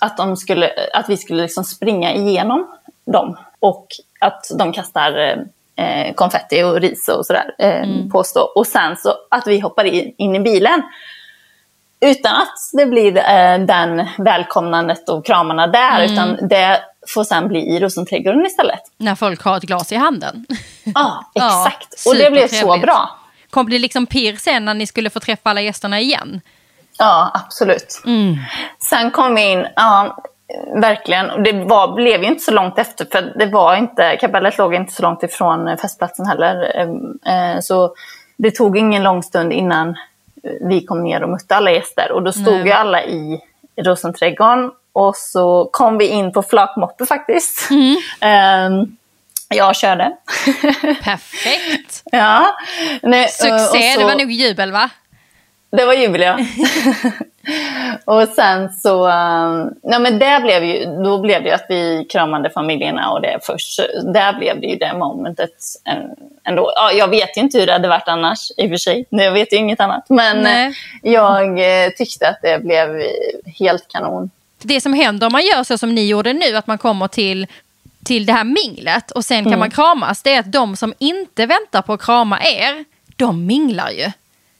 att, 0.00 0.16
de 0.16 0.36
skulle, 0.36 0.70
att 0.92 1.08
vi 1.08 1.16
skulle 1.16 1.42
liksom 1.42 1.64
springa 1.64 2.14
igenom 2.14 2.76
dem. 3.04 3.36
Och 3.58 3.86
att 4.22 4.46
de 4.58 4.72
kastar 4.72 5.36
eh, 5.76 6.14
konfetti 6.14 6.62
och 6.62 6.80
ris 6.80 7.08
och 7.08 7.26
sådär, 7.26 7.54
eh, 7.58 7.82
mm. 7.82 8.10
påstå. 8.10 8.40
Och 8.40 8.66
sen 8.66 8.96
så 8.96 9.14
att 9.30 9.46
vi 9.46 9.60
hoppar 9.60 9.84
in, 9.84 10.14
in 10.18 10.36
i 10.36 10.40
bilen. 10.40 10.82
Utan 12.00 12.36
att 12.36 12.58
det 12.72 12.86
blir 12.86 13.16
eh, 13.16 13.58
den 13.58 14.06
välkomnandet 14.18 15.08
och 15.08 15.26
kramarna 15.26 15.66
där, 15.66 16.04
mm. 16.04 16.12
utan 16.12 16.48
det 16.48 16.80
får 17.14 17.24
sen 17.24 17.48
bli 17.48 17.60
i 17.60 17.80
rosenträdgården 17.80 18.46
istället. 18.46 18.80
När 18.96 19.14
folk 19.14 19.42
har 19.42 19.56
ett 19.56 19.62
glas 19.62 19.92
i 19.92 19.96
handen. 19.96 20.46
Ja, 20.94 21.30
exakt. 21.34 22.02
ja, 22.04 22.10
och 22.10 22.16
det 22.16 22.30
blev 22.30 22.48
så 22.48 22.78
bra. 22.78 23.18
Kom 23.50 23.70
det 23.70 23.78
liksom 23.78 24.06
pirr 24.06 24.36
sen 24.36 24.64
när 24.64 24.74
ni 24.74 24.86
skulle 24.86 25.10
få 25.10 25.20
träffa 25.20 25.50
alla 25.50 25.60
gästerna 25.60 26.00
igen? 26.00 26.40
Ja, 26.98 27.30
absolut. 27.34 28.02
Mm. 28.06 28.36
Sen 28.78 29.10
kom 29.10 29.34
vi 29.34 29.52
in, 29.52 29.66
ja, 29.76 30.18
verkligen. 30.74 31.42
Det 31.42 31.52
var, 31.52 31.94
blev 31.94 32.22
ju 32.22 32.28
inte 32.28 32.44
så 32.44 32.52
långt 32.52 32.78
efter, 32.78 33.06
för 33.12 33.32
det 33.38 33.46
var 33.46 33.76
inte, 33.76 34.16
kapellet 34.16 34.58
låg 34.58 34.74
inte 34.74 34.92
så 34.92 35.02
långt 35.02 35.22
ifrån 35.22 35.76
festplatsen 35.76 36.26
heller. 36.26 36.80
Eh, 37.26 37.60
så 37.60 37.94
det 38.36 38.50
tog 38.50 38.78
ingen 38.78 39.02
lång 39.02 39.22
stund 39.22 39.52
innan 39.52 39.96
vi 40.60 40.84
kom 40.84 41.02
ner 41.02 41.22
och 41.22 41.28
mötte 41.28 41.56
alla 41.56 41.70
gäster. 41.70 42.12
Och 42.12 42.22
då 42.22 42.32
stod 42.32 42.54
Nej. 42.54 42.66
ju 42.66 42.72
alla 42.72 43.04
i 43.04 43.40
Rosenträdgården 43.76 44.70
och 44.92 45.16
så 45.16 45.68
kom 45.72 45.98
vi 45.98 46.06
in 46.06 46.32
på 46.32 46.42
flakmoppe 46.42 47.06
faktiskt. 47.06 47.70
Mm. 47.70 48.72
Um, 48.72 48.96
jag 49.48 49.76
körde. 49.76 50.12
Perfekt! 51.02 52.02
ja. 52.04 52.56
Nej, 53.02 53.28
Succé, 53.28 53.92
så, 53.92 54.00
det 54.00 54.04
var 54.04 54.18
nog 54.18 54.32
jubel 54.32 54.72
va? 54.72 54.90
Det 55.70 55.84
var 55.84 55.94
jubel, 55.94 56.20
ja. 56.20 56.38
och 58.04 58.28
sen 58.28 58.72
så, 58.72 59.06
um, 59.06 59.74
ja 59.82 59.98
men 59.98 60.18
det 60.18 60.40
blev 60.42 60.64
ju, 60.64 60.84
då 61.04 61.20
blev 61.20 61.42
det 61.42 61.48
ju 61.48 61.54
att 61.54 61.66
vi 61.68 62.06
kramade 62.10 62.50
familjerna 62.50 63.10
och 63.10 63.22
det 63.22 63.38
först. 63.42 63.80
Där 64.14 64.38
blev 64.38 64.60
det 64.60 64.66
ju 64.66 64.76
det 64.76 64.94
momentet 64.94 65.54
ändå. 66.44 66.72
Ja, 66.76 66.92
jag 66.92 67.08
vet 67.08 67.36
ju 67.36 67.40
inte 67.40 67.58
hur 67.58 67.66
det 67.66 67.72
hade 67.72 67.88
varit 67.88 68.08
annars 68.08 68.50
i 68.56 68.66
och 68.66 68.70
för 68.70 68.76
sig. 68.76 69.06
Jag 69.08 69.32
vet 69.32 69.52
ju 69.52 69.56
inget 69.56 69.80
annat. 69.80 70.04
Men 70.08 70.38
Nej. 70.38 70.72
jag 71.02 71.58
eh, 71.84 71.90
tyckte 71.90 72.28
att 72.28 72.38
det 72.42 72.64
blev 72.64 73.02
helt 73.58 73.88
kanon. 73.88 74.30
Det 74.62 74.80
som 74.80 74.92
händer 74.92 75.26
om 75.26 75.32
man 75.32 75.42
gör 75.42 75.64
så 75.64 75.78
som 75.78 75.94
ni 75.94 76.06
gjorde 76.06 76.32
nu, 76.32 76.56
att 76.56 76.66
man 76.66 76.78
kommer 76.78 77.08
till 77.08 77.46
till 78.04 78.26
det 78.26 78.32
här 78.32 78.44
minglet 78.44 79.10
och 79.10 79.24
sen 79.24 79.44
kan 79.44 79.46
mm. 79.46 79.58
man 79.58 79.70
kramas, 79.70 80.22
det 80.22 80.34
är 80.34 80.40
att 80.40 80.52
de 80.52 80.76
som 80.76 80.94
inte 80.98 81.46
väntar 81.46 81.82
på 81.82 81.92
att 81.92 82.02
krama 82.02 82.40
er, 82.42 82.84
de 83.16 83.46
minglar 83.46 83.90
ju. 83.90 84.10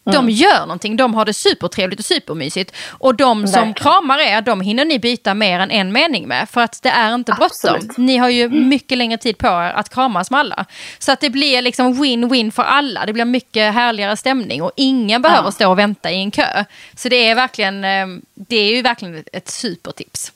De 0.05 0.30
gör 0.30 0.61
någonting, 0.61 0.96
de 0.96 1.14
har 1.14 1.24
det 1.24 1.32
supertrevligt 1.34 1.98
och 2.00 2.05
supermysigt. 2.05 2.74
Och 2.88 3.14
de 3.14 3.46
som 3.46 3.53
Verkligen. 3.53 3.74
kramar 3.74 4.18
er, 4.18 4.40
de 4.40 4.61
hinner 4.61 4.84
ni 4.84 4.98
byta 4.98 5.34
mer 5.34 5.61
än 5.61 5.70
en 5.70 5.92
mening 5.92 6.28
med. 6.28 6.48
För 6.50 6.61
att 6.61 6.82
det 6.82 6.88
är 6.88 7.14
inte 7.14 7.32
bråttom. 7.32 7.88
Ni 7.96 8.16
har 8.16 8.28
ju 8.28 8.48
mycket 8.48 8.98
längre 8.98 9.18
tid 9.18 9.38
på 9.38 9.46
er 9.46 9.72
att 9.72 9.88
kramas 9.88 10.30
med 10.30 10.40
alla. 10.40 10.64
Så 10.98 11.12
att 11.12 11.20
det 11.20 11.30
blir 11.30 11.62
liksom 11.62 11.94
win-win 12.05 12.50
för 12.50 12.62
alla. 12.62 13.07
Det 13.07 13.12
blir 13.12 13.24
mycket 13.24 13.74
härligare 13.74 14.16
stämning 14.16 14.62
och 14.62 14.72
ingen 14.76 15.22
behöver 15.22 15.48
Ja. 15.48 15.53
stå 15.53 15.70
och 15.70 15.78
vänta 15.78 16.11
i 16.11 16.16
en 16.16 16.30
kö. 16.30 16.64
Så 16.96 17.09
det 17.09 17.16
är 17.28 17.34
verkligen, 17.34 17.84
eh, 17.84 18.07
det 18.34 18.57
är 18.57 18.76
ju 18.76 18.82
verkligen 18.82 19.24
ett- 19.32 19.48
supertips. 19.50 20.32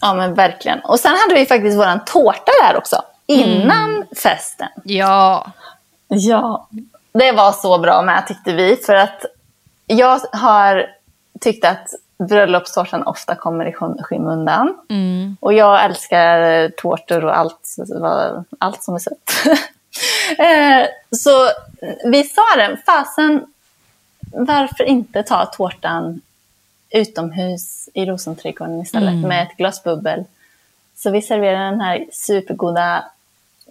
Ja 0.00 0.14
men 0.14 0.34
verkligen. 0.34 0.78
Och 0.80 1.00
sen 1.00 1.16
hade 1.16 1.40
vi 1.40 1.46
faktiskt 1.46 1.78
våran 1.78 2.04
tårta 2.04 2.52
där 2.62 2.76
också. 2.76 3.02
Innan 3.26 4.04
festen. 4.22 4.68
Ja, 4.84 5.52
Ja, 6.08 6.68
det 7.18 7.32
var 7.32 7.52
så 7.52 7.78
bra 7.78 8.02
med 8.02 8.26
tyckte 8.26 8.52
vi. 8.52 8.76
För 8.76 8.94
att 8.94 9.24
jag 9.86 10.20
har 10.32 10.86
tyckt 11.40 11.64
att 11.64 11.88
bröllopstårtan 12.28 13.02
ofta 13.06 13.34
kommer 13.34 13.66
i 13.68 13.72
skym- 13.72 14.02
skymundan. 14.02 14.74
Och 15.40 15.52
jag 15.52 15.84
älskar 15.84 16.68
tårtor 16.68 17.24
och 17.24 17.38
allt, 17.38 17.76
allt 18.58 18.82
som 18.82 18.94
är 18.94 18.98
sött. 18.98 19.32
Eh, 20.38 20.86
så 21.10 21.30
vi 22.04 22.24
sa 22.24 22.42
det, 22.56 22.76
fasen, 22.86 23.46
varför 24.32 24.84
inte 24.84 25.22
ta 25.22 25.46
tårtan 25.46 26.20
utomhus 26.90 27.88
i 27.94 28.06
Rosenträdgården 28.06 28.80
istället 28.80 29.14
med 29.28 29.42
ett 29.42 29.56
glas 29.56 29.82
bubbel. 29.84 30.24
Så 30.96 31.10
vi 31.10 31.22
serverade 31.22 31.64
den 31.64 31.80
här 31.80 32.04
supergoda 32.12 33.04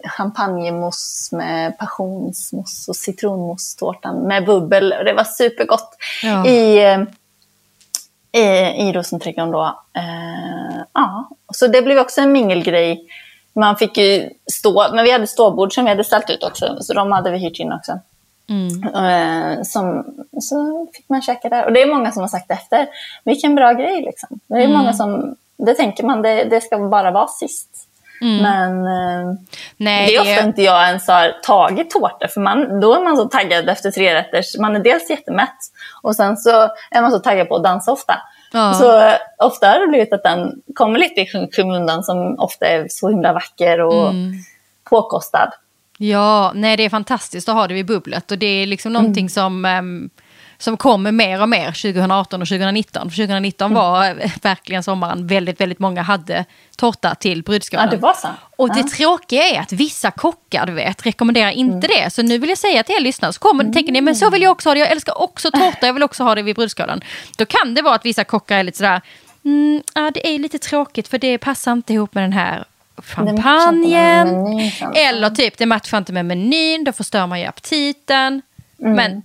champagnemousse 0.05 1.35
med 1.35 1.77
passionsmousse 1.77 2.91
och 2.91 2.95
citronmousse-tårtan 2.95 4.27
med 4.27 4.45
bubbel. 4.45 4.93
Och 4.99 5.05
det 5.05 5.13
var 5.13 5.23
supergott 5.23 5.95
Ja. 6.23 6.45
i, 6.47 6.83
eh, 6.83 7.01
i, 8.31 8.89
i 8.89 8.93
Rosenträdgården 8.93 9.51
då. 9.51 9.63
Eh, 9.93 10.81
ja, 10.93 11.29
så 11.53 11.67
det 11.67 11.81
blev 11.81 11.99
också 11.99 12.21
en 12.21 12.31
mingelgrej. 12.31 13.07
Man 13.53 13.77
fick 13.77 13.97
ju 13.97 14.29
stå, 14.51 14.93
men 14.93 15.03
vi 15.03 15.11
hade 15.11 15.27
ståbord 15.27 15.73
som 15.73 15.83
vi 15.83 15.89
hade 15.89 16.03
ställt 16.03 16.29
ut 16.29 16.43
också, 16.43 16.77
så 16.81 16.93
de 16.93 17.11
hade 17.11 17.31
vi 17.31 17.37
hyrt 17.37 17.59
in 17.59 17.73
också. 17.73 17.99
Eh, 18.95 19.63
som, 19.63 20.05
så 20.41 20.87
fick 20.93 21.09
man 21.09 21.21
käka 21.21 21.49
där. 21.49 21.65
Och 21.65 21.73
det 21.73 21.81
är 21.81 21.95
många 21.95 22.11
som 22.11 22.21
har 22.21 22.27
sagt 22.27 22.51
efter, 22.51 22.87
vilken 23.23 23.55
bra 23.55 23.73
grej 23.73 24.01
liksom. 24.01 24.39
Det 24.47 24.63
är 24.63 24.67
många 24.67 24.93
som, 24.93 25.35
det 25.57 25.73
tänker 25.73 26.03
man, 26.03 26.21
det, 26.21 26.43
det 26.43 26.61
ska 26.61 26.77
bara 26.77 27.11
vara 27.11 27.27
sist. 27.27 27.69
Men 28.23 28.85
eh, 28.85 29.33
nej, 29.77 30.07
det 30.07 30.15
är 30.15 30.21
ofta 30.21 30.47
inte 30.47 30.61
jag 30.61 30.87
ens 30.87 31.07
har 31.07 31.31
tagit 31.43 31.89
tårta, 31.91 32.27
för 32.27 32.41
man, 32.41 32.79
då 32.79 32.93
är 32.95 33.03
man 33.03 33.17
så 33.17 33.25
taggad 33.25 33.69
efter 33.69 33.91
tre 33.91 34.15
rätter. 34.15 34.61
Man 34.61 34.75
är 34.75 34.79
dels 34.79 35.09
jättemätt 35.09 35.57
och 36.01 36.15
sen 36.15 36.37
så 36.37 36.49
är 36.91 37.01
man 37.01 37.11
så 37.11 37.19
taggad 37.19 37.49
på 37.49 37.55
att 37.55 37.63
dansa 37.63 37.91
ofta. 37.91 38.13
Ja. 38.51 38.73
Så 38.73 39.11
ofta 39.45 39.67
har 39.67 39.79
det 39.79 39.87
blivit 39.87 40.13
att 40.13 40.23
den 40.23 40.51
kommer 40.75 40.99
lite 40.99 41.21
i 41.21 41.25
sky- 41.25 41.47
skymundan 41.51 42.03
som 42.03 42.35
ofta 42.39 42.65
är 42.65 42.85
så 42.89 43.09
himla 43.09 43.33
vacker 43.33 43.81
och 43.81 44.09
Mm. 44.09 44.31
påkostad. 44.89 45.51
Ja, 45.97 46.51
nej 46.55 46.77
det 46.77 46.85
är 46.85 46.89
fantastiskt 46.89 47.49
att 47.49 47.55
ha 47.55 47.67
det 47.67 47.73
vid 47.73 47.85
bubblet 47.85 48.31
och 48.31 48.37
det 48.37 48.45
är 48.45 48.65
liksom 48.65 48.91
Mm. 48.91 49.01
någonting 49.01 49.29
som, 49.29 49.65
ehm, 49.65 50.09
som 50.63 50.77
kommer 50.77 51.11
mer 51.11 51.41
och 51.41 51.49
mer 51.49 51.65
2018 51.65 52.41
och 52.41 52.47
2019. 52.47 53.09
För 53.09 53.15
2019 53.17 53.71
Mm. 53.71 53.83
var 53.83 54.05
eh, 54.05 54.31
verkligen 54.41 54.83
sommaren, 54.83 55.27
väldigt, 55.27 55.61
väldigt 55.61 55.79
många 55.79 56.01
hade 56.01 56.45
tårta 56.77 57.15
till 57.15 57.43
brudskålen. 57.43 57.85
Ja, 57.85 57.91
det 57.91 57.97
var 57.97 58.13
så. 58.13 58.27
Och 58.57 58.69
det 58.73 58.79
Ja. 58.79 58.87
tråkiga 58.97 59.43
är 59.43 59.59
att 59.59 59.71
vissa 59.71 60.11
kockar, 60.11 60.65
du 60.65 60.73
vet, 60.73 61.05
rekommenderar 61.05 61.49
inte 61.49 61.87
Mm. 61.87 62.03
det. 62.03 62.09
Så 62.13 62.21
nu 62.21 62.37
vill 62.37 62.49
jag 62.49 62.57
säga 62.57 62.83
till 62.83 62.95
er 62.95 62.99
lyssnare, 62.99 63.33
så 63.33 63.39
kommer, 63.39 63.63
tänker 63.73 63.91
ni, 63.93 64.01
men 64.01 64.15
så 64.15 64.29
vill 64.29 64.41
jag 64.41 64.51
också 64.51 64.69
ha 64.69 64.73
det, 64.73 64.79
jag 64.79 64.91
älskar 64.91 65.21
också 65.21 65.51
tårta, 65.51 65.85
jag 65.87 65.93
vill 65.93 66.03
också 66.03 66.23
ha 66.23 66.35
det 66.35 66.41
vid 66.41 66.55
brudskålen. 66.55 67.01
Då 67.37 67.45
kan 67.45 67.73
det 67.73 67.81
vara 67.81 67.95
att 67.95 68.05
vissa 68.05 68.23
kockar 68.23 68.57
är 68.57 68.63
lite 68.63 68.77
sådär, 68.77 69.01
mm, 69.45 69.81
ja 69.95 70.11
det 70.13 70.27
är 70.35 70.39
lite 70.39 70.59
tråkigt 70.59 71.07
för 71.07 71.17
det 71.17 71.37
passar 71.37 71.71
inte 71.71 71.93
ihop 71.93 72.15
med 72.15 72.23
den 72.23 72.33
här 72.33 72.63
champagnen. 72.97 73.81
menyn. 73.81 74.71
Eller 74.95 75.29
typ, 75.29 75.57
det 75.57 75.65
matchar 75.65 75.97
inte 75.97 76.13
med 76.13 76.25
menyn, 76.25 76.83
då 76.83 76.91
förstör 76.91 77.27
man 77.27 77.39
ju 77.39 77.45
aptiten. 77.45 78.41
Mm. 78.81 78.93
Men 78.95 79.21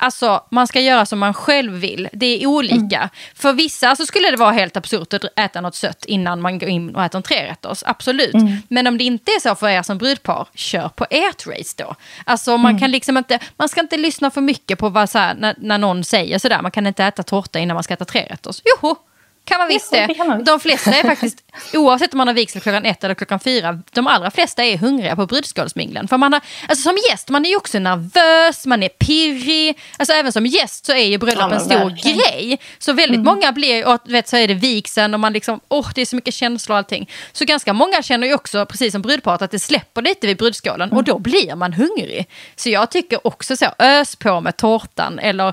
alltså, 0.00 0.44
man 0.50 0.66
ska 0.66 0.80
göra 0.80 1.06
som 1.06 1.18
man 1.18 1.34
själv 1.34 1.72
vill. 1.72 2.08
Det 2.12 2.42
är 2.42 2.46
olika. 2.46 2.96
Mm. 2.96 3.08
För 3.34 3.52
vissa 3.52 3.96
så 3.96 4.06
skulle 4.06 4.30
det 4.30 4.36
vara 4.36 4.50
helt 4.50 4.76
absurt 4.76 5.12
att 5.14 5.24
äta 5.36 5.60
något 5.60 5.74
sött 5.74 6.04
innan 6.04 6.40
man 6.40 6.58
går 6.58 6.68
in 6.68 6.94
och 6.96 7.04
äter 7.04 7.16
en 7.18 7.22
trerätters. 7.22 7.82
Absolut. 7.86 8.34
Mm. 8.34 8.56
Men 8.68 8.86
om 8.86 8.98
det 8.98 9.04
inte 9.04 9.30
är 9.32 9.40
så 9.40 9.54
för 9.54 9.68
er 9.68 9.82
som 9.82 9.98
brudpar, 9.98 10.48
kör 10.54 10.88
på 10.88 11.06
ert 11.10 11.46
race 11.46 11.74
då. 11.78 11.94
Alltså 12.24 12.56
man 12.56 12.70
Mm. 12.70 12.80
kan 12.80 12.90
liksom 12.90 13.16
inte, 13.16 13.38
man 13.56 13.68
ska 13.68 13.80
inte 13.80 13.96
lyssna 13.96 14.30
för 14.30 14.40
mycket 14.40 14.78
på 14.78 14.88
vad 14.88 15.10
så 15.10 15.18
här, 15.18 15.34
när, 15.34 15.54
när 15.58 15.78
någon 15.78 16.04
säger 16.04 16.38
sådär, 16.38 16.62
man 16.62 16.70
kan 16.70 16.86
inte 16.86 17.04
äta 17.04 17.22
tårta 17.22 17.58
innan 17.58 17.74
man 17.74 17.82
ska 17.84 17.94
äta 17.94 18.04
trerätters. 18.04 18.62
Joho! 18.64 18.96
Kan 19.44 19.58
man 19.58 19.68
visst 19.68 19.90
det. 19.90 20.06
De 20.46 20.60
flesta 20.60 20.90
är 20.94 21.02
faktiskt, 21.02 21.38
oavsett 21.74 22.12
om 22.14 22.18
man 22.18 22.26
har 22.26 22.34
vigsel 22.34 22.62
klockan 22.62 22.84
ett 22.84 23.04
eller 23.04 23.14
klockan 23.14 23.40
fyra, 23.40 23.82
de 23.90 24.06
allra 24.06 24.30
flesta 24.30 24.64
är 24.64 24.78
hungriga 24.78 25.16
på 25.16 25.26
brudskålsminglen. 25.26 26.08
För 26.08 26.16
man 26.16 26.32
har, 26.32 26.40
alltså 26.68 26.82
som 26.82 26.96
gäst, 27.10 27.28
man 27.28 27.44
är 27.44 27.50
ju 27.50 27.56
också 27.56 27.78
nervös, 27.78 28.66
man 28.66 28.82
är 28.82 28.88
pirrig. 28.88 29.78
Alltså 29.98 30.12
även 30.14 30.32
som 30.32 30.46
gäst 30.46 30.86
så 30.86 30.92
är 30.92 31.04
ju 31.06 31.18
bröllop 31.18 31.50
Ja, 31.50 31.54
en 31.54 31.60
stor 31.60 31.90
verkligen. 31.90 32.18
grej. 32.18 32.58
Så 32.78 32.92
väldigt 32.92 33.20
många 33.20 33.52
blir, 33.52 33.86
och 33.88 33.98
vet 34.04 34.28
så 34.28 34.36
är 34.36 34.48
det 34.48 34.54
vigseln 34.54 35.14
och 35.14 35.20
man 35.20 35.32
liksom, 35.32 35.60
åh 35.68 35.88
det 35.94 36.00
är 36.00 36.06
så 36.06 36.16
mycket 36.16 36.34
känslor 36.34 36.74
och 36.74 36.78
allting. 36.78 37.10
Så 37.32 37.44
ganska 37.44 37.72
många 37.72 38.02
känner 38.02 38.26
ju 38.26 38.34
också, 38.34 38.66
precis 38.66 38.92
som 38.92 39.02
brudparet, 39.02 39.42
att 39.42 39.50
det 39.50 39.58
släpper 39.58 40.02
lite 40.02 40.26
vid 40.26 40.36
brudskålen 40.36 40.92
och 40.92 41.04
då 41.04 41.18
blir 41.18 41.54
man 41.54 41.72
hungrig. 41.72 42.26
Så 42.56 42.68
jag 42.70 42.90
tycker 42.90 43.26
också 43.26 43.56
så, 43.56 43.66
ös 43.78 44.16
på 44.16 44.40
med 44.40 44.56
tårtan 44.56 45.18
eller 45.18 45.52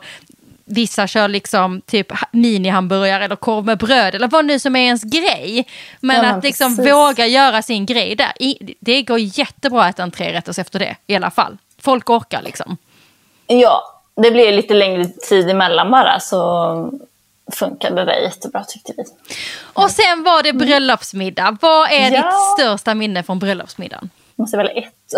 Vissa 0.69 1.07
kör 1.07 1.27
liksom 1.27 1.81
typ 1.81 2.11
ha- 2.11 2.27
minihamburgare 2.31 3.25
eller 3.25 3.35
korv 3.35 3.65
med 3.65 3.77
bröd 3.77 4.15
eller 4.15 4.27
vad 4.27 4.45
nu 4.45 4.59
som 4.59 4.75
är 4.75 4.79
ens 4.85 5.03
grej. 5.03 5.67
Men 5.99 6.25
Ja, 6.25 6.31
att 6.31 6.43
liksom 6.43 6.75
precis. 6.77 6.93
våga 6.93 7.27
göra 7.27 7.61
sin 7.61 7.85
grej 7.85 8.15
där. 8.15 8.31
Det 8.79 9.01
går 9.01 9.19
jättebra 9.19 9.83
att 9.83 9.95
äta 9.95 10.03
en 10.03 10.11
trerätters 10.11 10.59
efter 10.59 10.79
det 10.79 10.95
i 11.07 11.15
alla 11.15 11.31
fall. 11.31 11.57
Folk 11.81 12.09
orkar 12.09 12.41
liksom. 12.41 12.77
Ja, 13.47 14.01
det 14.21 14.31
blir 14.31 14.51
lite 14.51 14.73
längre 14.73 15.05
tid 15.05 15.49
emellan 15.49 15.91
bara 15.91 16.19
så 16.19 16.91
funkade 17.53 18.05
det 18.05 18.19
jättebra 18.21 18.63
tyckte 18.63 18.93
vi. 18.97 19.03
Och 19.73 19.91
sen 19.91 20.23
var 20.23 20.43
det 20.43 20.53
bröllopsmiddag. 20.53 21.57
Vad 21.61 21.91
är 21.91 22.07
Mm. 22.07 22.13
Ja. 22.13 22.21
ditt 22.21 22.65
största 22.65 22.93
minne 22.93 23.23
från 23.23 23.39
bröllopsmiddagen? 23.39 24.09
Måste 24.37 24.57
välja 24.57 24.71
ett. 24.73 25.13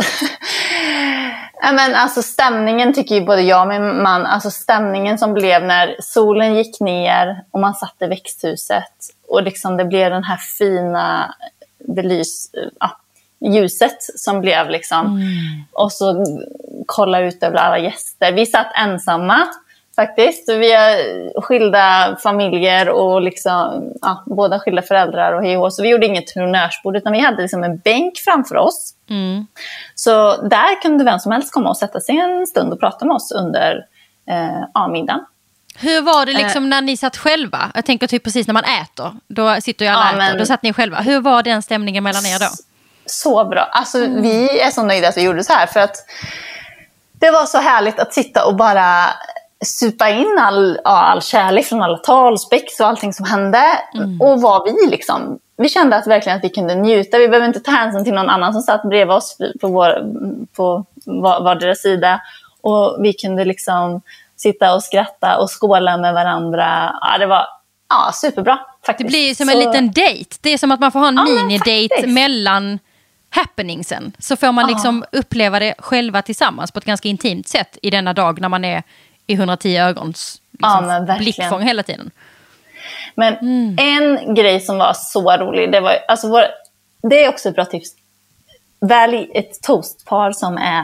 men 1.74 1.96
alltså 1.96 2.22
stämningen 2.22 2.94
tycker 2.94 3.16
ju 3.16 3.26
både 3.26 3.42
jag 3.42 3.62
och 3.62 3.68
min 3.68 4.04
man, 4.04 4.26
alltså 4.26 4.52
stämningen 4.52 5.18
som 5.18 5.34
blev 5.34 5.64
när 5.64 5.96
solen 6.00 6.56
gick 6.56 6.80
ner 6.80 7.44
och 7.52 7.60
man 7.60 7.74
satt 7.74 7.96
i 8.00 8.06
växthuset 8.06 8.94
och 9.28 9.44
liksom 9.44 9.78
det 9.78 9.86
blev 9.86 10.12
den 10.12 10.24
här 10.24 10.38
fina 10.38 11.36
belys, 11.96 12.52
ja, 12.80 12.98
ljuset 13.40 13.98
som 14.16 14.42
blev 14.42 14.70
liksom. 14.70 15.22
Och 15.72 15.92
så 15.92 16.26
kolla 16.86 17.20
ut 17.20 17.44
över 17.44 17.58
alla 17.58 17.80
gäster. 17.80 18.32
Vi 18.32 18.46
satt 18.46 18.72
ensamma 18.76 19.48
faktiskt. 20.00 20.50
Vi 20.50 20.74
har 20.74 21.42
skilda 21.42 22.18
familjer 22.24 22.90
och 22.90 23.22
liksom, 23.22 23.94
ja, 24.02 24.24
båda 24.26 24.60
skilda 24.60 24.82
föräldrar 24.82 25.34
och 25.34 25.44
hej. 25.44 25.72
Så 25.72 25.82
vi 25.84 25.90
gjorde 25.90 26.06
inget 26.06 26.36
honnörsbord 26.36 26.96
utan 26.96 27.14
vi 27.14 27.20
hade 27.20 27.42
liksom 27.42 27.64
en 27.64 27.78
bänk 27.78 28.18
framför 28.18 28.56
oss. 28.58 28.94
Så 29.96 30.42
där 30.42 30.82
kunde 30.82 31.04
vem 31.04 31.20
som 31.20 31.32
helst 31.32 31.54
komma 31.54 31.70
och 31.70 31.78
sätta 31.78 32.00
sig 32.00 32.18
en 32.18 32.48
stund 32.48 32.74
och 32.74 32.80
prata 32.80 33.06
med 33.06 33.16
oss 33.16 33.32
under 33.32 33.86
eh, 34.30 34.88
middagen. 34.90 35.26
Hur 35.80 36.02
var 36.02 36.26
det 36.26 36.32
Eh. 36.32 36.38
liksom 36.38 36.70
när 36.70 36.82
ni 36.82 36.98
satt 36.98 37.18
själva? 37.18 37.72
Jag 37.76 37.86
tänker 37.86 38.08
typ 38.08 38.24
precis 38.24 38.48
när 38.48 38.54
man 38.54 38.64
äter. 38.64 39.12
Då 39.28 39.56
sitter 39.62 39.86
ju 39.86 39.92
alla 39.92 40.02
Ja, 40.02 40.10
äter. 40.10 40.18
men- 40.18 40.38
Då 40.38 40.46
satt 40.46 40.64
ni 40.64 40.74
själva. 40.74 40.98
Hur 40.98 41.22
var 41.22 41.44
den 41.44 41.62
stämningen 41.62 42.04
mellan 42.04 42.26
er 42.26 42.40
då? 42.40 42.46
Så 43.06 43.46
bra. 43.46 43.62
Alltså, 43.72 43.98
Mm. 43.98 44.22
Vi 44.22 44.60
är 44.60 44.72
så 44.72 44.84
nöjda 44.84 45.08
att 45.08 45.18
vi 45.18 45.22
gjorde 45.22 45.44
så 45.44 45.54
här. 45.54 45.66
För 45.68 45.80
att 45.80 45.96
det 47.20 47.32
var 47.32 47.46
så 47.46 47.58
härligt 47.58 48.00
att 48.00 48.14
sitta 48.14 48.46
och 48.46 48.56
bara 48.56 49.06
supa 49.66 50.10
in 50.10 50.38
all, 50.40 50.80
ja, 50.84 50.90
all 51.02 51.22
kärlek 51.22 51.66
från 51.66 51.82
alla 51.82 51.98
talspex 51.98 52.80
och 52.80 52.88
allting 52.88 53.14
som 53.14 53.26
hände. 53.26 53.62
Mm. 53.96 54.22
Och 54.22 54.42
var 54.42 54.66
vi 54.66 54.92
liksom. 54.92 55.40
Vi 55.58 55.70
kände 55.70 55.96
att 55.96 56.08
verkligen 56.08 56.38
att 56.38 56.44
vi 56.44 56.50
kunde 56.50 56.76
njuta. 56.76 57.18
Vi 57.18 57.28
behöver 57.28 57.48
inte 57.48 57.60
ta 57.60 57.72
hänsyn 57.72 58.04
till 58.04 58.14
någon 58.14 58.30
annan 58.30 58.54
som 58.54 58.62
satt 58.62 58.84
bredvid 58.84 59.16
oss 59.16 59.38
på, 59.62 59.68
vår, 59.68 60.04
på 60.56 60.86
var- 61.06 61.44
vardera 61.44 61.76
sida. 61.76 62.22
Och 62.62 62.98
vi 63.00 63.14
kunde 63.14 63.46
liksom 63.46 64.02
sitta 64.38 64.76
och 64.76 64.84
skratta 64.84 65.38
och 65.38 65.50
skåla 65.62 65.98
med 65.98 66.14
varandra. 66.14 66.96
Ja, 67.02 67.18
det 67.18 67.26
var 67.26 67.46
ja, 67.90 68.12
superbra 68.14 68.56
Det 68.82 68.86
faktiskt. 68.86 69.08
blir 69.10 69.36
som 69.36 69.48
Så- 69.48 69.52
en 69.54 69.60
liten 69.60 69.88
date. 69.88 70.38
Det 70.42 70.50
är 70.50 70.58
som 70.58 70.72
att 70.72 70.80
man 70.80 70.92
får 70.92 71.00
ha 71.00 71.08
en 71.08 71.50
Ja, 71.50 71.58
faktiskt. 71.58 72.08
mellan 72.08 72.80
happeningsen. 73.30 74.12
Så 74.20 74.36
får 74.36 74.52
man 74.52 74.68
liksom 74.68 75.04
uppleva 75.12 75.60
det 75.60 75.74
själva 75.80 76.22
tillsammans 76.22 76.72
på 76.72 76.78
ett 76.80 76.86
ganska 76.86 77.08
intimt 77.10 77.48
sätt 77.48 77.78
i 77.82 77.90
denna 77.90 78.14
dag 78.14 78.42
när 78.42 78.50
man 78.50 78.66
är 78.66 78.84
i 79.30 79.34
110 79.34 79.78
ögons 79.78 80.42
Ja, 80.60 80.80
liksom, 80.80 81.06
verkligen. 81.06 81.18
blickfång 81.18 81.62
hela 81.62 81.84
tiden. 81.84 82.12
Men 83.16 83.36
en 83.80 84.36
grej 84.36 84.60
som 84.60 84.78
var 84.78 84.94
så 84.94 85.38
rolig, 85.38 85.72
det 85.72 85.80
var 85.80 85.98
alltså 86.08 86.30
vår, 86.30 86.44
det 87.10 87.24
är 87.24 87.30
också 87.30 87.50
ett 87.50 87.56
bra 87.56 87.66
tips. 87.66 87.90
Välj 88.80 89.32
ett 89.34 89.62
toastpar 89.62 90.32
som 90.32 90.58
är 90.58 90.84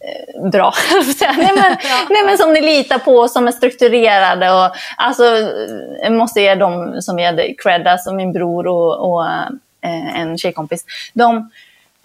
eh, 0.00 0.50
bra. 0.50 0.72
nej, 1.20 1.52
men, 1.56 1.76
nej, 2.10 2.24
men 2.26 2.38
som 2.38 2.52
ni 2.52 2.60
litar 2.60 2.98
på, 2.98 3.28
som 3.28 3.48
är 3.48 3.52
strukturerade. 3.52 4.50
Och, 4.50 4.76
alltså, 4.96 5.24
jag 6.02 6.12
måste 6.12 6.40
ge 6.40 6.54
dem 6.54 7.02
som 7.02 7.18
jag 7.18 7.26
hade 7.26 7.54
cred, 7.54 7.86
alltså 7.86 8.12
min 8.12 8.32
bror 8.32 8.66
och, 8.66 9.12
och 9.12 9.26
eh, 9.26 10.20
en 10.20 10.38
tjejkompis. 10.38 10.84
De 11.12 11.50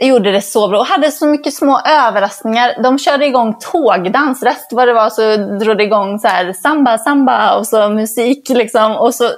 gjorde 0.05 0.31
det 0.31 0.41
så 0.41 0.67
bra 0.67 0.79
och 0.79 0.85
hade 0.85 1.11
så 1.11 1.27
mycket 1.27 1.53
små 1.53 1.79
överraskningar. 1.79 2.83
De 2.83 2.99
körde 2.99 3.25
igång 3.25 3.59
tågdans, 3.59 4.43
rätt 4.43 4.67
vad 4.71 4.87
det 4.87 4.93
var 4.93 5.09
så 5.09 5.37
drog 5.37 5.77
det 5.77 5.83
igång 5.83 6.19
så 6.19 6.27
här, 6.27 6.53
samba, 6.53 6.97
samba 6.97 7.55
och 7.55 7.67
så 7.67 7.89
musik 7.89 8.49
liksom. 8.49 8.95
Och 8.95 9.15
så 9.15 9.29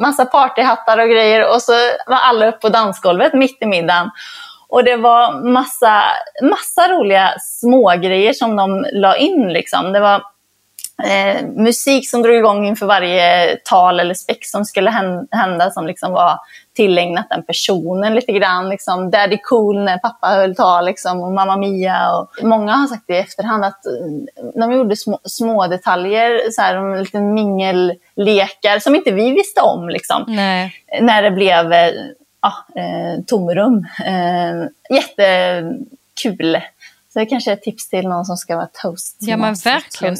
massa 0.00 0.24
partyhattar 0.24 0.98
och 0.98 1.08
grejer 1.08 1.54
och 1.54 1.62
så 1.62 1.72
var 2.06 2.16
alla 2.16 2.48
uppe 2.48 2.58
på 2.58 2.68
dansgolvet 2.68 3.34
mitt 3.34 3.62
i 3.62 3.66
middagen. 3.66 4.10
Och 4.68 4.84
det 4.84 4.96
var 4.96 5.52
massa, 5.52 6.02
massa 6.42 6.88
roliga 6.88 7.34
smågrejer 7.40 8.32
som 8.32 8.56
de 8.56 8.86
la 8.92 9.16
in. 9.16 9.48
Liksom. 9.48 9.92
Det 9.92 10.00
var 10.00 10.22
eh, 11.04 11.46
musik 11.46 12.10
som 12.10 12.22
drog 12.22 12.36
igång 12.36 12.66
inför 12.66 12.86
varje 12.86 13.56
tal 13.64 14.00
eller 14.00 14.14
spex 14.14 14.50
som 14.50 14.64
skulle 14.64 14.90
hända 15.30 15.70
som 15.70 15.86
liksom 15.86 16.12
var 16.12 16.38
tillägnat 16.76 17.26
den 17.30 17.42
personen 17.42 18.14
lite 18.14 18.32
grann. 18.32 18.68
Liksom, 18.68 19.10
Daddy 19.10 19.38
cool 19.42 19.84
när 19.84 19.98
pappa 19.98 20.28
höll 20.28 20.56
tal 20.56 20.86
liksom, 20.86 21.20
och 21.20 21.32
Mamma 21.32 21.56
Mia. 21.56 22.16
Och 22.16 22.30
många 22.42 22.72
har 22.72 22.86
sagt 22.86 23.10
i 23.10 23.12
efterhand 23.12 23.64
att 23.64 23.86
eh, 23.86 24.52
de 24.54 24.72
gjorde 24.72 24.96
små, 24.96 25.18
små 25.24 25.66
detaljer, 25.66 26.50
så 26.50 26.62
här, 26.62 27.00
lite 27.00 27.20
mingellekar 27.20 28.78
som 28.78 28.94
inte 28.94 29.10
vi 29.10 29.30
visste 29.30 29.60
om. 29.60 29.88
Liksom, 29.88 30.24
när 31.00 31.22
det 31.22 31.30
blev 31.30 31.72
eh, 31.72 31.92
ja, 32.42 32.80
eh, 32.80 33.24
tomrum. 33.26 33.86
Eh, 34.04 34.68
jättekul. 34.96 36.60
Så 37.12 37.18
det 37.18 37.26
kanske 37.26 37.50
är 37.50 37.54
ett 37.54 37.62
tips 37.62 37.88
till 37.88 38.08
någon 38.08 38.24
som 38.24 38.36
ska 38.36 38.56
vara 38.56 38.66
toast. 38.66 39.16
Ja 39.18 39.36
men 39.36 39.54
verkligen. 39.54 40.16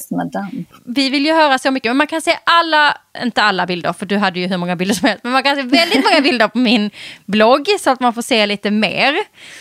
Vi 0.85 1.11
vill 1.11 1.27
ju 1.27 1.33
höra 1.33 1.59
så 1.59 1.71
mycket, 1.71 1.91
men 1.91 1.97
man 1.97 2.07
kan 2.07 2.21
se 2.21 2.39
alla, 2.45 2.97
inte 3.23 3.43
alla 3.43 3.67
bilder 3.67 3.93
för 3.93 4.07
du 4.07 4.17
hade 4.17 4.41
ju 4.41 4.47
hur 4.47 4.57
många 4.57 4.77
bilder 4.77 4.95
som 4.95 5.09
helst, 5.09 5.25
men 5.25 5.33
man 5.33 5.43
kan 5.43 5.57
se 5.57 5.63
väldigt 5.63 6.05
många 6.05 6.21
bilder 6.21 6.49
på 6.49 6.59
min 6.59 6.91
blogg 7.25 7.67
så 7.81 7.91
att 7.91 8.01
man 8.01 8.13
får 8.13 8.23
se 8.23 8.47
lite 8.47 8.71
mer. 8.71 9.15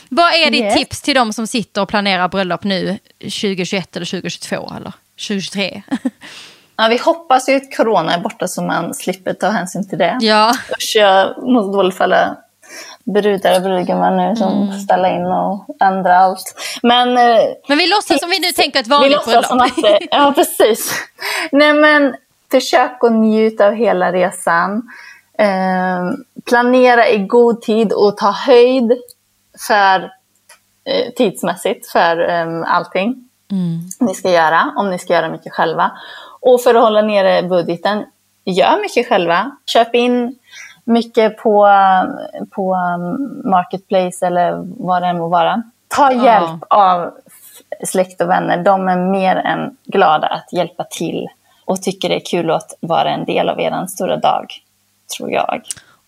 Vad 0.09 0.34
är 0.34 0.51
ditt 0.51 0.61
yes. 0.61 0.75
tips 0.75 1.01
till 1.01 1.15
de 1.15 1.34
som 1.34 1.47
sitter 1.47 1.82
och 1.82 1.89
planerar 1.89 2.27
bröllop 2.27 2.63
nu 2.63 2.97
2021 3.19 3.95
eller 3.95 4.05
2022 4.05 4.73
eller 4.77 4.93
2023? 5.27 5.82
Ja, 6.82 6.88
vi 6.88 6.97
hoppas 6.97 7.49
ju 7.49 7.55
att 7.55 7.75
corona 7.75 8.13
är 8.13 8.19
borta 8.19 8.47
så 8.47 8.61
man 8.61 8.93
slipper 8.93 9.34
ta 9.34 9.49
hänsyn 9.49 9.89
till 9.89 9.97
det. 9.97 10.17
Ja. 10.21 10.53
Usch, 10.71 10.95
jag 10.95 11.36
dåligt 11.73 11.95
för 11.95 12.03
alla 12.03 12.38
brudar 13.14 13.55
och 13.55 13.62
brudgumar 13.62 14.12
nu 14.12 14.36
som 14.36 14.64
mm. 14.64 14.80
ställa 14.80 15.10
in 15.10 15.26
och 15.26 15.66
ändra 15.80 16.18
allt. 16.18 16.55
Men, 16.84 17.18
eh, 17.18 17.41
men 17.68 17.78
vi 17.78 17.88
låtsas 17.88 18.20
som 18.20 18.30
vi 18.30 18.39
nu 18.39 18.47
tänker 18.47 18.80
ett 18.80 18.88
vanligt 18.88 19.26
bröllop. 19.26 19.72
ja, 20.12 20.34
precis. 20.36 20.93
Nej, 21.51 21.74
men 21.74 22.16
försök 22.51 23.03
att 23.03 23.12
njuta 23.12 23.68
av 23.68 23.74
hela 23.74 24.12
resan. 24.12 24.89
Eh, 25.39 26.12
planera 26.45 27.07
i 27.07 27.18
god 27.18 27.62
tid 27.62 27.93
och 27.93 28.18
ta 28.18 28.32
höjd 28.32 28.91
för 29.68 29.99
eh, 30.86 31.14
tidsmässigt 31.16 31.91
för 31.91 32.30
eh, 32.30 32.76
allting 32.76 33.30
mm. 33.51 33.80
ni 33.99 34.16
ska 34.16 34.32
göra, 34.32 34.74
om 34.78 34.89
ni 34.89 34.99
ska 34.99 35.14
göra 35.14 35.30
mycket 35.30 35.53
själva. 35.53 35.91
Och 36.41 36.62
för 36.62 36.76
att 36.76 36.84
hålla 36.84 37.01
nere 37.01 37.43
budgeten, 37.43 38.05
gör 38.45 38.82
mycket 38.82 39.07
själva. 39.07 39.51
Köp 39.66 39.95
in 39.95 40.39
mycket 40.90 41.38
på, 41.38 41.68
på 42.52 42.76
um, 42.76 43.42
Marketplace 43.50 44.26
eller 44.28 44.66
vad 44.84 45.02
det 45.02 45.08
än 45.08 45.18
må 45.18 45.28
vara. 45.28 45.64
Ta 45.88 46.12
hjälp 46.12 46.62
ja. 46.70 46.78
av 46.94 47.12
släkt 47.88 48.22
och 48.22 48.30
vänner. 48.30 48.64
De 48.64 48.88
är 48.88 48.96
mer 48.98 49.36
än 49.36 49.78
glada 49.86 50.28
att 50.28 50.54
hjälpa 50.54 50.84
till 50.84 51.28
och 51.66 51.82
tycker 51.82 52.10
det 52.10 52.16
är 52.16 52.26
kul 52.26 52.52
att 52.52 52.74
vara 52.80 53.10
en 53.10 53.26
del 53.26 53.50
av 53.50 53.60
er 53.60 53.86
stora 53.86 54.18
dag, 54.18 54.46
tror 55.18 55.32
jag. 55.32 55.62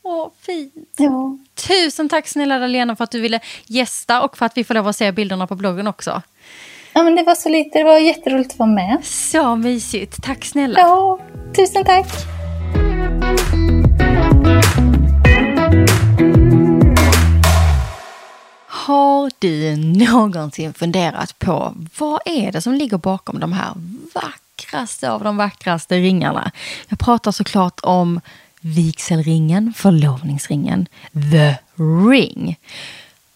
Åh, 0.04 0.28
fint. 0.42 0.96
Ja. 0.98 1.38
Tusen 1.68 2.10
tack 2.10 2.28
snälla 2.28 2.58
Lena 2.58 2.96
för 2.96 3.04
att 3.04 3.12
du 3.12 3.22
ville 3.22 3.40
gästa 3.66 4.22
och 4.22 4.38
för 4.38 4.46
att 4.46 4.58
vi 4.58 4.64
får 4.64 4.74
lov 4.74 4.88
att 4.88 4.96
se 4.96 5.12
bilderna 5.12 5.48
på 5.48 5.56
bloggen 5.56 5.88
också. 5.88 6.22
Ja, 6.94 7.04
men 7.04 7.16
det 7.16 7.24
var 7.24 7.36
så 7.36 7.50
lite. 7.50 7.80
Det 7.80 7.84
var 7.84 7.98
jätteroligt 7.98 8.52
att 8.54 8.60
vara 8.60 8.70
med. 8.70 8.98
Så 9.04 9.56
mysigt. 9.56 10.24
Tack 10.24 10.46
snälla. 10.46 10.80
Ja, 10.80 11.20
tusen 11.56 11.86
tack. 11.86 12.08
Har 18.86 19.32
du 19.40 19.76
någonsin 19.76 20.74
funderat 20.74 21.40
på 21.40 21.76
vad 21.98 22.20
är 22.26 22.52
det 22.52 22.62
som 22.62 22.74
ligger 22.74 22.98
bakom 22.98 23.40
de 23.40 23.54
här 23.54 23.74
vackraste 24.14 25.12
av 25.12 25.24
de 25.24 25.38
vackraste 25.38 25.98
ringarna? 25.98 26.52
Jag 26.88 27.00
pratar 27.00 27.32
såklart 27.32 27.80
om 27.84 28.22
vigselringen, 28.62 29.74
förlovningsringen, 29.74 30.88
the 31.14 31.56
ring. 32.10 32.60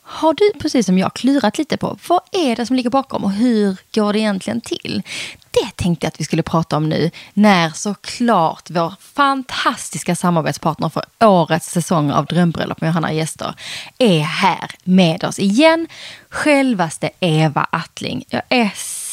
Har 0.08 0.34
du 0.34 0.60
precis 0.60 0.86
som 0.86 0.97
jag 0.97 1.14
klurat 1.14 1.58
lite 1.58 1.78
på 1.78 1.97
vad 2.08 2.22
är 2.32 2.56
det 2.56 2.66
som 2.66 2.76
ligger 2.76 2.89
bakom 2.89 3.24
och 3.24 3.32
hur 3.32 3.78
går 3.95 4.14
det 4.14 4.20
egentligen 4.20 4.62
till? 4.62 5.03
Det 5.51 5.76
tänkte 5.76 6.06
jag 6.06 6.08
att 6.10 6.20
vi 6.20 6.24
skulle 6.24 6.43
prata 6.43 6.78
om 6.78 6.89
nu 6.89 7.12
när 7.34 7.70
såklart 7.70 8.70
vår 8.70 8.93
fantastiska 8.99 10.16
samarbetspartner 10.16 10.89
för 10.89 11.03
årets 11.20 11.72
säsong 11.72 12.12
av 12.12 12.26
Drömbröllop 12.26 12.82
med 12.82 12.88
Johanna 12.88 13.14
Gäster 13.14 13.56
är 13.97 14.20
här 14.20 14.72
med 14.84 15.24
oss 15.24 15.39
igen. 15.39 15.88
Självaste 16.30 17.10
Eva 17.20 17.68
Attling. 17.70 18.26
Jag 18.30 18.41
är 18.49 18.72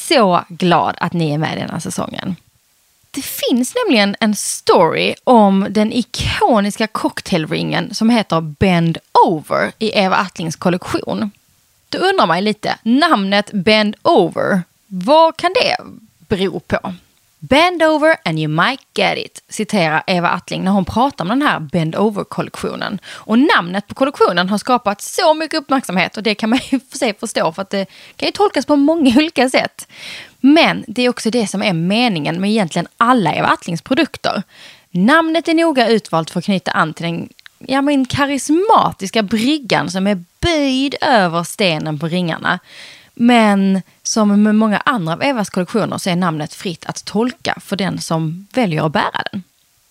så 0.09 0.45
glad 0.49 0.95
att 0.99 1.13
ni 1.13 1.31
är 1.31 1.39
med 1.39 1.59
denna 1.59 1.81
säsongen. 1.81 2.37
Det 3.15 3.23
finns 3.23 3.75
nämligen 3.75 4.17
en 4.21 4.37
story 4.37 5.15
om 5.25 5.67
den 5.71 5.93
ikoniska 5.93 6.87
cocktailringen 6.87 7.95
som 7.95 8.11
heter 8.11 8.41
Bend 8.41 8.99
Over 9.27 9.73
i 9.79 9.99
Eva 9.99 10.17
Attlings 10.17 10.57
kollektion. 10.57 11.31
Då 11.89 11.99
undrar 11.99 12.27
man 12.27 12.45
lite, 12.45 12.79
namnet 12.83 13.51
Bend 13.53 13.97
Over, 14.03 14.63
vad 14.87 15.37
kan 15.37 15.53
det 15.53 15.77
bero 16.29 16.61
på? 16.61 16.95
Bend 17.39 17.83
over 17.83 18.17
and 18.25 18.39
you 18.39 18.49
might 18.49 18.81
get 18.95 19.19
it, 19.19 19.43
citerar 19.49 20.03
Eva 20.07 20.29
Attling 20.29 20.65
när 20.65 20.71
hon 20.71 20.85
pratar 20.85 21.25
om 21.25 21.29
den 21.29 21.43
här 21.43 21.61
Bend 21.61 21.97
over-kollektionen. 21.97 22.99
Och 23.07 23.39
namnet 23.39 23.87
på 23.87 23.95
kollektionen 23.95 24.49
har 24.49 24.59
skapat 24.59 25.03
så 25.03 25.35
mycket 25.35 25.61
uppmärksamhet 25.61 26.17
och 26.17 26.23
det 26.23 26.35
kan 26.35 26.51
man 26.51 26.59
ju 26.71 26.81
för 26.91 26.99
sig 26.99 27.15
förstå 27.15 27.53
för 27.53 27.63
att 27.63 27.71
det 27.71 27.87
kan 28.17 28.27
ju 28.27 28.33
tolkas 28.33 28.67
på 28.67 28.77
många 28.77 29.13
olika 29.17 29.49
sätt. 29.51 29.89
Men 30.45 30.85
det 30.89 31.03
är 31.03 31.09
också 31.09 31.31
det 31.31 31.47
som 31.47 31.63
är 31.63 31.73
meningen 31.73 32.41
med 32.41 32.51
egentligen 32.51 32.89
alla 32.97 33.35
Eva 33.35 33.49
Attlings 33.49 33.83
produkter. 33.83 34.43
Namnet 34.91 35.49
är 35.49 35.55
noga 35.55 35.89
utvalt 35.89 36.31
för 36.31 36.39
att 36.39 36.45
knyta 36.45 36.71
an 36.71 36.95
till 36.95 37.07
den 37.07 37.29
ja, 37.59 37.83
men 37.83 38.07
karismatiska 38.07 39.23
bryggan 39.23 39.91
som 39.91 40.07
är 40.07 40.25
böjd 40.41 40.95
över 41.01 41.43
stenen 41.43 41.99
på 41.99 42.09
ringarna. 42.09 42.59
Men 43.15 43.83
som 44.03 44.43
med 44.43 44.55
många 44.55 44.79
andra 44.79 45.13
av 45.13 45.23
Evas 45.23 45.51
kollektioner 45.51 45.99
så 45.99 46.11
är 46.11 46.17
namnet 46.17 46.55
fritt 46.55 46.87
att 46.87 47.05
tolka 47.05 47.59
för 47.61 47.77
den 47.77 48.01
som 48.01 48.47
väljer 48.55 48.87
att 48.87 48.93
bära 48.93 49.23
den. 49.33 49.43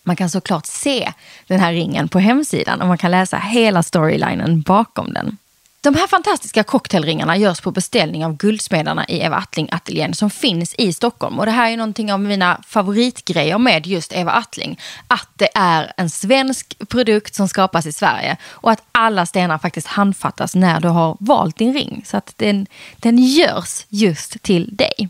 Man 0.04 0.16
kan 0.16 0.30
såklart 0.30 0.66
se 0.66 1.14
den 1.48 1.60
här 1.60 1.74
ringen 1.74 2.08
på 2.08 2.20
hemsidan 2.20 2.82
och 2.82 2.88
man 2.88 2.98
kan 2.98 3.12
läsa 3.12 3.38
hela 3.38 3.84
storylinen 3.84 4.62
bakom 4.62 5.14
den. 5.14 5.38
De 5.84 5.96
här 5.96 6.08
fantastiska 6.08 6.64
cocktailringarna 6.64 7.38
görs 7.38 7.62
på 7.62 7.72
beställning 7.72 8.26
av 8.26 8.38
Guldsmedarna 8.38 9.06
i 9.08 9.20
Eva 9.20 9.36
Attling-ateljén 9.36 10.14
som 10.14 10.30
finns 10.30 10.76
i 10.78 10.94
Stockholm. 10.94 11.40
Och 11.40 11.46
det 11.46 11.52
här 11.52 11.72
är 11.72 11.78
någonting 11.78 12.14
av 12.14 12.20
mina 12.20 12.62
favoritgrejer 12.68 13.58
med 13.58 13.88
just 13.88 14.14
Eva 14.14 14.32
Attling. 14.32 14.80
Att 15.08 15.30
det 15.36 15.50
är 15.56 15.94
en 15.98 16.10
svensk 16.10 16.90
produkt 16.90 17.36
som 17.36 17.48
skapas 17.48 17.86
i 17.86 17.92
Sverige 17.92 18.38
och 18.50 18.72
att 18.72 18.84
alla 18.92 19.26
stenar 19.26 19.58
faktiskt 19.58 19.88
handfattas 19.88 20.56
när 20.56 20.80
du 20.80 20.88
har 20.88 21.18
valt 21.20 21.58
din 21.58 21.74
ring. 21.74 22.04
Så 22.06 22.18
att 22.18 22.34
den, 22.36 22.68
den 22.98 23.18
görs 23.18 23.86
just 23.90 24.44
till 24.44 24.76
dig. 24.76 25.10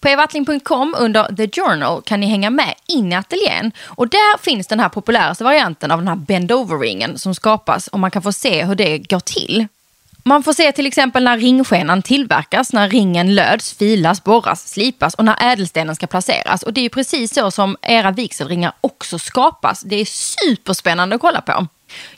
På 0.00 0.08
evattling.com 0.08 0.94
under 0.98 1.36
The 1.36 1.60
Journal 1.60 2.02
kan 2.02 2.20
ni 2.20 2.26
hänga 2.26 2.50
med 2.50 2.74
in 2.88 3.12
i 3.12 3.16
ateljén. 3.16 3.72
Och 3.84 4.08
där 4.08 4.38
finns 4.42 4.66
den 4.66 4.80
här 4.80 4.88
populäraste 4.88 5.44
varianten 5.44 5.90
av 5.90 5.98
den 5.98 6.08
här 6.08 6.16
bend 6.16 6.52
over-ringen 6.52 7.18
som 7.18 7.34
skapas 7.34 7.88
och 7.88 7.98
man 7.98 8.10
kan 8.10 8.22
få 8.22 8.32
se 8.32 8.64
hur 8.64 8.74
det 8.74 8.98
går 8.98 9.20
till. 9.20 9.66
Man 10.24 10.42
får 10.42 10.52
se 10.52 10.72
till 10.72 10.86
exempel 10.86 11.24
när 11.24 11.38
ringskenan 11.38 12.02
tillverkas, 12.02 12.72
när 12.72 12.88
ringen 12.88 13.34
löds, 13.34 13.74
filas, 13.74 14.24
borras, 14.24 14.68
slipas 14.68 15.14
och 15.14 15.24
när 15.24 15.52
ädelstenen 15.52 15.96
ska 15.96 16.06
placeras. 16.06 16.62
Och 16.62 16.72
det 16.72 16.80
är 16.80 16.88
precis 16.88 17.34
så 17.34 17.50
som 17.50 17.76
era 17.82 18.10
vigselringar 18.10 18.72
också 18.80 19.18
skapas. 19.18 19.80
Det 19.80 19.96
är 19.96 20.04
superspännande 20.04 21.14
att 21.14 21.20
kolla 21.20 21.40
på. 21.40 21.66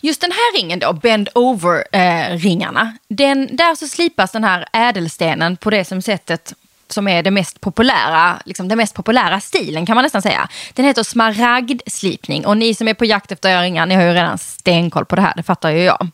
Just 0.00 0.20
den 0.20 0.32
här 0.32 0.60
ringen 0.60 0.78
då, 0.78 0.92
bend 0.92 1.28
over-ringarna, 1.34 2.92
eh, 3.08 3.36
där 3.50 3.74
så 3.74 3.88
slipas 3.88 4.32
den 4.32 4.44
här 4.44 4.68
ädelstenen 4.72 5.56
på 5.56 5.70
det 5.70 5.84
som 5.84 6.02
sättet 6.02 6.54
som 6.92 7.08
är 7.08 7.22
det 7.22 7.30
mest 7.30 7.60
populära, 7.60 8.38
liksom 8.44 8.68
den 8.68 8.78
mest 8.78 8.94
populära 8.94 9.40
stilen 9.40 9.86
kan 9.86 9.94
man 9.94 10.02
nästan 10.02 10.22
säga. 10.22 10.48
Den 10.74 10.84
heter 10.84 11.02
smaragdslipning 11.02 12.46
och 12.46 12.56
ni 12.56 12.74
som 12.74 12.88
är 12.88 12.94
på 12.94 13.04
jakt 13.04 13.32
efter 13.32 13.56
öringar, 13.56 13.86
ni 13.86 13.94
har 13.94 14.02
ju 14.02 14.12
redan 14.12 14.38
stenkoll 14.38 15.04
på 15.04 15.16
det 15.16 15.22
här, 15.22 15.32
det 15.36 15.42
fattar 15.42 15.70
ju 15.70 15.82
jag. 15.82 16.08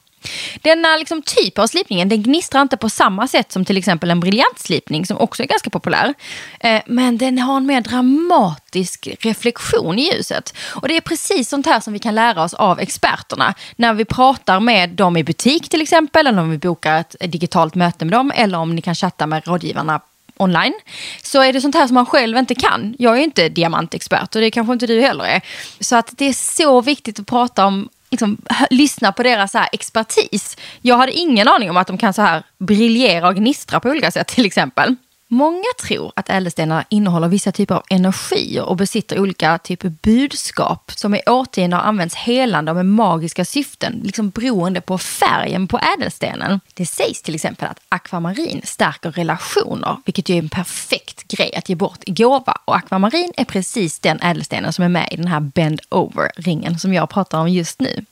Denna 0.62 0.96
liksom 0.96 1.22
typ 1.22 1.58
av 1.58 1.66
slipningen 1.66 2.08
den 2.08 2.22
gnistrar 2.22 2.62
inte 2.62 2.76
på 2.76 2.88
samma 2.88 3.28
sätt 3.28 3.52
som 3.52 3.64
till 3.64 3.76
exempel 3.76 4.10
en 4.10 4.20
briljantslipning 4.20 5.06
som 5.06 5.18
också 5.18 5.42
är 5.42 5.46
ganska 5.46 5.70
populär. 5.70 6.14
Eh, 6.60 6.82
men 6.86 7.18
den 7.18 7.38
har 7.38 7.56
en 7.56 7.66
mer 7.66 7.80
dramatisk 7.80 9.08
reflektion 9.20 9.98
i 9.98 10.12
ljuset. 10.12 10.54
Och 10.68 10.88
det 10.88 10.96
är 10.96 11.00
precis 11.00 11.48
sånt 11.48 11.66
här 11.66 11.80
som 11.80 11.92
vi 11.92 11.98
kan 11.98 12.14
lära 12.14 12.42
oss 12.42 12.54
av 12.54 12.80
experterna 12.80 13.54
när 13.76 13.94
vi 13.94 14.04
pratar 14.04 14.60
med 14.60 14.90
dem 14.90 15.16
i 15.16 15.24
butik 15.24 15.68
till 15.68 15.82
exempel 15.82 16.26
eller 16.26 16.42
om 16.42 16.50
vi 16.50 16.58
bokar 16.58 17.00
ett 17.00 17.16
digitalt 17.20 17.74
möte 17.74 18.04
med 18.04 18.12
dem 18.12 18.32
eller 18.34 18.58
om 18.58 18.74
ni 18.74 18.82
kan 18.82 18.94
chatta 18.94 19.26
med 19.26 19.46
rådgivarna 19.46 20.00
online. 20.40 20.74
Så 21.22 21.42
är 21.42 21.52
det 21.52 21.60
sånt 21.60 21.74
här 21.74 21.86
som 21.86 21.94
man 21.94 22.06
själv 22.06 22.36
inte 22.36 22.54
kan. 22.54 22.94
Jag 22.98 23.18
är 23.18 23.22
inte 23.22 23.48
diamantexpert 23.48 24.34
och 24.34 24.40
det 24.40 24.50
kanske 24.50 24.72
inte 24.72 24.86
du 24.86 25.00
heller 25.00 25.24
är. 25.24 25.40
Så 25.80 25.96
att 25.96 26.12
det 26.16 26.24
är 26.24 26.32
så 26.32 26.80
viktigt 26.80 27.20
att 27.20 27.26
prata 27.26 27.66
om 27.66 27.88
liksom, 28.10 28.38
lyssna 28.70 29.12
på 29.12 29.22
deras 29.22 29.54
här 29.54 29.68
expertis. 29.72 30.56
Jag 30.82 30.96
hade 30.96 31.12
ingen 31.12 31.48
aning 31.48 31.70
om 31.70 31.76
att 31.76 31.86
de 31.86 31.98
kan 31.98 32.14
så 32.14 32.22
här 32.22 32.42
briljera 32.58 33.28
och 33.28 33.34
gnistra 33.34 33.80
på 33.80 33.88
olika 33.88 34.10
sätt 34.10 34.26
till 34.26 34.46
exempel. 34.46 34.96
Många 35.32 35.64
tror 35.82 36.12
att 36.16 36.30
ädelstenar 36.30 36.84
innehåller 36.88 37.28
vissa 37.28 37.52
typer 37.52 37.74
av 37.74 37.82
energier 37.90 38.62
och 38.62 38.76
besitter 38.76 39.18
olika 39.18 39.58
typer 39.58 39.88
av 39.88 39.94
budskap 40.02 40.92
som 40.96 41.14
i 41.14 41.22
årtionden 41.26 41.72
har 41.72 41.80
använts 41.80 42.14
helande 42.14 42.70
och 42.70 42.76
med 42.76 42.86
magiska 42.86 43.44
syften, 43.44 44.00
liksom 44.04 44.30
beroende 44.30 44.80
på 44.80 44.98
färgen 44.98 45.68
på 45.68 45.80
ädelstenen. 45.96 46.60
Det 46.74 46.86
sägs 46.86 47.22
till 47.22 47.34
exempel 47.34 47.68
att 47.68 47.80
akvamarin 47.88 48.60
stärker 48.64 49.10
relationer, 49.10 49.96
vilket 50.04 50.28
ju 50.28 50.34
är 50.34 50.38
en 50.38 50.48
perfekt 50.48 51.28
grej 51.28 51.54
att 51.56 51.68
ge 51.68 51.74
bort 51.74 52.00
i 52.06 52.12
gåva. 52.12 52.58
Och 52.64 52.76
akvamarin 52.76 53.32
är 53.36 53.44
precis 53.44 53.98
den 53.98 54.20
ädelstenen 54.22 54.72
som 54.72 54.84
är 54.84 54.88
med 54.88 55.08
i 55.10 55.16
den 55.16 55.28
här 55.28 55.40
bend 55.40 55.80
over-ringen 55.88 56.78
som 56.78 56.94
jag 56.94 57.10
pratar 57.10 57.38
om 57.38 57.48
just 57.48 57.80
nu. 57.80 58.04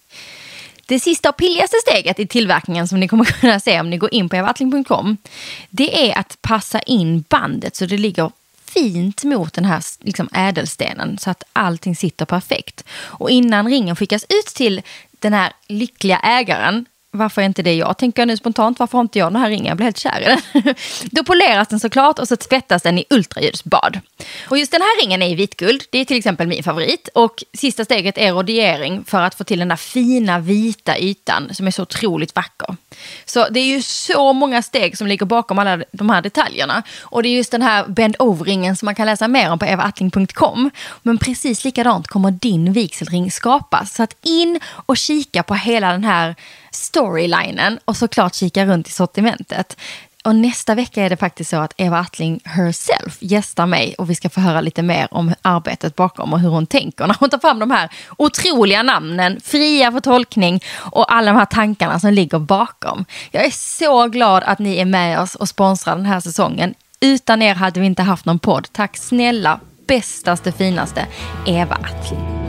Det 0.89 1.01
sista 1.01 1.29
och 1.29 1.37
pilligaste 1.37 1.77
steget 1.87 2.19
i 2.19 2.27
tillverkningen 2.27 2.89
som 2.89 3.01
ni 3.01 3.09
kommer 3.09 3.25
kunna 3.41 3.61
se 3.61 3.81
om 3.81 3.91
ni 3.91 3.97
går 3.97 4.15
in 4.15 4.29
på 4.29 4.37
evattling.com 4.37 5.17
det 5.71 6.11
är 6.11 6.19
att 6.19 6.39
passa 6.43 6.81
in 6.81 7.25
bandet 7.29 7.77
så 7.77 7.87
det 7.87 7.99
ligger 7.99 8.31
fint 8.65 9.25
mot 9.25 9.55
den 9.55 9.65
här 9.65 9.83
liksom, 10.01 10.29
ädelstenen 10.33 11.19
så 11.19 11.31
att 11.31 11.43
allting 11.53 11.97
sitter 11.97 12.25
perfekt. 12.25 12.85
Och 12.91 13.31
innan 13.31 13.69
ringen 13.69 13.97
skickas 13.97 14.25
ut 14.29 14.47
till 14.47 14.83
den 15.19 15.33
här 15.33 15.53
lyckliga 15.67 16.19
ägaren 16.19 16.87
varför 17.11 17.43
är 17.43 17.47
inte 17.47 17.63
det 17.63 17.75
jag? 17.75 17.99
Tänker 17.99 18.23
jag 18.23 18.27
nu 18.27 18.37
spontant, 18.37 18.79
varför 18.79 18.99
har 18.99 19.03
inte 19.03 19.19
jag 19.19 19.33
den 19.33 19.41
här 19.41 19.49
ringen? 19.49 19.67
Jag 19.67 19.77
blir 19.77 19.85
helt 19.85 19.99
kär 19.99 20.21
i 20.21 20.25
den. 20.25 20.75
Då 21.11 21.25
poleras 21.25 21.69
den 21.69 21.81
såklart 21.81 22.19
och 22.19 22.29
så 22.29 22.37
tvättas 22.37 22.83
den 22.83 22.99
i 22.99 23.05
ultraljudsbad. 23.11 24.01
Och 24.49 24.59
just 24.59 24.73
den 24.73 24.81
här 24.81 25.03
ringen 25.03 25.23
är 25.23 25.29
i 25.29 25.35
vitguld, 25.35 25.83
det 25.91 25.99
är 25.99 26.05
till 26.05 26.17
exempel 26.17 26.47
min 26.47 26.63
favorit. 26.63 27.09
Och 27.15 27.45
sista 27.53 27.85
steget 27.85 28.19
är 28.19 28.33
rodiering 28.33 29.05
för 29.05 29.23
att 29.23 29.35
få 29.35 29.45
till 29.45 29.59
den 29.59 29.69
där 29.69 29.77
fina 29.77 30.39
vita 30.39 30.99
ytan 30.99 31.55
som 31.55 31.67
är 31.67 31.71
så 31.71 31.83
otroligt 31.83 32.37
vacker. 32.37 32.77
Så 33.25 33.49
det 33.49 33.61
är 33.61 33.67
ju 33.67 33.83
så 33.83 34.33
många 34.33 34.63
steg 34.63 34.99
som 34.99 35.07
ligger 35.07 35.27
bakom 35.27 35.59
alla 35.59 35.83
de 35.93 36.11
här 36.11 36.23
detaljerna. 36.23 36.83
Och 37.01 37.23
det 37.23 37.29
är 37.29 37.37
just 37.37 37.51
den 37.51 37.63
här 37.63 37.87
bend 37.87 38.17
over-ringen 38.19 38.77
som 38.77 38.87
man 38.87 38.95
kan 38.95 39.07
läsa 39.07 39.29
mer 39.29 39.51
om 39.51 39.59
på 39.59 39.65
evaattling.com. 39.65 40.71
Men 41.03 41.19
precis 41.19 41.65
likadant 41.65 42.09
kommer 42.09 42.31
din 42.31 42.73
vigselring 42.73 43.31
skapas. 43.31 43.95
Så 43.95 44.03
att 44.03 44.17
in 44.23 44.61
och 44.87 44.97
kika 44.97 45.43
på 45.43 45.55
hela 45.55 45.93
den 45.93 46.05
här 46.05 46.35
storylinen 46.71 47.79
och 47.85 47.97
såklart 47.97 48.35
kika 48.35 48.67
runt 48.67 48.89
i 48.89 48.91
sortimentet. 48.91 49.77
Och 50.25 50.37
nästa 50.37 50.75
vecka 50.75 51.03
är 51.03 51.11
det 51.11 51.17
faktiskt 51.17 51.51
så 51.51 51.57
att 51.57 51.75
Eva 51.77 51.99
Attling 51.99 52.41
herself 52.45 53.17
gästar 53.21 53.67
mig 53.67 53.95
och 53.99 54.11
vi 54.11 54.15
ska 54.15 54.29
få 54.29 54.41
höra 54.41 54.61
lite 54.61 54.83
mer 54.83 55.09
om 55.11 55.35
arbetet 55.43 55.97
bakom 55.97 56.33
och 56.33 56.41
hur 56.41 56.49
hon 56.49 56.67
tänker 56.67 57.07
när 57.07 57.17
hon 57.21 57.31
tar 57.31 57.39
fram 57.39 57.59
de 57.59 57.71
här 57.71 57.89
otroliga 58.17 58.83
namnen, 58.83 59.41
fria 59.45 59.93
för 59.93 60.01
tolkning 60.01 60.63
och 60.77 61.15
alla 61.15 61.33
de 61.33 61.39
här 61.39 61.47
tankarna 61.47 62.01
som 62.01 62.13
ligger 62.13 62.39
bakom. 62.39 63.05
Jag 63.31 63.45
är 63.45 63.51
så 63.51 64.07
glad 64.07 64.43
att 64.43 64.59
ni 64.59 64.77
är 64.77 64.85
med 64.85 65.21
oss 65.21 65.35
och 65.35 65.49
sponsrar 65.49 65.97
den 65.97 66.07
här 66.07 66.21
säsongen. 66.21 66.75
Utan 67.01 67.43
er 67.43 67.55
hade 67.55 67.81
vi 67.81 67.87
inte 67.87 68.03
haft 68.03 68.25
någon 68.25 68.39
podd. 68.39 68.69
Tack 68.73 68.97
snälla, 68.97 69.61
bästaste, 69.87 70.53
finaste 70.53 71.07
Eva 71.47 71.75
Attling. 71.75 72.48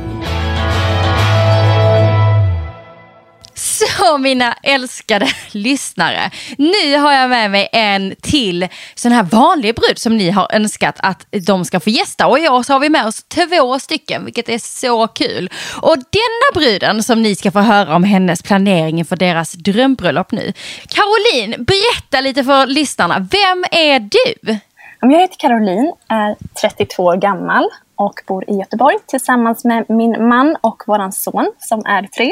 Så 3.60 4.18
mina 4.18 4.54
älskade 4.64 5.28
lyssnare, 5.52 6.32
nu 6.58 6.98
har 6.98 7.14
jag 7.14 7.30
med 7.30 7.52
mig 7.52 7.70
en 7.72 8.16
till 8.22 8.68
sån 8.96 9.12
här 9.12 9.24
vanlig 9.24 9.76
brud 9.76 9.98
som 9.98 10.18
ni 10.18 10.30
har 10.30 10.48
önskat 10.52 10.96
att 11.00 11.26
de 11.48 11.66
ska 11.66 11.80
få 11.80 11.90
gästa. 11.90 12.28
Och 12.28 12.40
i 12.40 12.50
år 12.50 12.64
så 12.64 12.74
har 12.74 12.80
vi 12.80 12.90
med 12.90 13.06
oss 13.06 13.24
två 13.24 13.80
stycken, 13.80 14.26
vilket 14.26 14.50
är 14.50 14.58
så 14.58 15.08
kul. 15.08 15.50
Och 15.82 15.96
denna 15.96 16.54
bruden 16.54 17.04
som 17.04 17.22
ni 17.22 17.36
ska 17.36 17.52
få 17.52 17.60
höra 17.60 17.96
om 17.96 18.04
hennes 18.04 18.44
planering 18.44 19.06
för 19.06 19.16
deras 19.16 19.54
drömbröllop 19.54 20.32
nu. 20.32 20.54
Caroline, 20.88 21.66
berätta 21.66 22.22
lite 22.22 22.44
för 22.44 22.68
lyssnarna, 22.68 23.20
vem 23.20 23.66
är 23.72 24.00
du? 24.00 24.58
Jag 25.02 25.20
heter 25.20 25.38
Caroline, 25.38 25.94
är 26.08 26.36
32 26.62 27.04
år 27.04 27.16
gammal 27.16 27.70
och 27.96 28.14
bor 28.28 28.50
i 28.50 28.54
Göteborg 28.54 28.96
tillsammans 29.08 29.66
med 29.66 29.86
min 29.90 30.28
man 30.28 30.58
och 30.62 30.84
vår 30.88 31.12
son 31.12 31.52
som 31.60 31.86
är 31.86 32.08
tre 32.08 32.32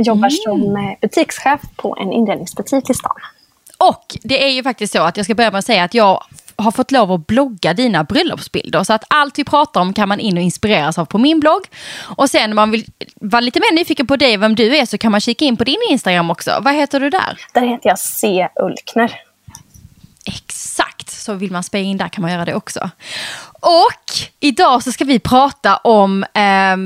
och 0.00 0.06
jobbar 0.06 0.28
mm. 0.28 0.62
som 0.62 0.76
eh, 0.76 0.98
butikschef 1.00 1.60
på 1.76 1.96
en 2.00 2.12
inredningsbutik 2.12 2.90
i 2.90 2.94
stan. 2.94 3.16
Och 3.78 4.16
det 4.22 4.44
är 4.44 4.50
ju 4.50 4.62
faktiskt 4.62 4.92
så 4.92 5.02
att 5.02 5.16
jag 5.16 5.26
ska 5.26 5.34
börja 5.34 5.50
med 5.50 5.58
att 5.58 5.66
säga 5.66 5.84
att 5.84 5.94
jag 5.94 6.22
har 6.56 6.70
fått 6.70 6.90
lov 6.90 7.12
att 7.12 7.26
blogga 7.26 7.74
dina 7.74 8.04
bröllopsbilder. 8.04 8.84
Så 8.84 8.92
att 8.92 9.04
allt 9.08 9.38
vi 9.38 9.44
pratar 9.44 9.80
om 9.80 9.92
kan 9.92 10.08
man 10.08 10.20
in 10.20 10.36
och 10.36 10.42
inspireras 10.42 10.98
av 10.98 11.04
på 11.04 11.18
min 11.18 11.40
blogg. 11.40 11.62
Och 12.16 12.30
sen 12.30 12.50
om 12.50 12.56
man 12.56 12.70
vill 12.70 12.84
vara 13.14 13.40
lite 13.40 13.60
mer 13.60 13.74
nyfiken 13.74 14.06
på 14.06 14.16
dig, 14.16 14.36
vem 14.36 14.54
du 14.54 14.76
är, 14.76 14.86
så 14.86 14.98
kan 14.98 15.12
man 15.12 15.20
kika 15.20 15.44
in 15.44 15.56
på 15.56 15.64
din 15.64 15.78
Instagram 15.90 16.30
också. 16.30 16.58
Vad 16.60 16.74
heter 16.74 17.00
du 17.00 17.10
där? 17.10 17.38
Där 17.54 17.66
heter 17.66 17.88
jag 17.88 17.98
C. 17.98 18.48
Ulkner. 18.62 19.20
Exakt, 20.26 21.10
så 21.10 21.34
vill 21.34 21.52
man 21.52 21.62
spela 21.62 21.84
in 21.84 21.96
där 21.96 22.08
kan 22.08 22.22
man 22.22 22.32
göra 22.32 22.44
det 22.44 22.54
också. 22.54 22.90
Och 23.60 24.28
idag 24.40 24.82
så 24.82 24.92
ska 24.92 25.04
vi 25.04 25.18
prata 25.18 25.76
om 25.76 26.22
eh, 26.22 26.76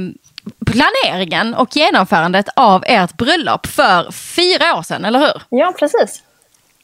planeringen 0.66 1.54
och 1.54 1.76
genomförandet 1.76 2.48
av 2.56 2.84
ert 2.86 3.16
bröllop 3.16 3.66
för 3.66 4.12
fyra 4.12 4.78
år 4.78 4.82
sedan, 4.82 5.04
eller 5.04 5.18
hur? 5.18 5.42
Ja, 5.48 5.74
precis. 5.78 6.22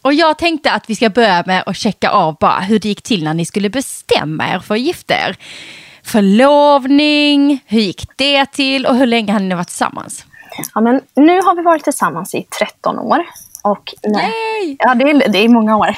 Och 0.02 0.14
jag 0.14 0.38
tänkte 0.38 0.72
att 0.72 0.90
vi 0.90 0.96
ska 0.96 1.10
börja 1.10 1.42
med 1.46 1.62
att 1.66 1.76
checka 1.76 2.10
av 2.10 2.36
bara 2.40 2.60
hur 2.60 2.78
det 2.78 2.88
gick 2.88 3.02
till 3.02 3.24
när 3.24 3.34
ni 3.34 3.44
skulle 3.44 3.70
bestämma 3.70 4.48
er 4.48 4.58
för 4.58 4.74
att 4.74 4.80
gifta 4.80 5.14
er. 5.14 5.36
Förlovning, 6.02 7.64
hur 7.66 7.80
gick 7.80 8.06
det 8.16 8.46
till 8.46 8.86
och 8.86 8.96
hur 8.96 9.06
länge 9.06 9.32
har 9.32 9.40
ni 9.40 9.54
varit 9.54 9.68
tillsammans? 9.68 10.26
Ja, 10.74 10.80
men 10.80 11.00
nu 11.14 11.42
har 11.42 11.56
vi 11.56 11.62
varit 11.62 11.84
tillsammans 11.84 12.34
i 12.34 12.46
13 12.58 12.98
år. 12.98 13.24
Och 13.62 13.94
nej, 14.02 14.76
ja, 14.78 14.94
det, 14.94 15.04
är, 15.04 15.32
det 15.32 15.38
är 15.38 15.48
många 15.48 15.76
år. 15.76 15.96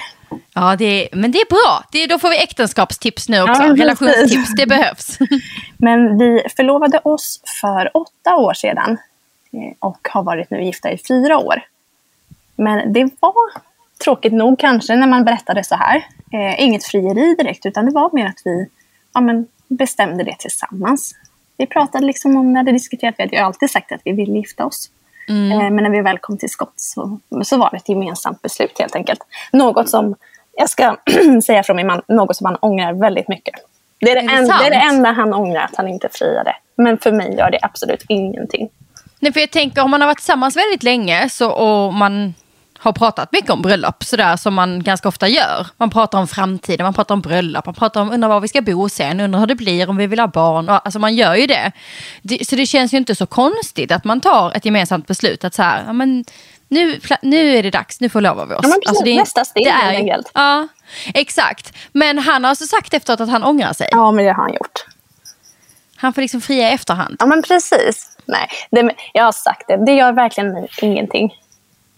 Ja, 0.54 0.76
det 0.76 1.08
men 1.12 1.32
det 1.32 1.38
är 1.38 1.48
bra. 1.48 1.84
Det 1.92 2.06
då 2.06 2.18
får 2.18 2.30
vi 2.30 2.42
äktenskapstips 2.42 3.28
nu 3.28 3.42
också. 3.42 3.62
Ja, 3.62 3.74
Relationstips, 3.76 4.54
det 4.56 4.66
behövs. 4.66 5.18
Men 5.76 6.18
vi 6.18 6.42
förlovade 6.56 6.98
oss 6.98 7.40
för 7.60 7.96
åtta 7.96 8.36
år 8.36 8.54
sedan 8.54 8.98
eh, 9.52 9.76
och 9.78 10.08
har 10.10 10.22
varit 10.22 10.50
nu 10.50 10.64
gifta 10.64 10.90
i 10.90 10.98
fyra 11.08 11.38
år. 11.38 11.62
Men 12.56 12.92
det 12.92 13.10
var 13.20 13.34
tråkigt 14.04 14.32
nog 14.32 14.58
kanske 14.58 14.96
när 14.96 15.06
man 15.06 15.24
berättade 15.24 15.64
så 15.64 15.74
här. 15.74 15.96
Eh, 16.32 16.64
inget 16.64 16.84
frieri 16.84 17.34
direkt, 17.34 17.66
utan 17.66 17.86
det 17.86 17.92
var 17.92 18.10
mer 18.12 18.26
att 18.26 18.40
vi 18.44 18.66
ja, 19.14 19.20
men, 19.20 19.46
bestämde 19.68 20.24
det 20.24 20.36
tillsammans. 20.38 21.14
Vi 21.56 21.66
pratade 21.66 22.06
liksom 22.06 22.36
om, 22.36 22.52
när 22.52 22.62
det 22.62 22.72
diskuterat, 22.72 23.14
vi 23.18 23.22
hade 23.22 23.36
ju 23.36 23.42
alltid 23.42 23.70
sagt 23.70 23.92
att 23.92 24.00
vi 24.04 24.12
ville 24.12 24.38
gifta 24.38 24.66
oss. 24.66 24.90
Mm. 25.28 25.52
Eh, 25.52 25.70
men 25.70 25.84
när 25.84 25.90
vi 25.90 26.00
väl 26.00 26.18
kom 26.18 26.38
till 26.38 26.50
skott 26.50 26.74
så, 26.76 27.18
så 27.44 27.56
var 27.56 27.70
det 27.70 27.76
ett 27.76 27.88
gemensamt 27.88 28.42
beslut 28.42 28.78
helt 28.78 28.96
enkelt. 28.96 29.20
Något 29.52 29.88
som, 29.88 30.14
jag 30.56 30.70
ska 30.70 30.96
säga 31.46 31.62
från 31.62 31.76
min 31.76 31.86
man, 31.86 32.02
något 32.08 32.36
som 32.36 32.44
han 32.46 32.56
ångrar 32.56 32.92
väldigt 32.92 33.28
mycket. 33.28 33.54
Det 34.00 34.10
är 34.10 34.14
det, 34.14 34.20
är 34.20 34.26
det, 34.26 34.32
en, 34.32 34.46
det, 34.46 34.66
är 34.66 34.70
det 34.70 34.96
enda 34.96 35.12
han 35.12 35.34
ångrar, 35.34 35.64
att 35.64 35.76
han 35.76 35.88
inte 35.88 36.08
friade. 36.12 36.56
Men 36.76 36.98
för 36.98 37.12
mig 37.12 37.36
gör 37.36 37.50
det 37.50 37.58
absolut 37.62 38.04
ingenting. 38.08 38.68
Nej, 39.20 39.32
för 39.32 39.40
jag 39.40 39.50
tänker 39.50 39.84
om 39.84 39.90
man 39.90 40.00
har 40.00 40.08
varit 40.08 40.18
tillsammans 40.18 40.56
väldigt 40.56 40.82
länge 40.82 41.28
så, 41.28 41.50
och 41.50 41.94
man 41.94 42.34
har 42.82 42.92
pratat 42.92 43.32
mycket 43.32 43.50
om 43.50 43.62
bröllop, 43.62 44.04
sådär 44.04 44.36
som 44.36 44.54
man 44.54 44.82
ganska 44.82 45.08
ofta 45.08 45.28
gör. 45.28 45.66
Man 45.76 45.90
pratar 45.90 46.18
om 46.18 46.28
framtiden, 46.28 46.84
man 46.84 46.94
pratar 46.94 47.14
om 47.14 47.20
bröllop, 47.20 47.66
man 47.66 47.74
pratar 47.74 48.00
om 48.00 48.10
undrar 48.10 48.28
var 48.28 48.40
vi 48.40 48.48
ska 48.48 48.62
bo 48.62 48.88
sen, 48.88 49.20
undrar 49.20 49.40
hur 49.40 49.46
det 49.46 49.54
blir 49.54 49.90
om 49.90 49.96
vi 49.96 50.06
vill 50.06 50.20
ha 50.20 50.26
barn. 50.26 50.68
Alltså 50.68 50.98
man 50.98 51.14
gör 51.14 51.34
ju 51.34 51.46
det. 51.46 51.72
det. 52.22 52.48
Så 52.48 52.56
det 52.56 52.66
känns 52.66 52.94
ju 52.94 52.98
inte 52.98 53.14
så 53.14 53.26
konstigt 53.26 53.92
att 53.92 54.04
man 54.04 54.20
tar 54.20 54.52
ett 54.56 54.64
gemensamt 54.64 55.06
beslut 55.06 55.44
att 55.44 55.54
så 55.54 55.62
här, 55.62 55.84
ja, 55.86 55.92
men 55.92 56.24
nu, 56.68 57.00
nu 57.22 57.56
är 57.56 57.62
det 57.62 57.70
dags, 57.70 58.00
nu 58.00 58.08
förlovar 58.08 58.46
vi 58.46 58.54
oss. 58.54 58.60
Ja, 58.62 58.68
men 58.68 58.80
alltså 58.86 59.04
det, 59.04 59.16
nästa 59.16 59.44
steg 59.44 59.64
det 59.64 59.70
är, 59.70 59.94
enkelt. 59.94 60.30
Ja, 60.34 60.68
exakt. 61.14 61.76
Men 61.92 62.18
han 62.18 62.44
har 62.44 62.48
alltså 62.48 62.66
sagt 62.66 62.94
efteråt 62.94 63.20
att 63.20 63.30
han 63.30 63.44
ångrar 63.44 63.72
sig. 63.72 63.88
Ja, 63.90 64.10
men 64.10 64.24
det 64.24 64.32
har 64.32 64.42
han 64.42 64.52
gjort. 64.52 64.84
Han 65.96 66.12
får 66.12 66.22
liksom 66.22 66.40
fria 66.40 66.70
i 66.70 66.72
efterhand. 66.72 67.16
Ja, 67.18 67.26
men 67.26 67.42
precis. 67.42 68.16
Nej, 68.24 68.48
det, 68.70 68.94
jag 69.12 69.24
har 69.24 69.32
sagt 69.32 69.68
det. 69.68 69.84
Det 69.86 69.92
gör 69.92 70.12
verkligen 70.12 70.68
ingenting. 70.82 71.32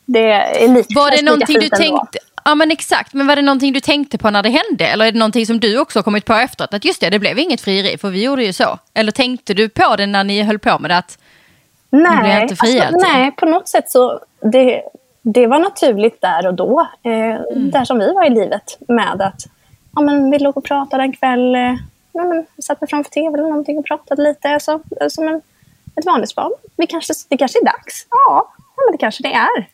Det 0.05 0.33
är 0.33 0.69
lite 0.69 0.95
Var 0.95 1.11
det 1.11 1.23
någonting 1.23 1.59
du 1.61 1.69
tänkte? 1.69 2.19
Ja 2.45 2.55
men 2.55 2.71
exakt, 2.71 3.15
men 3.15 3.27
var 3.27 3.37
det 3.37 3.43
någonting 3.43 3.73
du 3.73 3.81
tänkte 3.81 4.19
på 4.19 4.31
när 4.31 4.43
det 4.43 4.49
hände? 4.49 4.87
Eller 4.87 5.07
är 5.07 5.13
det 5.13 5.19
någonting 5.19 5.47
som 5.47 5.61
du 5.61 5.79
också 5.79 5.99
har 5.99 6.03
kommit 6.05 6.25
på 6.25 6.33
efteråt? 6.35 6.75
Att 6.75 6.85
just 6.85 7.01
det, 7.01 7.11
det 7.11 7.19
blev 7.19 7.39
inget 7.39 7.61
frieri 7.61 7.99
för 7.99 8.11
vi 8.11 8.25
gjorde 8.25 8.45
ju 8.45 8.53
så. 8.53 8.79
Eller 8.95 9.13
tänkte 9.13 9.55
du 9.55 9.69
på 9.69 9.97
det 9.97 10.07
när 10.07 10.25
ni 10.25 10.43
höll 10.43 10.59
på 10.59 10.79
med 10.79 10.91
det? 10.91 10.97
Att 10.97 11.19
Nej, 11.91 12.23
blev 12.23 12.43
inte 12.43 12.57
fria 12.57 12.87
alltså, 12.87 13.09
nej, 13.09 13.31
på 13.31 13.47
något 13.47 13.69
sätt 13.69 13.91
så 13.91 14.21
det, 14.41 14.83
det 15.23 15.47
var 15.47 15.59
naturligt 15.59 16.21
där 16.21 16.47
och 16.47 16.55
då. 16.55 16.81
Eh, 17.03 17.13
mm. 17.13 17.71
Där 17.71 17.85
som 17.85 17.99
vi 17.99 18.13
var 18.13 18.27
i 18.27 18.31
livet 18.31 18.79
med 18.89 19.21
att 19.23 19.41
ja, 19.95 20.03
men 20.03 20.31
vi 20.31 20.39
låg 20.39 20.57
och 20.57 20.65
pratade 20.65 21.03
en 21.03 21.13
kväll. 21.13 21.55
Eh, 21.55 21.75
ja, 22.13 22.25
men, 22.25 22.47
satt 22.63 22.81
mig 22.81 22.91
framför 22.91 23.11
tv 23.11 23.39
eller 23.39 23.49
någonting 23.49 23.79
och 23.79 23.85
pratade 23.85 24.23
lite. 24.23 24.61
Så, 24.61 24.81
som 25.09 25.29
en, 25.29 25.43
ett 25.97 26.07
vanligt 26.07 26.31
span. 26.31 26.53
Vi 26.77 26.87
kanske, 26.87 27.15
det 27.29 27.37
kanske 27.37 27.59
är 27.59 27.65
dags. 27.65 28.07
Ja, 28.11 28.53
ja 28.77 28.83
men 28.87 28.93
det 28.93 28.99
kanske 28.99 29.23
det 29.23 29.33
är. 29.33 29.74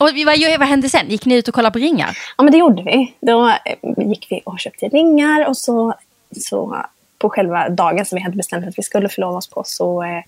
Och 0.00 0.08
vad, 0.26 0.58
vad 0.58 0.68
hände 0.68 0.88
sen? 0.88 1.10
Gick 1.10 1.26
ni 1.26 1.34
ut 1.34 1.48
och 1.48 1.54
kollade 1.54 1.72
på 1.72 1.78
ringar? 1.78 2.18
Ja, 2.36 2.44
men 2.44 2.52
det 2.52 2.58
gjorde 2.58 2.82
vi. 2.82 3.14
Då 3.20 3.48
eh, 3.48 4.08
gick 4.08 4.26
vi 4.30 4.42
och 4.44 4.60
köpte 4.60 4.88
ringar 4.88 5.48
och 5.48 5.56
så, 5.56 5.94
så 6.40 6.76
på 7.18 7.30
själva 7.30 7.68
dagen 7.68 8.06
som 8.06 8.16
vi 8.16 8.22
hade 8.22 8.36
bestämt 8.36 8.68
att 8.68 8.78
vi 8.78 8.82
skulle 8.82 9.08
förlova 9.08 9.38
oss 9.38 9.50
på 9.50 9.62
så 9.66 10.02
eh, 10.02 10.22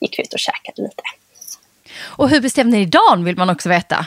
gick 0.00 0.18
vi 0.18 0.22
ut 0.22 0.32
och 0.32 0.38
käkade 0.38 0.82
lite. 0.82 1.02
Och 2.00 2.28
hur 2.28 2.40
bestämde 2.40 2.76
ni 2.76 2.86
dagen 2.86 3.24
vill 3.24 3.36
man 3.36 3.50
också 3.50 3.68
veta? 3.68 4.06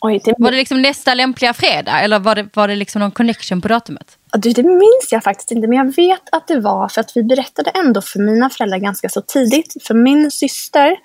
Oj, 0.00 0.20
det... 0.24 0.34
Var 0.38 0.50
det 0.50 0.56
liksom 0.56 0.82
nästa 0.82 1.14
lämpliga 1.14 1.54
fredag 1.54 2.00
eller 2.00 2.18
var 2.18 2.34
det, 2.34 2.48
var 2.54 2.68
det 2.68 2.76
liksom 2.76 3.00
någon 3.00 3.10
connection 3.10 3.60
på 3.60 3.68
datumet? 3.68 4.18
Ja, 4.32 4.38
du, 4.38 4.52
det 4.52 4.62
minns 4.62 5.08
jag 5.10 5.24
faktiskt 5.24 5.50
inte 5.50 5.68
men 5.68 5.78
jag 5.78 5.96
vet 5.96 6.28
att 6.32 6.48
det 6.48 6.60
var 6.60 6.88
för 6.88 7.00
att 7.00 7.12
vi 7.14 7.22
berättade 7.22 7.70
ändå 7.70 8.02
för 8.02 8.18
mina 8.18 8.50
föräldrar 8.50 8.78
ganska 8.78 9.08
så 9.08 9.20
tidigt. 9.20 9.86
För 9.86 9.94
min 9.94 10.30
syster 10.30 10.96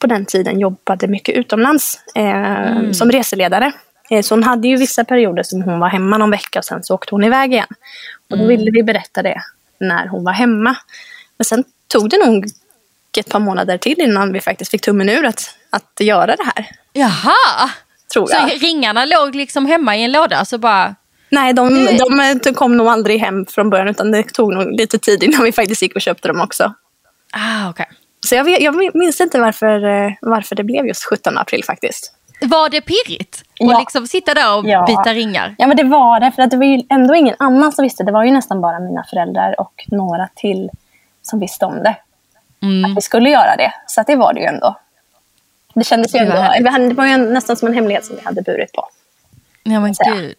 på 0.00 0.06
den 0.06 0.26
tiden 0.26 0.60
jobbade 0.60 1.08
mycket 1.08 1.34
utomlands 1.34 2.00
eh, 2.14 2.70
mm. 2.70 2.94
som 2.94 3.10
reseledare. 3.10 3.72
Eh, 4.10 4.22
så 4.22 4.34
hon 4.34 4.42
hade 4.42 4.68
ju 4.68 4.76
vissa 4.76 5.04
perioder 5.04 5.42
som 5.42 5.62
hon 5.62 5.80
var 5.80 5.88
hemma 5.88 6.18
någon 6.18 6.30
vecka 6.30 6.58
och 6.58 6.64
sen 6.64 6.84
så 6.84 6.94
åkte 6.94 7.14
hon 7.14 7.24
iväg 7.24 7.52
igen. 7.52 7.68
Och 8.30 8.38
då 8.38 8.44
mm. 8.44 8.48
ville 8.48 8.70
vi 8.70 8.82
berätta 8.82 9.22
det 9.22 9.42
när 9.80 10.06
hon 10.06 10.24
var 10.24 10.32
hemma. 10.32 10.76
Men 11.38 11.44
sen 11.44 11.64
tog 11.88 12.10
det 12.10 12.26
nog 12.26 12.46
ett 13.18 13.28
par 13.28 13.40
månader 13.40 13.78
till 13.78 14.00
innan 14.00 14.32
vi 14.32 14.40
faktiskt 14.40 14.70
fick 14.70 14.80
tummen 14.80 15.08
ur 15.08 15.24
att, 15.24 15.54
att 15.70 15.92
göra 16.00 16.36
det 16.36 16.44
här. 16.44 16.70
Jaha! 16.92 17.70
Tror 18.12 18.30
jag. 18.30 18.50
Så 18.50 18.58
ringarna 18.58 19.04
låg 19.04 19.34
liksom 19.34 19.66
hemma 19.66 19.96
i 19.96 20.04
en 20.04 20.12
låda? 20.12 20.44
Så 20.44 20.58
bara... 20.58 20.94
Nej, 21.30 21.52
de, 21.52 21.86
de 22.42 22.54
kom 22.54 22.76
nog 22.76 22.86
aldrig 22.86 23.20
hem 23.20 23.46
från 23.46 23.70
början 23.70 23.88
utan 23.88 24.10
det 24.10 24.22
tog 24.22 24.54
nog 24.54 24.80
lite 24.80 24.98
tid 24.98 25.22
innan 25.22 25.44
vi 25.44 25.52
faktiskt 25.52 25.82
gick 25.82 25.94
och 25.94 26.00
köpte 26.00 26.28
dem 26.28 26.40
också. 26.40 26.74
Ah, 27.32 27.70
okay. 27.70 27.86
Så 28.26 28.34
jag, 28.34 28.44
vet, 28.44 28.60
jag 28.60 28.94
minns 28.94 29.20
inte 29.20 29.40
varför, 29.40 29.84
eh, 29.84 30.12
varför 30.20 30.56
det 30.56 30.64
blev 30.64 30.86
just 30.86 31.04
17 31.04 31.38
april 31.38 31.64
faktiskt. 31.64 32.14
Var 32.40 32.68
det 32.68 32.80
pirrigt? 32.80 33.42
Ja. 33.54 33.74
Att 33.74 33.82
liksom 33.82 34.06
sitta 34.06 34.34
där 34.34 34.58
och 34.58 34.66
ja. 34.68 34.84
byta 34.86 35.14
ringar? 35.14 35.54
Ja, 35.58 35.66
men 35.66 35.76
det 35.76 35.84
var 35.84 36.20
det. 36.20 36.32
För 36.32 36.42
att 36.42 36.50
det 36.50 36.56
var 36.56 36.64
ju 36.64 36.82
ändå 36.90 37.14
ingen 37.14 37.34
annan 37.38 37.72
som 37.72 37.82
visste. 37.82 38.04
Det 38.04 38.12
var 38.12 38.24
ju 38.24 38.30
nästan 38.30 38.60
bara 38.60 38.78
mina 38.78 39.04
föräldrar 39.10 39.60
och 39.60 39.84
några 39.86 40.28
till 40.34 40.70
som 41.22 41.40
visste 41.40 41.64
om 41.64 41.82
det. 41.82 41.96
Mm. 42.62 42.90
Att 42.90 42.96
vi 42.96 43.00
skulle 43.00 43.30
göra 43.30 43.56
det. 43.56 43.72
Så 43.86 44.02
det 44.06 44.16
var 44.16 44.34
det 44.34 44.40
ju 44.40 44.46
ändå. 44.46 44.76
Det 45.74 45.84
kändes 45.84 46.14
ju 46.14 46.18
ändå... 46.18 46.88
Det 46.88 46.94
var 46.94 47.06
ju 47.06 47.16
nästan 47.16 47.56
som 47.56 47.68
en 47.68 47.74
hemlighet 47.74 48.04
som 48.04 48.16
vi 48.16 48.22
hade 48.22 48.42
burit 48.42 48.72
på. 48.72 48.88
Ja, 49.62 49.80
men 49.80 49.94
gud. 50.14 50.36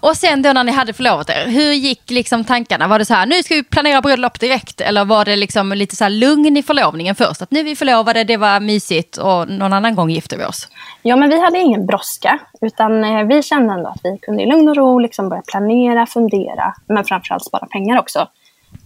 Och 0.00 0.16
sen 0.16 0.42
då 0.42 0.52
när 0.52 0.64
ni 0.64 0.72
hade 0.72 0.92
förlovat 0.92 1.30
er, 1.30 1.46
hur 1.46 1.72
gick 1.72 2.10
liksom 2.10 2.44
tankarna? 2.44 2.88
Var 2.88 2.98
det 2.98 3.04
så 3.04 3.14
här, 3.14 3.26
nu 3.26 3.42
ska 3.42 3.54
vi 3.54 3.62
planera 3.62 4.00
bröllop 4.00 4.40
direkt? 4.40 4.80
Eller 4.80 5.04
var 5.04 5.24
det 5.24 5.36
liksom 5.36 5.72
lite 5.72 5.96
så 5.96 6.04
här 6.04 6.10
lugn 6.10 6.56
i 6.56 6.62
förlovningen 6.62 7.14
först? 7.14 7.42
Att 7.42 7.50
nu 7.50 7.60
är 7.60 7.64
vi 7.64 7.76
förlovade, 7.76 8.24
det 8.24 8.36
var 8.36 8.60
mysigt 8.60 9.16
och 9.16 9.48
någon 9.48 9.72
annan 9.72 9.94
gång 9.94 10.10
gifter 10.10 10.38
vi 10.38 10.44
oss? 10.44 10.68
Ja, 11.02 11.16
men 11.16 11.28
vi 11.28 11.40
hade 11.40 11.58
ingen 11.58 11.86
brådska. 11.86 12.38
Utan 12.60 13.04
eh, 13.04 13.24
vi 13.24 13.42
kände 13.42 13.74
ändå 13.74 13.88
att 13.88 14.00
vi 14.04 14.18
kunde 14.22 14.42
i 14.42 14.46
lugn 14.46 14.68
och 14.68 14.76
ro 14.76 14.98
liksom 14.98 15.28
börja 15.28 15.42
planera, 15.46 16.06
fundera. 16.06 16.74
Men 16.86 17.04
framförallt 17.04 17.44
spara 17.44 17.66
pengar 17.66 17.98
också 17.98 18.18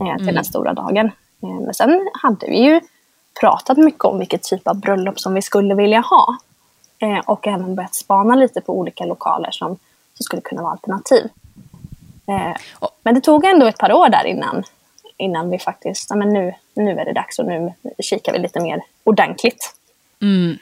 eh, 0.00 0.16
till 0.16 0.22
mm. 0.22 0.34
den 0.34 0.44
stora 0.44 0.72
dagen. 0.72 1.06
Eh, 1.42 1.60
men 1.64 1.74
sen 1.74 2.08
hade 2.22 2.46
vi 2.46 2.64
ju 2.64 2.80
pratat 3.40 3.76
mycket 3.78 4.04
om 4.04 4.18
vilket 4.18 4.42
typ 4.42 4.68
av 4.68 4.80
bröllop 4.80 5.20
som 5.20 5.34
vi 5.34 5.42
skulle 5.42 5.74
vilja 5.74 6.00
ha. 6.00 6.36
Och 7.26 7.46
även 7.46 7.74
börjat 7.74 7.94
spana 7.94 8.34
lite 8.34 8.60
på 8.60 8.78
olika 8.78 9.04
lokaler 9.04 9.50
som 9.50 9.78
som 10.16 10.24
skulle 10.24 10.42
kunna 10.42 10.62
vara 10.62 10.72
alternativ. 10.72 11.28
Eh, 12.28 12.56
men 13.02 13.14
det 13.14 13.20
tog 13.20 13.44
ändå 13.44 13.66
ett 13.66 13.78
par 13.78 13.92
år 13.92 14.08
där 14.08 14.26
innan, 14.26 14.64
innan 15.16 15.50
vi 15.50 15.58
faktiskt, 15.58 16.06
ja, 16.10 16.16
men 16.16 16.28
nu, 16.28 16.54
nu 16.74 16.90
är 16.90 17.04
det 17.04 17.12
dags 17.12 17.38
och 17.38 17.46
nu 17.46 17.72
kikar 17.98 18.32
vi 18.32 18.38
lite 18.38 18.60
mer 18.60 18.82
ordentligt. 19.04 19.74
Mm. 20.22 20.58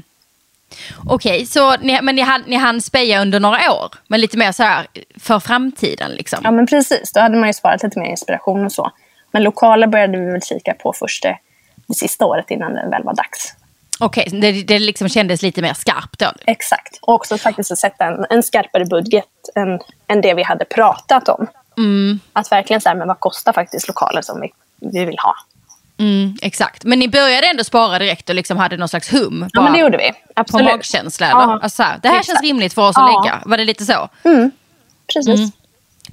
Okej, 1.06 1.34
okay, 1.34 1.46
så 1.46 1.76
ni, 1.76 2.02
men 2.02 2.16
ni 2.16 2.22
hann, 2.22 2.42
ni 2.46 2.56
hann 2.56 2.80
speja 2.80 3.22
under 3.22 3.40
några 3.40 3.72
år? 3.72 3.94
Men 4.06 4.20
lite 4.20 4.38
mer 4.38 4.52
så 4.52 4.62
här 4.62 4.86
för 5.18 5.40
framtiden 5.40 6.10
liksom? 6.10 6.40
Ja 6.44 6.50
men 6.50 6.66
precis, 6.66 7.12
då 7.12 7.20
hade 7.20 7.36
man 7.36 7.48
ju 7.48 7.52
sparat 7.52 7.82
lite 7.82 7.98
mer 7.98 8.10
inspiration 8.10 8.64
och 8.64 8.72
så. 8.72 8.90
Men 9.30 9.42
lokaler 9.42 9.86
började 9.86 10.18
vi 10.18 10.30
väl 10.30 10.42
kika 10.42 10.74
på 10.74 10.92
först 10.92 11.22
det, 11.22 11.38
det 11.86 11.94
sista 11.94 12.26
året 12.26 12.50
innan 12.50 12.74
det 12.74 12.88
väl 12.90 13.02
var 13.02 13.14
dags. 13.14 13.54
Okej, 14.04 14.24
okay, 14.26 14.40
det, 14.40 14.62
det 14.62 14.78
liksom 14.78 15.08
kändes 15.08 15.42
lite 15.42 15.62
mer 15.62 15.74
skarpt 15.74 16.18
då? 16.18 16.32
Exakt, 16.46 16.98
och 17.02 17.14
också 17.14 17.38
faktiskt 17.38 17.72
att 17.72 17.78
sätta 17.78 18.04
en, 18.04 18.26
en 18.30 18.42
skarpare 18.42 18.84
budget 18.84 19.24
än, 19.54 19.80
än 20.08 20.20
det 20.20 20.34
vi 20.34 20.42
hade 20.42 20.64
pratat 20.64 21.28
om. 21.28 21.46
Mm. 21.76 22.20
Att 22.32 22.52
verkligen 22.52 22.80
säga, 22.80 22.94
men 22.94 23.08
vad 23.08 23.20
kostar 23.20 23.52
faktiskt 23.52 23.88
lokaler 23.88 24.22
som 24.22 24.40
vi, 24.40 24.52
vi 24.80 25.04
vill 25.04 25.18
ha? 25.18 25.34
Mm, 25.98 26.36
exakt, 26.42 26.84
men 26.84 26.98
ni 26.98 27.08
började 27.08 27.46
ändå 27.46 27.64
spara 27.64 27.98
direkt 27.98 28.28
och 28.28 28.34
liksom 28.34 28.56
hade 28.56 28.76
någon 28.76 28.88
slags 28.88 29.12
hum? 29.12 29.48
Ja, 29.52 29.62
men 29.62 29.72
det 29.72 29.78
gjorde 29.78 29.96
vi. 29.98 30.12
Absolut. 30.34 30.66
På 30.66 30.72
magkänsla? 30.72 31.28
Ja. 31.28 31.60
Alltså, 31.62 31.82
det 32.02 32.08
här 32.08 32.18
exakt. 32.18 32.26
känns 32.26 32.42
rimligt 32.42 32.74
för 32.74 32.88
oss 32.88 32.96
att 32.96 33.24
lägga. 33.24 33.42
Var 33.44 33.56
det 33.56 33.64
lite 33.64 33.84
så? 33.84 34.08
Mm. 34.24 34.50
Precis. 35.14 35.38
Mm. 35.40 35.50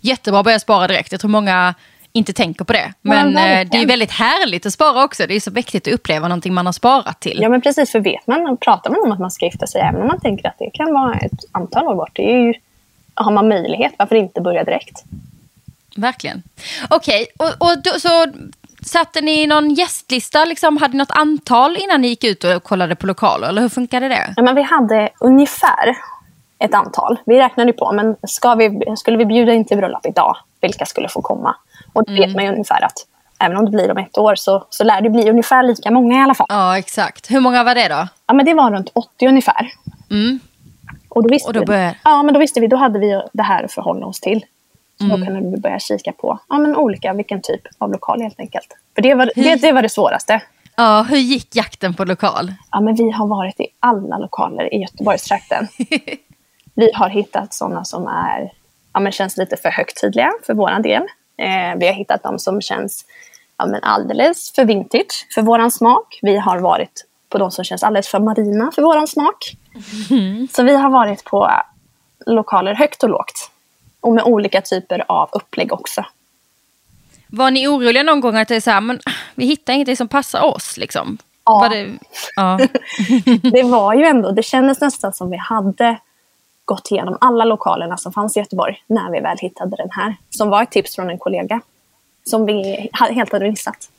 Jättebra 0.01 0.39
att 0.39 0.45
börja 0.45 0.59
spara 0.59 0.87
direkt. 0.87 1.11
Jag 1.11 1.21
tror 1.21 1.31
många 1.31 1.73
inte 2.13 2.33
tänker 2.33 2.65
på 2.65 2.73
det. 2.73 2.93
Men 3.01 3.33
ja, 3.33 3.47
eh, 3.47 3.67
det 3.71 3.77
är 3.77 3.87
väldigt 3.87 4.11
härligt 4.11 4.65
att 4.65 4.73
spara 4.73 5.03
också. 5.03 5.27
Det 5.27 5.35
är 5.35 5.39
så 5.39 5.51
viktigt 5.51 5.87
att 5.87 5.93
uppleva 5.93 6.27
någonting 6.27 6.53
man 6.53 6.65
har 6.65 6.73
sparat 6.73 7.19
till. 7.19 7.39
Ja 7.41 7.49
men 7.49 7.61
precis, 7.61 7.91
för 7.91 7.99
vet 7.99 8.27
man, 8.27 8.57
pratar 8.57 8.89
man 8.89 8.99
om 9.03 9.11
att 9.11 9.19
man 9.19 9.31
ska 9.31 9.45
gifta 9.45 9.67
sig, 9.67 9.81
även 9.81 10.01
om 10.01 10.07
man 10.07 10.19
tänker 10.19 10.47
att 10.47 10.55
det 10.59 10.69
kan 10.73 10.93
vara 10.93 11.15
ett 11.15 11.39
antal 11.51 11.87
år 11.87 11.95
bort, 11.95 12.11
det 12.13 12.31
är 12.33 12.37
ju, 12.37 12.53
har 13.13 13.31
man 13.31 13.47
möjlighet, 13.47 13.93
varför 13.97 14.15
inte 14.15 14.41
börja 14.41 14.63
direkt? 14.63 15.03
Verkligen. 15.95 16.43
Okej, 16.89 17.27
okay, 17.39 17.47
och, 17.47 17.69
och 17.69 17.83
då, 17.83 17.99
så 17.99 18.25
satte 18.85 19.21
ni 19.21 19.47
någon 19.47 19.73
gästlista? 19.73 20.45
Liksom, 20.45 20.77
hade 20.77 20.91
ni 20.91 20.97
något 20.97 21.11
antal 21.11 21.77
innan 21.77 22.01
ni 22.01 22.07
gick 22.07 22.23
ut 22.23 22.43
och 22.43 22.63
kollade 22.63 22.95
på 22.95 23.07
lokaler? 23.07 23.47
Eller 23.47 23.61
hur 23.61 23.69
funkade 23.69 24.07
det? 24.07 24.33
Ja, 24.37 24.43
men 24.43 24.55
vi 24.55 24.61
hade 24.61 25.09
ungefär 25.19 25.97
ett 26.59 26.73
antal. 26.73 27.19
Vi 27.25 27.39
räknade 27.39 27.73
på, 27.73 27.91
men 27.91 28.15
ska 28.23 28.55
vi, 28.55 28.83
skulle 28.97 29.17
vi 29.17 29.25
bjuda 29.25 29.53
in 29.53 29.65
till 29.65 29.77
bröllop 29.77 30.05
idag, 30.05 30.37
vilka 30.61 30.85
skulle 30.85 31.09
få 31.09 31.21
komma? 31.21 31.55
Och 31.93 32.05
det 32.05 32.11
mm. 32.11 32.27
vet 32.27 32.35
man 32.35 32.45
ju 32.45 32.51
ungefär 32.51 32.85
att 32.85 33.07
även 33.39 33.57
om 33.57 33.65
det 33.65 33.71
blir 33.71 33.91
om 33.91 33.97
ett 33.97 34.17
år 34.17 34.35
så, 34.35 34.65
så 34.69 34.83
lär 34.83 35.01
det 35.01 35.09
bli 35.09 35.29
ungefär 35.29 35.63
lika 35.63 35.91
många 35.91 36.19
i 36.19 36.23
alla 36.23 36.33
fall. 36.33 36.47
Ja, 36.49 36.77
exakt. 36.77 37.31
Hur 37.31 37.39
många 37.39 37.63
var 37.63 37.75
det 37.75 37.87
då? 37.87 38.07
Ja, 38.27 38.33
men 38.33 38.45
det 38.45 38.53
var 38.53 38.71
runt 38.71 38.89
80 38.93 39.27
ungefär. 39.27 39.71
Mm. 40.11 40.39
Och 41.09 41.23
då 41.23 41.29
visste, 41.29 41.47
och 41.47 41.53
då 41.53 41.65
började... 41.65 41.89
vi, 41.89 41.97
ja, 42.03 42.23
men 42.23 42.33
då 42.33 42.39
visste 42.39 42.59
vi, 42.59 42.67
då 42.67 42.77
hade 42.77 42.99
vi 42.99 43.21
det 43.33 43.43
här 43.43 43.63
att 43.63 43.71
förhålla 43.71 44.05
oss 44.05 44.19
till. 44.19 44.45
Så 44.97 45.05
mm. 45.05 45.19
då 45.19 45.25
kunde 45.25 45.49
vi 45.49 45.57
börja 45.57 45.79
kika 45.79 46.11
på 46.11 46.39
ja, 46.49 46.57
men 46.57 46.75
olika, 46.75 47.13
vilken 47.13 47.41
typ 47.41 47.61
av 47.77 47.91
lokal 47.91 48.21
helt 48.21 48.39
enkelt. 48.39 48.67
För 48.95 49.01
det 49.01 49.13
var, 49.13 49.31
det, 49.35 49.55
det 49.55 49.71
var 49.71 49.81
det 49.81 49.89
svåraste. 49.89 50.41
Ja, 50.75 51.05
hur 51.09 51.17
gick 51.17 51.55
jakten 51.55 51.93
på 51.93 52.05
lokal? 52.05 52.53
Ja, 52.71 52.81
men 52.81 52.95
vi 52.95 53.11
har 53.11 53.27
varit 53.27 53.59
i 53.59 53.67
alla 53.79 54.17
lokaler 54.17 54.73
i 54.73 54.77
Göteborgstrakten. 54.77 55.67
vi 56.73 56.91
har 56.93 57.09
hittat 57.09 57.53
sådana 57.53 57.85
som 57.85 58.07
är, 58.07 58.51
ja, 58.93 58.99
men 58.99 59.11
känns 59.11 59.37
lite 59.37 59.57
för 59.57 59.69
högtidliga 59.69 60.31
för 60.45 60.53
vår 60.53 60.83
del. 60.83 61.03
Eh, 61.41 61.75
vi 61.77 61.87
har 61.87 61.93
hittat 61.93 62.23
de 62.23 62.39
som 62.39 62.61
känns 62.61 63.05
ja, 63.57 63.65
men 63.65 63.83
alldeles 63.83 64.51
för 64.55 64.65
vintage 64.65 65.27
för 65.35 65.41
våran 65.41 65.71
smak. 65.71 66.19
Vi 66.21 66.37
har 66.37 66.59
varit 66.59 67.05
på 67.29 67.37
de 67.37 67.51
som 67.51 67.63
känns 67.63 67.83
alldeles 67.83 68.07
för 68.07 68.19
marina 68.19 68.71
för 68.75 68.81
våran 68.81 69.07
smak. 69.07 69.55
Mm. 70.09 70.47
Så 70.47 70.63
vi 70.63 70.75
har 70.75 70.89
varit 70.89 71.23
på 71.23 71.51
lokaler 72.25 72.73
högt 72.73 73.03
och 73.03 73.09
lågt. 73.09 73.51
Och 73.99 74.13
med 74.13 74.23
olika 74.23 74.61
typer 74.61 75.05
av 75.07 75.29
upplägg 75.31 75.73
också. 75.73 76.05
Var 77.27 77.51
ni 77.51 77.67
oroliga 77.67 78.03
någon 78.03 78.21
gång 78.21 78.35
att 78.35 78.47
det 78.47 78.55
är 78.55 78.61
så 78.61 78.71
här, 78.71 78.81
men 78.81 78.99
vi 79.35 79.45
hittar 79.45 79.73
ingenting 79.73 79.97
som 79.97 80.07
passar 80.07 80.41
oss? 80.41 80.77
Liksom? 80.77 81.17
Ja. 81.45 81.59
Var 81.59 81.69
det, 81.69 81.97
ja. 82.35 82.59
det 83.51 83.63
var 83.63 83.93
ju 83.93 84.05
ändå, 84.05 84.31
det 84.31 84.43
kändes 84.43 84.81
nästan 84.81 85.13
som 85.13 85.29
vi 85.29 85.37
hade 85.37 85.97
gått 86.71 86.91
igenom 86.91 87.17
alla 87.21 87.45
lokalerna 87.45 87.97
som 87.97 88.13
fanns 88.13 88.37
i 88.37 88.39
Göteborg 88.39 88.83
när 88.87 89.11
vi 89.11 89.19
väl 89.19 89.37
hittade 89.37 89.75
den 89.75 89.89
här. 89.91 90.15
Som 90.29 90.49
var 90.49 90.63
ett 90.63 90.71
tips 90.71 90.95
från 90.95 91.09
en 91.09 91.17
kollega. 91.17 91.61
Som 92.23 92.45
vi 92.45 92.89
helt 92.93 93.31
hade 93.31 93.49
missat. 93.49 93.89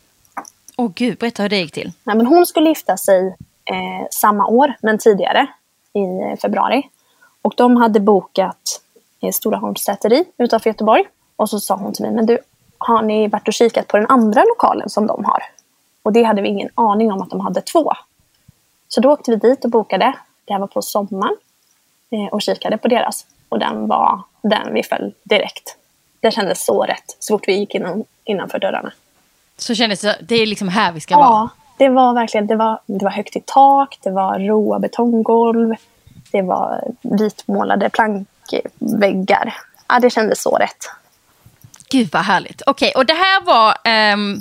Åh 0.77 0.87
oh, 0.87 0.93
gud, 0.95 1.19
berätta 1.19 1.43
hur 1.43 1.51
det 1.51 1.57
gick 1.57 1.73
till. 1.73 1.93
Nej, 2.05 2.17
men 2.17 2.27
hon 2.27 2.47
skulle 2.47 2.69
gifta 2.69 2.97
sig 2.97 3.37
eh, 3.65 4.07
samma 4.11 4.47
år, 4.47 4.75
men 4.83 4.99
tidigare. 4.99 5.47
I 5.95 6.37
februari. 6.37 6.83
Och 7.43 7.55
de 7.57 7.77
hade 7.77 8.01
bokat 8.01 8.81
eh, 9.23 9.31
Stora 9.31 9.57
Holms 9.57 9.85
säteri 9.85 10.25
utanför 10.39 10.71
Göteborg. 10.71 11.05
Och 11.37 11.51
så 11.51 11.61
sa 11.61 11.77
hon 11.77 11.93
till 11.93 12.05
mig, 12.05 12.15
men 12.15 12.27
du, 12.27 12.39
har 12.79 13.03
ni 13.03 13.29
varit 13.29 13.49
och 13.49 13.55
kikat 13.55 13.89
på 13.89 13.97
den 13.97 14.07
andra 14.07 14.43
lokalen 14.45 14.89
som 14.89 15.07
de 15.07 15.25
har? 15.25 15.43
Och 16.03 16.13
det 16.13 16.23
hade 16.23 16.43
vi 16.43 16.49
ingen 16.49 16.69
aning 16.75 17.13
om 17.13 17.23
att 17.23 17.31
de 17.31 17.41
hade 17.41 17.61
två. 17.61 17.93
Så 18.89 19.01
då 19.01 19.11
åkte 19.13 19.31
vi 19.31 19.37
dit 19.37 19.65
och 19.65 19.71
bokade. 19.71 20.15
Det 20.45 20.53
här 20.53 20.61
var 20.61 20.67
på 20.67 20.83
sommaren. 20.83 21.37
Eh, 22.13 22.27
och 22.33 22.43
kikade 22.43 22.79
på 22.79 22.89
deras. 22.89 23.27
Och 23.49 23.59
den 23.59 23.87
var 23.87 24.21
den 24.43 24.75
vi 24.75 24.83
föll 24.83 25.15
direkt. 25.23 25.77
Det 26.21 26.31
kändes 26.31 26.65
så 26.65 26.83
rätt 26.83 27.17
så 27.19 27.35
fort 27.35 27.49
vi 27.49 27.53
gick 27.53 27.75
innan, 27.75 28.05
innanför 28.25 28.59
dörrarna. 28.59 28.93
Så 29.57 29.75
kändes 29.75 30.01
det, 30.01 30.17
det 30.21 30.35
är 30.35 30.47
liksom 30.47 30.69
här 30.69 30.93
vi 30.93 31.01
ska 31.01 31.15
ja, 31.15 31.19
vara? 31.19 31.29
Ja, 31.29 31.49
det 31.79 31.89
var 31.89 32.15
verkligen 32.15 32.47
det 32.47 32.57
var, 32.57 32.81
det 32.87 33.05
var 33.05 33.13
högt 33.13 33.37
i 33.37 33.43
tak, 33.47 33.99
det 34.03 34.11
var 34.11 34.39
råa 34.39 34.79
betonggolv, 34.79 35.75
det 36.33 36.43
var 36.43 36.85
vitmålade 37.03 37.91
plankväggar. 37.91 39.55
Ja, 39.89 39.99
det 39.99 40.11
kändes 40.11 40.43
så 40.43 40.57
rätt. 40.57 40.91
Gud 41.91 42.09
vad 42.13 42.23
härligt. 42.23 42.63
Okej, 42.67 42.89
okay, 42.89 43.01
och 43.01 43.07
det 43.07 43.15
här 43.15 43.45
var, 43.45 43.77
um, 44.15 44.41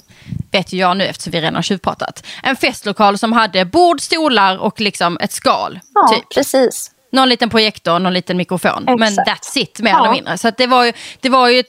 vet 0.52 0.74
ju 0.74 0.78
jag 0.78 0.98
nu 0.98 1.04
eftersom 1.04 1.32
vi 1.32 1.42
redan 1.42 1.56
har 1.56 1.62
tjuvpratat, 1.62 2.24
en 2.44 2.56
festlokal 2.56 3.18
som 3.18 3.34
hade 3.34 3.66
bord, 3.66 4.02
stolar 4.02 4.58
och 4.58 4.82
liksom 4.82 5.18
ett 5.22 5.32
skal. 5.32 5.80
Ja, 5.94 6.08
typ. 6.08 6.30
precis. 6.30 6.92
Någon 7.12 7.30
liten 7.30 7.50
projektor, 7.50 8.00
någon 8.00 8.14
liten 8.14 8.38
mikrofon. 8.38 8.84
Exakt. 8.88 9.00
Men 9.00 9.14
that's 9.26 9.58
it, 9.58 9.80
mer 9.80 9.92
Ja. 9.92 10.00
eller 10.04 10.12
mindre. 10.12 10.38
Så 10.38 10.52
det, 10.58 10.68
var 10.68 10.86
ju, 10.86 10.94
det, 11.20 11.30
var 11.30 11.50
ju, 11.50 11.64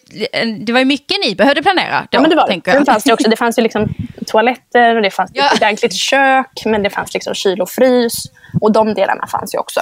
det 0.64 0.72
var 0.72 0.78
ju 0.80 0.84
mycket 0.84 1.16
ni 1.24 1.34
behövde 1.34 1.62
planera. 1.62 2.01
Då, 2.01 2.07
Ja, 2.11 2.20
men 2.20 2.30
det 2.30 2.36
var 2.36 2.43
det. 2.43 2.49
tänker. 2.53 2.72
Sen 2.72 2.86
fanns 2.86 3.05
det 3.05 3.12
också. 3.12 3.28
Det 3.28 3.36
fanns 3.36 3.59
ju 3.59 3.62
liksom 3.62 3.95
toaletter 4.26 4.97
och 4.97 5.03
det 5.03 5.11
fanns 5.11 5.30
Ja. 5.34 5.47
ett 5.47 5.53
ordentligt 5.55 5.95
kök. 5.95 6.62
Men 6.64 6.82
det 6.82 6.90
fanns 6.90 7.14
liksom 7.14 7.34
kyl 7.34 7.61
och 7.61 7.70
frys. 7.70 8.12
Och 8.61 8.72
de 8.72 8.95
delarna 8.95 9.26
fanns 9.26 9.55
ju 9.55 9.59
också. 9.59 9.80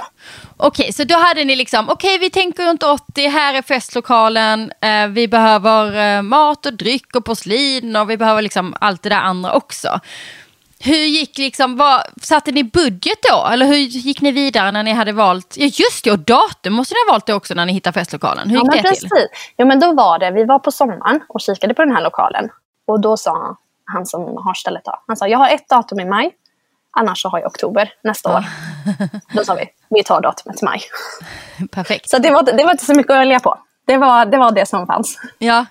Okej, 0.56 0.92
så 0.92 1.04
då 1.04 1.14
hade 1.18 1.44
ni 1.44 1.56
liksom, 1.56 1.88
okej 1.88 2.18
vi 2.18 2.30
tänker 2.30 2.62
runt 2.66 2.82
80, 2.82 3.28
här 3.28 3.54
är 3.54 3.62
festlokalen, 3.62 4.72
eh, 4.82 5.06
vi 5.08 5.28
behöver 5.28 6.16
eh, 6.16 6.22
mat 6.22 6.66
och 6.66 6.72
dryck 6.74 7.16
och 7.16 7.24
porslin 7.24 7.96
och 7.96 8.10
vi 8.10 8.16
behöver 8.16 8.42
liksom 8.42 8.74
allt 8.80 9.02
det 9.02 9.08
där 9.08 9.16
andra 9.16 9.52
också. 9.52 10.00
Hur 10.82 10.96
gick 11.04 11.38
liksom, 11.38 11.76
vad, 11.76 12.02
satte 12.22 12.52
ni 12.52 12.64
budget 12.64 13.18
då? 13.30 13.46
Eller 13.52 13.66
hur 13.66 13.74
gick 13.76 14.20
ni 14.20 14.32
vidare 14.32 14.72
när 14.72 14.82
ni 14.82 14.92
hade 14.92 15.12
valt, 15.12 15.54
ja 15.58 15.64
just 15.64 16.04
det, 16.04 16.10
och 16.10 16.18
datum 16.18 16.72
måste 16.72 16.94
ni 16.94 17.08
ha 17.08 17.12
valt 17.14 17.26
det 17.26 17.34
också 17.34 17.54
när 17.54 17.66
ni 17.66 17.72
hittade 17.72 17.94
festlokalen. 17.94 18.48
Hur 18.50 18.56
Ja, 18.56 18.62
gick 18.62 18.68
men 18.74 18.82
det 18.82 18.88
precis. 18.88 19.10
till? 19.10 19.26
Jo, 19.58 19.66
men 19.66 19.80
då 19.80 19.94
var 19.94 20.18
det, 20.18 20.30
vi 20.30 20.44
var 20.44 20.58
på 20.58 20.70
sommaren 20.70 21.20
och 21.28 21.40
kikade 21.40 21.74
på 21.74 21.84
den 21.84 21.94
här 21.96 22.02
lokalen. 22.02 22.48
Och 22.86 23.00
då 23.00 23.16
sa 23.16 23.56
han 23.84 24.06
som 24.06 24.20
har 24.22 24.54
stället 24.54 24.84
då, 24.84 25.02
han 25.06 25.16
sa 25.16 25.28
jag 25.28 25.38
har 25.38 25.48
ett 25.48 25.68
datum 25.68 26.00
i 26.00 26.04
maj. 26.04 26.30
Annars 26.98 27.22
så 27.22 27.28
har 27.28 27.38
jag 27.38 27.46
oktober 27.46 27.92
nästa 28.04 28.36
år. 28.36 28.44
Då 29.34 29.44
sa 29.44 29.54
vi, 29.54 29.64
vi 29.90 30.04
tar 30.04 30.20
datumet 30.20 30.62
i 30.62 30.64
maj. 30.64 30.82
Perfekt. 31.70 32.10
Så 32.10 32.18
det 32.18 32.30
var, 32.30 32.42
det 32.42 32.64
var 32.64 32.70
inte 32.70 32.84
så 32.84 32.94
mycket 32.94 33.10
att 33.12 33.18
välja 33.18 33.40
på. 33.40 33.58
Det 33.86 33.96
var, 33.96 34.26
det 34.26 34.38
var 34.38 34.52
det 34.52 34.66
som 34.66 34.86
fanns. 34.86 35.18
Ja, 35.38 35.66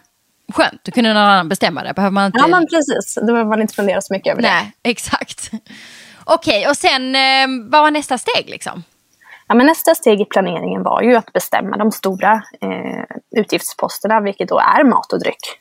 skönt, 0.53 0.83
då 0.83 0.91
kunde 0.91 1.13
någon 1.13 1.23
annan 1.23 1.49
bestämma 1.49 1.83
det. 1.83 1.93
Behöver 1.93 2.13
man 2.13 2.25
inte... 2.25 2.39
Ja, 2.39 2.47
men 2.47 2.67
precis. 2.67 3.15
Då 3.15 3.25
behöver 3.25 3.49
man 3.49 3.61
inte 3.61 3.73
fundera 3.73 4.01
så 4.01 4.13
mycket 4.13 4.31
över 4.31 4.41
det. 4.41 4.47
Nej, 4.47 4.71
exakt. 4.83 5.51
Okej, 6.23 6.67
och 6.67 6.77
sen 6.77 7.15
eh, 7.15 7.47
vad 7.71 7.81
var 7.81 7.91
nästa 7.91 8.17
steg 8.17 8.49
liksom? 8.49 8.83
Ja, 9.47 9.55
men 9.55 9.65
nästa 9.65 9.95
steg 9.95 10.21
i 10.21 10.25
planeringen 10.25 10.83
var 10.83 11.01
ju 11.01 11.15
att 11.15 11.33
bestämma 11.33 11.77
de 11.77 11.91
stora 11.91 12.43
eh, 12.61 13.39
utgiftsposterna, 13.39 14.19
vilket 14.19 14.49
då 14.49 14.59
är 14.59 14.83
mat 14.83 15.13
och 15.13 15.19
dryck. 15.19 15.59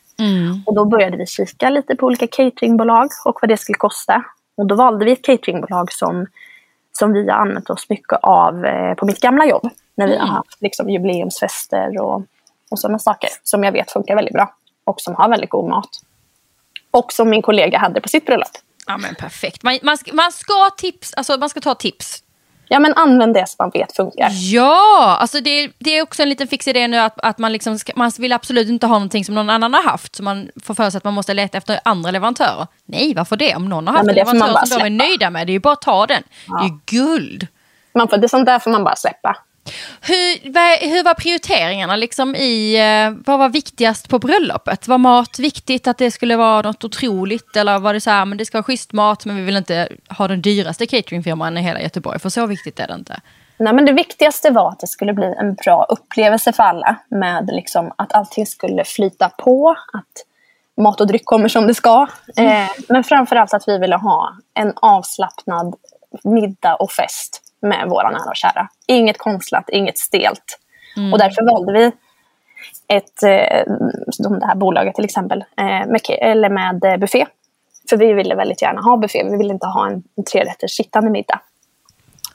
Och 0.66 0.74
då 0.74 0.84
började 0.84 1.16
vi 1.16 1.26
kika 1.26 1.70
lite 1.70 1.96
på 1.96 2.06
olika 2.06 2.26
cateringbolag 2.26 3.08
och 3.24 3.38
vad 3.42 3.48
det 3.48 3.56
skulle 3.56 3.78
kosta. 3.78 4.24
Och 4.56 4.66
då 4.66 4.74
valde 4.74 5.04
vi 5.04 5.12
ett 5.12 5.24
cateringbolag 5.24 5.92
som, 5.92 6.26
som 6.92 7.12
vi 7.12 7.30
har 7.30 7.38
använt 7.38 7.70
oss 7.70 7.86
mycket 7.88 8.18
av 8.22 8.64
eh, 8.64 8.94
på 8.94 9.06
mitt 9.06 9.20
gamla 9.20 9.46
jobb. 9.46 9.68
När 9.94 10.06
vi 10.06 10.16
har 10.16 10.26
haft 10.26 10.62
liksom, 10.62 10.90
jubileumsfester 10.90 12.00
och, 12.00 12.22
och 12.70 12.78
sådana 12.78 12.98
saker. 12.98 13.30
Som 13.42 13.64
jag 13.64 13.72
vet 13.72 13.90
funkar 13.90 14.14
väldigt 14.14 14.34
bra. 14.34 14.54
Och 14.88 15.00
som 15.00 15.14
har 15.14 15.28
väldigt 15.28 15.50
god 15.50 15.68
mat. 15.68 15.88
Och 16.90 17.12
som 17.12 17.30
min 17.30 17.42
kollega 17.42 17.78
hade 17.78 18.00
på 18.00 18.08
sitt 18.08 18.26
bröllop. 18.26 18.48
Ja 18.86 18.96
men 18.96 19.14
perfekt. 19.14 19.62
Man, 19.62 19.78
man, 19.82 19.98
ska, 19.98 20.12
man, 20.12 20.32
ska, 20.32 20.70
tips, 20.76 21.14
alltså, 21.14 21.36
man 21.36 21.48
ska 21.48 21.60
ta 21.60 21.74
tips. 21.74 22.22
Ja 22.68 22.78
men 22.78 22.94
använd 22.94 23.34
det 23.34 23.48
som 23.48 23.56
man 23.58 23.70
vet 23.70 23.96
funkar. 23.96 24.30
Ja, 24.52 25.16
alltså 25.20 25.40
det, 25.40 25.70
det 25.78 25.90
är 25.90 26.02
också 26.02 26.22
en 26.22 26.28
liten 26.28 26.48
fix 26.48 26.68
idé 26.68 26.88
nu 26.88 26.96
att, 26.96 27.20
att 27.20 27.38
man, 27.38 27.52
liksom 27.52 27.78
ska, 27.78 27.92
man 27.96 28.12
vill 28.18 28.32
absolut 28.32 28.68
inte 28.68 28.86
ha 28.86 28.94
någonting 28.94 29.24
som 29.24 29.34
någon 29.34 29.50
annan 29.50 29.74
har 29.74 29.82
haft. 29.82 30.16
Så 30.16 30.22
man 30.22 30.50
får 30.62 30.74
för 30.74 30.90
sig 30.90 30.98
att 30.98 31.04
man 31.04 31.14
måste 31.14 31.34
leta 31.34 31.58
efter 31.58 31.80
andra 31.84 32.10
leverantörer. 32.10 32.66
Nej, 32.84 33.14
varför 33.14 33.36
det? 33.36 33.56
Om 33.56 33.68
någon 33.68 33.86
har 33.86 33.94
haft 33.94 34.06
men 34.06 34.10
en 34.10 34.16
leverantör 34.16 34.46
som 34.46 34.54
de 34.54 34.60
är 34.60 34.66
släppa. 34.66 34.88
nöjda 34.88 35.30
med, 35.30 35.46
det 35.46 35.50
är 35.50 35.54
ju 35.54 35.60
bara 35.60 35.72
att 35.72 35.82
ta 35.82 36.06
den. 36.06 36.22
Det 36.46 36.64
är 36.64 36.68
ju 36.68 36.78
guld. 36.86 37.46
Man 37.94 38.08
får, 38.08 38.16
det 38.16 38.26
är 38.26 38.28
sånt 38.28 38.46
där 38.46 38.58
får 38.58 38.70
man 38.70 38.84
bara 38.84 38.96
släppa. 38.96 39.36
Hur, 40.00 40.88
hur 40.88 41.04
var 41.04 41.14
prioriteringarna 41.14 41.96
liksom 41.96 42.34
i, 42.34 42.76
eh, 42.76 43.18
vad 43.26 43.38
var 43.38 43.48
viktigast 43.48 44.08
på 44.08 44.18
bröllopet? 44.18 44.88
Var 44.88 44.98
mat 44.98 45.38
viktigt, 45.38 45.86
att 45.86 45.98
det 45.98 46.10
skulle 46.10 46.36
vara 46.36 46.62
något 46.62 46.84
otroligt? 46.84 47.56
Eller 47.56 47.78
var 47.78 47.94
det 47.94 48.00
så 48.00 48.10
här, 48.10 48.24
men 48.24 48.38
det 48.38 48.44
ska 48.44 48.58
vara 48.58 48.64
schysst 48.64 48.92
mat 48.92 49.24
men 49.24 49.36
vi 49.36 49.42
vill 49.42 49.56
inte 49.56 49.88
ha 50.08 50.28
den 50.28 50.42
dyraste 50.42 50.86
cateringfirman 50.86 51.58
i 51.58 51.60
hela 51.60 51.80
Göteborg? 51.80 52.18
För 52.18 52.28
så 52.28 52.46
viktigt 52.46 52.80
är 52.80 52.86
det 52.86 52.94
inte. 52.94 53.20
Nej, 53.58 53.72
men 53.72 53.84
det 53.84 53.92
viktigaste 53.92 54.50
var 54.50 54.68
att 54.68 54.80
det 54.80 54.86
skulle 54.86 55.12
bli 55.12 55.34
en 55.38 55.54
bra 55.54 55.86
upplevelse 55.88 56.52
för 56.52 56.62
alla. 56.62 56.96
Med 57.08 57.50
liksom 57.52 57.92
att 57.96 58.12
allting 58.12 58.46
skulle 58.46 58.84
flyta 58.84 59.28
på. 59.28 59.70
Att 59.92 60.24
mat 60.84 61.00
och 61.00 61.06
dryck 61.06 61.24
kommer 61.24 61.48
som 61.48 61.66
det 61.66 61.74
ska. 61.74 62.06
Eh, 62.36 62.68
men 62.88 63.04
framförallt 63.04 63.54
att 63.54 63.68
vi 63.68 63.78
ville 63.78 63.96
ha 63.96 64.32
en 64.54 64.72
avslappnad 64.76 65.74
middag 66.24 66.74
och 66.74 66.90
fest 66.90 67.42
med 67.62 67.88
våra 67.88 68.10
nära 68.10 68.28
och 68.28 68.36
kära. 68.36 68.68
Inget 68.86 69.18
konstlat, 69.18 69.70
inget 69.70 69.98
stelt. 69.98 70.58
Och 71.12 71.18
därför 71.18 71.50
valde 71.50 71.72
vi 71.72 71.92
ett, 72.88 73.22
eh, 73.22 73.74
det 74.38 74.46
här 74.46 74.54
bolaget 74.54 74.94
till 74.94 75.04
exempel, 75.04 75.44
eh, 75.56 75.64
med, 75.64 76.00
eller 76.08 76.50
med 76.50 76.84
eh, 76.84 76.96
buffé. 76.96 77.26
För 77.90 77.96
vi 77.96 78.12
ville 78.12 78.34
väldigt 78.34 78.62
gärna 78.62 78.80
ha 78.80 78.96
buffé. 78.96 79.24
Vi 79.30 79.36
ville 79.36 79.52
inte 79.52 79.66
ha 79.66 79.86
en, 79.86 80.02
en 80.16 80.24
trerätters 80.24 80.70
sittande 80.70 81.10
middag. 81.10 81.40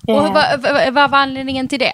Och 0.08 0.14
vad, 0.14 0.62
vad, 0.62 0.94
vad 0.94 1.12
var 1.12 1.18
anledningen 1.18 1.68
till 1.68 1.80
det? 1.80 1.94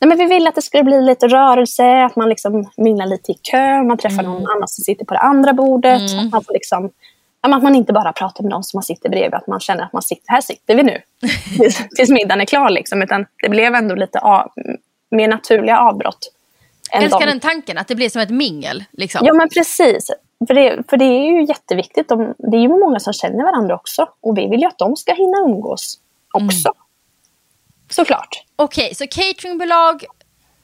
Nej, 0.00 0.08
men 0.08 0.18
vi 0.18 0.24
ville 0.24 0.48
att 0.48 0.54
det 0.54 0.62
skulle 0.62 0.84
bli 0.84 1.00
lite 1.02 1.28
rörelse, 1.28 2.04
att 2.04 2.16
man 2.16 2.28
liksom 2.28 2.70
minglar 2.76 3.06
lite 3.06 3.32
i 3.32 3.34
kö, 3.34 3.82
man 3.82 3.98
träffar 3.98 4.22
någon 4.22 4.46
annan 4.46 4.68
som 4.68 4.84
sitter 4.84 5.04
på 5.04 5.14
det 5.14 5.20
andra 5.20 5.52
bordet. 5.52 6.02
Att 6.02 6.32
man, 6.32 6.44
får 6.44 6.52
liksom, 6.52 6.90
att 7.40 7.62
man 7.62 7.74
inte 7.74 7.92
bara 7.92 8.12
pratar 8.12 8.42
med 8.42 8.50
någon 8.50 8.64
som 8.64 8.76
man 8.78 8.82
sitter 8.84 9.08
bredvid, 9.08 9.34
att 9.34 9.46
man 9.46 9.60
känner 9.60 9.84
att 9.84 9.92
man 9.92 10.02
sitter, 10.02 10.32
här 10.32 10.40
sitter 10.40 10.74
vi 10.74 10.82
nu. 10.82 11.02
tills, 11.58 11.88
tills 11.96 12.10
middagen 12.10 12.40
är 12.40 12.44
klar. 12.44 12.70
Liksom. 12.70 13.02
Utan 13.02 13.26
det 13.42 13.48
blev 13.48 13.74
ändå 13.74 13.94
lite 13.94 14.18
av, 14.18 14.52
mer 15.10 15.28
naturliga 15.28 15.78
avbrott. 15.78 16.32
Jag 16.92 17.02
älskar 17.02 17.20
de- 17.20 17.26
den 17.26 17.40
tanken, 17.40 17.78
att 17.78 17.88
det 17.88 17.94
blir 17.94 18.08
som 18.10 18.22
ett 18.22 18.30
mingel. 18.30 18.84
Liksom. 18.90 19.20
Ja, 19.26 19.32
men 19.32 19.48
precis. 19.48 20.10
För 20.46 20.54
det, 20.54 20.82
för 20.90 20.96
det 20.96 21.04
är 21.04 21.30
ju 21.30 21.44
jätteviktigt. 21.44 22.08
De, 22.08 22.34
det 22.38 22.56
är 22.56 22.60
ju 22.60 22.68
många 22.68 23.00
som 23.00 23.12
känner 23.12 23.44
varandra 23.44 23.74
också. 23.74 24.08
Och 24.20 24.38
vi 24.38 24.48
vill 24.48 24.60
ju 24.60 24.66
att 24.66 24.78
de 24.78 24.96
ska 24.96 25.14
hinna 25.14 25.38
umgås 25.38 25.98
också. 26.32 26.72
Såklart. 27.90 28.44
Okej, 28.56 28.94
så 28.94 29.06
cateringbolag 29.06 30.04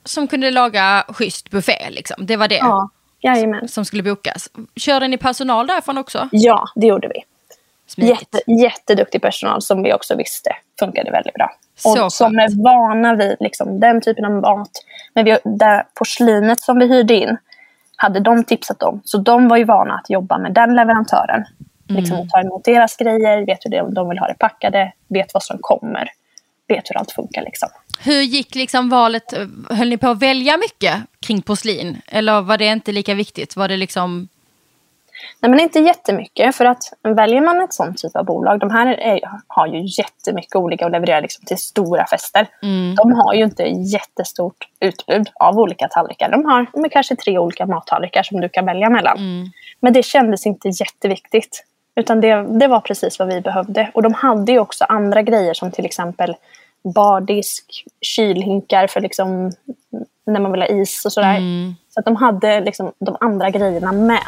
som 0.04 0.28
kunde 0.28 0.50
laga 0.50 1.04
schysst 1.08 1.50
buffé, 1.50 1.90
liksom. 1.90 2.26
det 2.26 2.36
var 2.36 2.48
det 2.48 2.56
Ja, 2.56 2.88
jajamän. 3.24 3.68
som 3.68 3.84
skulle 3.84 4.02
bokas. 4.02 4.50
Körde 4.76 5.08
ni 5.08 5.18
personal 5.18 5.66
därifrån 5.66 5.98
också? 5.98 6.28
Ja, 6.32 6.64
det 6.74 6.86
gjorde 6.86 7.08
vi. 7.08 7.22
Smidigt. 7.86 8.20
Jätte, 8.20 8.50
jätteduktig 8.50 9.22
personal 9.22 9.62
som 9.62 9.82
vi 9.82 9.92
också 9.92 10.16
visste 10.16 10.50
funkade 10.78 11.10
väldigt 11.10 11.34
bra. 11.34 11.56
Så 11.76 12.04
Och 12.04 12.12
som 12.12 12.38
är 12.38 12.64
vana 12.64 13.14
vid 13.14 13.36
liksom, 13.40 13.80
den 13.80 14.00
typen 14.00 14.24
av 14.24 14.32
mat. 14.32 14.70
Men 15.14 15.24
vi, 15.24 15.38
det 15.44 15.86
porslinet 15.94 16.60
som 16.60 16.78
vi 16.78 16.86
hyrde 16.88 17.14
in 17.14 17.36
hade 17.96 18.20
de 18.20 18.44
tipsat 18.44 18.82
om. 18.82 19.00
Så 19.04 19.18
de 19.18 19.48
var 19.48 19.56
ju 19.56 19.64
vana 19.64 19.94
att 19.94 20.10
jobba 20.10 20.38
med 20.38 20.52
den 20.52 20.74
leverantören. 20.74 21.44
Liksom 21.88 22.20
att 22.20 22.30
ta 22.30 22.40
emot 22.40 22.64
deras 22.64 22.96
grejer, 22.96 23.46
vet 23.46 23.64
hur 23.64 23.70
de, 23.70 23.94
de 23.94 24.08
vill 24.08 24.18
ha 24.18 24.26
det 24.26 24.38
packade, 24.38 24.92
vet 25.08 25.34
vad 25.34 25.42
som 25.42 25.58
kommer. 25.60 26.10
Vet 26.68 26.90
hur 26.90 26.96
allt 26.96 27.12
funkar 27.12 27.42
liksom. 27.42 27.68
Hur 27.98 28.20
gick 28.22 28.54
liksom 28.54 28.88
valet? 28.88 29.34
Höll 29.70 29.88
ni 29.88 29.96
på 29.96 30.08
att 30.08 30.22
välja 30.22 30.56
mycket 30.56 30.94
kring 31.20 31.42
porslin? 31.42 32.00
Eller 32.06 32.40
var 32.40 32.58
det 32.58 32.64
inte 32.66 32.92
lika 32.92 33.14
viktigt? 33.14 33.56
Var 33.56 33.68
det 33.68 33.76
liksom... 33.76 34.28
Nej, 35.40 35.50
men 35.50 35.60
inte 35.60 35.78
jättemycket. 35.78 36.56
För 36.56 36.64
att 36.64 36.82
väljer 37.02 37.40
man 37.40 37.60
ett 37.60 37.74
sånt 37.74 37.98
typ 37.98 38.16
av 38.16 38.24
bolag, 38.24 38.60
de 38.60 38.70
här 38.70 38.86
är, 38.86 39.20
har 39.46 39.66
ju 39.66 39.80
jättemycket 39.98 40.56
olika 40.56 40.84
och 40.84 40.90
levererar 40.90 41.22
liksom 41.22 41.44
till 41.44 41.58
stora 41.58 42.06
fester. 42.06 42.48
De 42.96 43.12
har 43.12 43.34
ju 43.34 43.44
inte 43.44 43.62
jättestort 43.62 44.68
utbud 44.80 45.28
av 45.34 45.58
olika 45.58 45.88
tallrikar. 45.88 46.30
De 46.30 46.44
har 46.44 46.66
men 46.74 46.90
kanske 46.90 47.16
tre 47.16 47.38
olika 47.38 47.66
mattallrikar 47.66 48.22
som 48.22 48.40
du 48.40 48.48
kan 48.48 48.66
välja 48.66 48.90
mellan. 48.90 49.18
Men 49.80 49.92
det 49.92 50.02
kändes 50.02 50.46
inte 50.46 50.68
jätteviktigt. 50.68 51.64
Utan 51.96 52.20
det, 52.20 52.58
det 52.58 52.66
var 52.66 52.80
precis 52.80 53.18
vad 53.18 53.28
vi 53.28 53.40
behövde. 53.40 53.90
Och 53.94 54.02
de 54.02 54.14
hade 54.14 54.52
ju 54.52 54.58
också 54.58 54.84
andra 54.84 55.22
grejer 55.22 55.54
som 55.54 55.70
till 55.70 55.84
exempel 55.84 56.36
bardisk, 56.94 57.84
kylhinkar 58.00 58.86
för 58.86 59.00
liksom 59.00 59.52
när 60.26 60.40
man 60.40 60.52
vill 60.52 60.60
ha 60.62 60.68
is 60.68 61.04
och 61.04 61.12
sådär. 61.12 61.40
Så 61.94 62.00
att 62.00 62.04
de 62.04 62.16
hade 62.16 62.60
liksom 62.60 62.92
de 62.98 63.16
andra 63.20 63.50
grejerna 63.50 63.92
med. 63.92 64.22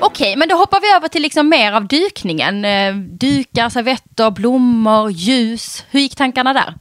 Okej, 0.00 0.36
men 0.36 0.48
då 0.48 0.56
hoppar 0.56 0.80
vi 0.80 0.96
över 0.96 1.08
till 1.08 1.22
liksom 1.22 1.48
mer 1.48 1.72
av 1.72 1.86
dukningen. 1.86 2.64
Eh, 2.64 2.94
Dukar, 2.94 3.68
servetter, 3.68 4.30
blommor, 4.30 5.10
ljus. 5.10 5.84
Hur 5.90 6.00
gick 6.00 6.16
tankarna 6.16 6.52
där? 6.52 6.74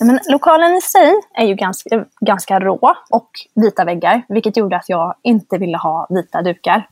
Men 0.00 0.20
lokalen 0.30 0.76
i 0.76 0.80
sig 0.80 1.14
är 1.34 1.46
ju 1.46 1.54
ganska, 1.54 2.04
ganska 2.20 2.60
rå 2.60 2.94
och 3.10 3.30
vita 3.54 3.84
väggar. 3.84 4.22
Vilket 4.28 4.56
gjorde 4.56 4.76
att 4.76 4.88
jag 4.88 5.14
inte 5.22 5.58
ville 5.58 5.78
ha 5.78 6.06
vita 6.10 6.42
dukar. 6.42 6.88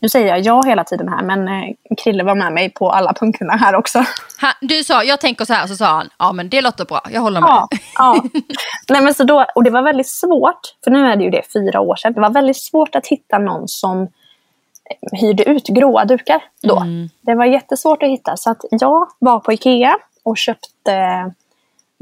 Nu 0.00 0.08
säger 0.08 0.26
jag 0.28 0.40
ja 0.40 0.62
hela 0.66 0.84
tiden 0.84 1.08
här, 1.08 1.22
men 1.22 1.48
eh, 1.48 1.74
Krille 1.98 2.24
var 2.24 2.34
med 2.34 2.52
mig 2.52 2.70
på 2.70 2.90
alla 2.90 3.12
punkterna 3.12 3.56
här 3.56 3.74
också. 3.74 4.04
Han, 4.38 4.52
du 4.60 4.84
sa, 4.84 5.04
jag 5.04 5.20
tänker 5.20 5.44
så 5.44 5.52
här, 5.52 5.66
så 5.66 5.74
sa 5.74 5.86
han, 5.86 6.08
ja 6.18 6.32
men 6.32 6.48
det 6.48 6.60
låter 6.60 6.84
bra, 6.84 7.00
jag 7.12 7.20
håller 7.20 7.40
med. 7.40 7.48
Ja, 7.48 7.68
ja. 7.98 8.22
Nej, 8.88 9.02
men 9.02 9.14
så 9.14 9.24
då, 9.24 9.46
och 9.54 9.64
det 9.64 9.70
var 9.70 9.82
väldigt 9.82 10.08
svårt, 10.08 10.60
för 10.84 10.90
nu 10.90 11.06
är 11.06 11.16
det 11.16 11.24
ju 11.24 11.30
det 11.30 11.42
fyra 11.52 11.80
år 11.80 11.96
sedan. 11.96 12.12
Det 12.12 12.20
var 12.20 12.30
väldigt 12.30 12.62
svårt 12.62 12.94
att 12.94 13.06
hitta 13.06 13.38
någon 13.38 13.68
som 13.68 14.02
eh, 14.02 15.20
hyrde 15.20 15.44
ut 15.44 15.66
gråa 15.66 16.04
dukar 16.04 16.42
då. 16.62 16.76
Mm. 16.76 17.08
Det 17.20 17.34
var 17.34 17.44
jättesvårt 17.44 18.02
att 18.02 18.08
hitta. 18.08 18.36
Så 18.36 18.50
att 18.50 18.60
jag 18.70 19.08
var 19.18 19.40
på 19.40 19.52
Ikea 19.52 19.96
och 20.24 20.38
köpte 20.38 20.92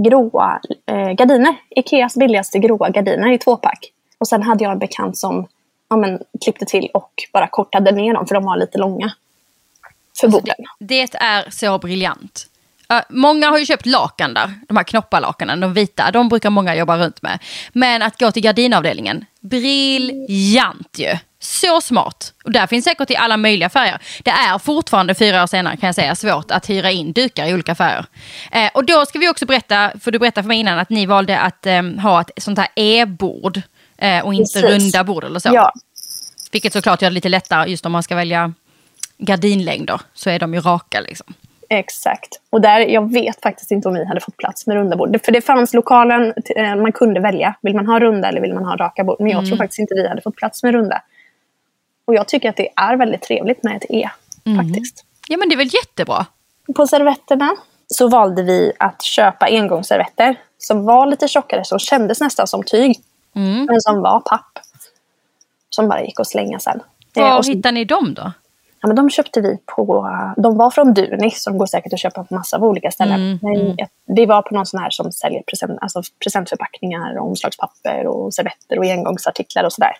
gråa 0.04 0.60
eh, 0.86 1.10
gardiner. 1.10 1.54
Ikeas 1.70 2.16
billigaste 2.16 2.58
gråa 2.58 2.90
gardiner 2.90 3.32
i 3.32 3.38
tvåpack. 3.38 3.92
Och 4.18 4.28
sen 4.28 4.42
hade 4.42 4.64
jag 4.64 4.72
en 4.72 4.78
bekant 4.78 5.18
som 5.18 5.46
ja, 5.88 5.96
men, 5.96 6.18
klippte 6.44 6.64
till 6.64 6.88
och 6.94 7.12
bara 7.32 7.46
kortade 7.46 7.92
ner 7.92 8.14
dem 8.14 8.26
för 8.26 8.34
de 8.34 8.44
var 8.44 8.56
lite 8.56 8.78
långa. 8.78 9.12
För 10.20 10.28
borden. 10.28 10.54
Det 10.78 11.02
är 11.14 11.50
så 11.50 11.78
briljant. 11.78 12.49
Uh, 12.92 13.00
många 13.08 13.50
har 13.50 13.58
ju 13.58 13.66
köpt 13.66 13.86
lakan 13.86 14.34
där, 14.34 14.54
de 14.68 14.76
här 14.76 14.84
knopparlakanen, 14.84 15.60
de 15.60 15.74
vita, 15.74 16.10
de 16.10 16.28
brukar 16.28 16.50
många 16.50 16.74
jobba 16.74 16.98
runt 16.98 17.22
med. 17.22 17.38
Men 17.72 18.02
att 18.02 18.18
gå 18.20 18.32
till 18.32 18.42
gardinavdelningen, 18.42 19.24
briljant 19.40 20.98
ju. 20.98 21.16
Så 21.42 21.80
smart. 21.80 22.32
Och 22.44 22.52
där 22.52 22.66
finns 22.66 22.84
säkert 22.84 23.10
i 23.10 23.16
alla 23.16 23.36
möjliga 23.36 23.68
färger. 23.68 23.98
Det 24.22 24.30
är 24.30 24.58
fortfarande 24.58 25.14
fyra 25.14 25.42
år 25.42 25.46
senare 25.46 25.76
kan 25.76 25.86
jag 25.86 25.94
säga 25.94 26.14
svårt 26.14 26.50
att 26.50 26.70
hyra 26.70 26.90
in 26.90 27.12
dukar 27.12 27.46
i 27.46 27.54
olika 27.54 27.74
färger. 27.74 28.06
Eh, 28.52 28.70
och 28.74 28.84
då 28.84 29.06
ska 29.06 29.18
vi 29.18 29.28
också 29.28 29.46
berätta, 29.46 29.92
för 30.00 30.10
du 30.10 30.18
berättade 30.18 30.42
för 30.42 30.48
mig 30.48 30.58
innan 30.58 30.78
att 30.78 30.90
ni 30.90 31.06
valde 31.06 31.38
att 31.38 31.66
eh, 31.66 31.82
ha 31.82 32.20
ett 32.20 32.30
sånt 32.36 32.58
här 32.58 32.68
e-bord 32.76 33.62
eh, 33.98 34.24
och 34.24 34.34
inte 34.34 34.60
Precis. 34.60 34.84
runda 34.84 35.04
bord 35.04 35.24
eller 35.24 35.40
så. 35.40 35.50
Ja, 35.52 35.72
Vilket 36.52 36.72
såklart 36.72 37.02
gör 37.02 37.10
det 37.10 37.14
lite 37.14 37.28
lättare 37.28 37.70
just 37.70 37.86
om 37.86 37.92
man 37.92 38.02
ska 38.02 38.16
välja 38.16 38.52
gardinlängder 39.18 40.00
så 40.14 40.30
är 40.30 40.38
de 40.38 40.54
ju 40.54 40.60
raka 40.60 41.00
liksom. 41.00 41.34
Exakt. 41.70 42.40
Och 42.50 42.60
där, 42.60 42.80
jag 42.80 43.12
vet 43.12 43.42
faktiskt 43.42 43.70
inte 43.70 43.88
om 43.88 43.94
vi 43.94 44.04
hade 44.04 44.20
fått 44.20 44.36
plats 44.36 44.66
med 44.66 44.76
runda 44.76 44.96
bord. 44.96 45.18
För 45.24 45.32
det 45.32 45.40
fanns 45.40 45.74
lokalen, 45.74 46.34
eh, 46.56 46.76
man 46.76 46.92
kunde 46.92 47.20
välja. 47.20 47.54
Vill 47.62 47.74
man 47.76 47.86
ha 47.86 48.00
runda 48.00 48.28
eller 48.28 48.40
vill 48.40 48.54
man 48.54 48.64
ha 48.64 48.76
raka 48.76 49.04
bord? 49.04 49.16
Men 49.20 49.30
jag 49.30 49.46
tror 49.46 49.56
faktiskt 49.56 49.78
inte 49.78 49.94
vi 49.94 50.08
hade 50.08 50.22
fått 50.22 50.36
plats 50.36 50.62
med 50.62 50.72
runda. 50.72 51.02
Och 52.04 52.14
jag 52.14 52.28
tycker 52.28 52.48
att 52.50 52.56
det 52.56 52.68
är 52.76 52.96
väldigt 52.96 53.22
trevligt 53.22 53.62
med 53.62 53.76
ett 53.76 53.90
E. 53.90 54.10
Faktiskt. 54.56 55.04
Ja 55.28 55.36
men 55.36 55.48
det 55.48 55.54
är 55.54 55.56
väl 55.56 55.70
jättebra. 55.74 56.26
På 56.76 56.86
servetterna 56.86 57.56
så 57.86 58.08
valde 58.08 58.42
vi 58.42 58.72
att 58.78 59.02
köpa 59.02 59.46
engångsservetter 59.46 60.36
som 60.58 60.84
var 60.84 61.06
lite 61.06 61.28
tjockare, 61.28 61.64
som 61.64 61.78
kändes 61.78 62.20
nästan 62.20 62.46
som 62.46 62.62
tyg. 62.62 63.00
Men 63.66 63.80
som 63.80 64.02
var 64.02 64.20
papp. 64.20 64.58
Som 65.70 65.88
bara 65.88 66.02
gick 66.02 66.20
att 66.20 66.28
slänga 66.28 66.58
sen. 66.58 66.80
Eh, 67.16 67.22
Var 67.22 67.38
och 67.38 67.44
så, 67.44 67.52
hittar 67.52 67.72
ni 67.72 67.84
dem 67.84 68.14
då? 68.14 68.32
Ja, 68.80 68.86
men 68.86 68.96
de 68.96 69.10
köpte 69.10 69.40
vi 69.40 69.58
på... 69.76 70.08
De 70.36 70.56
var 70.56 70.70
från 70.70 70.94
Dunis, 70.94 71.42
som 71.42 71.58
går 71.58 71.66
säkert 71.66 71.92
att 71.92 71.98
köpa 72.00 72.24
på 72.24 72.34
massa 72.34 72.56
av 72.56 72.64
olika 72.64 72.90
ställen. 72.90 73.38
Men 73.42 73.74
jag- 73.78 73.88
vi 74.06 74.26
var 74.26 74.42
på 74.42 74.54
någon 74.54 74.66
sån 74.66 74.80
här 74.80 74.90
som 74.90 75.12
säljer 75.12 75.42
present, 75.42 75.78
alltså 75.80 76.02
presentförpackningar, 76.24 77.18
och 77.18 77.26
omslagspapper 77.28 78.06
och 78.06 78.34
servetter 78.34 78.78
och 78.78 78.84
engångsartiklar 78.84 79.64
och 79.64 79.72
sådär. 79.72 79.92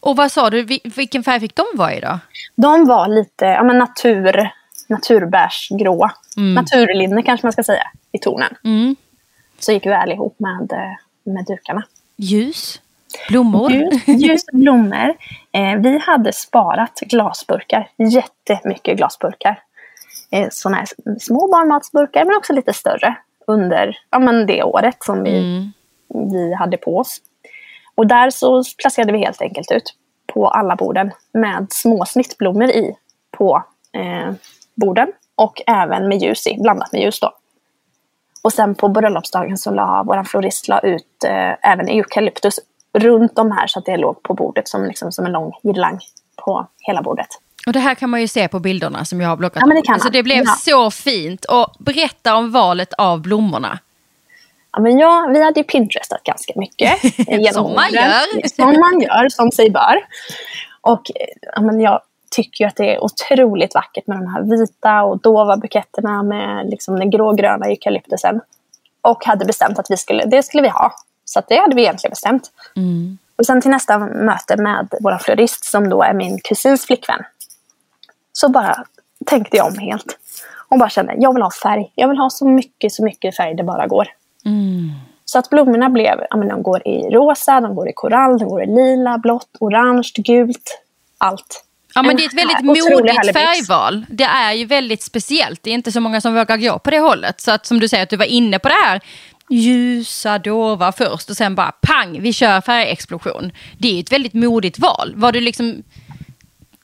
Och 0.00 0.16
vad 0.16 0.32
sa 0.32 0.50
du, 0.50 0.62
Vi- 0.62 0.92
vilken 0.96 1.22
färg 1.22 1.40
fick 1.40 1.54
de 1.56 1.64
vara 1.74 1.94
i 1.94 2.00
då? 2.00 2.18
De 2.56 2.84
var 2.86 3.08
lite 3.08 3.44
ja, 3.44 3.62
men 3.62 3.78
natur, 3.78 4.50
naturbärsgrå. 4.88 6.10
Naturlinne 6.54 7.22
kanske 7.22 7.46
man 7.46 7.52
ska 7.52 7.62
säga 7.62 7.82
i 8.12 8.18
tonen. 8.18 8.54
Mm. 8.64 8.96
Så 9.58 9.72
gick 9.72 9.86
väl 9.86 10.12
ihop 10.12 10.36
med, 10.38 10.68
med 11.24 11.44
dukarna. 11.44 11.82
Ljus? 12.16 12.80
Blommor? 13.28 13.70
Ljus, 13.72 14.08
ljus 14.08 14.44
och 14.52 14.58
blommor. 14.58 15.14
Eh, 15.52 15.76
vi 15.78 15.98
hade 15.98 16.32
sparat 16.32 17.00
glasburkar. 17.00 17.90
Jättemycket 17.96 18.96
glasburkar. 18.96 19.62
Eh, 20.30 20.48
såna 20.50 20.76
här 20.76 20.86
små 21.20 21.48
barnmatsburkar 21.48 22.24
men 22.24 22.36
också 22.36 22.52
lite 22.52 22.72
större. 22.72 23.14
Under 23.46 23.98
ja, 24.10 24.18
men 24.18 24.46
det 24.46 24.62
året 24.62 24.96
som 25.00 25.22
vi, 25.22 25.38
Mm. 25.38 25.72
vi 26.32 26.54
hade 26.54 26.76
på 26.76 26.98
oss. 26.98 27.18
Och 27.94 28.06
där 28.06 28.30
så 28.30 28.62
placerade 28.78 29.12
vi 29.12 29.18
helt 29.18 29.42
enkelt 29.42 29.70
ut 29.70 29.94
på 30.26 30.48
alla 30.48 30.76
borden 30.76 31.10
med 31.32 31.66
små 31.70 32.04
snittblommor 32.04 32.68
i 32.70 32.96
på 33.30 33.64
eh, 33.92 34.32
borden. 34.74 35.12
Och 35.34 35.62
även 35.66 36.08
med 36.08 36.18
ljus 36.18 36.46
i, 36.46 36.58
blandat 36.60 36.92
med 36.92 37.00
ljus 37.02 37.20
då. 37.20 37.32
Och 38.42 38.52
sen 38.52 38.74
på 38.74 38.88
bröllopsdagen 38.88 39.58
så 39.58 39.70
la 39.70 40.02
vår 40.06 40.24
florist 40.24 40.68
la 40.68 40.78
ut 40.80 41.24
eh, 41.24 41.70
även 41.72 41.88
eukalyptus 41.88 42.60
runt 42.92 43.36
de 43.36 43.50
här 43.52 43.66
så 43.66 43.78
att 43.78 43.84
det 43.84 43.96
låg 43.96 44.22
på 44.22 44.34
bordet 44.34 44.68
som, 44.68 44.84
liksom, 44.84 45.12
som 45.12 45.26
en 45.26 45.32
lång 45.32 45.52
girlang 45.62 45.98
på 46.44 46.66
hela 46.78 47.02
bordet. 47.02 47.26
Och 47.66 47.72
det 47.72 47.78
här 47.80 47.94
kan 47.94 48.10
man 48.10 48.20
ju 48.20 48.28
se 48.28 48.48
på 48.48 48.58
bilderna 48.60 49.04
som 49.04 49.20
jag 49.20 49.28
har 49.28 49.36
blockat 49.36 49.60
Ja, 49.60 49.66
men 49.66 49.76
det 49.76 49.82
kan 49.82 49.92
man. 49.92 50.00
Så 50.00 50.08
det 50.08 50.22
blev 50.22 50.44
Ja. 50.44 50.52
så 50.58 50.90
fint. 50.90 51.44
Och 51.44 51.66
berätta 51.78 52.36
om 52.36 52.50
valet 52.50 52.92
av 52.92 53.20
blommorna. 53.22 53.78
Ja, 54.72 54.80
men 54.80 54.98
ja, 54.98 55.28
vi 55.32 55.42
hade 55.44 55.60
ju 55.60 55.64
Pinterestat 55.64 56.22
ganska 56.22 56.52
mycket. 56.56 57.04
genom 57.28 57.52
Som 57.52 57.74
man 57.74 57.92
gör. 57.92 58.48
Som 58.56 58.80
man 58.80 59.00
gör, 59.00 59.28
som 59.28 59.50
sig 59.52 59.70
bör. 59.70 59.96
Och 60.80 61.02
ja, 61.54 61.60
men 61.60 61.80
jag 61.80 62.00
tycker 62.30 62.64
ju 62.64 62.68
att 62.68 62.76
det 62.76 62.94
är 62.94 63.04
otroligt 63.04 63.74
vackert 63.74 64.06
med 64.06 64.16
de 64.16 64.26
här 64.26 64.42
vita 64.42 65.02
och 65.02 65.18
dova 65.20 65.56
buketterna 65.56 66.22
med 66.22 66.70
liksom 66.70 66.98
den 66.98 67.10
grågröna 67.10 67.66
eukalyptusen. 67.66 68.40
Och 69.02 69.24
hade 69.24 69.44
bestämt 69.44 69.78
att 69.78 69.86
vi 69.90 69.96
skulle, 69.96 70.24
det 70.24 70.42
skulle 70.42 70.62
vi 70.62 70.68
ha. 70.68 70.92
Så 71.28 71.38
att 71.38 71.48
det 71.48 71.56
hade 71.56 71.76
vi 71.76 71.82
egentligen 71.82 72.10
bestämt. 72.10 72.50
Och 73.36 73.46
sen 73.46 73.60
till 73.60 73.70
nästa 73.70 73.98
möte 73.98 74.56
med 74.56 74.88
vår 75.00 75.18
florist 75.18 75.64
som 75.64 75.88
då 75.88 76.02
är 76.02 76.14
min 76.14 76.40
kusins 76.44 76.86
flickvän. 76.86 77.24
Så 78.32 78.48
bara 78.48 78.84
tänkte 79.26 79.56
jag 79.56 79.66
om 79.66 79.78
helt. 79.78 80.18
Och 80.68 80.78
bara 80.78 80.90
kände, 80.90 81.14
jag 81.18 81.34
vill 81.34 81.42
ha 81.42 81.50
färg. 81.50 81.92
Jag 81.94 82.08
vill 82.08 82.18
ha 82.18 82.30
så 82.30 82.48
mycket, 82.48 82.92
så 82.92 83.04
mycket 83.04 83.36
färg 83.36 83.54
det 83.54 83.64
bara 83.64 83.86
går. 83.86 84.08
Så 85.24 85.38
att 85.38 85.50
blommorna 85.50 85.90
blev, 85.90 86.20
ja, 86.30 86.36
men 86.36 86.48
de 86.48 86.62
går 86.62 86.88
i 86.88 87.10
rosa, 87.10 87.60
de 87.60 87.74
går 87.74 87.88
i 87.88 87.92
korall, 87.92 88.38
de 88.38 88.48
går 88.48 88.62
i 88.62 88.66
lila, 88.66 89.18
blått, 89.18 89.48
orange, 89.60 90.10
gult. 90.16 90.80
Allt. 91.18 91.64
Ja 91.94 92.02
men 92.02 92.10
En 92.10 92.16
det 92.16 92.24
är 92.24 92.26
ett 92.26 92.34
väldigt 92.34 92.64
modigt 92.64 93.32
färgval. 93.32 94.06
Det 94.08 94.24
är 94.24 94.52
ju 94.52 94.64
väldigt 94.64 95.02
speciellt. 95.02 95.62
Det 95.62 95.70
är 95.70 95.74
inte 95.74 95.92
så 95.92 96.00
många 96.00 96.20
som 96.20 96.34
vågar 96.34 96.56
gå 96.56 96.78
på 96.78 96.90
det 96.90 96.98
hållet. 96.98 97.40
Så 97.40 97.50
att 97.50 97.66
som 97.66 97.80
du 97.80 97.88
säger 97.88 98.02
att 98.02 98.10
du 98.10 98.16
var 98.16 98.24
inne 98.24 98.58
på 98.58 98.68
det 98.68 98.74
här 98.74 99.00
ljusa, 99.50 100.38
dova 100.38 100.92
först 100.92 101.30
och 101.30 101.36
sen 101.36 101.54
bara 101.54 101.72
pang, 101.72 102.20
vi 102.20 102.32
kör 102.32 102.60
färgexplosion. 102.60 103.52
Det 103.78 103.96
är 103.96 104.00
ett 104.00 104.12
väldigt 104.12 104.34
modigt 104.34 104.78
val. 104.78 105.12
Var 105.16 105.32
du 105.32 105.40
liksom 105.40 105.82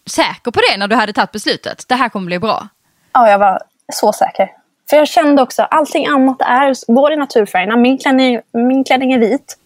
säker 0.07 0.51
på 0.51 0.61
det 0.71 0.77
när 0.77 0.89
du 0.89 0.97
hade 0.97 1.13
tagit 1.13 1.33
beslutet? 1.33 1.85
Det 1.89 1.95
här 1.95 2.09
kommer 2.09 2.27
bli 2.27 2.39
bra. 2.39 2.69
Ja, 3.13 3.31
jag 3.31 3.39
var 3.39 3.63
så 3.93 4.13
säker. 4.13 4.51
För 4.91 4.97
jag 4.97 5.09
kände 5.09 5.43
också, 5.43 5.63
allting 5.63 6.07
annat 6.07 6.41
är, 6.41 6.93
går 6.93 7.13
i 7.13 7.17
naturfärgerna. 7.17 7.77
Min 7.77 7.99
klänning, 7.99 8.41
min 8.53 8.85
klänning 8.85 9.13
är 9.13 9.19
vit. 9.19 9.59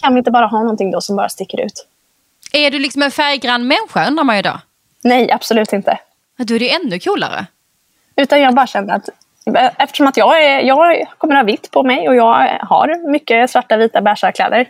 Kan 0.00 0.14
vi 0.14 0.18
inte 0.18 0.30
bara 0.30 0.46
ha 0.46 0.60
någonting 0.60 0.90
då 0.90 1.00
som 1.00 1.16
bara 1.16 1.28
sticker 1.28 1.60
ut? 1.60 1.86
Är 2.52 2.70
du 2.70 2.78
liksom 2.78 3.02
en 3.02 3.10
färggrann 3.10 3.66
människa 3.66 4.06
undrar 4.06 4.24
man 4.24 4.36
ju 4.36 4.42
då. 4.42 4.60
Nej, 5.04 5.32
absolut 5.32 5.72
inte. 5.72 5.98
Då 6.36 6.54
är 6.54 6.58
det 6.58 6.74
ännu 6.74 6.98
coolare. 6.98 7.46
Utan 8.16 8.40
jag 8.40 8.54
bara 8.54 8.66
kände 8.66 8.94
att 8.94 9.08
eftersom 9.56 10.06
att 10.06 10.16
jag, 10.16 10.44
är, 10.44 10.60
jag 10.60 11.06
kommer 11.18 11.34
ha 11.34 11.42
vitt 11.42 11.70
på 11.70 11.82
mig 11.82 12.08
och 12.08 12.16
jag 12.16 12.58
har 12.60 13.10
mycket 13.10 13.50
svarta, 13.50 13.76
vita, 13.76 14.00
beiga 14.00 14.32
kläder. 14.32 14.68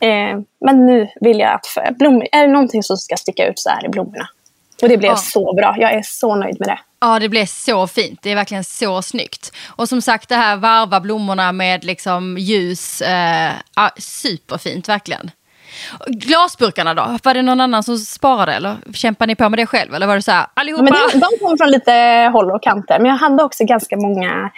Eh, 0.00 0.40
men 0.64 0.86
nu 0.86 1.08
vill 1.20 1.38
jag 1.38 1.52
att 1.52 1.66
för, 1.66 1.90
blom, 1.98 2.22
är 2.32 2.46
det 2.46 2.52
någonting 2.52 2.82
som 2.82 2.96
ska 2.96 3.16
sticka 3.16 3.46
ut 3.46 3.58
så 3.58 3.70
är 3.70 3.82
det 3.82 3.88
blommorna. 3.88 4.28
Och 4.82 4.88
det 4.88 4.96
blev 4.96 5.10
Ja. 5.10 5.16
så 5.16 5.54
bra. 5.54 5.74
Jag 5.78 5.92
är 5.92 6.02
så 6.04 6.34
nöjd 6.34 6.56
med 6.60 6.68
det. 6.68 6.78
Ja, 7.00 7.18
det 7.18 7.28
blev 7.28 7.46
så 7.46 7.86
fint. 7.86 8.18
Det 8.22 8.30
är 8.30 8.34
verkligen 8.34 8.64
så 8.64 9.02
snyggt. 9.02 9.52
Och 9.66 9.88
som 9.88 10.02
sagt, 10.02 10.28
det 10.28 10.36
här 10.36 10.56
varva 10.56 11.00
blommorna 11.00 11.52
med 11.52 11.84
liksom 11.84 12.36
ljus. 12.38 13.00
Eh, 13.00 13.52
superfint, 13.98 14.88
verkligen. 14.88 15.30
Glasburkarna 16.06 16.94
då? 16.94 17.18
Var 17.22 17.34
det 17.34 17.42
någon 17.42 17.60
annan 17.60 17.82
som 17.82 17.98
sparade 17.98 18.52
eller 18.52 18.76
kämpade 18.92 19.26
ni 19.26 19.34
på 19.34 19.48
med 19.48 19.58
det 19.58 19.66
själv? 19.66 19.94
Eller 19.94 20.06
var 20.06 20.14
det 20.14 20.22
så 20.22 20.30
här, 20.30 20.46
allihopa? 20.54 20.82
Men 20.82 20.92
det, 20.92 21.18
de 21.18 21.46
kom 21.46 21.58
från 21.58 21.70
lite 21.70 21.92
håll 22.32 22.50
och 22.50 22.62
kanter. 22.62 22.98
Men 22.98 23.10
jag 23.10 23.18
hade 23.18 23.42
också 23.42 23.64
ganska 23.64 23.96
många 23.96 24.50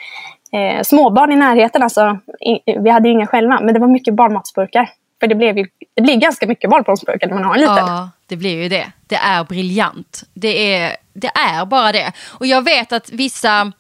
eh, 0.53 0.83
småbarn 0.83 1.33
i 1.33 1.37
närheten. 1.37 1.83
Alltså, 1.83 2.19
i, 2.41 2.79
vi 2.79 2.91
hade 2.91 3.09
ju 3.09 3.15
inga 3.15 3.27
själva, 3.27 3.61
men 3.61 3.75
det 3.75 3.81
var 3.81 3.89
mycket 3.89 4.15
barnmatsburkar. 4.15 4.91
För 5.21 5.27
det, 5.27 5.35
blev 5.35 5.59
ju, 5.59 5.67
det 5.97 6.03
blir 6.03 6.17
ganska 6.17 6.47
mycket 6.47 6.71
barnmatsburkar 6.71 7.27
när 7.27 7.35
man 7.35 7.45
har 7.45 7.55
en 7.55 7.61
liten. 7.61 7.77
Ja, 7.77 8.11
det 8.27 8.37
blir 8.37 8.63
ju 8.63 8.69
det. 8.69 8.93
Det 9.07 9.17
är 9.17 9.45
briljant. 9.45 10.25
Det 10.35 10.75
är, 10.75 10.97
det 11.13 11.29
är 11.29 11.65
bara 11.65 11.93
det. 11.93 12.13
Och 12.29 12.47
jag 12.47 12.63
vet 12.63 12.93
att 12.93 13.11
vissa... 13.11 13.73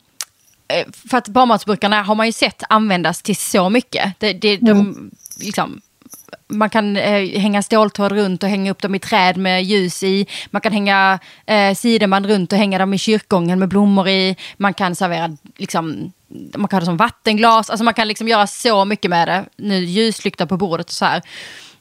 eh, 0.69 0.87
För 1.11 1.19
att 1.19 1.29
barnmatsburkarna 1.29 2.03
har 2.03 2.15
man 2.15 2.27
ju 2.27 2.33
sett 2.33 2.63
användas 2.69 3.23
till 3.23 3.37
så 3.37 3.71
mycket. 3.71 4.21
Det, 4.21 4.33
det, 4.33 4.57
de, 4.57 5.11
liksom, 5.41 5.81
man 6.49 6.71
kan 6.71 6.97
eh, 6.97 7.41
hänga 7.41 7.63
ståltråd 7.63 8.13
runt 8.13 8.43
och 8.43 8.49
hänga 8.49 8.71
upp 8.71 8.83
dem 8.83 8.95
i 8.95 8.99
träd 8.99 9.37
med 9.37 9.65
ljus 9.65 10.03
i. 10.03 10.27
Man 10.51 10.61
kan 10.61 10.73
hänga 10.73 11.19
eh, 11.47 11.75
sidenband 11.75 12.27
runt 12.27 12.53
och 12.53 12.59
hänga 12.59 12.79
dem 12.79 12.95
i 12.95 12.99
kyrkgången 12.99 13.59
med 13.59 13.69
blommor 13.69 14.09
i. 14.09 14.37
Man 14.57 14.75
kan 14.75 14.95
servera 14.95 15.37
liksom, 15.57 16.13
man 16.57 16.69
kan 16.69 16.77
ha 16.77 16.81
det 16.81 16.87
som 16.87 16.97
vattenglas. 16.97 17.71
Alltså 17.71 17.85
man 17.85 17.95
kan 17.95 18.09
liksom 18.09 18.29
göra 18.29 18.47
så 18.47 18.85
mycket 18.85 19.11
med 19.11 19.29
det. 19.29 19.45
Nu 19.57 19.79
ljuslykta 19.79 20.47
på 20.47 20.57
bordet 20.57 20.87
och 20.87 20.93
så 20.93 21.05
här. 21.05 21.23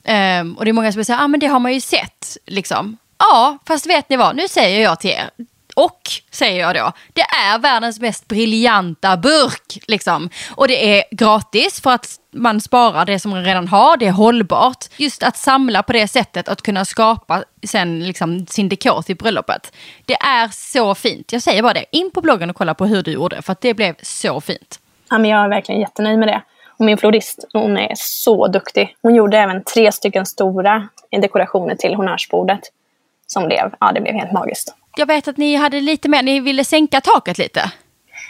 Eh, 0.04 0.47
och 0.58 0.66
det 0.66 0.72
är 0.72 0.74
många 0.74 0.91
som 0.91 1.06
säger, 1.06 1.24
ah, 1.24 1.28
men 1.28 1.39
det 1.39 1.47
har 1.47 1.60
man 1.60 1.74
ju 1.74 1.82
sett. 1.82 2.38
Liksom. 2.45 2.97
Ja, 3.18 3.58
fast 3.68 3.86
vet 3.86 4.10
ni 4.10 4.18
vad? 4.18 4.36
Nu 4.36 4.47
säger 4.47 4.84
jag 4.84 4.99
till 4.99 5.10
er. 5.10 5.30
Och, 5.76 6.01
säger 6.32 6.59
jag 6.59 6.76
då, 6.76 6.91
det 7.13 7.21
är 7.21 7.59
världens 7.59 7.99
mest 7.99 8.28
briljanta 8.28 9.17
burk. 9.17 9.80
Liksom. 9.88 10.30
Och 10.55 10.67
det 10.67 10.99
är 10.99 11.03
gratis 11.11 11.82
för 11.82 11.91
att 11.91 12.19
man 12.32 12.61
sparar 12.61 13.05
det 13.05 13.19
som 13.19 13.32
man 13.32 13.45
redan 13.45 13.67
har, 13.67 13.97
det 13.97 14.05
är 14.05 14.11
hållbart. 14.11 14.86
Just 14.97 15.24
att 15.24 15.38
samla 15.38 15.84
på 15.84 15.93
det 15.93 16.07
sättet, 16.07 16.49
att 16.49 16.61
kunna 16.61 16.86
skapa 16.86 17.43
sen 17.63 18.07
liksom 18.07 18.45
sin 18.45 18.69
dekor 18.69 19.01
till 19.01 19.15
bröllopet. 19.15 19.74
Det 20.05 20.13
är 20.13 20.47
så 20.47 20.95
fint. 20.95 21.34
Jag 21.34 21.41
säger 21.41 21.61
bara 21.61 21.74
det, 21.74 21.86
in 21.91 22.11
på 22.11 22.21
bloggen 22.21 22.49
och 22.49 22.55
kolla 22.55 22.74
på 22.74 22.86
hur 22.86 23.03
du 23.03 23.11
gjorde, 23.11 23.41
för 23.41 23.51
att 23.51 23.61
det 23.61 23.74
blev 23.74 23.95
så 24.01 24.41
fint. 24.41 24.80
Ja, 25.09 25.17
men 25.17 25.30
jag 25.30 25.43
är 25.43 25.49
verkligen 25.49 25.82
jättenöjd 25.82 26.19
med 26.19 26.28
det. 26.28 26.41
Och 26.78 26.86
min 26.86 26.97
florist, 26.97 27.45
hon 27.53 27.78
är 27.78 27.93
så 27.95 28.47
duktig. 28.47 28.95
Hon 29.01 29.15
gjorde 29.15 29.38
även 29.38 29.63
tre 29.63 29.91
stycken 29.91 30.26
stora 30.26 30.88
dekorationer 31.21 31.76
till 31.76 31.95
honnörsbordet. 31.95 32.59
Som 33.28 33.45
blev, 33.45 33.76
ja 33.80 33.91
det 33.91 34.01
blev 34.01 34.15
helt 34.15 34.32
magiskt. 34.32 34.76
Jag 34.96 35.06
vet 35.06 35.28
att 35.28 35.38
ni 35.38 35.56
hade 35.56 35.82
lite 35.82 36.10
mer, 36.10 36.24
ni 36.24 36.39
ville 36.39 36.66
sänka 36.66 37.02
taket 37.02 37.38
lite. 37.38 37.72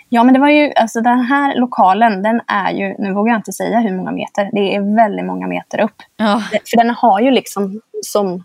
Ja, 0.09 0.23
men 0.23 0.33
det 0.33 0.39
var 0.39 0.49
ju, 0.49 0.73
alltså 0.73 1.01
den 1.01 1.19
här 1.19 1.59
lokalen, 1.59 2.23
den 2.23 2.41
är 2.47 2.71
ju, 2.71 2.95
nu 2.99 3.13
vågar 3.13 3.31
jag 3.31 3.39
inte 3.39 3.53
säga 3.53 3.79
hur 3.79 3.97
många 3.97 4.11
meter, 4.11 4.49
det 4.53 4.75
är 4.75 4.95
väldigt 4.95 5.25
många 5.25 5.47
meter 5.47 5.81
upp. 5.81 5.95
Ja. 6.17 6.43
För 6.49 6.77
den 6.77 6.89
har 6.89 7.19
ju 7.19 7.31
liksom 7.31 7.81
som 8.01 8.43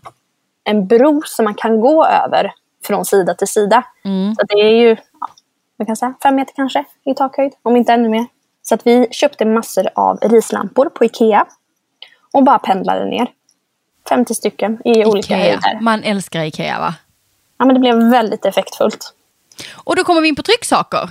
en 0.63 0.87
bro 0.87 1.21
som 1.25 1.45
man 1.45 1.53
kan 1.53 1.81
gå 1.81 2.05
över 2.05 2.51
från 2.85 3.05
sida 3.05 3.33
till 3.33 3.47
sida. 3.47 3.83
Mm. 4.05 4.35
Så 4.35 4.45
det 4.45 4.61
är 4.61 4.71
ju, 4.71 4.89
ja, 5.19 5.27
man 5.79 5.85
kan 5.85 5.95
säga 5.95 6.13
fem 6.23 6.35
meter 6.35 6.53
kanske 6.55 6.85
i 7.05 7.13
takhöjd, 7.13 7.53
om 7.61 7.75
inte 7.75 7.93
ännu 7.93 8.09
mer. 8.09 8.25
Så 8.61 8.75
att 8.75 8.87
vi 8.87 9.07
köpte 9.11 9.45
massor 9.45 9.89
av 9.95 10.17
rislampor 10.17 10.89
på 10.89 11.05
Ikea 11.05 11.45
och 12.33 12.43
bara 12.43 12.59
pendlade 12.59 13.05
ner. 13.05 13.27
50 14.09 14.35
stycken 14.35 14.81
i 14.85 15.05
olika 15.05 15.35
Ikea. 15.35 15.37
höjder. 15.37 15.79
Man 15.81 16.03
älskar 16.03 16.43
Ikea 16.43 16.79
va? 16.79 16.93
Ja, 17.59 17.65
men 17.65 17.73
det 17.73 17.79
blev 17.79 18.09
väldigt 18.09 18.45
effektfullt. 18.45 19.13
Och 19.75 19.95
då 19.95 20.03
kommer 20.03 20.21
vi 20.21 20.27
in 20.27 20.35
på 20.35 20.43
trycksaker. 20.43 21.09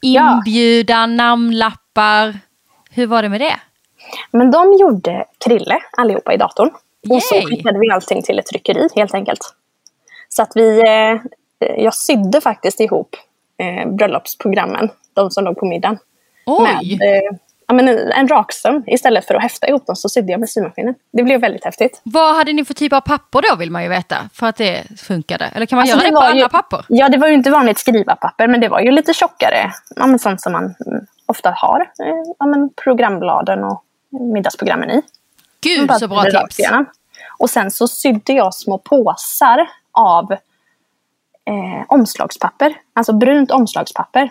Ja. 0.00 0.42
Inbjudan, 0.46 1.16
namnlappar. 1.16 2.38
Hur 2.90 3.06
var 3.06 3.22
det 3.22 3.28
med 3.28 3.40
det? 3.40 3.56
Men 4.30 4.50
de 4.50 4.72
gjorde 4.72 5.24
Krille 5.44 5.78
allihopa 5.96 6.34
i 6.34 6.36
datorn. 6.36 6.70
Och 7.10 7.22
så 7.22 7.34
Yay. 7.34 7.46
skickade 7.46 7.78
vi 7.78 7.90
allting 7.90 8.22
till 8.22 8.38
ett 8.38 8.46
tryckeri 8.46 8.88
helt 8.94 9.14
enkelt. 9.14 9.54
Så 10.28 10.42
att 10.42 10.52
vi, 10.54 10.80
eh, 10.80 11.20
jag 11.76 11.94
sydde 11.94 12.40
faktiskt 12.40 12.80
ihop 12.80 13.16
eh, 13.58 13.88
bröllopsprogrammen, 13.88 14.90
de 15.14 15.30
som 15.30 15.44
låg 15.44 15.58
på 15.58 15.66
middagen. 15.66 15.98
Oj! 16.46 16.62
Med 16.62 17.16
eh, 17.16 17.36
ja, 17.66 17.74
men 17.74 17.88
en, 17.88 18.12
en 18.12 18.28
raksöm. 18.28 18.84
Istället 18.86 19.24
för 19.26 19.34
att 19.34 19.42
häfta 19.42 19.68
ihop 19.68 19.86
dem 19.86 19.96
så 19.96 20.08
sydde 20.08 20.32
jag 20.32 20.40
med 20.40 20.48
symaskinen. 20.50 20.94
Det 21.12 21.22
blev 21.22 21.40
väldigt 21.40 21.64
häftigt. 21.64 22.00
Vad 22.04 22.36
hade 22.36 22.52
ni 22.52 22.64
för 22.64 22.74
typ 22.74 22.92
av 22.92 23.00
papper 23.00 23.42
då 23.50 23.56
vill 23.56 23.70
man 23.70 23.82
ju 23.82 23.88
veta. 23.88 24.16
För 24.32 24.46
att 24.46 24.56
det 24.56 24.84
funkade. 25.00 25.44
Eller 25.54 25.66
kan 25.66 25.76
man 25.76 25.82
Alltså, 25.82 25.96
göra 25.96 26.04
det, 26.04 26.10
det 26.10 26.14
på 26.14 26.20
var 26.20 26.26
ju- 26.28 26.42
andra 26.42 26.48
papper? 26.48 26.84
Ja, 26.88 27.08
det 27.08 27.18
var 27.18 27.28
ju 27.28 27.34
inte 27.34 27.50
vanligt 27.50 27.78
skrivarpapper, 27.78 28.48
men 28.48 28.60
det 28.60 28.68
var 28.68 28.80
ju 28.80 28.90
lite 28.90 29.14
tjockare. 29.14 29.72
Ja, 29.96 30.06
men 30.06 30.18
sånt 30.18 30.40
som 30.40 30.52
man 30.52 30.64
mm, 30.86 31.06
ofta 31.26 31.50
har 31.56 31.80
eh, 31.80 32.34
ja, 32.38 32.46
men 32.46 32.70
programbladen 32.84 33.64
och 33.64 33.84
middagsprogrammen 34.10 34.90
i. 34.90 35.02
Gud 35.60 35.90
så 35.92 36.08
bra 36.08 36.22
tips. 36.24 36.58
igenom. 36.58 36.86
Och 37.38 37.50
sen 37.50 37.70
så 37.70 37.88
sydde 37.88 38.32
jag 38.32 38.54
små 38.54 38.78
påsar 38.78 39.66
av 39.92 40.32
eh, 40.32 41.84
omslagspapper. 41.88 42.74
Alltså 42.92 43.12
brunt 43.12 43.50
omslagspapper. 43.50 44.30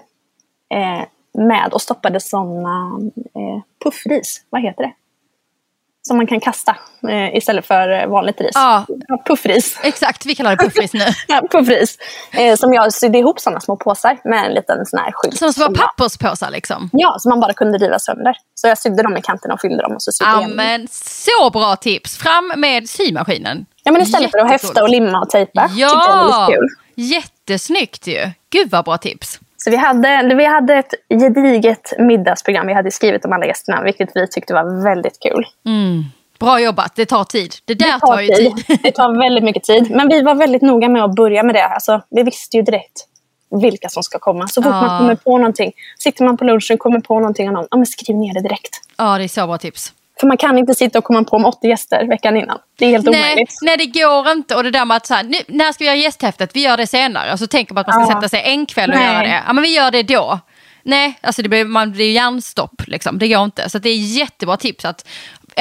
Eh, 0.70 1.04
med 1.34 1.70
och 1.74 1.82
stoppade 1.82 2.20
såna 2.20 3.00
eh, 3.36 3.62
puffris. 3.84 4.42
Vad 4.50 4.62
heter 4.62 4.84
det? 4.84 4.92
Som 6.08 6.18
man 6.18 6.28
kan 6.28 6.40
kasta 6.40 6.76
eh, 7.10 7.36
istället 7.38 7.66
för 7.66 7.90
eh, 8.02 8.08
vanligt 8.08 8.42
ris. 8.42 8.52
Ja. 8.54 8.86
puffris. 9.28 9.80
Exakt, 9.84 10.26
vi 10.26 10.36
kallar 10.36 10.56
det 10.56 10.64
puffris 10.64 10.94
nu. 10.94 11.06
Ja, 11.28 11.42
puffris. 11.52 11.98
Eh, 12.32 12.56
som 12.56 12.74
jag 12.74 12.94
sydde 12.94 13.18
ihop 13.18 13.40
sådana 13.40 13.60
små 13.60 13.76
påsar 13.76 14.18
med 14.24 14.46
en 14.46 14.54
liten 14.54 14.86
sån 14.86 15.00
här 15.00 15.12
skylt. 15.14 15.38
Som 15.38 15.54
små 15.54 15.64
jag- 15.66 15.76
papperspåsar 15.76 16.52
liksom. 16.52 16.90
Ja, 16.94 17.16
som 17.20 17.30
man 17.30 17.40
bara 17.40 17.54
kunde 17.54 17.78
riva 17.78 18.00
sönder. 18.00 18.36
Så 18.56 18.68
jag 18.68 18.78
sydde 18.78 19.04
dem 19.04 19.18
i 19.18 19.22
kanterna 19.22 19.54
och 19.54 19.62
fyllde 19.62 19.84
dem 19.84 19.92
och 19.96 20.04
så 20.04 20.12
sydde 20.12 20.32
Ja 20.32 20.40
igen 20.40 20.52
men 20.56 20.88
så 20.92 21.50
bra 21.50 21.76
tips. 21.76 22.18
Fram 22.18 22.54
med 22.58 22.90
symaskinen. 22.90 23.66
Ja, 23.84 23.92
men 23.92 24.02
istället 24.02 24.32
för 24.32 24.38
att 24.40 24.50
häfta 24.50 24.84
och 24.84 24.90
limma 24.90 25.20
och 25.22 25.30
tejpa. 25.30 25.68
tyckte 25.68 25.82
jag 25.82 25.92
det 25.92 25.98
var 25.98 26.30
Ja, 26.32 26.48
lite 26.48 26.60
kul. 26.60 26.68
jättesnyggt 26.96 28.08
ju. 28.08 28.32
Gud 28.50 28.70
vad 28.72 28.86
bra 28.86 28.98
tips. 28.98 29.40
Så 29.64 29.70
vi 29.70 29.78
hade, 29.78 30.36
vi 30.36 30.46
hade 30.46 30.74
ett 30.76 30.94
gediget 31.10 31.94
middagsprogram 31.98 32.68
vi 32.68 32.74
hade 32.74 32.92
skrivit 32.92 33.26
om 33.26 33.34
alla 33.34 33.46
gästerna, 33.46 33.84
vilket 33.84 34.10
vi 34.16 34.28
tyckte 34.28 34.54
var 34.54 34.84
väldigt 34.84 35.20
kul. 35.20 35.46
Mm. 35.66 36.04
Bra 36.40 36.60
jobbat, 36.60 36.96
det 36.96 37.06
tar 37.06 37.24
tid. 37.24 37.54
Det 37.66 37.74
där 37.74 37.94
Det 37.94 38.00
tar, 38.00 38.22
ju 38.22 38.28
tid. 38.28 38.54
Det 38.84 38.92
tar 38.92 39.20
väldigt 39.20 39.44
mycket 39.44 39.64
tid. 39.64 39.92
Men 39.92 40.10
vi 40.10 40.22
var 40.22 40.36
väldigt 40.36 40.62
noga 40.62 40.90
med 40.90 41.04
att 41.04 41.16
börja 41.16 41.44
med 41.44 41.56
det. 41.56 41.66
Alltså, 41.66 42.02
vi 42.10 42.24
visste 42.24 42.58
ju 42.58 42.64
direkt 42.64 43.08
vilka 43.62 43.90
som 43.90 44.04
ska 44.04 44.20
komma. 44.20 44.48
Så 44.48 44.62
fort 44.62 44.72
Ja. 44.74 44.82
man 44.82 45.00
kommer 45.00 45.16
på 45.16 45.38
någonting, 45.38 45.72
sitter 45.98 46.26
man 46.26 46.38
på 46.38 46.46
lunchen 46.46 46.74
och 46.74 46.80
kommer 46.80 47.00
på 47.00 47.20
någonting 47.20 47.48
om 47.48 47.54
någon, 47.54 47.68
ja, 47.72 47.78
men 47.78 47.86
skriv 47.86 48.18
ner 48.18 48.34
det 48.34 48.42
direkt. 48.42 48.80
Ja, 48.98 49.18
det 49.18 49.24
är 49.24 49.28
så 49.28 49.48
bra 49.48 49.58
tips. 49.58 49.94
För 50.20 50.28
man 50.28 50.38
kan 50.38 50.58
inte 50.58 50.76
sitta 50.76 50.98
och 50.98 51.04
komma 51.04 51.24
på 51.24 51.36
om 51.36 51.46
80 51.46 51.68
gäster 51.68 52.08
veckan 52.08 52.38
innan. 52.38 52.60
Det 52.78 52.86
är 52.86 52.90
helt 52.90 53.06
Nej, 53.06 53.22
omöjligt. 53.24 53.54
nej, 53.62 53.78
det 53.78 53.86
går 53.86 54.32
inte. 54.32 54.56
Och 54.56 54.64
det 54.64 54.72
där 54.72 54.86
med 54.86 54.98
att 54.98 55.06
så 55.06 55.14
här, 55.14 55.24
nu, 55.24 55.38
när 55.48 55.72
ska 55.72 55.84
vi 55.84 55.86
göra 55.86 55.96
gästhäftet? 55.98 56.56
Vi 56.56 56.62
gör 56.64 56.78
det 56.78 56.88
senare. 56.88 57.34
Och 57.34 57.40
så 57.40 57.48
tänker 57.48 57.74
man 57.74 57.82
att 57.82 57.88
man 57.96 58.06
ska 58.06 58.14
Ja. 58.14 58.18
sätta 58.22 58.30
sig 58.30 58.42
en 58.52 58.66
kväll 58.66 58.90
och 58.92 58.96
Nej. 58.98 59.06
göra 59.08 59.24
det. 59.24 59.44
Ja, 59.48 59.54
men 59.54 59.64
vi 59.64 59.76
gör 59.76 59.92
det 59.92 60.04
då. 60.04 60.40
Nej, 60.84 61.20
alltså 61.22 61.42
det 61.42 61.50
blir, 61.50 61.66
man 61.66 61.92
blir 61.92 62.12
hjärnstopp. 62.12 62.88
Liksom. 62.88 63.20
Det 63.20 63.28
går 63.28 63.44
inte. 63.44 63.70
Så 63.70 63.80
det 63.80 63.90
är 63.90 63.98
jättebra 63.98 64.58
tips. 64.58 64.86
att 64.86 65.08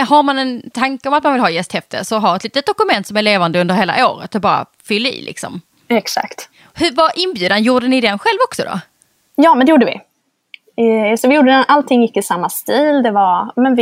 Har 0.09 0.23
man 0.23 0.39
en 0.39 0.71
tanke 0.71 1.09
om 1.09 1.15
att 1.15 1.25
man 1.25 1.33
vill 1.33 1.43
ha 1.43 1.51
gästhäfte 1.51 2.05
så 2.05 2.19
ha 2.19 2.37
ett 2.37 2.45
litet 2.45 2.67
dokument 2.67 3.07
som 3.07 3.17
är 3.17 3.23
levande 3.23 3.61
under 3.61 3.75
hela 3.75 4.09
året 4.11 4.35
och 4.35 4.41
bara 4.41 4.67
fyll 4.89 5.07
i. 5.07 5.23
Liksom. 5.23 5.61
Exakt. 5.89 6.49
Hur 6.75 6.93
var 6.95 7.11
inbjudan? 7.15 7.63
Gjorde 7.63 7.89
ni 7.89 8.01
den 8.01 8.19
själv 8.19 8.39
också 8.49 8.63
då? 8.63 8.81
Ja, 9.35 9.55
men 9.55 9.67
det 9.67 9.71
gjorde 9.71 9.87
vi. 9.87 9.93
Eh, 11.13 11.17
Så 11.17 11.29
vi 11.29 11.35
gjorde 11.35 11.51
den, 11.51 11.65
allting 11.69 12.03
gick 12.03 12.17
i 12.17 12.23
samma 12.23 12.49
stil. 12.49 13.03
Det 13.03 13.11
var 13.11 13.53
men 13.57 13.75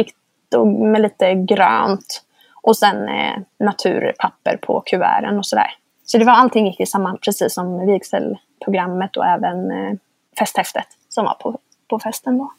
vitt 0.51 0.55
och 0.61 0.66
med 0.66 1.03
lite 1.03 1.34
grönt. 1.34 2.22
Och 2.62 2.76
sen 2.76 3.09
eh, 3.09 3.36
naturpapper 3.59 4.57
på 4.57 4.80
kuverten 4.86 5.38
och 5.38 5.46
sådär. 5.46 5.70
Så 6.05 6.18
det 6.18 6.24
var 6.24 6.32
allting 6.32 6.66
gick 6.66 6.80
i 6.80 6.86
samma, 6.86 7.16
precis 7.16 7.55
som 7.55 7.86
vigselprogrammet 7.86 9.16
och 9.16 9.26
även 9.26 9.70
eh, 9.70 9.92
festhäftet 10.38 10.86
som 11.09 11.24
var 11.24 11.34
på, 11.34 11.59
på 11.88 11.98
festen 11.98 12.38
då. 12.38 12.53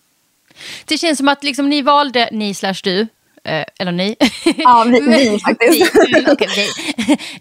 Det 0.87 0.97
känns 0.97 1.17
som 1.17 1.27
att 1.27 1.43
liksom 1.43 1.69
ni 1.69 1.81
valde, 1.81 2.29
ni 2.31 2.53
slash 2.53 2.75
du, 2.83 3.01
eh, 3.43 3.65
eller 3.79 3.91
ni. 3.91 4.15
Ja, 4.57 4.85
vi- 4.87 4.99
vi 5.31 5.39
faktiskt. 5.39 5.95
Vi, 5.95 6.25
okej, 6.31 6.47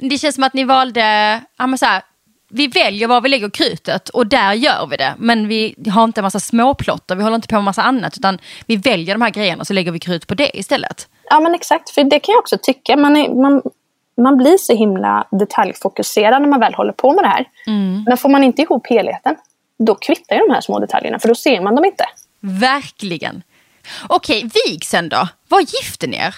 vi. 0.00 0.08
Det 0.08 0.18
känns 0.18 0.34
som 0.34 0.44
att 0.44 0.54
ni 0.54 0.64
valde, 0.64 1.40
ja, 1.56 1.66
men 1.66 1.78
så 1.78 1.86
här, 1.86 2.02
vi 2.50 2.66
väljer 2.66 3.08
var 3.08 3.20
vi 3.20 3.28
lägger 3.28 3.50
krutet 3.50 4.08
och 4.08 4.26
där 4.26 4.52
gör 4.52 4.86
vi 4.86 4.96
det. 4.96 5.14
Men 5.18 5.48
vi 5.48 5.74
har 5.90 6.04
inte 6.04 6.20
en 6.20 6.22
massa 6.22 6.40
småplotter, 6.40 7.16
vi 7.16 7.22
håller 7.22 7.36
inte 7.36 7.48
på 7.48 7.54
med 7.54 7.64
massa 7.64 7.82
annat. 7.82 8.16
Utan 8.16 8.38
vi 8.66 8.76
väljer 8.76 9.14
de 9.14 9.22
här 9.22 9.30
grejerna 9.30 9.60
och 9.60 9.66
så 9.66 9.72
lägger 9.72 9.92
vi 9.92 9.98
krut 9.98 10.26
på 10.26 10.34
det 10.34 10.58
istället. 10.58 11.08
Ja, 11.30 11.40
men 11.40 11.54
exakt. 11.54 11.90
För 11.90 12.04
det 12.04 12.20
kan 12.20 12.32
jag 12.32 12.38
också 12.38 12.58
tycka. 12.62 12.96
Man, 12.96 13.16
är, 13.16 13.34
man, 13.34 13.62
man 14.22 14.36
blir 14.36 14.58
så 14.58 14.76
himla 14.76 15.26
detaljfokuserad 15.30 16.42
när 16.42 16.48
man 16.48 16.60
väl 16.60 16.74
håller 16.74 16.92
på 16.92 17.12
med 17.12 17.24
det 17.24 17.28
här. 17.28 17.46
Men 18.06 18.16
får 18.16 18.28
man 18.28 18.44
inte 18.44 18.62
ihop 18.62 18.86
helheten, 18.86 19.36
då 19.78 19.94
kvittar 19.94 20.36
ju 20.36 20.40
de 20.46 20.54
här 20.54 20.60
små 20.60 20.78
detaljerna. 20.78 21.18
För 21.18 21.28
då 21.28 21.34
ser 21.34 21.60
man 21.60 21.74
dem 21.74 21.84
inte. 21.84 22.04
Verkligen. 22.40 23.42
Okej, 24.08 24.50
vigseln 24.66 25.08
då? 25.08 25.28
Var 25.48 25.60
gifte 25.60 26.06
ni 26.06 26.16
er? 26.16 26.34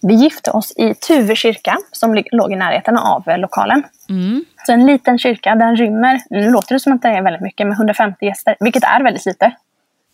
Vi 0.00 0.14
gifte 0.14 0.50
oss 0.50 0.72
i 0.76 0.94
Tuve 0.94 1.36
kyrka 1.36 1.78
som 1.92 2.22
låg 2.32 2.52
i 2.52 2.56
närheten 2.56 2.96
av 2.96 3.28
eh, 3.28 3.38
lokalen. 3.38 3.82
Mm. 4.08 4.44
Så 4.66 4.72
en 4.72 4.86
liten 4.86 5.18
kyrka, 5.18 5.54
den 5.54 5.76
rymmer, 5.76 6.20
nu 6.30 6.50
låter 6.50 6.74
det 6.74 6.80
som 6.80 6.92
att 6.92 7.02
det 7.02 7.08
är 7.08 7.22
väldigt 7.22 7.42
mycket, 7.42 7.66
med 7.66 7.74
150 7.74 8.24
gäster. 8.24 8.56
Vilket 8.60 8.84
är 8.84 9.02
väldigt 9.02 9.26
lite 9.26 9.52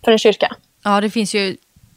för 0.05 0.13
en 0.13 0.19
kyrka. 0.19 0.57
Ja, 0.85 1.01
det 1.01 1.11
finns 1.11 1.35
ju 1.35 1.57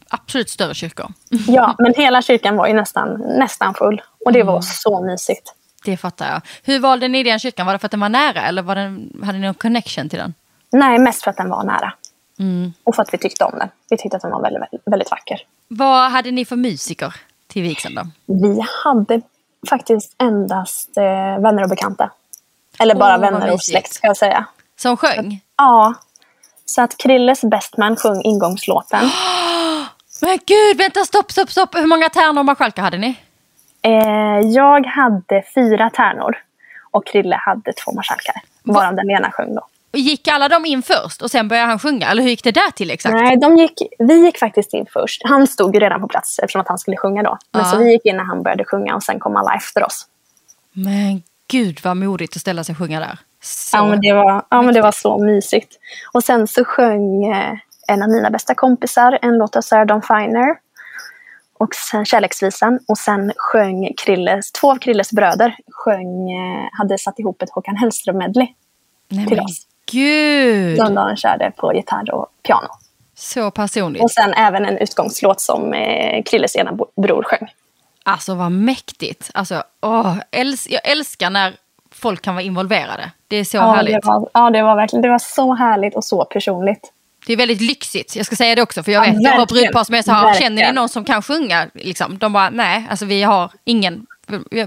absolut 0.10 0.50
större 0.50 0.74
kyrkor. 0.74 1.08
Ja, 1.48 1.76
men 1.80 1.94
hela 1.94 2.22
kyrkan 2.22 2.56
var 2.56 2.68
ju 2.68 2.74
nästan, 2.74 3.14
nästan 3.38 3.74
full. 3.74 4.02
Och 4.26 4.34
det 4.34 4.44
var 4.44 4.62
så 4.62 5.02
mysigt. 5.02 5.54
Det 5.86 5.98
fattar 5.98 6.32
jag. 6.32 6.42
Hur 6.64 6.80
valde 6.80 7.08
ni 7.08 7.24
den 7.24 7.40
kyrkan? 7.40 7.66
Var 7.66 7.74
det 7.74 7.80
för 7.80 7.88
att 7.88 7.92
den 7.92 8.00
var 8.00 8.10
nära 8.10 8.42
eller 8.42 8.62
var 8.62 8.76
den, 8.76 9.22
hade 9.24 9.38
ni 9.38 9.46
någon 9.46 9.54
connection 9.54 10.10
till 10.10 10.20
den? 10.20 10.34
Nej, 10.72 11.00
mest 11.00 11.24
för 11.24 11.32
att 11.32 11.38
den 11.38 11.50
var 11.50 11.64
nära. 11.64 11.94
Mm. 12.40 12.74
Och 12.84 12.96
för 12.96 13.02
att 13.02 13.14
vi 13.14 13.18
tyckte 13.18 13.44
om 13.44 13.60
den. 13.60 13.70
Vi 13.90 13.98
tyckte 13.98 14.18
att 14.18 14.22
den 14.22 14.32
var 14.32 14.42
väldigt, 14.42 14.62
väldigt, 14.62 14.82
väldigt 14.86 15.12
vacker. 15.12 15.42
Vad 15.68 16.12
hade 16.12 16.32
ni 16.32 16.46
för 16.46 16.56
musiker 16.56 17.16
till 17.50 17.62
vigseln 17.62 17.96
då? 17.96 18.02
Vi 18.26 18.66
hade 18.84 19.22
faktiskt 19.70 20.16
endast 20.18 20.98
eh, 20.98 21.04
vänner 21.42 21.64
och 21.64 21.70
bekanta. 21.70 22.12
Eller 22.80 22.96
bara 22.96 23.18
vad 23.18 23.22
vänner 23.22 23.54
och 23.54 23.62
släkt 23.62 23.94
ska 23.94 24.08
jag 24.08 24.18
säga. 24.18 24.46
Som 24.80 24.98
sjöng? 24.98 25.42
Ja. 25.58 25.94
Så 26.66 26.82
att 26.82 26.98
Krilles 26.98 27.42
bestman 27.42 27.96
sjöng 27.96 28.22
ingångslåten. 28.22 29.00
Men 30.22 30.40
gud, 30.46 30.78
vänta, 30.78 31.00
stopp, 31.06 31.32
stopp, 31.32 31.52
stopp. 31.52 31.76
Hur 31.76 31.86
många 31.86 32.10
tärnor 32.10 32.40
och 32.40 32.46
marskalkar 32.46 32.82
hade 32.82 32.98
ni? 32.98 33.20
Eh, 33.82 34.40
jag 34.40 34.86
hade 34.86 35.44
fyra 35.56 35.90
tärnor. 35.90 36.38
Och 36.92 37.06
Krille 37.08 37.36
hade 37.36 37.74
två 37.74 37.92
marskalkar. 37.92 38.36
Varav 38.64 38.96
den 38.96 39.10
ena 39.10 39.32
sjöng 39.32 39.56
då. 39.56 39.68
Gick 39.92 40.28
alla 40.28 40.50
de 40.50 40.66
in 40.66 40.82
först 40.84 41.22
och 41.22 41.32
sen 41.32 41.48
började 41.48 41.68
han 41.68 41.80
sjunga? 41.80 42.08
Eller 42.12 42.24
hur 42.24 42.30
gick 42.30 42.44
det 42.44 42.52
där 42.52 42.72
till 42.72 42.92
exakt? 42.92 43.14
Nej, 43.16 43.38
de 43.38 43.58
gick, 43.58 43.74
vi 44.00 44.26
gick 44.26 44.38
faktiskt 44.38 44.74
in 44.74 44.86
först. 44.94 45.22
Han 45.26 45.48
stod 45.48 45.74
ju 45.76 45.80
redan 45.80 46.02
på 46.02 46.08
plats 46.08 46.40
eftersom 46.40 46.62
att 46.62 46.68
han 46.68 46.78
skulle 46.78 46.98
sjunga 46.98 47.24
då. 47.24 47.38
Men 47.52 47.62
Ja. 47.62 47.72
så 47.72 47.78
vi 47.78 47.92
gick 47.92 48.06
in 48.06 48.18
när 48.18 48.24
han 48.24 48.44
började 48.44 48.66
sjunga 48.66 48.96
och 48.96 49.04
sen 49.04 49.20
kom 49.20 49.36
alla 49.36 49.54
efter 49.56 49.84
oss. 49.86 50.06
Men 50.74 51.24
gud 51.48 51.80
vad 51.84 51.98
modigt 51.98 52.36
att 52.36 52.42
ställa 52.42 52.64
sig 52.64 52.74
och 52.74 52.78
sjunga 52.78 53.00
där. 53.00 53.18
Så. 53.42 53.78
Ja, 53.78 53.86
men 53.88 54.02
det 54.02 54.14
var, 54.14 54.46
ja, 54.50 54.62
men 54.62 54.74
det 54.74 54.82
var 54.82 54.92
så 54.92 55.18
mysigt. 55.26 55.76
Och 56.14 56.24
sen 56.24 56.48
så 56.48 56.66
sjöng 56.66 57.26
eh, 57.26 57.54
en 57.88 58.04
av 58.04 58.10
mina 58.10 58.30
bästa 58.30 58.56
kompisar 58.56 59.20
en 59.22 59.38
låt 59.38 59.56
av 59.56 59.62
Sarah 59.62 59.86
Dawn 59.86 60.02
Finer. 60.02 60.58
Och 61.58 61.76
sen 61.76 62.06
Kärleksvisan. 62.06 62.80
Och 62.88 62.98
sen 62.98 63.32
sjöng 63.38 63.94
Krilles, 64.06 64.52
två 64.52 64.72
av 64.72 64.76
Krilles 64.76 65.12
bröder 65.12 65.56
sjöng, 65.72 66.32
eh, 66.32 66.70
hade 66.72 66.98
satt 66.98 67.20
ihop 67.20 67.42
ett 67.42 67.50
Håkan 67.50 67.76
Hellström-medley 67.76 68.48
till 69.28 69.40
oss. 69.40 69.66
Gud, 69.92 70.78
Som 70.78 70.96
de 70.96 71.16
körde 71.16 71.52
på 71.58 71.74
gitarr 71.74 72.14
och 72.14 72.28
piano. 72.44 72.68
så 73.16 73.52
personligt. 73.52 74.04
Och 74.04 74.12
sen 74.12 74.34
även 74.34 74.66
en 74.66 74.78
utgångslåt 74.78 75.42
som 75.42 75.74
eh, 75.74 76.24
Krilles 76.24 76.56
ena 76.56 76.72
bror 77.02 77.24
sjöng. 77.24 77.52
Alltså 78.04 78.36
vad 78.36 78.52
mäktigt. 78.52 79.30
Alltså, 79.34 79.64
åh, 79.82 80.16
äls 80.32 80.68
jag 80.70 80.82
älskar 80.90 81.30
när 81.30 81.54
folk 81.92 82.22
kan 82.22 82.36
vara 82.36 82.44
involverade. 82.44 83.12
Det 83.28 83.36
är 83.36 83.44
så 83.44 83.58
Ja 83.58 83.72
härligt. 83.74 83.94
det, 83.94 84.08
var, 84.08 84.30
ja, 84.34 84.50
det 84.50 84.64
var 84.64 84.76
verkligen 84.76 85.02
det 85.02 85.10
var 85.10 85.20
så 85.20 85.54
härligt 85.56 85.96
och 85.96 86.04
så 86.06 86.26
personligt. 86.26 86.94
Det 87.28 87.34
är 87.34 87.38
väldigt 87.38 87.62
lyxigt, 87.62 88.16
jag 88.16 88.26
ska 88.26 88.36
säga 88.36 88.56
det 88.56 88.62
också. 88.62 88.84
För 88.84 88.92
jag 88.92 89.08
Ja, 89.08 89.12
vet, 89.12 89.22
jag 89.22 89.32
har 89.32 89.38
verkligen. 89.40 89.64
brudpar 89.64 89.84
som 89.84 89.96
är 89.96 90.02
så 90.02 90.12
här, 90.12 90.26
Verkligen. 90.26 90.58
känner 90.58 90.68
ni 90.72 90.76
någon 90.76 90.90
som 90.90 91.04
kan 91.06 91.22
sjunga? 91.22 91.68
Liksom. 91.74 92.18
De 92.18 92.34
bara, 92.34 92.50
nej, 92.50 92.88
alltså 92.90 93.06
vi 93.06 93.24
har 93.24 93.52
ingen 93.64 94.06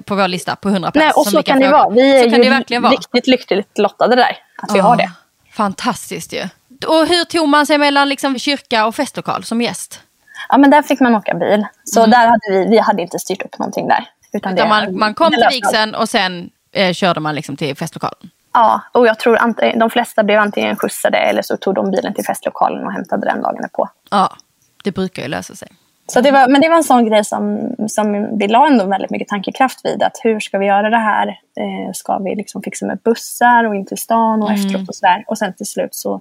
på 0.04 0.14
vår 0.14 0.28
lista 0.28 0.56
på 0.56 0.68
100 0.68 0.90
Nej, 0.94 1.10
och 1.16 1.26
så 1.26 1.36
vi 1.36 1.42
kan 1.42 1.60
det 1.60 1.68
vara. 1.68 1.90
Vi 1.90 2.18
är 2.20 2.30
kan 2.30 2.38
ju 2.38 2.44
det 2.44 2.50
verkligen 2.50 2.82
vara. 2.82 2.92
riktigt 2.92 3.26
lyckligt 3.26 3.78
lottade 3.78 4.16
där, 4.16 4.36
att 4.62 4.74
vi 4.74 4.78
har 4.78 4.90
Åh, 4.90 4.96
det. 4.96 5.10
Fantastiskt 5.52 6.32
ju. 6.32 6.42
Och 6.86 7.06
hur 7.06 7.24
tog 7.24 7.48
man 7.48 7.66
sig 7.66 7.78
mellan 7.78 8.08
liksom, 8.08 8.38
kyrka 8.38 8.86
och 8.86 8.94
festlokal 8.94 9.44
som 9.44 9.60
gäst? 9.60 10.00
Ja, 10.48 10.58
men 10.58 10.70
där 10.70 10.82
fick 10.82 11.00
man 11.00 11.14
åka 11.14 11.34
bil. 11.34 11.66
Så 11.84 12.06
där 12.06 12.26
hade 12.26 12.50
vi, 12.50 12.66
vi 12.70 12.78
hade 12.78 13.02
inte 13.02 13.18
styrt 13.18 13.42
upp 13.42 13.58
någonting 13.58 13.88
där. 13.88 14.04
Utan 14.32 14.52
Utan 14.52 14.54
det, 14.54 14.68
man, 14.68 14.98
man 14.98 15.14
kom 15.14 15.30
till 15.30 15.46
vigseln 15.50 15.94
och 15.94 16.08
sen 16.08 16.50
eh, 16.72 16.92
körde 16.92 17.20
man 17.20 17.34
liksom 17.34 17.56
till 17.56 17.76
festlokalen. 17.76 18.30
Ja, 18.52 18.80
och 18.92 19.06
jag 19.06 19.18
tror 19.18 19.36
ant- 19.36 19.78
de 19.78 19.90
flesta 19.90 20.22
blev 20.22 20.40
antingen 20.40 20.76
skjutsade 20.76 21.18
eller 21.18 21.42
så 21.42 21.56
tog 21.56 21.74
de 21.74 21.90
bilen 21.90 22.14
till 22.14 22.24
festlokalen 22.24 22.86
och 22.86 22.92
hämtade 22.92 23.26
den 23.26 23.42
dagen 23.42 23.68
på. 23.72 23.88
Ja, 24.10 24.36
det 24.84 24.92
brukar 24.92 25.22
ju 25.22 25.28
lösa 25.28 25.54
sig. 25.54 25.68
Så 26.12 26.20
det 26.20 26.30
var, 26.30 26.48
men 26.48 26.60
det 26.60 26.68
var 26.68 26.76
en 26.76 26.84
sån 26.84 27.06
grej 27.06 27.24
som, 27.24 27.74
som 27.88 28.38
vi 28.38 28.48
la 28.48 28.66
ändå 28.66 28.86
väldigt 28.86 29.10
mycket 29.10 29.28
tankekraft 29.28 29.80
vid. 29.84 30.02
Att 30.02 30.20
hur 30.22 30.40
ska 30.40 30.58
vi 30.58 30.66
göra 30.66 30.90
det 30.90 30.96
här? 30.96 31.28
Eh, 31.28 31.92
ska 31.94 32.18
vi 32.18 32.34
liksom 32.34 32.62
fixa 32.62 32.86
med 32.86 32.98
bussar 32.98 33.64
och 33.64 33.74
in 33.74 33.86
till 33.86 33.96
stan 33.96 34.42
och 34.42 34.52
efteråt 34.52 34.88
och 34.88 34.94
sådär. 34.94 35.24
Och 35.26 35.38
sen 35.38 35.54
till 35.54 35.66
slut 35.66 35.94
så 35.94 36.20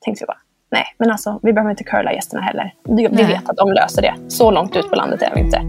tänkte 0.00 0.22
vi 0.22 0.26
bara, 0.26 0.38
nej 0.70 0.84
men 0.98 1.10
alltså 1.10 1.40
vi 1.42 1.52
behöver 1.52 1.70
inte 1.70 1.84
curla 1.84 2.12
gästerna 2.12 2.42
heller. 2.42 2.74
Vi, 2.84 3.08
vi 3.12 3.22
vet 3.22 3.48
att 3.48 3.56
de 3.56 3.72
löser 3.72 4.02
det. 4.02 4.14
Så 4.28 4.50
långt 4.50 4.76
ut 4.76 4.90
på 4.90 4.96
landet 4.96 5.22
är 5.22 5.34
vi 5.34 5.40
inte. 5.40 5.60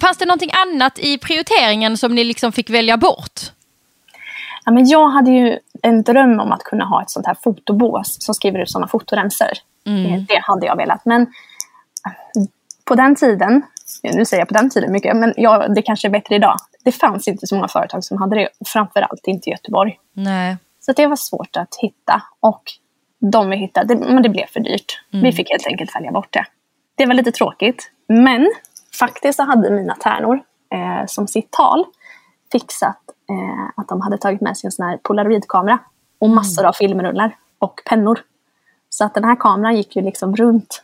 Fanns 0.00 0.18
det 0.18 0.26
någonting 0.26 0.50
annat 0.66 0.98
i 0.98 1.18
prioriteringen 1.18 1.96
som 1.96 2.14
ni 2.14 2.24
liksom 2.24 2.52
fick 2.52 2.70
välja 2.70 2.96
bort? 2.96 3.40
Ja, 4.64 4.72
men 4.72 4.88
jag 4.88 5.08
hade 5.08 5.30
ju 5.30 5.58
en 5.82 6.02
dröm 6.02 6.40
om 6.40 6.52
att 6.52 6.62
kunna 6.64 6.84
ha 6.84 7.02
ett 7.02 7.10
sånt 7.10 7.26
här 7.26 7.36
fotobås 7.42 8.16
som 8.24 8.34
skriver 8.34 8.58
ut 8.58 8.70
sådana 8.70 8.86
fotoremsor. 8.88 9.48
Eh, 9.86 10.22
Det 10.28 10.40
hade 10.42 10.66
jag 10.66 10.76
velat. 10.76 11.04
Men 11.04 11.22
eh, 11.22 12.42
på 12.84 12.94
den 12.94 13.14
tiden, 13.16 13.62
nu 14.02 14.24
säger 14.24 14.40
jag 14.40 14.48
på 14.48 14.54
den 14.54 14.70
tiden 14.70 14.92
mycket, 14.92 15.16
men 15.16 15.34
ja, 15.36 15.68
det 15.68 15.82
kanske 15.82 16.08
är 16.08 16.10
bättre 16.10 16.34
idag. 16.34 16.56
Det 16.84 16.92
fanns 16.92 17.28
inte 17.28 17.46
så 17.46 17.54
många 17.54 17.68
företag 17.68 18.04
som 18.04 18.18
hade 18.18 18.36
det, 18.36 18.48
framförallt 18.66 19.26
inte 19.26 19.48
i 19.50 19.52
Göteborg. 19.52 19.98
Nej. 20.12 20.56
Så 20.80 20.92
det 20.92 21.06
var 21.06 21.16
svårt 21.16 21.56
att 21.56 21.74
hitta. 21.82 22.22
Och 22.40 22.62
de 23.32 23.50
vi 23.50 23.56
hittade, 23.56 23.96
men 23.96 24.22
det 24.22 24.28
blev 24.28 24.46
för 24.46 24.60
dyrt. 24.60 25.00
Vi 25.10 25.32
fick 25.32 25.50
helt 25.50 25.66
enkelt 25.66 25.94
välja 25.96 26.12
bort 26.12 26.32
det. 26.32 26.44
Det 26.96 27.06
var 27.06 27.14
lite 27.14 27.32
tråkigt. 27.32 27.90
Men 28.08 28.50
faktiskt 28.98 29.36
så 29.36 29.42
hade 29.42 29.70
mina 29.70 29.94
tärnor 29.94 30.40
eh, 30.74 31.06
som 31.06 31.26
sitt 31.28 31.50
tal 31.50 31.84
fixat 32.52 32.98
eh, 33.30 33.70
att 33.76 33.88
de 33.88 34.00
hade 34.00 34.18
tagit 34.18 34.40
med 34.40 34.56
sig 34.56 34.68
en 34.68 34.72
sån 34.72 34.86
här 34.86 34.96
polaroidkamera 34.96 35.78
och 36.18 36.30
massor 36.30 36.64
av 36.64 36.72
filmrullar 36.72 37.36
och 37.58 37.80
pennor. 37.84 38.20
Så 38.88 39.04
att 39.04 39.14
den 39.14 39.24
här 39.24 39.36
kameran 39.36 39.76
gick 39.76 39.96
ju 39.96 40.02
liksom 40.02 40.36
runt 40.36 40.82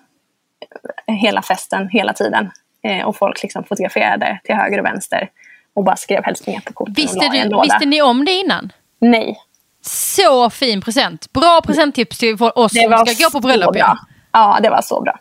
hela 1.06 1.43
festen 1.43 1.89
hela 1.89 2.12
tiden. 2.12 2.51
Eh, 2.82 3.06
och 3.06 3.16
folk 3.16 3.43
liksom 3.43 3.64
fotograferade 3.64 4.40
till 4.44 4.55
höger 4.55 4.78
och 4.78 4.85
vänster 4.85 5.31
och 5.74 5.85
bara 5.85 5.97
skrev 5.97 6.24
hälsningar 6.24 6.60
på 6.60 6.73
korten 6.73 6.94
Visste, 6.94 7.28
du, 7.28 7.60
visste 7.62 7.86
ni 7.86 8.02
om 8.02 8.24
det 8.24 8.32
innan? 8.32 8.73
Nej, 8.98 9.39
Så 9.82 10.51
fin 10.51 10.81
present. 10.81 11.32
Bra 11.32 11.60
presenttips 11.64 12.18
till 12.18 12.36
oss 12.55 12.73
det 12.73 12.97
som 12.97 13.06
ska 13.06 13.24
gå 13.24 13.31
på 13.31 13.40
bröllop. 13.40 13.77
Ja. 13.77 13.98
Ja, 14.32 14.59
det 14.62 14.70
var 14.70 14.82
så 14.82 15.01
bra. 15.01 15.18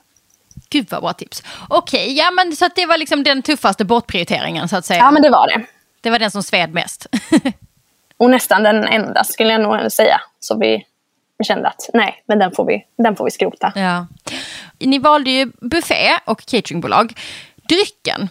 Gud 0.69 0.87
vad 0.91 1.01
bra 1.01 1.13
tips. 1.13 1.43
Okej, 1.69 2.17
ja 2.17 2.31
men 2.31 2.55
så 2.55 2.69
det 2.75 2.85
var 2.85 2.97
liksom 2.97 3.23
den 3.23 3.41
tuffaste 3.41 3.85
bortprioriteringen 3.85 4.69
så 4.69 4.77
att 4.77 4.85
säga. 4.85 4.99
Ja, 4.99 5.11
men 5.11 5.21
det 5.21 5.29
var 5.29 5.47
det. 5.47 5.65
Det 6.05 6.11
var 6.11 6.19
den 6.19 6.31
som 6.31 6.43
sved 6.43 6.73
mest. 6.73 7.07
Och 8.17 8.29
nästan 8.29 8.63
den 8.63 8.83
enda 8.83 9.23
skulle 9.23 9.51
jag 9.51 9.61
nog 9.61 9.91
säga. 9.91 10.21
Så 10.39 10.57
vi 10.57 10.85
kände 11.43 11.67
att 11.67 11.89
nej, 11.93 12.23
men 12.25 12.39
den 12.39 12.51
får 12.51 12.65
vi, 12.65 12.85
den 12.97 13.15
får 13.15 13.25
vi 13.25 13.31
skrota. 13.31 13.73
ja. 13.75 14.07
Ni 14.79 14.99
valde 14.99 15.29
ju 15.29 15.51
buffé 15.61 16.09
och 16.25 16.39
cateringbolag. 16.45 17.13
Drycken. 17.55 18.29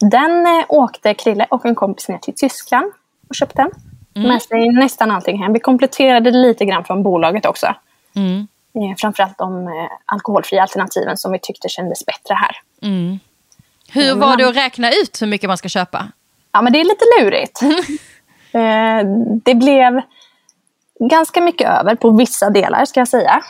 Den 0.00 0.46
eh, 0.46 0.64
åkte 0.68 1.14
Krille 1.14 1.46
och 1.50 1.66
en 1.66 1.74
kompis 1.74 2.08
ner 2.08 2.18
till 2.18 2.34
Tyskland 2.34 2.92
och 3.28 3.34
köpte 3.34 3.68
med 4.14 4.42
sig 4.42 4.68
nästan 4.68 5.10
allting 5.10 5.42
hem. 5.42 5.52
Vi 5.52 5.60
kompletterade 5.60 6.30
lite 6.30 6.64
grann 6.64 6.84
från 6.84 7.02
bolaget 7.02 7.46
också. 7.46 7.74
Mm. 8.14 8.48
Eh, 8.74 8.96
framförallt 8.98 9.38
de 9.38 9.66
eh, 9.66 9.72
alkoholfria 10.04 10.62
alternativen 10.62 11.16
som 11.16 11.32
vi 11.32 11.38
tyckte 11.38 11.68
kändes 11.68 12.06
bättre 12.06 12.34
här. 12.34 12.56
Hur 13.92 14.14
var 14.14 14.36
det 14.36 14.48
att 14.48 14.56
räkna 14.56 14.90
ut 14.90 15.22
hur 15.22 15.26
mycket 15.26 15.48
man 15.48 15.58
ska 15.58 15.68
köpa? 15.68 16.08
Ja, 16.52 16.62
men 16.62 16.72
det 16.72 16.80
är 16.80 16.84
lite 16.84 17.04
lurigt. 17.20 17.62
eh, 18.52 19.08
det 19.44 19.54
blev 19.54 20.00
ganska 21.10 21.40
mycket 21.40 21.68
över 21.68 21.94
på 21.94 22.10
vissa 22.10 22.50
delar, 22.50 22.84
ska 22.84 23.00
jag 23.00 23.08
säga. 23.08 23.42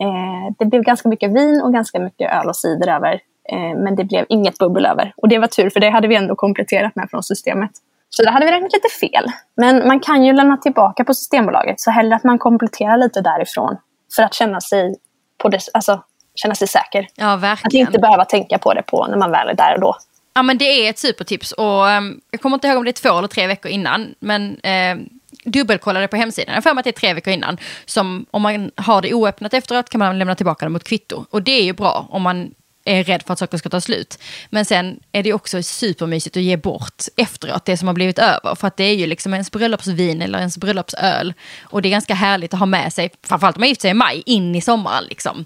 Eh, 0.00 0.54
det 0.58 0.64
blev 0.64 0.82
ganska 0.82 1.08
mycket 1.08 1.30
vin 1.30 1.62
och 1.62 1.72
ganska 1.72 2.00
mycket 2.00 2.32
öl 2.32 2.48
och 2.48 2.56
cider 2.56 2.88
över. 2.88 3.20
Eh, 3.52 3.78
men 3.84 3.96
det 3.96 4.04
blev 4.04 4.26
inget 4.28 4.58
bubbel 4.58 4.86
över. 4.86 5.14
Och 5.16 5.28
det 5.28 5.38
var 5.38 5.46
tur, 5.46 5.70
för 5.70 5.80
det 5.80 5.90
hade 5.90 6.08
vi 6.08 6.16
ändå 6.16 6.34
kompletterat 6.34 6.96
med 6.96 7.10
från 7.10 7.22
systemet. 7.22 7.70
Så 8.10 8.22
där 8.22 8.30
hade 8.30 8.46
vi 8.46 8.52
räknat 8.52 8.72
lite 8.72 8.88
fel. 9.00 9.26
Men 9.56 9.88
man 9.88 10.00
kan 10.00 10.24
ju 10.24 10.32
lämna 10.32 10.56
tillbaka 10.56 11.04
på 11.04 11.14
Systembolaget, 11.14 11.80
så 11.80 11.90
hellre 11.90 12.16
att 12.16 12.24
man 12.24 12.38
kompletterar 12.38 12.96
lite 12.96 13.20
därifrån. 13.20 13.76
För 14.16 14.22
att 14.22 14.34
känna 14.34 14.60
sig, 14.60 14.96
på 15.38 15.48
det, 15.48 15.60
alltså, 15.72 16.02
känna 16.36 16.54
sig 16.54 16.68
säker. 16.68 17.08
Ja, 17.14 17.32
Att 17.32 17.40
verkligen. 17.40 17.86
inte 17.86 17.98
behöva 17.98 18.24
tänka 18.24 18.58
på 18.58 18.74
det 18.74 18.82
på 18.82 19.06
när 19.06 19.16
man 19.16 19.30
väl 19.30 19.48
är 19.48 19.54
där 19.54 19.74
och 19.74 19.80
då. 19.80 19.96
Ja, 20.34 20.42
men 20.42 20.58
det 20.58 20.64
är 20.64 20.90
ett 20.90 20.98
supertips. 20.98 21.52
Och, 21.52 21.90
ehm, 21.90 22.20
jag 22.30 22.40
kommer 22.40 22.54
inte 22.56 22.68
ihåg 22.68 22.78
om 22.78 22.84
det 22.84 22.90
är 22.90 22.92
två 23.10 23.18
eller 23.18 23.28
tre 23.28 23.46
veckor 23.46 23.70
innan. 23.70 24.14
Men 24.18 24.60
eh, 24.60 24.96
dubbelkollade 25.44 26.08
på 26.08 26.16
hemsidan. 26.16 26.54
Jag 26.54 26.62
för 26.62 26.74
mig 26.74 26.80
att 26.80 26.84
det 26.84 26.90
är 26.90 27.00
tre 27.00 27.14
veckor 27.14 27.32
innan. 27.32 27.58
Som 27.84 28.26
om 28.30 28.42
man 28.42 28.70
har 28.76 29.02
det 29.02 29.14
oöppnat 29.14 29.54
efteråt 29.54 29.88
kan 29.88 29.98
man 29.98 30.18
lämna 30.18 30.34
tillbaka 30.34 30.66
det 30.66 30.70
mot 30.70 30.84
kvitto. 30.84 31.24
Och 31.30 31.42
det 31.42 31.52
är 31.52 31.62
ju 31.62 31.72
bra 31.72 32.06
om 32.10 32.22
man 32.22 32.50
är 32.84 33.04
rädd 33.04 33.22
för 33.22 33.32
att 33.32 33.38
saker 33.38 33.58
ska 33.58 33.68
ta 33.68 33.80
slut. 33.80 34.18
Men 34.50 34.64
sen 34.64 35.00
är 35.12 35.22
det 35.22 35.32
också 35.32 35.62
supermysigt 35.62 36.36
att 36.36 36.42
ge 36.42 36.56
bort 36.56 37.02
efteråt 37.16 37.64
det 37.64 37.76
som 37.76 37.88
har 37.88 37.94
blivit 37.94 38.18
över. 38.18 38.54
För 38.54 38.66
att 38.68 38.76
det 38.76 38.84
är 38.84 38.94
ju 38.94 39.06
liksom 39.06 39.32
ens 39.32 39.50
bröllopsvin 39.50 40.22
eller 40.22 40.38
ens 40.38 40.58
bröllopsöl. 40.58 41.34
Och 41.62 41.82
det 41.82 41.88
är 41.88 41.90
ganska 41.90 42.14
härligt 42.14 42.54
att 42.54 42.58
ha 42.58 42.66
med 42.66 42.92
sig, 42.92 43.10
framförallt 43.22 43.56
om 43.56 43.60
man 43.60 43.68
gift 43.68 43.80
sig 43.80 43.90
i 43.90 43.94
maj, 43.94 44.22
in 44.26 44.54
i 44.54 44.60
sommaren. 44.60 45.04
Liksom. 45.04 45.44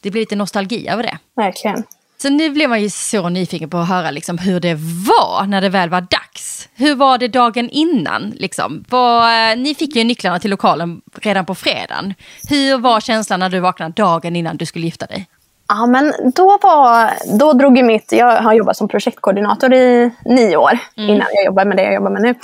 Det 0.00 0.10
blir 0.10 0.22
lite 0.22 0.36
nostalgi 0.36 0.88
över 0.88 1.02
det. 1.02 1.18
Verkligen. 1.36 1.84
Så 2.22 2.28
nu 2.28 2.50
blev 2.50 2.68
man 2.68 2.82
ju 2.82 2.90
så 2.90 3.28
nyfiken 3.28 3.70
på 3.70 3.78
att 3.78 3.88
höra 3.88 4.10
liksom 4.10 4.38
hur 4.38 4.60
det 4.60 4.74
var 5.08 5.46
när 5.46 5.60
det 5.60 5.68
väl 5.68 5.90
var 5.90 6.00
dags. 6.00 6.68
Hur 6.74 6.94
var 6.94 7.18
det 7.18 7.28
dagen 7.28 7.68
innan? 7.70 8.30
Liksom? 8.30 8.84
Var, 8.88 9.56
ni 9.56 9.74
fick 9.74 9.96
ju 9.96 10.04
nycklarna 10.04 10.38
till 10.38 10.50
lokalen 10.50 11.00
redan 11.14 11.46
på 11.46 11.54
fredagen. 11.54 12.14
Hur 12.48 12.78
var 12.78 13.00
känslan 13.00 13.40
när 13.40 13.48
du 13.48 13.60
vaknade 13.60 13.92
dagen 13.92 14.36
innan 14.36 14.56
du 14.56 14.66
skulle 14.66 14.84
gifta 14.84 15.06
dig? 15.06 15.26
Ja, 15.68 15.86
men 15.86 16.12
då, 16.34 16.58
var, 16.62 17.10
då 17.38 17.52
drog 17.52 17.76
ju 17.76 17.82
mitt... 17.82 18.12
Jag 18.12 18.42
har 18.42 18.52
jobbat 18.52 18.76
som 18.76 18.88
projektkoordinator 18.88 19.72
i 19.74 20.10
nio 20.24 20.56
år 20.56 20.78
innan 20.94 21.26
jag 21.34 21.44
jobbade 21.44 21.68
med 21.68 21.76
det 21.76 21.82
jag 21.82 21.94
jobbar 21.94 22.10
med 22.10 22.22
nu. 22.22 22.34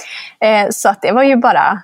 Eh, 0.48 0.66
så 0.70 0.89
att 0.89 1.02
det 1.02 1.12
var 1.12 1.22
ju 1.22 1.36
bara 1.36 1.82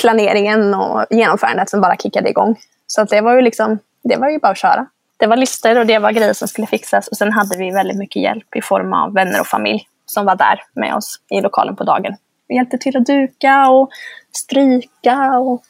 planeringen 0.00 0.74
och 0.74 1.04
genomförandet 1.10 1.70
som 1.70 1.80
bara 1.80 1.96
kickade 1.96 2.30
igång. 2.30 2.56
Så 2.86 3.00
att 3.00 3.08
det 3.08 3.20
var 3.20 3.34
ju 3.34 3.42
liksom, 3.42 3.78
det 4.02 4.16
var 4.16 4.30
ju 4.30 4.38
bara 4.38 4.52
att 4.52 4.58
köra. 4.58 4.86
Det 5.16 5.26
var 5.26 5.36
listor 5.36 5.78
och 5.78 5.86
det 5.86 5.98
var 5.98 6.12
grejer 6.12 6.32
som 6.32 6.48
skulle 6.48 6.66
fixas. 6.66 7.08
Och 7.08 7.16
sen 7.16 7.32
hade 7.32 7.58
vi 7.58 7.70
väldigt 7.70 7.96
mycket 7.96 8.22
hjälp 8.22 8.56
i 8.56 8.62
form 8.62 8.92
av 8.92 9.14
vänner 9.14 9.40
och 9.40 9.46
familj 9.46 9.88
som 10.06 10.26
var 10.26 10.36
där 10.36 10.62
med 10.72 10.94
oss 10.94 11.20
i 11.30 11.40
lokalen 11.40 11.76
på 11.76 11.84
dagen. 11.84 12.16
Vi 12.48 12.54
hjälpte 12.54 12.78
till 12.78 12.96
att 12.96 13.06
duka 13.06 13.70
och 13.70 13.90
stryka 14.32 15.38
och 15.38 15.62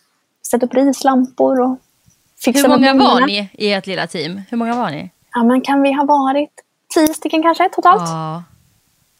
sätta 0.51 0.67
upp 0.67 0.75
rislampor 0.75 1.61
och 1.61 1.79
fixa 2.45 2.63
Hur 2.63 2.69
många 2.69 2.95
var 2.95 3.27
ni 3.27 3.51
i 3.53 3.73
ert 3.73 3.87
lilla 3.87 4.07
team? 4.07 4.43
Hur 4.51 4.57
många 4.57 4.75
var 4.75 4.91
ni? 4.91 5.11
Ja, 5.33 5.45
men 5.45 5.61
kan 5.61 5.83
vi 5.83 5.93
ha 5.93 6.05
varit 6.05 6.51
tio 6.95 7.15
stycken 7.15 7.43
kanske 7.43 7.69
totalt? 7.69 8.03
Ja. 8.07 8.33
Ja. 8.33 8.43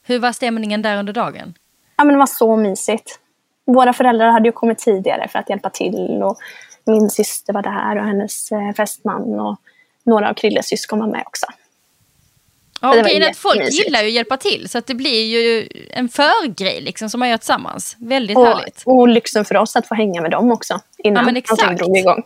Hur 0.03 0.19
var 0.19 0.33
stämningen 0.33 0.83
där 0.83 0.97
under 0.97 1.13
dagen? 1.13 1.55
men 1.99 2.09
det 2.09 2.19
var 2.19 2.27
så 2.27 2.57
mysigt. 2.57 3.21
Våra 3.67 3.93
föräldrar 3.93 4.31
hade 4.31 4.49
ju 4.49 4.53
kommit 4.53 4.79
tidigare 4.79 5.29
för 5.29 5.39
att 5.39 5.51
hjälpa 5.51 5.71
till. 5.71 6.23
Och 6.23 6.37
min 6.89 7.11
syster 7.11 7.53
var 7.53 7.63
där 7.63 7.99
och 7.99 8.05
hennes 8.07 8.53
eh, 8.53 8.73
fästman. 8.77 9.41
Och 9.41 9.57
några 10.05 10.31
av 10.31 10.35
Krilles 10.35 10.69
syskon 10.69 10.99
var 10.99 11.07
med 11.07 11.23
också. 11.27 11.47
Ja, 12.81 12.89
var 12.89 13.03
grejen 13.03 13.31
att 13.31 13.37
folk 13.37 13.71
gillar 13.71 14.01
ju 14.03 14.07
att 14.09 14.13
hjälpa 14.13 14.37
till 14.37 14.69
så 14.69 14.79
att 14.79 14.87
det 14.87 14.95
blir 14.95 15.25
ju 15.25 15.69
en 15.91 16.09
förgrej 16.09 16.81
liksom 16.81 17.11
som 17.11 17.21
man 17.21 17.29
gör 17.29 17.37
tillsammans. 17.37 17.97
Väldigt 17.99 18.37
Och, 18.37 18.47
härligt. 18.47 18.83
och 18.87 19.09
lyxen 19.09 19.45
för 19.45 19.57
oss 19.57 19.77
att 19.77 19.89
få 19.89 19.95
hänga 19.95 20.23
med 20.23 20.31
dem 20.31 20.53
också. 20.53 20.81
Innan 20.99 21.21
Ja, 21.23 21.27
men 21.27 21.37
exakt. 21.37 21.63
allting 21.63 21.77
drog 21.77 21.97
igång. 21.99 22.23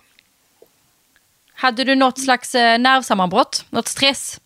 Hade 1.54 1.84
du 1.84 1.94
något 1.94 2.18
slags 2.20 2.54
eh, 2.54 2.78
nervsammanbrott? 2.78 3.64
Något 3.70 3.88
stress? 3.88 4.40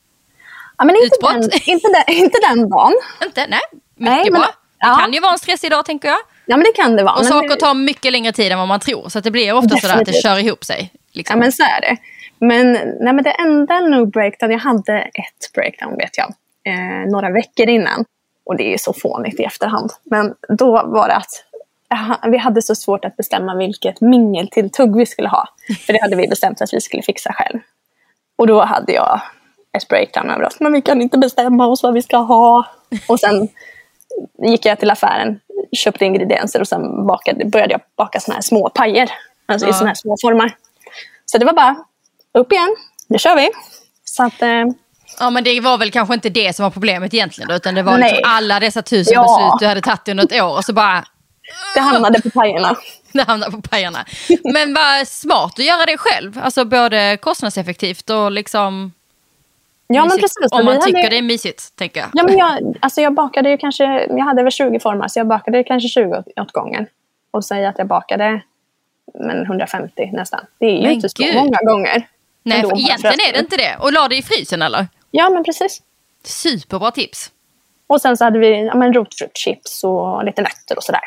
Ja, 0.78 0.84
men 0.84 0.96
inte, 0.96 1.06
Utbrott. 1.16 1.32
den, 1.50 1.60
inte, 1.66 1.88
den, 2.06 2.16
inte 2.16 2.38
den 2.48 2.68
dagen. 2.70 2.92
Inte? 3.24 3.46
Nej, 3.48 3.60
mycket 3.72 3.84
Nej, 3.96 4.30
men- 4.30 4.40
bra. 4.40 4.46
Det 4.80 4.86
ja. 4.86 4.96
kan 5.00 5.12
ju 5.12 5.20
vara 5.20 5.32
en 5.32 5.38
stressig 5.38 5.70
dag 5.70 5.84
tänker 5.84 6.08
jag. 6.08 6.18
Ja, 6.46 6.56
men 6.56 6.64
det 6.64 6.72
kan 6.82 6.96
det 6.96 7.02
vara. 7.02 7.14
Och 7.14 7.20
men 7.22 7.32
saker 7.32 7.48
det- 7.48 7.56
tar 7.60 7.74
mycket 7.74 8.12
längre 8.12 8.32
tid 8.32 8.52
än 8.52 8.58
vad 8.58 8.68
man 8.68 8.80
tror. 8.80 9.08
Så 9.08 9.20
det 9.20 9.30
blir 9.30 9.52
ofta 9.54 9.76
sådär 9.76 9.94
att 9.94 9.98
det 9.98 10.04
Definitivt. 10.04 10.22
kör 10.22 10.38
ihop 10.38 10.64
sig. 10.64 10.92
Liksom. 11.12 11.36
Ja, 11.36 11.40
men 11.40 11.52
så 11.52 11.62
är 11.62 11.80
det. 11.80 11.96
Men, 12.38 12.72
nej, 12.72 13.12
men 13.12 13.22
det 13.24 13.30
enda 13.30 13.80
nog 13.80 14.10
breakdown, 14.10 14.50
jag 14.50 14.58
hade 14.58 14.98
ett 14.98 15.52
breakdown 15.54 15.96
vet 15.96 16.18
jag, 16.18 16.34
eh, 16.64 17.10
några 17.10 17.30
veckor 17.30 17.68
innan. 17.68 18.04
Och 18.44 18.56
det 18.56 18.64
är 18.66 18.70
ju 18.70 18.78
så 18.78 18.92
fånigt 18.92 19.40
i 19.40 19.42
efterhand. 19.44 19.90
Men 20.04 20.34
då 20.48 20.70
var 20.70 21.08
det 21.08 21.14
att 21.14 21.30
vi 22.30 22.36
hade 22.38 22.62
så 22.62 22.74
svårt 22.74 23.04
att 23.04 23.16
bestämma 23.16 23.54
vilket 23.54 24.00
mingeltilltugg 24.00 24.96
vi 24.96 25.06
skulle 25.06 25.28
ha. 25.28 25.48
För 25.86 25.92
det 25.92 26.02
hade 26.02 26.16
vi 26.16 26.28
bestämt 26.28 26.62
att 26.62 26.72
vi 26.74 26.80
skulle 26.80 27.02
fixa 27.02 27.32
själv. 27.32 27.58
Och 28.36 28.46
då 28.46 28.64
hade 28.64 28.92
jag 28.92 29.20
ett 29.76 29.88
breakdown 29.88 30.30
över 30.30 30.44
att 30.44 30.60
men 30.60 30.72
vi 30.72 30.82
kan 30.82 31.02
inte 31.02 31.18
bestämma 31.18 31.66
oss 31.66 31.82
vad 31.82 31.94
vi 31.94 32.02
ska 32.02 32.16
ha. 32.16 32.66
Och 33.08 33.20
sen 33.20 33.48
gick 34.42 34.66
jag 34.66 34.78
till 34.78 34.90
affären, 34.90 35.40
köpte 35.76 36.04
ingredienser 36.04 36.60
och 36.60 36.68
sen 36.68 37.06
bakade, 37.06 37.44
började 37.44 37.72
jag 37.72 37.80
baka 37.96 38.20
såna 38.20 38.34
här 38.34 38.42
små 38.42 38.68
pajer. 38.74 39.10
Alltså 39.48 39.66
Ja. 39.66 39.70
i 39.70 39.74
såna 39.74 39.86
här 39.86 39.94
små 39.94 40.16
formar. 40.22 40.56
Så 41.26 41.38
det 41.38 41.44
var 41.44 41.52
bara 41.52 41.76
upp 42.34 42.52
igen, 42.52 42.76
nu 43.08 43.18
kör 43.18 43.36
vi. 43.36 43.50
Så 44.04 44.24
att, 44.24 44.42
eh, 44.42 44.64
Ja 45.18 45.30
men 45.30 45.44
det 45.44 45.60
var 45.60 45.78
väl 45.78 45.90
kanske 45.90 46.14
inte 46.14 46.28
det 46.28 46.56
som 46.56 46.62
var 46.62 46.70
problemet 46.70 47.14
egentligen. 47.14 47.50
Utan 47.50 47.74
det 47.74 47.82
var 47.82 47.98
liksom 47.98 48.18
alla 48.24 48.60
dessa 48.60 48.82
tusen 48.82 49.14
Ja. 49.14 49.22
beslut 49.22 49.60
du 49.60 49.66
hade 49.66 49.80
tagit 49.80 50.08
under 50.08 50.24
ett 50.24 50.42
år. 50.42 50.56
Och 50.56 50.64
så 50.64 50.72
bara 50.72 51.04
det 51.74 51.80
hamnade 51.80 52.20
på 52.22 52.30
pajerna. 52.30 52.76
det 53.12 53.22
hamnade 53.22 53.52
på 53.52 53.62
pajarna. 53.62 54.04
Men 54.52 54.74
vad 54.74 55.08
smart 55.08 55.52
att 55.58 55.64
göra 55.64 55.86
det 55.86 55.98
själv. 55.98 56.40
Alltså 56.44 56.64
både 56.64 57.18
kostnadseffektivt 57.22 58.10
och 58.10 58.30
liksom 58.32 58.92
Ja 59.86 60.04
men 60.04 60.18
precis. 60.18 60.52
Om 60.52 60.64
man 60.64 60.74
vi 60.74 60.80
tycker 60.80 60.98
hade, 60.98 61.08
det 61.08 61.18
är 61.18 61.22
mysigt 61.22 61.76
tänker 61.76 62.00
jag. 62.00 62.08
Ja, 62.12 62.24
men 62.24 62.38
jag, 62.38 62.76
alltså 62.80 63.00
jag 63.00 63.14
bakade 63.14 63.50
ju 63.50 63.56
kanske, 63.56 63.84
jag 64.10 64.24
hade 64.24 64.42
väl 64.42 64.52
20 64.52 64.80
formar 64.80 65.08
så 65.08 65.18
jag 65.18 65.26
bakade 65.26 65.64
kanske 65.64 65.88
20 65.88 66.24
åt, 66.36 66.52
gången. 66.52 66.86
Och 67.30 67.44
säg 67.44 67.66
att 67.66 67.78
jag 67.78 67.86
bakade 67.86 68.40
men 69.14 69.42
150 69.42 70.10
nästan. 70.12 70.40
Det 70.58 70.66
är 70.66 70.70
ju 70.70 70.82
Men 70.82 70.90
inte 70.90 71.08
så 71.08 71.32
många 71.34 71.58
gånger. 71.62 72.08
Nej 72.42 72.60
för 72.62 72.78
egentligen 72.78 73.20
är 73.28 73.32
det 73.32 73.38
inte 73.38 73.56
det. 73.56 73.76
Och 73.80 73.92
la 73.92 74.08
det 74.08 74.16
i 74.16 74.22
frysen 74.22 74.62
eller? 74.62 74.86
Ja 75.10 75.30
men 75.30 75.44
precis. 75.44 75.82
Superbra 76.24 76.90
tips. 76.90 77.30
Och 77.86 78.00
sen 78.00 78.16
så 78.16 78.24
hade 78.24 78.38
vi 78.38 78.66
ja, 78.66 78.74
men 78.74 78.92
rotfruktchips 78.92 79.84
och 79.84 80.24
lite 80.24 80.42
nötter 80.42 80.76
och 80.76 80.84
sådär. 80.84 81.00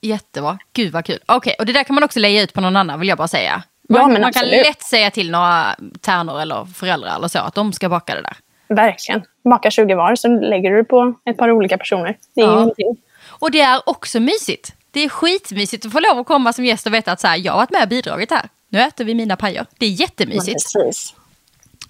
Jättebra. 0.00 0.58
Gud 0.72 0.92
vad 0.92 1.04
kul. 1.04 1.18
Okej, 1.26 1.56
och 1.58 1.66
det 1.66 1.72
där 1.72 1.84
kan 1.84 1.94
man 1.94 2.04
också 2.04 2.18
lägga 2.18 2.42
ut 2.42 2.52
på 2.52 2.60
någon 2.60 2.76
annan 2.76 3.00
vill 3.00 3.08
jag 3.08 3.18
bara 3.18 3.28
säga. 3.28 3.62
Man, 3.92 4.00
Ja, 4.00 4.08
men 4.08 4.20
man 4.22 4.32
kan 4.32 4.46
lätt 4.48 4.82
säga 4.82 5.10
till 5.10 5.30
några 5.30 5.76
tärnor 6.00 6.40
eller 6.40 6.64
föräldrar 6.64 7.16
eller 7.16 7.28
så 7.28 7.38
att 7.38 7.54
de 7.54 7.72
ska 7.72 7.88
baka 7.88 8.14
det 8.14 8.22
där. 8.22 8.36
Verkligen. 8.68 9.22
Baka 9.44 9.70
20 9.70 9.94
var 9.94 10.14
så 10.16 10.28
lägger 10.28 10.70
du 10.70 10.76
det 10.76 10.84
på 10.84 11.14
ett 11.24 11.36
par 11.36 11.50
olika 11.50 11.78
personer. 11.78 12.16
Det 12.34 12.40
är 12.40 12.46
Ja. 12.76 12.94
Och 13.28 13.50
det 13.50 13.60
är 13.60 13.80
också 13.88 14.20
mysigt. 14.20 14.72
Det 14.90 15.00
är 15.04 15.08
skitmysigt 15.08 15.86
att 15.86 15.92
få 15.92 16.00
lov 16.00 16.18
att 16.18 16.26
komma 16.26 16.52
som 16.52 16.64
gäst 16.64 16.86
och 16.86 16.94
veta 16.94 17.12
att 17.12 17.20
så 17.20 17.26
här, 17.28 17.36
jag 17.36 17.52
har 17.52 17.58
varit 17.58 17.70
med 17.70 17.82
och 17.82 17.88
bidragit 17.88 18.30
här. 18.30 18.48
Nu 18.68 18.80
äter 18.80 19.04
vi 19.04 19.14
mina 19.14 19.36
pajer. 19.36 19.66
Det 19.78 19.86
är 19.86 19.90
jättemysigt. 19.90 20.72
precis. 20.74 21.14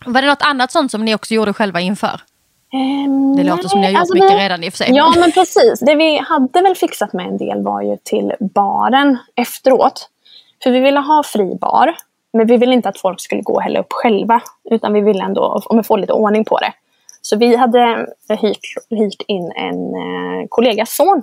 Var 0.06 0.22
det 0.22 0.28
något 0.28 0.42
annat 0.42 0.72
sånt 0.72 0.90
som 0.90 1.04
ni 1.04 1.14
också 1.14 1.34
gjorde 1.34 1.52
själva 1.52 1.80
inför? 1.80 2.20
Ehm, 2.74 3.36
Det 3.36 3.44
låter 3.44 3.68
som 3.68 3.80
ni 3.80 3.86
har 3.86 3.92
gjort 3.92 4.00
alltså 4.00 4.14
mycket 4.14 4.30
vi- 4.32 4.38
redan 4.42 4.64
i 4.64 4.68
och 4.68 4.72
för 4.72 4.78
sig. 4.78 4.88
Ja, 4.94 5.12
men 5.16 5.32
precis. 5.32 5.80
Det 5.80 5.94
vi 5.94 6.18
hade 6.18 6.62
väl 6.62 6.74
fixat 6.74 7.12
med 7.12 7.26
en 7.26 7.38
del 7.38 7.62
var 7.62 7.82
ju 7.82 7.96
till 8.04 8.32
baren 8.40 9.18
efteråt. 9.36 10.08
För 10.62 10.70
vi 10.70 10.80
ville 10.80 11.00
ha 11.00 11.22
fri 11.22 11.54
bar, 11.60 11.94
men 12.32 12.46
vi 12.46 12.56
ville 12.56 12.74
inte 12.74 12.88
att 12.88 13.00
folk 13.00 13.20
skulle 13.20 13.42
gå 13.42 13.54
och 13.54 13.62
hälla 13.62 13.80
upp 13.80 13.92
själva. 13.92 14.40
Utan 14.70 14.92
vi 14.92 15.00
ville 15.00 15.24
ändå 15.24 15.62
om 15.66 15.76
vi 15.76 15.82
få 15.82 15.96
lite 15.96 16.12
ordning 16.12 16.44
på 16.44 16.58
det. 16.58 16.72
Så 17.22 17.36
vi 17.36 17.56
hade 17.56 18.06
hyrt, 18.28 18.58
hyrt 18.90 19.22
in 19.26 19.52
en 19.56 19.74
eh, 19.74 20.46
kollegas 20.48 20.96
son. 20.96 21.22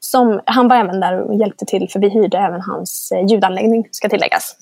Som, 0.00 0.40
han 0.46 0.68
var 0.68 0.76
även 0.76 1.00
där 1.00 1.20
och 1.20 1.34
hjälpte 1.34 1.64
till, 1.64 1.88
för 1.90 2.00
vi 2.00 2.08
hyrde 2.08 2.38
även 2.38 2.60
hans 2.60 3.12
eh, 3.12 3.26
ljudanläggning, 3.26 3.88
ska 3.90 4.08
tilläggas. 4.08 4.56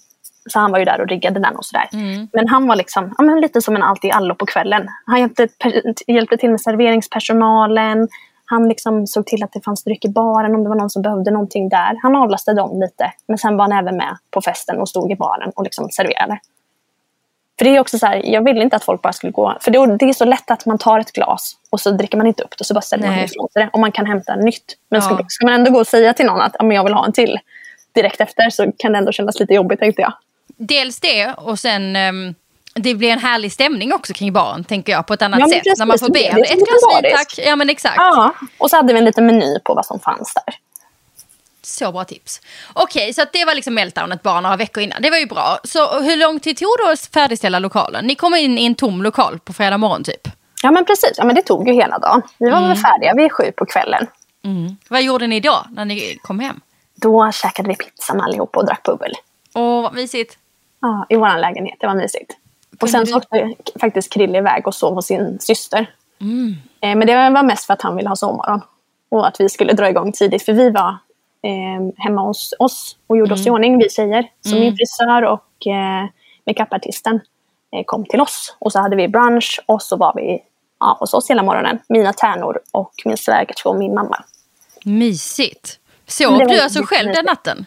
Så 0.51 0.59
han 0.59 0.73
var 0.73 0.79
ju 0.79 0.85
där 0.85 1.01
och 1.01 1.09
riggade 1.09 1.41
den 1.41 1.57
och 1.57 1.65
sådär. 1.65 1.89
Mm. 1.93 2.29
Men 2.33 2.49
han 2.49 2.67
var 2.67 2.77
liksom, 2.77 3.15
ja, 3.19 3.25
men 3.25 3.41
lite 3.41 3.63
som 3.63 3.77
en 3.77 3.83
allt 3.83 4.05
i 4.05 4.11
allo 4.11 4.35
på 4.35 4.47
kvällen. 4.47 4.89
Han 5.07 5.21
hjälpte, 5.21 5.49
hjälpte 6.07 6.37
till 6.37 6.51
med 6.51 6.61
serveringspersonalen. 6.61 8.09
Han 8.45 8.69
liksom 8.69 9.07
såg 9.07 9.27
till 9.27 9.43
att 9.43 9.53
det 9.53 9.61
fanns 9.65 9.85
dryck 9.85 10.05
i 10.05 10.09
baren 10.09 10.55
om 10.55 10.63
det 10.63 10.69
var 10.69 10.77
någon 10.77 10.91
som 10.91 11.03
behövde 11.03 11.31
någonting 11.31 11.69
där. 11.69 11.99
Han 12.03 12.17
avlastade 12.17 12.61
dem 12.61 12.81
lite. 12.81 13.13
Men 13.27 13.39
sen 13.39 13.57
var 13.57 13.65
han 13.65 13.73
även 13.73 13.97
med 13.97 14.17
på 14.31 14.41
festen 14.41 14.81
och 14.81 14.89
stod 14.89 15.13
i 15.13 15.17
baren 15.17 15.53
och 15.57 15.65
liksom 15.65 15.91
serverade. 15.91 16.39
För 17.59 17.65
det 17.65 17.77
är 17.77 17.81
också 17.81 17.99
så 17.99 18.07
här, 18.07 18.23
jag 18.25 18.45
ville 18.45 18.63
inte 18.63 18.77
att 18.77 18.85
folk 18.85 19.03
bara 19.03 19.13
skulle 19.13 19.31
gå... 19.33 19.57
För 19.61 19.71
det 19.71 19.79
är, 19.79 20.13
så 20.13 20.25
lätt 20.25 20.51
att 20.51 20.67
man 20.67 20.79
tar 20.79 21.01
ett 21.01 21.13
glas 21.13 21.57
och 21.71 21.81
så 21.81 21.91
dricker 21.91 22.17
man 22.17 22.27
inte 22.27 22.43
upp 22.43 22.51
det 22.51 22.63
och 22.63 22.67
så 22.67 22.75
bara 22.75 22.81
ställer 22.81 23.07
man 23.07 23.17
Nej. 23.17 23.25
ifrån 23.25 23.49
sig 23.53 23.63
det. 23.63 23.71
Och 23.73 23.81
man 23.81 23.93
kan 23.93 24.07
hämta 24.07 24.37
nytt. 24.37 24.77
Men 24.89 25.01
Ja. 25.01 25.17
ska, 25.17 25.25
ska 25.29 25.47
man 25.47 25.55
ändå 25.55 25.71
gå 25.71 25.79
och 25.79 25.87
säga 25.87 26.13
till 26.13 26.27
någon 26.27 26.41
att 26.41 26.57
jag 26.61 26.85
vill 26.85 26.93
ha 26.93 27.07
en 27.07 27.13
till 27.13 27.39
direkt 27.95 28.21
efter 28.21 28.51
så 28.51 28.73
kan 28.79 28.93
det 28.93 28.99
ändå 28.99 29.13
kännas 29.13 29.41
lite 29.41 29.55
jobbigt 29.55 29.81
tänkte 29.81 30.03
jag. 30.03 30.13
Dels 30.57 31.01
det 31.01 31.35
och 31.37 31.59
sen 31.59 31.97
ehm, 31.97 32.35
det 32.75 32.95
blir 32.95 33.11
en 33.11 33.19
härlig 33.19 33.53
stämning 33.53 33.93
också 33.93 34.13
kring 34.13 34.33
baren 34.33 34.65
tänker 34.65 34.93
jag 34.93 35.07
på 35.07 35.15
ett 35.15 35.23
annat 35.23 35.41
Ja, 35.41 35.49
sätt. 35.49 35.63
precis, 35.63 35.79
när 35.79 35.87
man 35.87 35.99
får 35.99 36.09
be 36.09 36.31
om 36.31 36.43
ett 36.43 36.49
glas 36.51 37.03
vin 37.03 37.13
tack. 37.17 37.39
Ja 37.47 37.57
men 37.57 37.71
exakt. 37.71 37.97
Ja, 37.97 38.35
och 38.59 38.71
så 38.71 38.77
hade 38.77 38.93
vi 38.93 38.99
en 38.99 39.05
liten 39.05 39.27
meny 39.27 39.59
på 39.65 39.75
vad 39.75 39.87
som 39.87 40.01
fanns 40.01 40.35
där. 40.35 40.55
Så 41.63 41.93
bra 41.93 42.05
tips. 42.05 42.41
Okej, 42.73 43.13
så 43.15 43.23
att 43.23 43.33
det 43.33 43.45
var 43.45 43.55
liksom 43.55 43.75
meltdownet 43.75 44.23
bara 44.23 44.41
några 44.41 44.57
veckor 44.57 44.83
innan. 44.83 45.03
Det 45.03 45.11
var 45.11 45.19
ju 45.19 45.27
bra. 45.27 45.59
Så 45.65 46.01
hur 46.01 46.17
lång 46.17 46.41
tid 46.41 46.57
tog 46.57 46.69
det 46.87 46.93
att 46.93 47.01
färdigställa 47.15 47.59
lokalen? 47.59 48.07
Ni 48.07 48.15
kom 48.15 48.35
in 48.35 48.59
i 48.59 48.65
en 48.67 48.75
tom 48.75 49.03
lokal 49.03 49.39
på 49.39 49.53
fredag 49.53 49.79
morgon 49.79 50.05
typ. 50.05 50.29
Ja 50.63 50.71
men 50.71 50.85
precis, 50.85 51.13
ja, 51.17 51.25
men 51.25 51.35
det 51.35 51.43
tog 51.43 51.69
ju 51.69 51.75
hela 51.75 51.99
dagen. 51.99 52.23
Vi 52.39 52.51
var 52.51 52.59
Mm. 52.59 52.69
väl 52.69 52.79
färdiga 52.79 53.15
vid 53.15 53.33
sju 53.33 53.53
på 53.57 53.67
kvällen. 53.67 54.07
Vad 54.89 55.03
gjorde 55.03 55.27
ni 55.27 55.41
då 55.41 55.65
när 55.71 55.85
ni 55.85 56.19
kom 56.23 56.41
hem? 56.41 56.61
Då 56.95 57.31
käkade 57.33 57.69
vi 57.69 57.77
pizza 57.77 58.15
med 58.15 58.25
allihopa 58.25 58.61
och 58.61 58.67
drack 58.67 58.83
bubbel. 58.83 59.13
Åh, 59.55 59.83
vad 59.83 59.95
mysigt. 59.95 60.39
Ja, 60.81 61.07
I 61.09 61.17
vår 61.17 61.39
lägenhet, 61.41 61.77
det 61.81 61.87
var 61.87 61.95
mysigt. 61.95 62.31
Och 62.85 62.91
sen 62.91 63.07
så 63.07 63.17
åkte 63.17 63.55
faktiskt 63.81 64.13
Krille 64.13 64.39
iväg 64.39 64.67
och 64.67 64.75
sov 64.75 64.95
hos 64.95 65.07
sin 65.07 65.39
syster. 65.41 65.91
Mm. 66.21 66.55
Eh, 66.81 66.97
men 66.97 67.07
det 67.07 67.31
var 67.31 67.43
mest 67.43 67.65
för 67.67 67.73
att 67.75 67.83
han 67.83 67.97
ville 67.97 68.09
ha 68.09 68.17
sovmorgon. 68.17 68.61
Och 69.09 69.27
att 69.27 69.41
vi 69.41 69.49
skulle 69.49 69.73
dra 69.73 69.89
igång 69.89 70.13
tidigt. 70.13 70.45
För 70.45 70.53
vi 70.53 70.71
var 70.71 70.89
eh, 71.43 71.95
hemma 72.05 72.21
hos 72.23 72.55
oss 72.59 72.97
och 73.07 73.17
gjorde 73.17 73.29
Mm. 73.31 73.41
oss 73.41 73.47
i 73.47 73.51
ordning, 73.51 73.79
vi 73.79 73.91
tjejer. 73.91 74.27
Så 74.41 74.55
min 74.57 74.77
frisör 74.77 75.23
och 75.23 75.67
eh, 75.67 76.05
makeupartisten 76.47 77.21
eh, 77.77 77.85
kom 77.87 78.05
till 78.05 78.21
oss. 78.21 78.57
Och 78.59 78.73
så 78.73 78.79
hade 78.81 78.97
vi 78.97 79.09
brunch 79.09 79.61
och 79.67 79.83
så 79.83 79.97
var 79.97 80.13
vi 80.17 80.43
ja, 80.81 80.97
hos 81.01 81.15
oss 81.15 81.31
hela 81.31 81.43
morgonen. 81.43 81.79
Mina 81.89 82.13
tärnor 82.13 82.61
och 82.73 82.93
min 83.05 83.17
svägerska 83.17 83.69
och 83.69 83.77
min 83.77 83.95
mamma. 83.95 84.25
Mysigt. 84.85 85.79
Sov 86.07 86.39
du 86.39 86.61
alltså 86.61 86.83
själv 86.85 87.13
den 87.13 87.25
natten? 87.25 87.67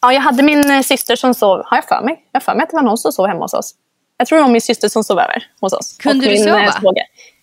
Ja, 0.00 0.12
jag 0.12 0.20
hade 0.20 0.42
min 0.42 0.70
eh, 0.70 0.80
syster 0.82 1.16
som 1.16 1.34
sov, 1.34 1.62
har 1.66 1.76
jag 1.76 1.84
för 1.84 2.00
mig? 2.04 2.24
Jag 2.32 2.42
för 2.42 2.54
mig 2.54 2.62
att 2.62 2.70
det 2.70 2.76
var 2.76 2.82
någon 2.82 2.98
som 2.98 3.12
sov 3.12 3.26
hemma 3.26 3.40
hos 3.44 3.54
oss. 3.54 3.74
Jag 4.16 4.28
tror 4.28 4.38
det 4.38 4.42
var 4.42 4.50
min 4.50 4.60
syster 4.60 4.88
som 4.88 5.04
sov 5.04 5.18
över 5.18 5.46
hos 5.60 5.72
oss. 5.72 5.96
Kunde 5.98 6.26
du 6.26 6.32
min, 6.32 6.44
sova? 6.44 6.64
eh, 6.64 6.80
svåger. 6.80 7.02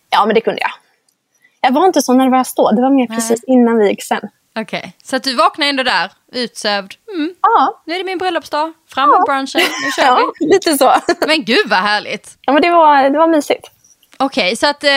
Ja, 0.10 0.26
men 0.26 0.36
det 0.36 0.42
kunde 0.42 0.62
jag. 0.62 0.72
Jag 1.62 1.72
var 1.74 1.86
inte 1.86 2.02
så 2.02 2.14
nervös 2.14 2.54
då. 2.56 2.72
Det 2.72 2.82
var 2.82 2.90
mer 2.90 3.08
Nej. 3.10 3.18
precis 3.18 3.44
innan 3.44 3.78
vigseln. 3.80 4.30
Okej, 4.60 4.94
så 5.04 5.16
att 5.16 5.24
du 5.24 5.36
vaknade 5.36 5.70
ändå 5.70 5.84
där, 5.84 6.12
utsövd. 6.34 6.94
Mm, 7.16 7.36
Ja, 7.42 7.84
nu 7.86 7.94
är 7.94 7.98
det 7.98 8.04
min 8.04 8.18
bröllopsdag. 8.18 8.74
Fram 8.90 9.10
med 9.10 9.22
brunchen, 9.26 9.62
nu 9.86 9.92
kör 9.96 10.04
ja 10.04 10.32
vi. 10.40 10.46
lite 10.54 10.78
så. 10.78 10.94
Men 11.28 11.44
gud 11.46 11.70
vad 11.70 11.80
härligt. 11.80 12.38
Ja, 12.42 12.54
men 12.54 12.62
det 12.62 12.70
var, 12.72 13.10
det 13.10 13.18
var 13.18 13.28
mysigt. 13.28 13.70
Okej, 14.18 14.56
så 14.56 14.68
att 14.68 14.84
eh, 14.84 14.90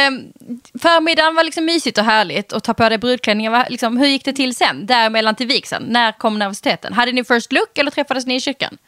förmiddagen 0.82 1.34
var 1.34 1.44
liksom 1.44 1.64
mysigt 1.64 1.98
och 1.98 2.04
härligt 2.04 2.52
och 2.52 2.62
ta 2.62 2.74
på 2.74 2.88
dig 2.88 2.98
brudklänningen. 2.98 3.52
var 3.52 3.66
Liksom, 3.70 3.96
hur 3.96 4.06
gick 4.06 4.24
det 4.24 4.32
till 4.32 4.56
sen, 4.56 4.86
däremellan 4.86 5.34
till 5.34 5.46
vigseln? 5.46 5.84
När 5.88 6.12
kom 6.12 6.38
nervositeten? 6.38 6.92
Hade 6.92 7.12
ni 7.12 7.24
first 7.24 7.52
look 7.52 7.78
eller 7.78 7.90
träffades 7.90 8.26
ni 8.26 8.34
i 8.34 8.40
kyrkan? 8.40 8.78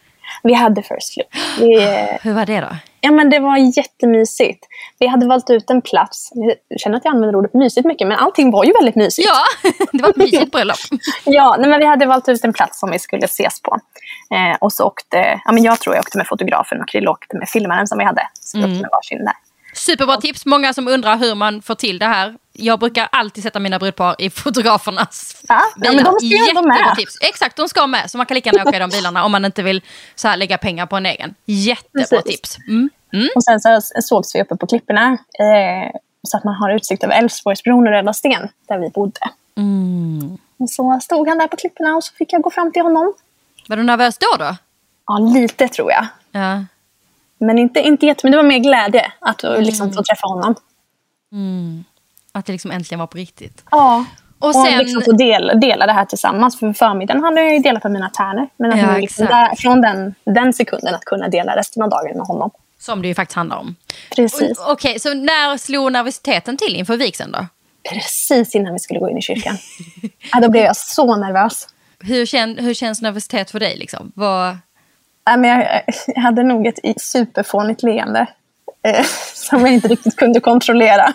Vi 0.43 0.55
hade 0.55 0.83
first 0.83 1.17
look. 1.17 1.27
Vi, 1.59 1.85
eh, 1.85 2.19
Hur 2.23 2.33
var 2.33 2.47
det 2.47 2.61
då? 2.61 2.69
ja, 3.01 3.11
men 3.11 3.31
det 3.31 3.39
var 3.39 3.57
jättemysigt. 3.57 4.67
Vi 4.99 5.07
hade 5.07 5.27
valt 5.27 5.51
ut 5.51 5.71
en 5.71 5.83
plats. 5.83 6.31
Jag 6.69 6.81
känner 6.81 6.97
att 6.97 7.05
jag 7.05 7.15
använder 7.15 7.37
ordet 7.37 7.55
mysigt 7.55 7.87
mycket, 7.87 8.09
men 8.09 8.19
allting 8.19 8.51
var 8.51 8.65
ju 8.65 8.73
väldigt 8.73 8.95
mysigt. 8.95 9.29
Ja, 9.29 9.71
det 9.93 10.03
var 10.03 10.11
ett 10.11 10.17
mysigt 10.17 10.53
bröllop. 10.53 10.77
Ja, 11.25 11.57
nej, 11.59 11.71
men 11.71 11.81
vi 11.81 11.87
hade 11.87 12.07
valt 12.07 12.29
ut 12.29 12.45
en 12.45 12.53
plats 12.53 12.81
som 12.81 12.91
vi 12.91 12.99
skulle 12.99 13.25
ses 13.25 13.63
på. 13.63 13.77
Eh, 14.35 14.57
och 14.61 14.73
så 14.73 14.85
åkte, 14.87 15.41
ja, 15.45 15.53
men 15.53 15.63
jag 15.63 15.81
tror 15.81 15.95
jag 15.95 16.01
åkte 16.03 16.19
med 16.19 16.27
fotografen 16.27 16.81
och 16.81 16.89
Krille 16.89 17.09
åkte 17.11 17.37
med 17.37 17.49
filmaren 17.49 17.87
som 17.87 17.99
vi 17.99 18.05
hade. 18.05 18.23
Så 18.41 18.59
vi 18.59 18.65
åkte 18.65 18.81
med 18.81 18.91
varsin 18.93 19.25
där. 19.25 19.35
Superbra 19.79 20.17
tips. 20.17 20.47
Många 20.47 20.75
som 20.75 20.89
undrar 20.89 21.17
hur 21.17 21.35
man 21.35 21.63
får 21.63 21.75
till 21.75 21.99
det 21.99 22.07
här. 22.07 22.35
Jag 22.53 22.79
brukar 22.79 23.09
alltid 23.13 23.43
sätta 23.43 23.59
mina 23.61 23.79
brudpar 23.79 24.17
i 24.19 24.31
fotografernas 24.45 25.43
Ja, 25.49 25.63
ja, 25.77 25.93
men 25.93 26.05
de 26.05 26.15
ska 26.15 26.27
Jättebra 26.27 26.63
med. 26.63 26.95
tips. 26.97 27.19
Exakt, 27.21 27.57
de 27.57 27.69
ska 27.69 27.87
med. 27.87 28.11
Så 28.11 28.17
man 28.17 28.27
kan 28.27 28.35
lika 28.35 28.51
gärna 28.51 28.69
åka 28.69 28.77
i 28.77 28.81
de 28.81 28.91
bilarna 28.91 29.25
om 29.25 29.33
man 29.33 29.45
inte 29.45 29.63
vill 29.63 29.83
så 30.15 30.29
här, 30.29 30.37
lägga 30.37 30.59
pengar 30.59 30.87
på 30.87 30.97
en 30.97 31.07
egen. 31.07 31.35
Jättebra 31.45 32.05
Precis. 32.23 32.25
tips. 32.25 32.59
Mm. 32.69 32.91
Mm. 33.13 33.29
Och 33.35 33.45
sen 33.45 33.61
så 33.61 33.81
sågs 34.03 34.35
vi 34.35 34.43
uppe 34.43 34.57
på 34.57 34.67
klipporna. 34.67 35.13
Eh, 35.13 35.99
så 36.29 36.37
att 36.37 36.45
man 36.45 36.55
har 36.55 36.71
utsikt 36.77 37.05
över 37.05 37.15
Älvsborgsbron 37.19 37.87
och 37.87 37.93
Röda 37.93 38.13
Sten, 38.13 38.49
där 38.69 38.79
vi 38.79 38.91
bodde. 38.91 39.21
Mm. 39.57 40.39
Och 40.59 40.71
så 40.71 40.99
stod 41.03 41.29
han 41.29 41.39
där 41.39 41.49
på 41.49 41.57
klipporna 41.57 41.97
och 41.97 42.05
så 42.05 42.15
fick 42.15 42.33
jag 42.33 42.43
gå 42.43 42.51
fram 42.51 42.73
till 42.73 42.83
honom. 42.83 43.15
Var 43.69 43.77
du 43.77 43.83
nervös 43.83 44.19
då? 44.19 44.37
då? 44.39 44.57
Ja, 45.07 45.19
lite 45.19 45.69
tror 45.69 45.91
jag. 45.93 46.07
Ja. 46.33 46.65
Men 47.39 47.59
inte, 47.59 47.81
inte 47.81 48.07
jättemycket. 48.07 48.33
Det 48.33 48.43
var 48.43 48.49
mer 48.49 48.59
glädje 48.59 49.13
att 49.21 49.43
liksom 49.43 49.93
få 49.93 50.03
träffa 50.03 50.27
honom. 50.27 50.55
Att 52.33 52.47
det 52.47 52.53
liksom 52.53 52.71
äntligen 52.71 52.99
var 52.99 53.07
på 53.07 53.19
riktigt. 53.19 53.65
Ja. 53.71 54.05
Och 54.39 54.49
Och, 54.49 54.55
sen- 54.55 54.79
liksom 54.79 55.03
få 55.03 55.13
del, 55.13 55.61
dela 55.61 55.87
det 55.87 55.93
här 55.93 56.05
tillsammans. 56.05 56.59
För 56.59 56.73
förmiddagen 56.73 57.25
hade 57.25 57.41
jag 57.43 57.53
ju 57.53 57.59
delat 57.59 57.83
på 57.83 57.89
mina 57.89 58.11
tärnor. 58.11 58.49
Men 58.57 58.73
att 58.73 58.79
Ja, 58.79 58.99
liksom 58.99 59.27
där, 59.27 59.57
från 59.57 59.81
den, 59.81 60.15
den 60.25 60.53
sekunden 60.53 60.95
att 60.95 61.05
kunna 61.05 61.29
dela 61.29 61.57
resten 61.57 61.83
av 61.83 61.91
dagen 61.91 62.17
med 62.17 62.27
honom. 62.27 62.51
Som 62.79 63.03
det 63.03 63.09
ju 63.09 63.15
faktiskt 63.15 63.37
handlar 63.37 63.57
om. 63.57 63.77
Precis. 64.17 64.59
Okej, 64.59 65.01
så 65.01 65.15
när 65.15 65.57
slog 65.57 65.93
nervositeten 65.93 66.57
till 66.57 66.77
inför 66.77 66.97
vigseln 66.97 67.33
då? 67.33 67.47
Precis 67.91 68.55
innan 68.55 68.73
vi 68.73 68.79
skulle 68.79 69.01
gå 69.01 69.11
in 69.11 69.19
i 69.19 69.23
kyrkan. 69.23 69.57
ja, 70.33 70.41
då 70.41 70.51
blev 70.51 70.65
jag 70.65 70.77
så 70.77 71.17
nervös. 71.17 71.69
Hur, 72.01 72.27
kän, 72.27 72.59
hur 72.59 72.75
känns 72.75 73.03
nervositet 73.03 73.51
för 73.51 73.61
dig? 73.61 73.77
Liksom? 73.77 74.13
Vad... 74.15 74.57
Nej, 75.29 75.37
men 75.39 75.51
jag, 75.51 75.83
jag 76.07 76.23
hade 76.23 76.43
nog 76.43 76.67
ett 76.67 77.01
superfånigt 77.01 77.83
leende. 77.83 78.27
Eh, 78.87 79.05
som 79.35 79.61
jag 79.61 79.75
inte 79.75 79.89
riktigt 79.89 80.17
kunde 80.17 80.41
kontrollera. 80.41 81.13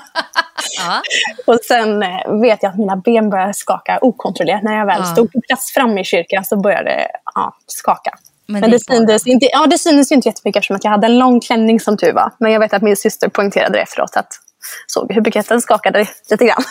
Ja. 0.78 1.02
Och 1.46 1.60
sen 1.68 2.04
eh, 2.04 2.42
vet 2.42 2.64
jag 2.64 2.70
att 2.70 2.78
mina 2.78 2.96
ben 2.96 3.30
började 3.30 3.54
skaka 3.54 4.00
okontrollerat. 4.02 4.64
När 4.64 4.78
jag 4.78 4.86
väl 4.86 5.00
Ja. 5.00 5.06
stod 5.06 5.34
på 5.34 5.42
plats 5.48 5.74
framme 5.74 6.02
i 6.02 6.04
kyrkan 6.04 6.46
så 6.46 6.58
började 6.58 6.90
det 6.90 7.08
ja, 7.36 7.56
skaka. 7.68 8.12
Men 8.46 8.62
Men, 8.62 8.72
det 8.72 8.78
det, 8.78 8.84
syntes 8.96 9.28
inte, 9.28 9.48
ja, 9.52 9.66
det 9.68 9.78
syntes 9.78 10.12
ju 10.12 10.16
inte 10.16 10.30
jättemycket 10.30 10.60
eftersom 10.60 10.76
att 10.76 10.84
jag 10.84 10.92
hade 10.92 11.08
en 11.08 11.20
lång 11.20 11.40
klänning 11.42 11.80
som 11.80 11.98
tur 11.98 12.14
var. 12.14 12.32
Men 12.40 12.52
jag 12.52 12.60
vet 12.60 12.74
att 12.74 12.82
min 12.82 12.98
syster 12.98 13.28
poängterade 13.30 13.78
det 13.78 13.82
efteråt. 13.82 14.16
Att 14.18 14.28
såg 14.88 15.14
hur 15.14 15.22
buketten 15.22 15.62
skakade 15.62 16.08
lite 16.30 16.46
grann. 16.46 16.64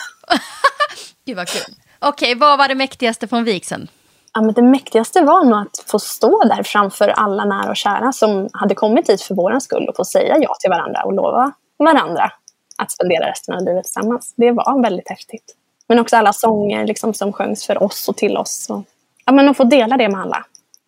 Gud 1.25 1.37
vad 1.37 1.47
kul. 1.47 1.75
Okej, 1.99 2.35
vad 2.35 2.57
var 2.57 2.67
det 2.67 2.75
mäktigaste 2.75 3.27
från 3.27 3.43
vigseln? 3.43 3.87
Ja, 4.33 4.41
men 4.41 4.53
det 4.53 4.61
mäktigaste 4.61 5.21
var 5.21 5.43
nog 5.43 5.59
att 5.59 5.83
få 5.85 5.99
stå 5.99 6.43
där 6.43 6.63
framför 6.63 7.07
alla 7.07 7.45
nära 7.45 7.69
och 7.69 7.75
kära 7.75 8.11
som 8.11 8.49
hade 8.53 8.75
kommit 8.75 9.09
hit 9.09 9.21
för 9.21 9.35
vår 9.35 9.59
skull 9.59 9.89
och 9.89 9.95
få 9.95 10.05
säga 10.05 10.37
ja 10.37 10.55
till 10.59 10.69
varandra 10.69 11.03
och 11.03 11.13
lova 11.13 11.53
varandra 11.77 12.31
att 12.77 12.91
spendera 12.91 13.29
resten 13.29 13.55
av 13.55 13.65
livet 13.65 13.83
tillsammans. 13.83 14.33
Det 14.37 14.51
var 14.51 14.81
väldigt 14.81 15.09
häftigt. 15.09 15.55
Men 15.87 15.99
också 15.99 16.15
alla 16.15 16.33
sånger 16.33 16.87
liksom, 16.87 17.13
som 17.13 17.33
sjöngs 17.33 17.65
för 17.65 17.83
oss 17.83 18.09
och 18.09 18.17
till 18.17 18.37
oss. 18.37 18.69
Och, 18.69 18.83
ja, 19.25 19.31
men 19.31 19.49
att 19.49 19.57
få 19.57 19.63
dela 19.63 19.97
det 19.97 20.09
med 20.09 20.21
alla. 20.21 20.45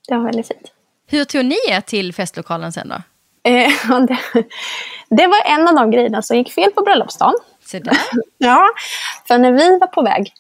Det 0.08 0.16
var 0.16 0.24
väldigt 0.24 0.48
fint. 0.48 0.72
Hur 1.08 1.26
tog 1.26 1.46
ni 1.46 1.56
er 1.70 1.82
till 1.82 2.14
festlokalen 2.14 2.72
sen 2.72 2.90
då? 2.90 2.96
Eh, 3.50 4.00
det, 4.08 4.18
det 5.10 5.28
var 5.28 5.42
en 5.46 5.68
av 5.68 5.76
de 5.76 5.92
grejerna 5.92 6.22
som 6.22 6.38
gick 6.38 6.54
fel 6.54 6.72
på 6.72 6.82
bröllopsdagen. 6.82 7.36
Så 7.66 7.80
där. 7.80 7.98
Ja, 8.38 8.68
för 9.28 9.38
när 9.38 9.52
vi 9.52 9.80
var 9.80 9.88
på 9.88 10.02
väg 10.02 10.34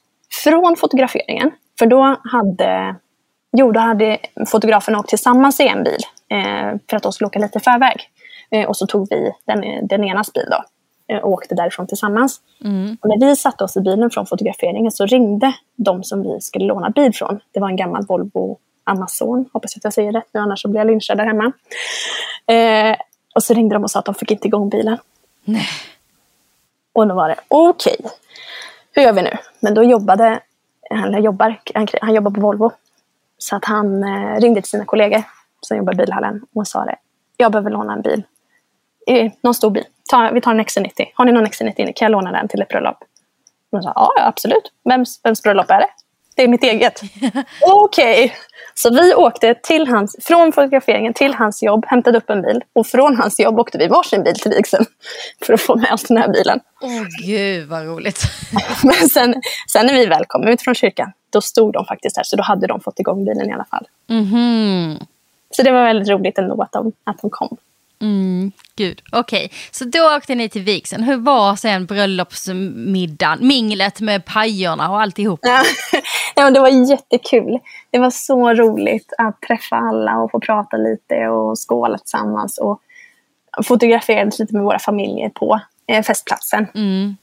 från 0.44 0.76
fotograferingen, 0.76 1.52
för 1.80 1.86
då 1.86 2.18
hade, 2.24 2.96
jo, 3.58 3.72
då 3.72 3.80
hade 3.80 4.18
fotograferna 4.48 5.00
åkt 5.00 5.10
tillsammans 5.10 5.60
i 5.60 5.68
en 5.68 5.84
bil 5.84 6.02
eh, 6.30 6.80
för 6.90 6.98
att 6.98 7.04
de 7.04 7.12
skulle 7.12 7.28
åka 7.28 7.40
lite 7.40 7.58
i 7.58 7.62
förväg. 7.62 8.10
Eh, 8.52 8.66
och 8.66 8.78
så 8.78 8.88
tog 8.88 9.08
vi 9.10 9.32
den, 9.46 9.88
den 9.88 10.04
enas 10.04 10.34
bil 10.34 10.48
då 10.52 10.64
eh, 11.16 11.22
och 11.22 11.32
åkte 11.32 11.56
därifrån 11.56 11.88
tillsammans. 11.88 12.42
Och 13.02 13.10
när 13.10 13.28
vi 13.28 13.36
satte 13.36 13.64
oss 13.64 13.78
i 13.78 13.82
bilen 13.82 14.10
från 14.10 14.26
fotograferingen 14.26 14.92
så 14.92 15.06
ringde 15.06 15.54
de 15.76 16.04
som 16.04 16.24
vi 16.24 16.42
skulle 16.42 16.66
låna 16.66 16.90
bil 16.90 17.14
från. 17.14 17.40
Det 17.52 17.60
var 17.60 17.70
en 17.70 17.76
gammal 17.76 18.06
Volvo 18.06 18.58
Amazon, 18.84 19.50
hoppas 19.54 19.78
att 19.78 19.84
jag 19.84 19.94
säger 19.94 20.12
rätt 20.12 20.30
nu 20.32 20.40
annars 20.40 20.62
så 20.62 20.68
blir 20.68 20.80
jag 20.80 20.88
lynchad 20.88 21.18
där 21.18 21.26
hemma. 21.26 21.52
Eh, 22.48 22.98
och 23.36 23.44
så 23.44 23.54
ringde 23.54 23.76
de 23.76 23.84
och 23.84 23.92
sa 23.92 24.00
att 24.00 24.06
de 24.06 24.16
fick 24.16 24.32
inte 24.32 24.48
igång 24.48 24.70
bilen. 24.70 24.98
Nej. 25.44 25.68
Och 26.94 27.08
då 27.08 27.16
var 27.16 27.30
det 27.30 27.36
okej, 27.48 27.98
hur 28.92 29.04
gör 29.04 29.14
vi 29.14 29.22
nu? 29.22 29.38
Men 29.60 29.74
då 29.74 29.84
jobbade, 29.84 30.40
han 30.96 31.24
jobbar, 31.24 31.62
han, 31.76 31.88
han 32.02 32.14
jobbar 32.14 32.32
på 32.32 32.42
Volvo. 32.42 32.72
Så 33.38 33.56
att 33.56 33.66
han 33.66 34.04
eh, 34.04 34.40
ringde 34.40 34.62
till 34.62 34.70
sina 34.70 34.86
kollegor 34.86 35.24
som 35.62 35.78
jobbar 35.78 35.94
i 35.94 35.96
bilhallen 35.96 36.46
och 36.56 36.68
sa 36.68 36.86
det. 36.86 36.96
Jag 37.38 37.52
behöver 37.52 37.70
låna 37.70 37.94
en 37.94 38.02
bil. 38.02 38.24
Eh, 39.08 39.32
någon 39.42 39.54
stor 39.54 39.70
bil. 39.70 39.84
Ta, 40.10 40.32
vi 40.34 40.42
tar 40.42 40.52
en 40.52 40.60
XC90. 40.60 41.06
Har 41.16 41.26
ni 41.26 41.32
någon 41.32 41.46
XC90? 41.46 41.94
Kan 41.96 42.06
jag 42.06 42.12
låna 42.12 42.32
den 42.32 42.48
till 42.48 42.62
ett 42.62 42.70
bröllop? 42.70 42.98
Och 43.72 43.80
de 43.80 43.84
sa, 43.84 43.94
ja 43.96 44.14
ja, 44.16 44.28
absolut. 44.28 44.72
Vems, 44.84 45.22
vems 45.24 45.44
bröllop 45.44 45.70
är 45.70 45.80
det? 45.80 45.90
Det 46.36 46.44
är 46.44 46.48
mitt 46.48 46.64
eget. 46.64 47.02
Okej. 47.62 48.36
Så 48.74 48.90
vi 48.90 49.14
åkte 49.14 49.56
till 49.64 49.88
hans, 49.88 50.16
från 50.22 50.52
fotograferingen 50.52 51.14
till 51.14 51.34
hans 51.34 51.64
jobb, 51.64 51.86
hämtade 51.88 52.18
upp 52.18 52.30
en 52.30 52.41
bil. 52.41 52.64
Och 52.74 52.88
från 52.88 53.16
hans 53.16 53.40
jobb 53.40 53.60
åkte 53.60 53.78
vi 53.78 53.88
varsin 53.88 54.24
bil 54.24 54.36
till 54.40 54.52
vigseln. 54.52 54.86
För 55.45 55.53
att 55.53 55.62
få 55.62 55.76
med 55.76 55.94
oss 55.94 56.03
den 56.03 56.18
här 56.18 56.28
bilen. 56.28 56.60
Åh 56.82 57.03
gud 57.26 57.68
vad 57.68 57.86
roligt. 57.86 58.24
Men 58.84 59.10
sen, 59.10 59.36
sen 59.72 59.86
när 59.86 59.94
vi 59.94 60.06
väl 60.06 60.26
kom 60.28 60.48
ut 60.48 60.62
från 60.62 60.76
kyrkan, 60.76 61.12
då 61.30 61.41
stod 61.41 61.74
de 61.74 61.86
faktiskt 61.86 62.16
där. 62.16 62.24
Så 62.24 62.36
då 62.36 62.44
hade 62.44 62.68
de 62.68 62.80
fått 62.82 62.99
igång 62.99 63.26
bilen 63.26 63.49
i 63.49 63.53
alla 63.53 63.66
fall. 63.66 63.88
Mhm. 64.10 64.99
Så 65.49 65.64
det 65.64 65.72
var 65.72 65.84
väldigt 65.84 66.10
roligt 66.10 66.38
ändå 66.38 66.62
att 66.62 66.72
de, 66.72 66.91
att 67.03 67.22
de 67.22 67.30
kom. 67.30 67.57
Mm, 68.02 68.52
gud, 68.76 69.02
okej. 69.12 69.52
Så 69.72 69.86
då 69.86 70.16
åkte 70.16 70.36
ni 70.36 70.49
till 70.49 70.62
vigseln. 70.62 71.03
Hur 71.03 71.18
var 71.18 71.56
sen 71.56 71.86
bröllopsmiddagen? 71.86 73.48
Minglet 73.48 73.99
med 73.99 74.26
pajerna 74.26 74.91
och 74.91 75.02
alltihop? 75.02 75.40
Ja, 75.44 75.64
ja, 76.36 76.44
men 76.44 76.53
det 76.53 76.60
var 76.60 76.90
jättekul. 76.90 77.60
Det 77.90 77.99
var 77.99 78.10
så 78.10 78.53
roligt 78.53 79.14
att 79.18 79.41
träffa 79.41 79.76
alla 79.76 80.18
och 80.18 80.32
få 80.32 80.40
prata 80.40 80.78
lite 80.78 81.28
och 81.28 81.56
skåla 81.70 81.98
tillsammans. 81.98 82.57
Och 82.57 82.82
fotograferades 83.64 84.40
lite 84.40 84.53
med 84.53 84.64
våra 84.64 84.80
familjer 84.80 85.30
på 85.30 85.60
eh, 85.88 86.03
festplatsen. 86.03 86.68
Mm. 86.76 87.16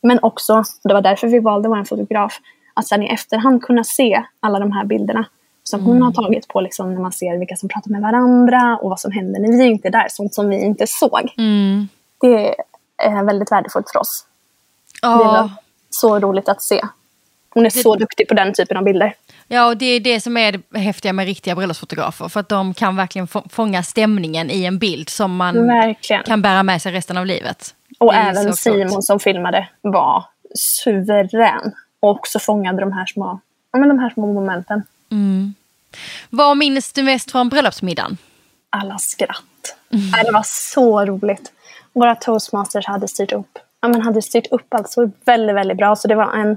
Men 0.00 0.18
också, 0.22 0.62
det 0.82 0.94
var 0.94 1.02
därför 1.02 1.28
vi 1.28 1.38
valde 1.38 1.68
vår 1.68 1.84
fotograf, 1.84 2.38
att 2.74 2.86
sen 2.86 3.02
i 3.02 3.06
efterhand 3.06 3.62
kunna 3.62 3.84
se 3.84 4.22
alla 4.40 4.58
de 4.58 4.72
här 4.72 4.84
bilderna 4.84 5.26
som 5.62 5.84
hon 5.84 6.02
har 6.02 6.12
tagit 6.12 6.48
på 6.48 6.60
liksom, 6.60 6.94
när 6.94 7.00
man 7.00 7.12
ser 7.12 7.38
vilka 7.38 7.56
som 7.56 7.68
pratar 7.68 7.90
med 7.90 8.00
varandra 8.00 8.78
och 8.82 8.90
vad 8.90 9.00
som 9.00 9.12
händer 9.12 9.40
när 9.40 9.58
vi 9.58 9.64
inte 9.64 9.88
är 9.88 9.92
där, 9.92 10.06
sånt 10.10 10.34
som 10.34 10.48
vi 10.48 10.64
inte 10.64 10.86
såg. 10.86 11.34
Mm. 11.38 11.88
Det 12.20 12.54
är 12.96 13.24
väldigt 13.24 13.52
värdefullt 13.52 13.90
för 13.90 14.00
oss. 14.00 14.26
Det 15.02 15.08
var 15.08 15.50
så 15.90 16.18
roligt 16.18 16.48
att 16.48 16.62
se. 16.62 16.80
Hon 17.58 17.66
är 17.66 17.70
så 17.70 17.94
duktig 17.96 18.28
på 18.28 18.34
den 18.34 18.54
typen 18.54 18.76
av 18.76 18.84
bilder. 18.84 19.14
ja, 19.48 19.66
och 19.66 19.76
det 19.76 19.86
är 19.86 20.00
det 20.00 20.20
som 20.20 20.36
är 20.36 20.52
det 20.52 20.78
häftiga 20.78 21.12
med 21.12 21.26
riktiga 21.26 21.54
bröllopsfotografer. 21.54 22.28
För 22.28 22.40
att 22.40 22.48
de 22.48 22.74
kan 22.74 22.96
verkligen 22.96 23.26
få- 23.28 23.46
fånga 23.50 23.82
stämningen 23.82 24.50
i 24.50 24.64
en 24.64 24.78
bild 24.78 25.08
som 25.08 25.36
man 25.36 25.66
Verkligen. 25.66 26.22
kan 26.22 26.42
bära 26.42 26.62
med 26.62 26.82
sig 26.82 26.92
resten 26.92 27.16
av 27.16 27.26
livet. 27.26 27.74
Och 27.98 28.12
Det 28.12 28.18
även. 28.18 28.56
Simon 28.56 29.02
som 29.02 29.20
filmade 29.20 29.68
var 29.80 30.24
suverän. 30.54 31.72
Och 32.00 32.10
också 32.10 32.38
fångade 32.38 32.80
de 32.80 32.92
här 32.92 33.06
små, 33.06 33.40
ja, 33.72 33.78
men 33.78 33.88
de 33.88 33.98
här 33.98 34.10
små 34.10 34.32
momenten. 34.32 34.82
Vad 36.30 36.56
minns 36.56 36.92
du 36.92 37.02
mest 37.02 37.30
från 37.30 37.48
bröllopsmiddagen? 37.48 38.16
Alla 38.70 38.98
skratt. 38.98 39.76
Nej, 39.88 40.24
Det 40.24 40.32
var 40.32 40.44
så 40.46 41.04
roligt. 41.04 41.52
Våra 41.92 42.14
toastmasters 42.14 42.86
hade 42.86 43.08
styrt 43.08 43.32
upp, 43.32 43.58
ja, 43.80 43.88
men 43.88 44.00
hade 44.02 44.22
styrt 44.22 44.46
upp 44.50 44.74
allt 44.74 44.90
så 44.90 45.10
väldigt, 45.24 45.56
väldigt 45.56 45.76
bra. 45.78 45.96
Så 45.96 46.08
det 46.08 46.14
var 46.14 46.32
en 46.32 46.56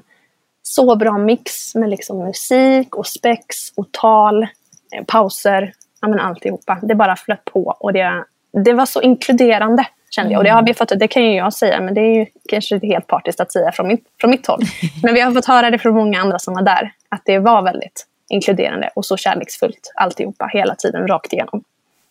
så 0.63 0.95
bra 0.95 1.17
mix 1.17 1.75
med 1.75 1.89
liksom 1.89 2.19
musik 2.19 2.95
och 2.95 3.07
spex 3.07 3.55
och 3.75 3.91
tal, 3.91 4.43
eh, 4.43 5.03
pauser, 5.07 5.73
ja, 6.01 6.07
men 6.07 6.19
alltihopa. 6.19 6.79
Det 6.81 6.95
bara 6.95 7.15
flöt 7.15 7.45
på 7.45 7.75
och 7.79 7.93
det, 7.93 8.25
det 8.63 8.73
var 8.73 8.85
så 8.85 9.01
inkluderande 9.01 9.85
kände 10.15 10.31
jag. 10.31 10.39
Och 10.39 10.43
det 10.43 10.49
har 10.49 10.65
vi 10.65 10.73
fått, 10.73 10.91
det 10.99 11.07
kan 11.07 11.23
ju 11.23 11.35
jag 11.35 11.53
säga, 11.53 11.81
men 11.81 11.93
det 11.93 12.01
är 12.01 12.15
ju 12.15 12.25
kanske 12.49 12.75
inte 12.75 12.87
helt 12.87 13.07
partiskt 13.07 13.39
att 13.39 13.51
säga 13.51 13.71
från 13.71 13.87
mitt, 13.87 14.03
från 14.21 14.29
mitt 14.29 14.47
håll. 14.47 14.61
Men 15.03 15.13
vi 15.13 15.19
har 15.21 15.31
fått 15.31 15.45
höra 15.45 15.69
det 15.69 15.79
från 15.79 15.95
många 15.95 16.21
andra 16.21 16.39
som 16.39 16.53
var 16.53 16.61
där, 16.61 16.91
att 17.09 17.21
det 17.25 17.39
var 17.39 17.61
väldigt 17.61 18.07
inkluderande 18.29 18.89
och 18.95 19.05
så 19.05 19.17
kärleksfullt 19.17 19.91
alltihopa, 19.95 20.49
hela 20.53 20.75
tiden, 20.75 21.07
rakt 21.07 21.33
igenom. 21.33 21.63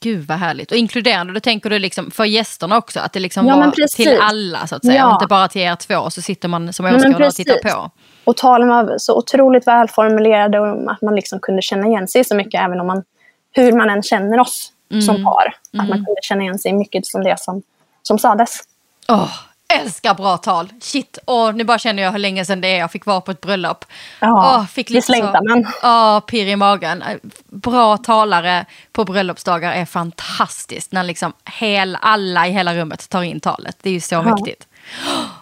Gud 0.02 0.26
vad 0.26 0.38
härligt. 0.38 0.70
Och 0.70 0.76
inkluderande, 0.76 1.32
då 1.32 1.40
tänker 1.40 1.70
du 1.70 1.78
liksom 1.78 2.10
för 2.10 2.24
gästerna 2.24 2.78
också. 2.78 3.00
Att 3.00 3.12
det 3.12 3.20
liksom 3.20 3.46
Ja, 3.46 3.56
var 3.56 3.96
till 3.96 4.18
alla 4.20 4.66
så 4.66 4.74
att 4.76 4.84
säga. 4.84 4.98
Ja. 4.98 5.12
Inte 5.12 5.26
bara 5.26 5.48
till 5.48 5.60
er 5.60 5.76
två 5.76 6.10
så 6.10 6.22
sitter 6.22 6.48
man 6.48 6.72
som 6.72 6.86
åskådare 6.86 7.26
och 7.26 7.34
tittar 7.34 7.58
på. 7.70 7.90
Och 8.24 8.36
talen 8.36 8.68
var 8.68 8.94
så 8.98 9.18
otroligt 9.18 9.66
välformulerade 9.66 10.60
och 10.60 10.92
att 10.92 11.02
man 11.02 11.14
liksom 11.14 11.40
kunde 11.40 11.62
känna 11.62 11.86
igen 11.86 12.08
sig 12.08 12.24
så 12.24 12.34
mycket 12.34 12.60
även 12.60 12.80
om 12.80 12.86
man, 12.86 13.02
hur 13.52 13.72
man 13.72 13.90
än 13.90 14.02
känner 14.02 14.40
oss 14.40 14.72
som 15.06 15.24
par. 15.24 15.56
Att 15.78 15.88
man 15.88 15.98
kunde 15.98 16.20
känna 16.22 16.42
igen 16.42 16.58
sig 16.58 16.72
mycket 16.72 17.06
som 17.06 17.24
det 17.24 17.40
som, 17.40 17.62
som 18.02 18.18
sades. 18.18 18.60
Åh, 19.08 19.30
älskar 19.80 20.14
bra 20.14 20.36
tal. 20.36 20.68
Shit, 20.80 21.18
åh, 21.26 21.52
nu 21.52 21.64
bara 21.64 21.78
känner 21.78 22.02
jag 22.02 22.12
hur 22.12 22.18
länge 22.18 22.44
sedan 22.44 22.60
det 22.60 22.68
är 22.68 22.78
jag 22.78 22.90
fick 22.90 23.06
vara 23.06 23.20
på 23.20 23.30
ett 23.30 23.40
bröllop. 23.40 23.84
Ja, 24.20 24.56
Åh, 24.56 24.66
fick 24.66 24.90
lite 24.90 25.12
längtar 25.12 25.48
man. 25.48 25.72
Ja, 25.82 26.20
pirr 26.26 26.46
i 26.46 26.56
magen. 26.56 27.04
Bra 27.48 27.96
talare 27.96 28.66
på 28.92 29.04
bröllopsdagar 29.04 29.72
är 29.72 29.84
fantastiskt. 29.84 30.92
När 30.92 31.02
liksom 31.02 31.32
hel, 31.44 31.98
alla 32.00 32.46
i 32.46 32.50
hela 32.50 32.74
rummet 32.74 33.08
tar 33.08 33.22
in 33.22 33.40
talet. 33.40 33.76
Det 33.82 33.88
är 33.90 33.94
ju 33.94 34.00
så 34.00 34.22
mäktigt. 34.22 34.66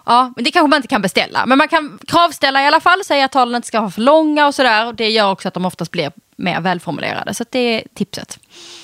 Ja, 0.05 0.33
men 0.35 0.43
det 0.43 0.51
kanske 0.51 0.69
man 0.69 0.77
inte 0.77 0.87
kan 0.87 1.01
beställa. 1.01 1.45
Men 1.45 1.57
man 1.57 1.67
kan 1.67 1.99
kravställa 2.07 2.63
i 2.63 2.67
alla 2.67 2.79
fall. 2.79 3.03
Säga 3.03 3.25
att 3.25 3.31
talen 3.31 3.55
inte 3.55 3.67
ska 3.67 3.79
vara 3.81 3.91
för 3.91 4.01
långa 4.01 4.47
och 4.47 4.55
sådär. 4.55 4.87
Och 4.87 4.95
Det 4.95 5.09
gör 5.09 5.31
också 5.31 5.47
att 5.47 5.53
de 5.53 5.65
oftast 5.65 5.91
blir 5.91 6.11
mer 6.35 6.61
välformulerade. 6.61 7.33
Så 7.33 7.45
det 7.49 7.59
är 7.59 7.83
tipset. 7.93 8.39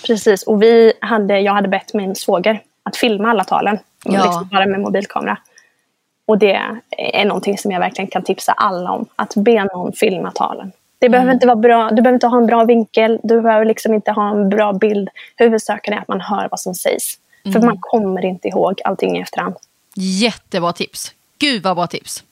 Precis, 0.07 0.43
och 0.43 0.61
vi 0.61 0.93
hade, 1.01 1.39
jag 1.39 1.53
hade 1.53 1.67
bett 1.67 1.93
min 1.93 2.15
svåger 2.15 2.61
att 2.83 2.97
filma 2.97 3.29
alla 3.29 3.43
talen. 3.43 3.79
Ja. 4.03 4.23
Liksom 4.23 4.49
bara 4.51 4.65
med 4.65 4.79
mobilkamera. 4.79 5.37
Och 6.27 6.37
det 6.37 6.61
är 6.97 7.25
någonting 7.25 7.57
som 7.57 7.71
jag 7.71 7.79
verkligen 7.79 8.07
kan 8.07 8.23
tipsa 8.23 8.51
alla 8.51 8.91
om. 8.91 9.05
Att 9.15 9.35
be 9.35 9.63
någon 9.63 9.93
filma 9.93 10.31
talen. 10.31 10.71
Det 10.99 11.09
behöver 11.09 11.33
inte 11.33 11.47
vara 11.47 11.55
bra, 11.55 11.89
du 11.89 12.01
behöver 12.01 12.13
inte 12.13 12.27
ha 12.27 12.37
en 12.37 12.45
bra 12.45 12.63
vinkel, 12.63 13.19
du 13.23 13.41
behöver 13.41 13.65
liksom 13.65 13.93
inte 13.93 14.11
ha 14.11 14.29
en 14.29 14.49
bra 14.49 14.73
bild. 14.73 15.09
Huvudsaken 15.35 15.93
är 15.93 15.97
att 15.97 16.07
man 16.07 16.21
hör 16.21 16.47
vad 16.51 16.59
som 16.59 16.75
sägs. 16.75 17.15
För 17.53 17.61
man 17.61 17.77
kommer 17.79 18.25
inte 18.25 18.47
ihåg 18.47 18.81
allting 18.83 19.17
i 19.17 19.21
efterhand. 19.21 19.55
Jättebra 19.95 20.73
tips. 20.73 21.11
Gud 21.39 21.63
vad 21.63 21.75
bra 21.75 21.87
tips. 21.87 22.23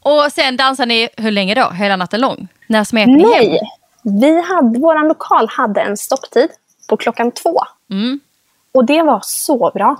Och 0.00 0.32
sen 0.32 0.56
dansar 0.56 0.86
ni 0.86 1.08
hur 1.16 1.30
länge 1.30 1.54
då? 1.54 1.70
Hela 1.70 1.96
natten 1.96 2.20
lång? 2.20 2.48
När 2.66 2.84
smet 2.84 3.08
ni 3.08 3.22
Nej! 3.22 3.48
hem? 3.48 3.58
Vi 4.20 4.40
hade, 4.40 4.78
vår 4.78 5.08
lokal 5.08 5.48
hade 5.48 5.80
en 5.80 5.96
stopptid 5.96 6.48
på 6.88 6.96
klockan 6.96 7.32
två. 7.32 7.60
Mm. 7.90 8.20
Och 8.74 8.84
det 8.84 9.02
var 9.02 9.20
så 9.22 9.70
bra. 9.74 9.96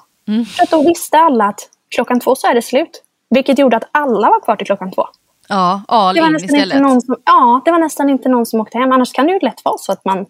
För 0.56 0.62
att 0.62 0.70
då 0.70 0.82
visste 0.82 1.18
alla 1.18 1.44
att 1.44 1.60
klockan 1.94 2.20
två 2.20 2.34
så 2.34 2.46
är 2.46 2.54
det 2.54 2.62
slut. 2.62 3.02
Vilket 3.30 3.58
gjorde 3.58 3.76
att 3.76 3.88
alla 3.92 4.30
var 4.30 4.40
kvar 4.40 4.56
till 4.56 4.66
klockan 4.66 4.92
två. 4.92 5.06
Ja, 5.48 5.82
all 5.88 6.14
Det 6.14 6.20
var, 6.20 6.26
in 6.26 6.32
nästan 6.32 6.50
inte 6.50 6.66
istället. 6.66 6.82
någon 6.82 7.02
som, 7.02 7.16
ja, 7.24 7.62
det 7.64 7.70
var 7.70 7.78
nästan 7.78 8.10
inte 8.10 8.28
någon 8.28 8.46
som 8.46 8.60
åkte 8.60 8.78
hem. 8.78 8.92
Annars 8.92 9.12
kan 9.12 9.26
det 9.26 9.32
ju 9.32 9.38
lätt 9.38 9.64
vara 9.64 9.78
så 9.78 9.92
att 9.92 10.04
man, 10.04 10.26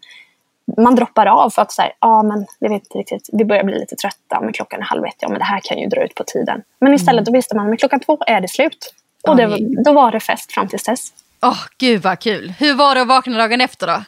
man 0.77 0.95
droppar 0.95 1.27
av 1.27 1.51
för 1.51 1.63
att 1.63 1.73
säga, 1.73 1.93
ja 2.01 2.23
men 2.23 2.47
jag 2.59 2.71
vet 2.71 2.83
inte 2.83 2.99
riktigt, 2.99 3.29
vi 3.33 3.45
börjar 3.45 3.65
bli 3.65 3.79
lite 3.79 3.97
trötta, 3.97 4.41
men 4.41 4.53
klockan 4.53 4.81
är 4.81 4.85
halv 4.85 5.05
ett, 5.05 5.17
ja 5.19 5.29
men 5.29 5.39
det 5.39 5.45
här 5.45 5.61
kan 5.65 5.79
ju 5.79 5.87
dra 5.87 6.05
ut 6.05 6.15
på 6.15 6.25
tiden. 6.25 6.63
Men 6.81 6.95
istället 6.95 7.25
då 7.25 7.33
visste 7.33 7.57
man, 7.57 7.69
men 7.69 7.77
klockan 7.77 8.01
två 8.01 8.19
är 8.27 8.41
det 8.41 8.49
slut. 8.49 8.95
Och 9.29 9.37
det, 9.37 9.59
då 9.85 9.93
var 9.93 10.11
det 10.11 10.21
fest 10.21 10.53
fram 10.53 10.69
tills 10.69 10.85
dess. 10.85 11.13
Åh, 11.43 11.59
gud 11.79 12.03
vad 12.03 12.19
kul. 12.19 12.55
Hur 12.59 12.75
var 12.75 12.95
det 12.95 13.01
att 13.01 13.09
vakna 13.09 13.39
dagen 13.39 13.61
efter 13.61 13.87
då? 13.87 14.03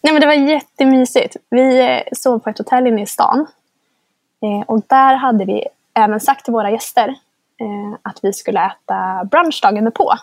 Nej, 0.00 0.12
men 0.12 0.20
det 0.20 0.26
var 0.26 0.34
jättemysigt. 0.34 1.36
Vi 1.50 1.80
eh, 1.80 2.00
sov 2.12 2.38
på 2.38 2.50
ett 2.50 2.58
hotell 2.58 2.86
inne 2.86 3.02
i 3.02 3.06
stan. 3.06 3.46
Eh, 4.42 4.66
och 4.66 4.82
där 4.86 5.14
hade 5.14 5.44
vi 5.44 5.64
även 5.94 6.20
sagt 6.20 6.44
till 6.44 6.52
våra 6.52 6.70
gäster 6.70 7.08
eh, 7.60 7.98
att 8.02 8.18
vi 8.22 8.32
skulle 8.32 8.66
äta 8.66 9.24
brunch 9.24 9.60
dagen 9.62 9.84
därpå. 9.84 10.14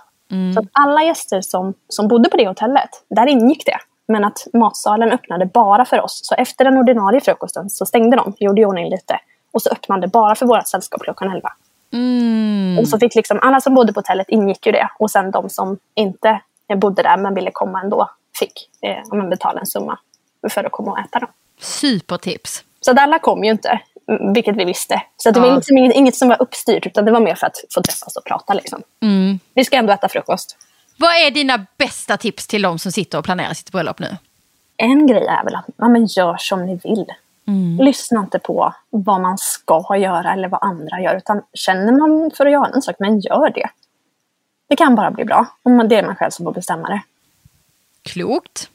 Så 0.53 0.59
att 0.59 0.65
alla 0.71 1.03
gäster 1.03 1.41
som, 1.41 1.73
som 1.87 2.07
bodde 2.07 2.29
på 2.29 2.37
det 2.37 2.47
hotellet, 2.47 2.89
där 3.09 3.27
ingick 3.27 3.65
det. 3.65 3.77
Men 4.07 4.25
att 4.25 4.47
matsalen 4.53 5.11
öppnade 5.11 5.45
bara 5.45 5.85
för 5.85 6.01
oss. 6.01 6.19
Så 6.23 6.35
efter 6.35 6.65
den 6.65 6.77
ordinarie 6.77 7.21
frukosten 7.21 7.69
så 7.69 7.85
stängde 7.85 8.17
de, 8.17 8.33
gjorde 8.39 8.61
i 8.61 8.65
ordning 8.65 8.89
lite. 8.89 9.19
Och 9.51 9.61
så 9.61 9.69
öppnade 9.69 10.07
bara 10.07 10.35
för 10.35 10.45
vårt 10.45 10.67
sällskap 10.67 11.01
klockan 11.01 11.31
11. 11.31 11.49
Mm. 11.93 12.79
Och 12.79 12.87
så 12.87 12.99
fick 12.99 13.15
liksom, 13.15 13.39
alla 13.41 13.61
som 13.61 13.75
bodde 13.75 13.93
på 13.93 13.99
hotellet 13.99 14.29
ingick 14.29 14.65
ju 14.65 14.71
det. 14.71 14.89
Och 14.99 15.11
sen 15.11 15.31
de 15.31 15.49
som 15.49 15.77
inte 15.95 16.41
bodde 16.75 17.03
där 17.03 17.17
men 17.17 17.33
ville 17.33 17.51
komma 17.53 17.81
ändå 17.81 18.09
fick 18.39 18.69
eh, 18.81 19.29
betala 19.29 19.59
en 19.59 19.65
summa 19.65 19.99
för 20.49 20.63
att 20.63 20.71
komma 20.71 20.91
och 20.91 20.99
äta. 20.99 21.19
Då. 21.19 21.27
Supertips. 21.59 22.63
Så 22.81 22.91
att 22.91 22.99
alla 22.99 23.19
kom 23.19 23.43
ju 23.43 23.51
inte, 23.51 23.79
mm, 24.09 24.33
vilket 24.33 24.55
vi 24.55 24.65
visste. 24.65 25.01
Så 25.17 25.29
att 25.29 25.35
det 25.35 25.41
Ja. 25.41 25.47
var 25.47 25.55
liksom 25.55 25.77
inget, 25.77 25.95
inget 25.95 26.15
som 26.15 26.29
var 26.29 26.41
uppstyrt 26.41 26.85
utan 26.87 27.05
det 27.05 27.11
var 27.11 27.19
mer 27.19 27.35
för 27.35 27.47
att 27.47 27.55
få 27.73 27.81
träffas 27.81 28.15
och 28.15 28.23
prata. 28.25 28.53
Liksom. 28.53 28.81
Mm. 29.01 29.39
Vi 29.53 29.65
ska 29.65 29.77
ändå 29.77 29.93
äta 29.93 30.09
frukost. 30.09 30.57
Vad 30.97 31.09
är 31.09 31.31
dina 31.31 31.65
bästa 31.77 32.17
tips 32.17 32.47
till 32.47 32.61
de 32.61 32.79
som 32.79 32.91
sitter 32.91 33.17
och 33.17 33.25
planerar 33.25 33.53
sitt 33.53 33.71
bröllop 33.71 33.99
nu? 33.99 34.17
En 34.77 35.07
grej 35.07 35.25
är 35.25 35.43
väl 35.43 35.55
att 35.55 35.65
ja, 35.77 35.87
men 35.87 36.05
gör 36.05 36.35
som 36.39 36.65
ni 36.65 36.79
vill. 36.83 37.05
Lyssna 37.79 38.19
inte 38.19 38.39
på 38.39 38.73
vad 38.89 39.21
man 39.21 39.37
ska 39.37 39.97
göra 39.97 40.33
eller 40.33 40.47
vad 40.47 40.63
andra 40.63 41.01
gör. 41.01 41.15
Utan 41.15 41.41
känner 41.53 41.91
man 41.91 42.31
för 42.37 42.45
att 42.45 42.51
göra 42.51 42.71
en 42.75 42.81
sak, 42.81 42.95
men 42.99 43.19
gör 43.19 43.49
det. 43.49 43.69
Det 44.67 44.75
kan 44.75 44.95
bara 44.95 45.11
bli 45.11 45.25
bra. 45.25 45.45
Om 45.63 45.87
det 45.87 45.95
är 45.95 46.03
man 46.03 46.15
själv 46.15 46.31
som 46.31 46.45
får 46.45 46.53
bestämma 46.53 46.87
det. 46.87 47.01
Klokt. 48.01 48.69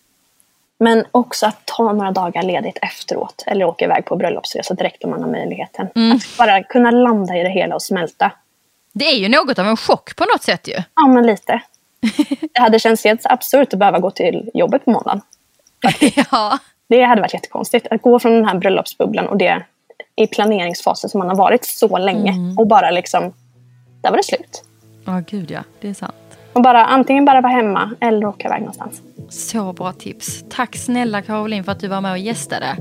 Men 0.79 1.05
också 1.11 1.47
att 1.47 1.67
ta 1.67 1.93
några 1.93 2.11
dagar 2.11 2.43
ledigt 2.43 2.79
efteråt. 2.83 3.45
Eller 3.47 3.65
åka 3.65 3.85
iväg 3.85 4.05
på 4.05 4.17
bröllopsresa 4.17 4.75
direkt 4.75 5.05
om 5.05 5.11
man 5.11 5.23
har 5.23 5.31
möjligheten. 5.31 5.87
Att 5.87 6.39
bara 6.39 6.63
kunna 6.63 6.91
landa 6.91 7.37
i 7.37 7.43
det 7.43 7.51
hela 7.51 7.75
och 7.75 7.83
smälta. 7.83 8.33
Det 8.93 9.05
är 9.05 9.17
ju 9.17 9.29
något 9.29 9.59
av 9.59 9.67
en 9.67 9.77
chock 9.77 10.17
på 10.17 10.25
något 10.25 10.43
sätt 10.43 10.69
ju. 10.69 10.75
Ja, 10.95 11.07
men 11.07 11.27
lite. 11.27 11.63
Det 12.55 12.61
hade 12.61 12.79
känts 12.79 13.05
helt 13.05 13.27
absurt 13.27 13.73
att 13.73 13.79
behöva 13.79 13.99
gå 13.99 14.11
till 14.11 14.51
jobbet 14.55 14.85
på 14.85 14.91
måndagen. 14.91 15.21
ja. 16.31 16.59
Det 16.89 17.03
hade 17.03 17.21
varit 17.21 17.35
jättekonstigt. 17.35 17.87
Att 17.91 18.03
gå 18.03 18.19
från 18.19 18.33
den 18.33 18.45
här 18.45 18.59
bröllopsbubblan 18.59 19.27
och 19.27 19.37
det 19.39 19.63
i 20.17 20.27
planeringsfasen 20.27 21.11
som 21.11 21.19
man 21.19 21.29
har 21.29 21.37
varit 21.37 21.65
så 21.65 21.99
länge. 21.99 22.35
Och 22.59 22.67
bara 22.67 22.91
liksom, 22.91 23.33
där 24.03 24.11
var 24.11 24.17
det 24.17 24.25
slut. 24.25 24.65
Ja, 25.05 25.23
gud 25.27 25.51
ja. 25.51 25.61
Det 25.81 25.89
är 25.89 25.95
sant. 25.95 26.15
Och 26.53 26.63
bara 26.63 26.85
antingen 26.85 27.25
bara 27.25 27.41
vara 27.41 27.53
hemma 27.53 27.91
eller 28.01 28.27
åka 28.27 28.49
iväg 28.49 28.61
någonstans. 28.61 29.03
Så 29.31 29.73
bra 29.73 29.93
tips. 29.93 30.45
Tack 30.51 30.77
snälla 30.77 31.23
Caroline 31.23 31.65
för 31.65 31.73
att 31.73 31.81
du 31.81 31.89
var 31.89 32.01
med 32.01 32.13
och 32.13 32.19
gästade. 32.19 32.77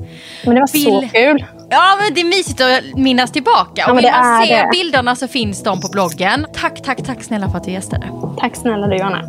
Men 0.45 0.55
det 0.55 0.61
var 0.61 0.67
så 0.67 0.99
Vill- 1.01 1.09
kul. 1.11 1.45
Ja, 1.69 1.97
men 2.01 2.13
det 2.13 2.21
är 2.21 2.25
mysigt 2.25 2.61
att 2.61 2.97
minnas 2.99 3.31
tillbaka. 3.31 3.83
men 3.87 3.91
och 3.91 3.97
vill 4.03 4.11
man 4.11 4.45
se 4.45 4.65
bilderna 4.71 5.15
så 5.15 5.27
finns 5.27 5.63
de 5.63 5.81
på 5.81 5.87
bloggen. 5.91 6.45
Tack, 6.53 6.81
tack, 6.83 7.03
tack 7.05 7.23
snälla 7.23 7.49
för 7.49 7.57
att 7.57 7.63
du 7.63 7.71
gästade. 7.71 8.11
Tack 8.39 8.55
snälla 8.55 8.87
du 8.87 8.97
Johanna. 8.97 9.21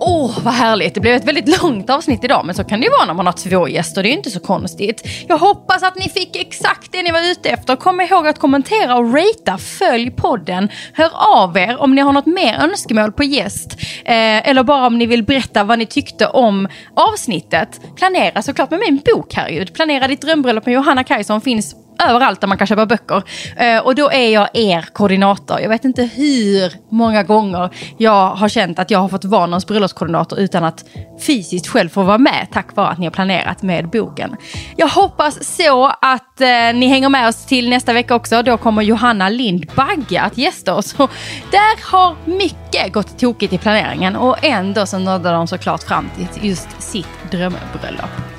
Åh, 0.00 0.38
vad 0.42 0.54
härligt. 0.54 0.94
Det 0.94 1.00
blev 1.00 1.14
ett 1.14 1.24
väldigt 1.24 1.62
långt 1.62 1.90
avsnitt 1.90 2.24
idag, 2.24 2.46
men 2.46 2.54
så 2.54 2.64
kan 2.64 2.80
det 2.80 2.86
ju 2.86 2.90
vara 2.90 3.06
när 3.06 3.14
man 3.14 3.26
har 3.26 3.32
två 3.32 3.68
gäster. 3.68 4.02
Det 4.02 4.08
är 4.08 4.10
ju 4.10 4.16
inte 4.16 4.30
så 4.30 4.40
konstigt. 4.40 5.02
Jag 5.28 5.38
hoppas 5.38 5.82
att 5.82 5.96
ni 5.96 6.08
fick 6.08 6.36
exakt 6.36 6.92
det 6.92 7.02
ni 7.02 7.10
var 7.10 7.30
ute 7.30 7.50
efter. 7.50 7.76
Kom 7.76 8.00
ihåg 8.00 8.26
att 8.26 8.38
kommentera 8.38 8.96
och 8.96 9.14
ratea. 9.14 9.58
Följ 9.58 10.10
podden. 10.10 10.68
Hör 10.92 11.10
av 11.14 11.56
er 11.56 11.80
om 11.80 11.94
ni 11.94 12.02
har 12.02 12.12
något 12.12 12.26
mer 12.26 12.54
önskemål 12.54 13.12
på 13.12 13.24
gäst. 13.24 13.76
Eh, 14.04 14.48
eller 14.48 14.62
bara 14.62 14.86
om 14.86 14.98
ni 14.98 15.06
vill 15.06 15.22
berätta 15.22 15.64
vad 15.64 15.78
ni 15.78 15.86
tyckte 15.86 16.26
om 16.26 16.68
avsnittet. 16.94 17.80
Planera 17.96 18.42
såklart 18.42 18.70
med 18.70 18.80
min 18.80 19.00
bok 19.04 19.34
Herregud. 19.34 19.74
Planera 19.74 20.08
ditt 20.08 20.20
drömbröllop 20.20 20.66
med 20.66 20.74
Johanna 20.74 21.04
Kajson 21.04 21.40
finns 21.40 21.76
överallt 22.02 22.40
där 22.40 22.48
man 22.48 22.58
kan 22.58 22.66
köpa 22.66 22.86
böcker. 22.86 23.22
Eh, 23.56 23.78
och 23.78 23.94
då 23.94 24.10
är 24.10 24.28
jag 24.28 24.48
er 24.52 24.82
koordinator. 24.92 25.60
Jag 25.60 25.68
vet 25.68 25.84
inte 25.84 26.02
hur 26.02 26.72
många 26.90 27.22
gånger 27.22 27.70
jag 27.98 28.30
har 28.30 28.48
känt 28.48 28.78
att 28.78 28.90
jag 28.90 28.98
har 28.98 29.08
fått 29.08 29.24
vara 29.24 29.46
någons 29.46 29.66
bröllopskoordinator 29.66 30.38
utan 30.38 30.64
att 30.64 30.84
fysiskt 31.20 31.66
själv 31.68 31.88
få 31.88 32.02
vara 32.02 32.18
med 32.18 32.46
tack 32.52 32.76
vare 32.76 32.88
att 32.88 32.98
ni 32.98 33.06
har 33.06 33.10
planerat 33.10 33.62
med 33.62 33.88
boken. 33.88 34.36
Jag 34.76 34.88
hoppas 34.88 35.56
så 35.56 35.86
att 35.86 36.40
eh, 36.40 36.48
ni 36.74 36.86
hänger 36.86 37.08
med 37.08 37.28
oss 37.28 37.46
till 37.46 37.68
nästa 37.70 37.92
vecka 37.92 38.14
också. 38.14 38.42
Då 38.42 38.56
kommer 38.56 38.82
Johanna 38.82 39.28
Lind 39.28 39.66
Bagge 39.74 40.20
att 40.20 40.38
gästa 40.38 40.74
oss. 40.74 40.94
Och 40.94 41.10
där 41.50 41.90
har 41.90 42.16
mycket 42.24 42.92
gått 42.92 43.18
tokigt 43.18 43.52
i 43.52 43.58
planeringen 43.58 44.16
och 44.16 44.44
ändå 44.44 44.86
så 44.86 44.98
nådde 44.98 45.30
de 45.30 45.46
såklart 45.46 45.82
fram 45.82 46.10
till 46.16 46.48
just 46.48 46.82
sitt 46.82 47.30
drömbröllop. 47.30 48.33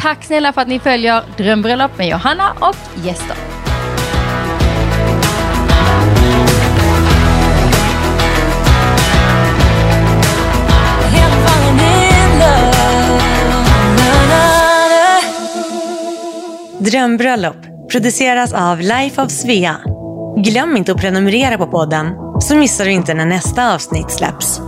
Tack 0.00 0.24
snälla 0.24 0.52
för 0.52 0.60
att 0.60 0.68
ni 0.68 0.78
följer 0.78 1.22
Drömbröllop 1.36 1.98
med 1.98 2.08
Johanna 2.08 2.52
och 2.60 3.04
gäster. 3.04 3.36
Drömbröllop 16.78 17.56
produceras 17.92 18.52
av 18.52 18.80
Life 18.80 19.22
of 19.22 19.30
Svea. 19.30 19.76
Glöm 20.36 20.76
inte 20.76 20.92
att 20.92 20.98
prenumerera 20.98 21.58
på 21.58 21.66
podden 21.66 22.06
så 22.40 22.56
missar 22.56 22.84
du 22.84 22.90
inte 22.90 23.14
när 23.14 23.26
nästa 23.26 23.74
avsnitt 23.74 24.10
släpps. 24.10 24.60